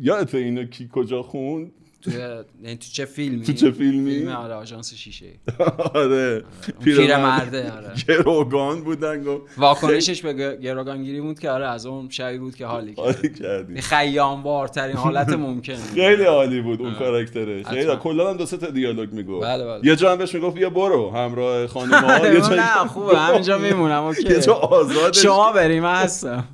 یادت 0.00 0.34
اینو 0.34 0.64
کی 0.64 0.88
کجا 0.92 1.22
خوند؟ 1.22 1.72
تو 2.04 2.10
یعنی 2.10 2.76
تو 2.76 2.86
چه 2.92 3.04
فیلمی؟ 3.04 3.44
تو 3.44 3.52
چه 3.52 3.70
فیلمی؟ 3.70 4.10
فیلم 4.10 4.28
آره 4.32 4.54
آژانس 4.54 4.94
شیشه. 4.94 5.26
آره. 5.94 6.44
پیرمرده 6.84 7.72
آره. 7.72 7.92
گروگان 8.08 8.80
بودن 8.84 9.22
گفت. 9.24 9.58
واکنشش 9.58 10.22
به 10.22 10.56
گروگانگیری 10.62 11.20
بود 11.20 11.38
که 11.38 11.50
آره 11.50 11.68
از 11.68 11.86
اون 11.86 12.08
شبیه 12.08 12.38
بود 12.38 12.54
که 12.56 12.66
حالی 12.66 12.94
حالی 12.96 13.28
کردی 13.40 13.80
خیام 13.80 14.42
وارترین 14.42 14.96
حالت 14.96 15.28
ممکن. 15.28 15.74
خیلی 15.94 16.24
عالی 16.24 16.60
بود 16.60 16.80
اون 16.80 16.94
کاراکتره 16.94 17.62
خیلی 17.62 17.96
کلا 17.96 18.30
هم 18.30 18.36
دو 18.36 18.46
سه 18.46 18.56
تا 18.56 18.66
دیالوگ 18.70 19.12
می‌گفت. 19.12 19.44
بله 19.46 19.64
بله. 19.64 19.80
یه 19.86 19.96
جا 19.96 20.12
هم 20.12 20.18
بهش 20.18 20.34
می‌گفت 20.34 20.54
بیا 20.56 20.70
برو. 20.70 21.10
همراه 21.10 21.66
خانم‌ها 21.66 22.26
یه 22.34 22.40
جا 22.40 22.48
نه 22.54 22.66
خوبه. 22.88 23.18
همینجا 23.18 23.58
میمونم 23.58 24.02
اوکی. 24.04 24.28
یه 24.28 24.40
جا 24.40 24.54
آزادش 24.54 25.22
شما 25.22 25.52
بریم 25.52 25.82
من 25.82 25.94
هستم. 25.94 26.44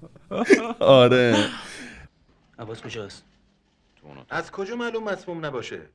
آره. 0.81 1.37
عباس 2.59 2.81
کجاست؟ 2.83 3.25
از 4.31 4.51
کجا 4.51 4.77
معلوم 4.77 5.05
مسموم 5.05 5.47
نباشه؟ 5.47 5.89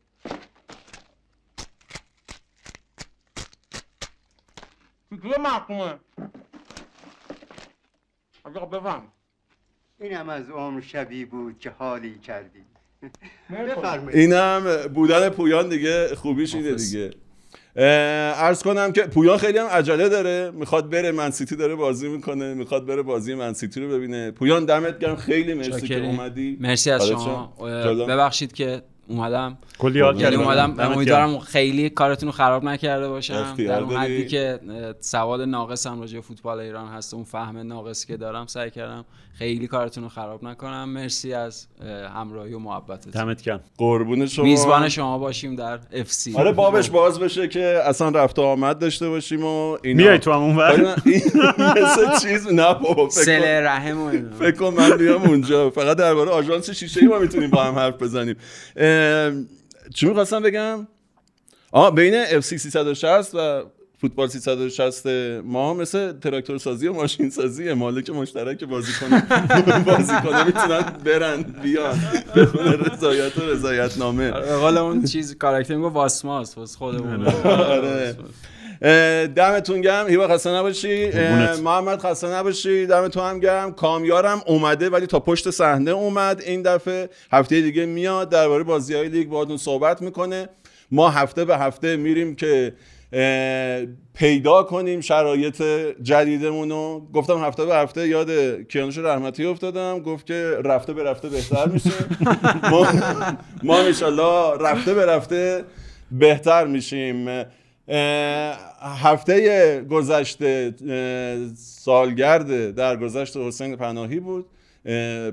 کیه 5.22 5.38
محکومه 5.40 6.00
آقا 8.44 8.66
بفهم. 8.66 9.12
اینم 10.00 10.30
از 10.30 10.50
عمر 10.50 10.82
شبی 10.82 11.26
بود 11.26 11.60
که 11.60 11.70
حالی 11.70 12.20
کردی. 12.20 12.66
بفرمایید. 13.50 14.20
اینم 14.20 14.88
بودن 14.94 15.30
پویان 15.30 15.70
دیگه 15.70 16.16
خوبیش 16.16 16.56
اینه 16.56 16.76
دیگه؟ 16.76 17.14
ارز 17.76 18.64
کنم 18.64 18.92
که 18.92 19.02
پویان 19.02 19.38
خیلی 19.38 19.58
هم 19.58 19.66
عجله 19.68 20.10
داره. 20.10 20.52
می‌خواد 20.52 20.90
بره 20.90 21.12
منسیتی 21.12 21.56
داره 21.56 21.76
بازی 21.76 22.08
می‌کنه. 22.08 22.54
می‌خواد 22.54 22.86
بره 22.86 23.02
بازی 23.02 23.34
منسیتی 23.34 23.82
رو 23.82 23.90
ببینه. 23.90 24.32
پویان 24.32 24.66
دمت 24.66 25.00
گرم. 25.00 25.16
خیلی 25.16 25.54
مرسی 25.54 25.88
که 25.88 26.06
اومدی. 26.06 26.58
مرسی 26.62 26.92
از 26.92 27.08
شما؟ 27.08 27.54
ببخشید 28.08 28.54
که 28.54 28.82
اومدم. 29.08 29.58
کلی 29.80 30.00
یاد 30.00 30.22
یعنی 30.22 30.36
کردم. 30.38 30.48
اومدم. 30.70 30.92
امیدوارم. 30.92 31.40
خیلی 31.40 31.90
کارتون 31.90 32.28
رو 32.28 32.34
خراب 32.34 32.64
نکرده 32.64 33.08
باشم 33.10 33.56
در 33.58 33.80
اون. 33.84 33.96
حدی 33.96 34.28
که 34.28 34.60
اه، 34.70 34.94
سواد 35.00 35.42
ناقصم 35.42 36.00
راجع 36.00 36.16
به 36.16 36.22
فوتبال 36.22 36.60
ایران 36.60 36.88
هست 36.88 37.14
اون 37.14 37.24
فهم 37.24 37.58
ناقصی 37.58 38.08
که 38.08 38.18
دارم 38.18 38.46
سعی 38.48 38.72
کردم 38.72 39.06
خیلی 39.38 39.68
کارتون 39.68 40.04
رو 40.04 40.10
خراب 40.10 40.44
نکنم. 40.44 40.90
مرسی 40.90 41.34
از 41.34 41.68
اه، 41.82 42.10
همراهی 42.20 42.54
و 42.54 42.60
محبتتون. 42.60 43.12
دمت 43.12 43.42
گرم. 43.44 43.60
قربون 43.78 44.26
شما. 44.28 44.46
میزبان 44.46 44.90
شما 44.90 45.18
باشیم 45.18 45.56
در 45.56 45.80
FC 45.94 46.36
آره 46.36 46.52
بابش 46.52 46.90
باز 46.90 47.20
بشه 47.20 47.48
که 47.48 47.82
اصلا 47.86 48.10
رفت 48.10 48.40
و 48.40 48.42
آمد 48.42 48.80
داشته 48.80 49.10
باشیم 49.10 49.44
و 49.46 49.78
اینا. 49.84 50.04
میای 50.04 50.20
تو 50.20 50.32
هم 50.32 50.40
اون 50.42 50.56
ور؟ 50.56 50.72
ولی 50.74 50.82
من- 50.84 50.96
این 51.06 51.22
مثل 51.84 52.20
چیز 52.22 52.48
نه 52.54 52.74
بابا 52.74 53.08
فکر 53.10 53.62
رحم 53.62 54.02
و 54.02 54.06
اینا. 54.06 54.36
فکر 54.36 54.52
کن 54.52 54.74
من 54.78 54.98
بیام 54.98 55.22
اونجا. 55.22 55.70
فقط 55.70 55.98
درباره 55.98 56.32
آژانس 56.32 56.70
شیشه 56.70 57.02
ای 57.02 57.08
ما 57.08 57.20
می‌تونیم 57.20 57.50
با 57.50 57.64
هم 57.64 57.76
حرف 57.76 58.02
بزنیم. 58.02 58.36
چی 59.94 60.06
می‌خواستم 60.08 60.42
بگم؟ 60.42 60.88
آه 61.72 61.96
بین 61.96 62.14
FC 62.16 62.58
360 62.58 63.36
و 63.36 63.64
فوتبال 64.02 64.28
360 64.28 65.08
ما 65.44 65.74
مثل 65.74 66.20
تراکتور 66.20 66.58
سازی 66.58 66.88
و 66.88 66.94
ماشین 66.94 67.30
سازی 67.30 67.74
مالک 67.74 68.10
مشترک 68.10 68.64
بازی 68.64 68.92
کنه 68.94 69.22
بازی 69.92 70.14
کنه 70.24 70.44
می‌تونن 70.44 70.82
برن 70.82 71.42
بیان. 71.44 72.00
رضایت 72.92 73.38
و 73.38 73.42
رضایت 73.42 73.98
نامه 73.98 74.32
قول 74.32 74.78
اون 74.78 75.04
چیز 75.04 75.38
کاراکتر 75.38 75.76
میگه 75.76 75.90
واسماس 75.90 76.58
واسه 76.58 76.78
خودمون. 76.78 77.28
آره. 77.28 78.16
دمتون 79.36 79.82
گرم. 79.82 80.08
هیوا 80.08 80.28
خسته 80.28 80.50
نباشی. 80.50 81.10
محمد 81.64 82.00
خسته 82.00 82.28
نباشی. 82.28 82.86
دمتون 82.86 83.24
هم 83.24 83.40
گرم. 83.40 83.72
کامیارم 83.72 84.42
اومده 84.48 84.90
ولی 84.90 85.08
تا 85.08 85.20
پشت 85.20 85.50
صحنه 85.50 85.92
اومد. 85.92 86.42
این 86.46 86.62
دفعه 86.62 87.10
هفته 87.32 87.62
دیگه 87.62 87.86
میاد. 87.86 88.30
درباره 88.30 88.64
بازی 88.64 88.94
های 88.94 89.10
لیگ 89.10 89.30
باهاتون 89.30 89.58
صحبت 89.58 90.02
می‌کنه. 90.02 90.50
ما 90.92 91.10
هفته 91.10 91.46
به 91.46 91.58
هفته 91.58 91.96
میریم 91.96 92.36
که 92.36 92.74
پیدا 94.14 94.64
کنیم 94.64 95.02
شرایط 95.02 95.64
جدیدمون 96.04 96.70
رو. 96.70 97.08
گفتم 97.14 97.44
هفته 97.44 97.66
به 97.66 97.76
هفته 97.76 98.08
یاد 98.08 98.30
کیانوش 98.68 98.98
رحمتی 98.98 99.46
افتادم. 99.46 100.00
گفت 100.00 100.26
که 100.26 100.58
رفته 100.66 100.94
به 100.94 101.04
رفته 101.04 101.30
بهتر 101.30 101.66
میشیم 101.66 102.18
ما, 102.72 102.88
ما 103.64 103.80
رفته 104.60 104.94
به 104.94 105.06
رفته 105.06 105.64
بهتر 106.12 106.66
میشیم. 106.68 107.46
هفته 107.88 109.82
گذشته 109.90 110.74
سالگرد 111.56 112.76
در 112.76 112.98
گذشت 112.98 113.38
حسین 113.38 113.76
پناهی 113.76 114.20
بود. 114.20 114.46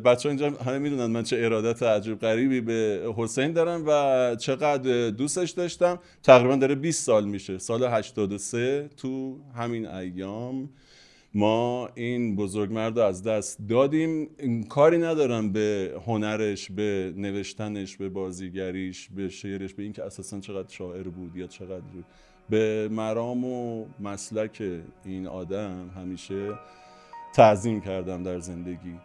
بچه 0.04 0.28
اینجا 0.28 0.50
همه 0.50 0.78
می‌دونن 0.78 1.06
من 1.06 1.22
چه 1.22 1.36
ارادت 1.40 1.82
عجیب 1.82 2.18
غریبی 2.18 2.60
به 2.60 3.12
حسین 3.16 3.52
دارم 3.52 3.84
و 3.86 4.36
چقدر 4.36 5.10
دوستش 5.10 5.50
داشتم. 5.50 5.98
تقریبا 6.22 6.56
داره 6.56 6.74
20 6.74 7.04
سال 7.04 7.24
میشه. 7.24 7.58
سال 7.58 7.84
83 7.84 8.90
تو 8.96 9.36
همین 9.56 9.86
ایام 9.86 10.70
ما 11.34 11.88
این 11.94 12.36
بزرگمرد 12.36 12.98
رو 12.98 13.04
از 13.04 13.22
دست 13.22 13.58
دادیم. 13.68 14.28
این 14.38 14.64
کاری 14.64 14.98
ندارم 14.98 15.52
به 15.52 15.94
هنرش 16.06 16.70
به 16.70 17.12
نوشتنش 17.16 17.96
به 17.96 18.08
بازیگریش 18.08 19.08
به 19.16 19.28
شعرش 19.28 19.74
به 19.74 19.82
اینکه 19.82 20.04
اساسا 20.04 20.40
چقدر 20.40 20.68
شاعر 20.68 21.08
بود 21.08 21.36
یا 21.36 21.46
چقدر 21.46 21.82
به 22.50 22.88
مرام 22.92 23.44
و 23.44 23.86
مسلک 24.00 24.62
این 25.04 25.26
آدم 25.26 25.90
همیشه 25.96 26.48
تعظیم 27.34 27.80
کردم 27.80 28.22
در 28.22 28.38
زندگی. 28.38 28.98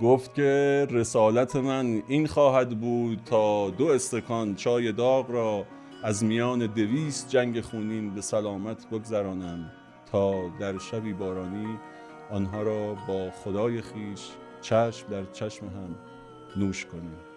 گفت 0.00 0.34
که 0.34 0.86
رسالت 0.90 1.56
من 1.56 2.02
این 2.08 2.26
خواهد 2.26 2.80
بود 2.80 3.20
تا 3.24 3.70
دو 3.70 3.86
استکان 3.86 4.54
چای 4.54 4.92
داغ 4.92 5.30
را 5.30 5.66
از 6.02 6.24
میان 6.24 6.66
دویست 6.66 7.28
جنگ 7.28 7.60
خونین 7.60 8.14
به 8.14 8.20
سلامت 8.20 8.86
بگذرانم 8.90 9.72
تا 10.12 10.48
در 10.60 10.78
شبی 10.78 11.12
بارانی 11.12 11.78
آنها 12.30 12.62
را 12.62 12.94
با 13.08 13.30
خدای 13.30 13.82
خیش 13.82 14.20
چشم 14.60 15.08
در 15.10 15.24
چشم 15.32 15.66
هم 15.66 15.94
نوش 16.56 16.86
کنیم. 16.86 17.35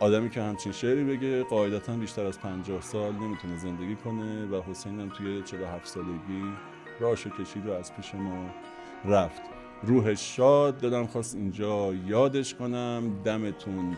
آدمی 0.00 0.30
که 0.30 0.42
همچین 0.42 0.72
شعری 0.72 1.04
بگه 1.04 1.42
قاعدتا 1.42 1.92
بیشتر 1.92 2.26
از 2.26 2.40
50 2.40 2.80
سال 2.80 3.12
نمی‌تونه 3.12 3.56
زندگی 3.56 3.96
کنه 3.96 4.46
و 4.46 4.62
حسین 4.62 5.00
هم 5.00 5.08
توی 5.08 5.42
47 5.42 5.86
سالگی 5.86 6.42
راشو 7.00 7.30
کشید 7.30 7.66
و 7.66 7.72
از 7.72 7.94
پیش 7.96 8.14
ما 8.14 8.50
رفت. 9.04 9.42
روحش 9.82 10.36
شاد 10.36 10.80
دلم 10.80 11.06
خواست 11.06 11.34
اینجا 11.34 11.94
یادش 12.06 12.54
کنم. 12.54 13.02
دمتون 13.24 13.96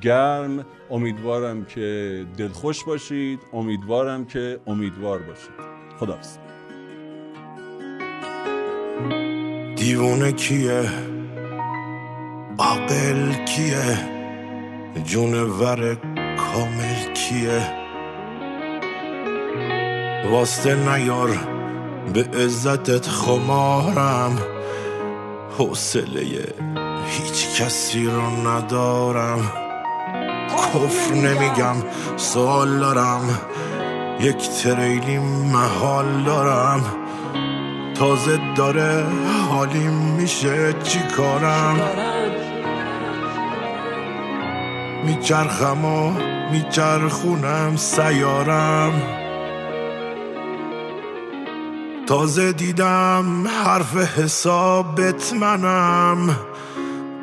گرم. 0.00 0.66
امیدوارم 0.90 1.64
که 1.64 2.26
دلخوش 2.36 2.84
باشید. 2.84 3.40
امیدوارم 3.52 4.24
که 4.24 4.60
امیدوار 4.66 5.18
باشید. 5.18 5.50
خداحافظ. 5.98 6.38
دیوونه 9.76 10.32
کیه؟ 10.32 10.90
عاقل 12.58 13.44
کیه؟ 13.44 14.17
جونور 15.04 15.94
کامل 16.36 17.12
کیه؟ 17.14 17.62
واسطه 20.30 20.74
نیار 20.74 21.30
به 22.14 22.24
عزتت 22.44 23.06
خمارم. 23.06 24.38
حوصله 25.58 26.54
هیچ 27.06 27.62
کسی 27.62 28.04
رو 28.04 28.48
ندارم. 28.48 29.52
کفر 30.48 31.14
نمیگم 31.14 31.76
سوال 32.16 32.78
دارم. 32.78 33.40
یک 34.20 34.50
تریلی 34.50 35.18
محال 35.52 36.22
دارم. 36.26 36.84
تازه 37.94 38.40
داره 38.56 39.04
حالیم 39.50 39.92
میشه 39.92 40.74
چی 40.82 41.00
کارم؟ 41.16 42.07
میچرخم 45.04 45.84
و 45.84 46.12
میچرخونم 46.52 47.76
سیارم. 47.76 48.92
تازه 52.06 52.52
دیدم 52.52 53.46
حرف 53.64 54.18
حسابت 54.18 55.32
منم 55.32 56.36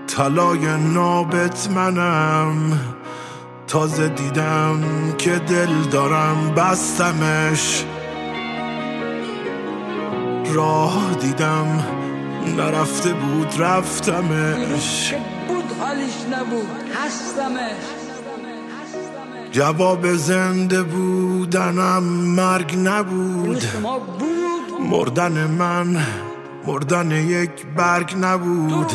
طلای 0.07 0.77
نابت 0.93 1.69
منم. 1.76 2.80
تازه 3.68 4.07
دیدم 4.07 4.81
که 5.18 5.31
دل 5.31 5.81
دارم 5.91 6.53
بستمش. 6.56 7.85
راه 10.53 11.15
دیدم 11.22 11.84
نرفته 12.57 13.14
بود 13.14 13.61
رفتمش. 13.61 15.14
نبود. 16.34 16.68
هستمش 16.95 17.95
جواب 19.52 20.14
زنده 20.14 20.84
بودنم 20.84 22.03
مرگ 22.35 22.76
نبود. 22.77 23.64
مردن 24.80 25.47
من 25.47 25.97
مردن 26.68 27.11
یک 27.11 27.65
برگ 27.77 28.15
نبود. 28.19 28.91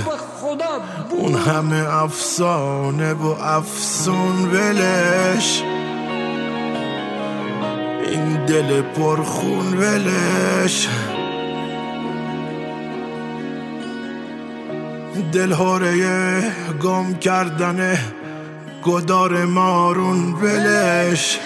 اون 1.11 1.35
همه 1.35 1.95
افسانه 1.95 3.13
و 3.13 3.27
افسون 3.27 4.51
ولش. 4.53 5.63
این 8.11 8.45
دل 8.47 8.83
پرخون 8.83 9.79
ولش. 9.79 10.89
دل 15.21 15.53
هاره 15.53 16.43
گم 16.83 17.15
کردن 17.15 17.99
گدار 18.85 19.45
مارون 19.45 20.33
ولش. 20.33 21.39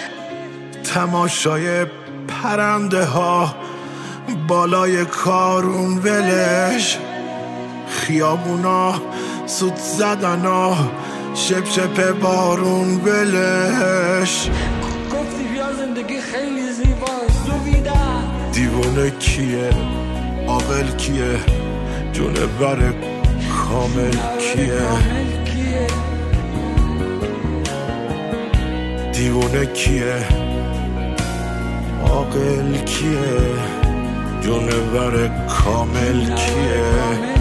تماشای 0.93 1.85
پرنده 2.27 3.05
ها 3.05 3.55
بالای 4.47 5.05
کارون 5.05 5.97
ولش. 5.97 6.97
خیابونا 7.89 8.93
سود 9.45 9.75
زدن 9.75 10.45
ها 10.45 10.91
شپ 11.33 11.65
شپ 11.69 12.19
بارون 12.19 12.95
ولش. 12.95 14.49
گفتی 15.13 15.43
بیا 15.53 15.73
زندگی 15.73 16.21
خیلی 16.21 16.71
زیباست 16.71 17.45
دیوونه 18.51 19.09
کیه؟ 19.09 19.69
عاقل 20.47 20.95
کیه؟ 20.97 21.39
جونور 22.13 23.14
کامل 23.69 24.17
کیه؟ 24.39 24.87
دیوونه 29.13 29.65
کیه؟ 29.65 30.15
عاقل 32.03 32.77
کیه؟ 32.85 33.35
جونور 34.41 35.27
کامل 35.47 36.35
کیه؟ 36.35 37.34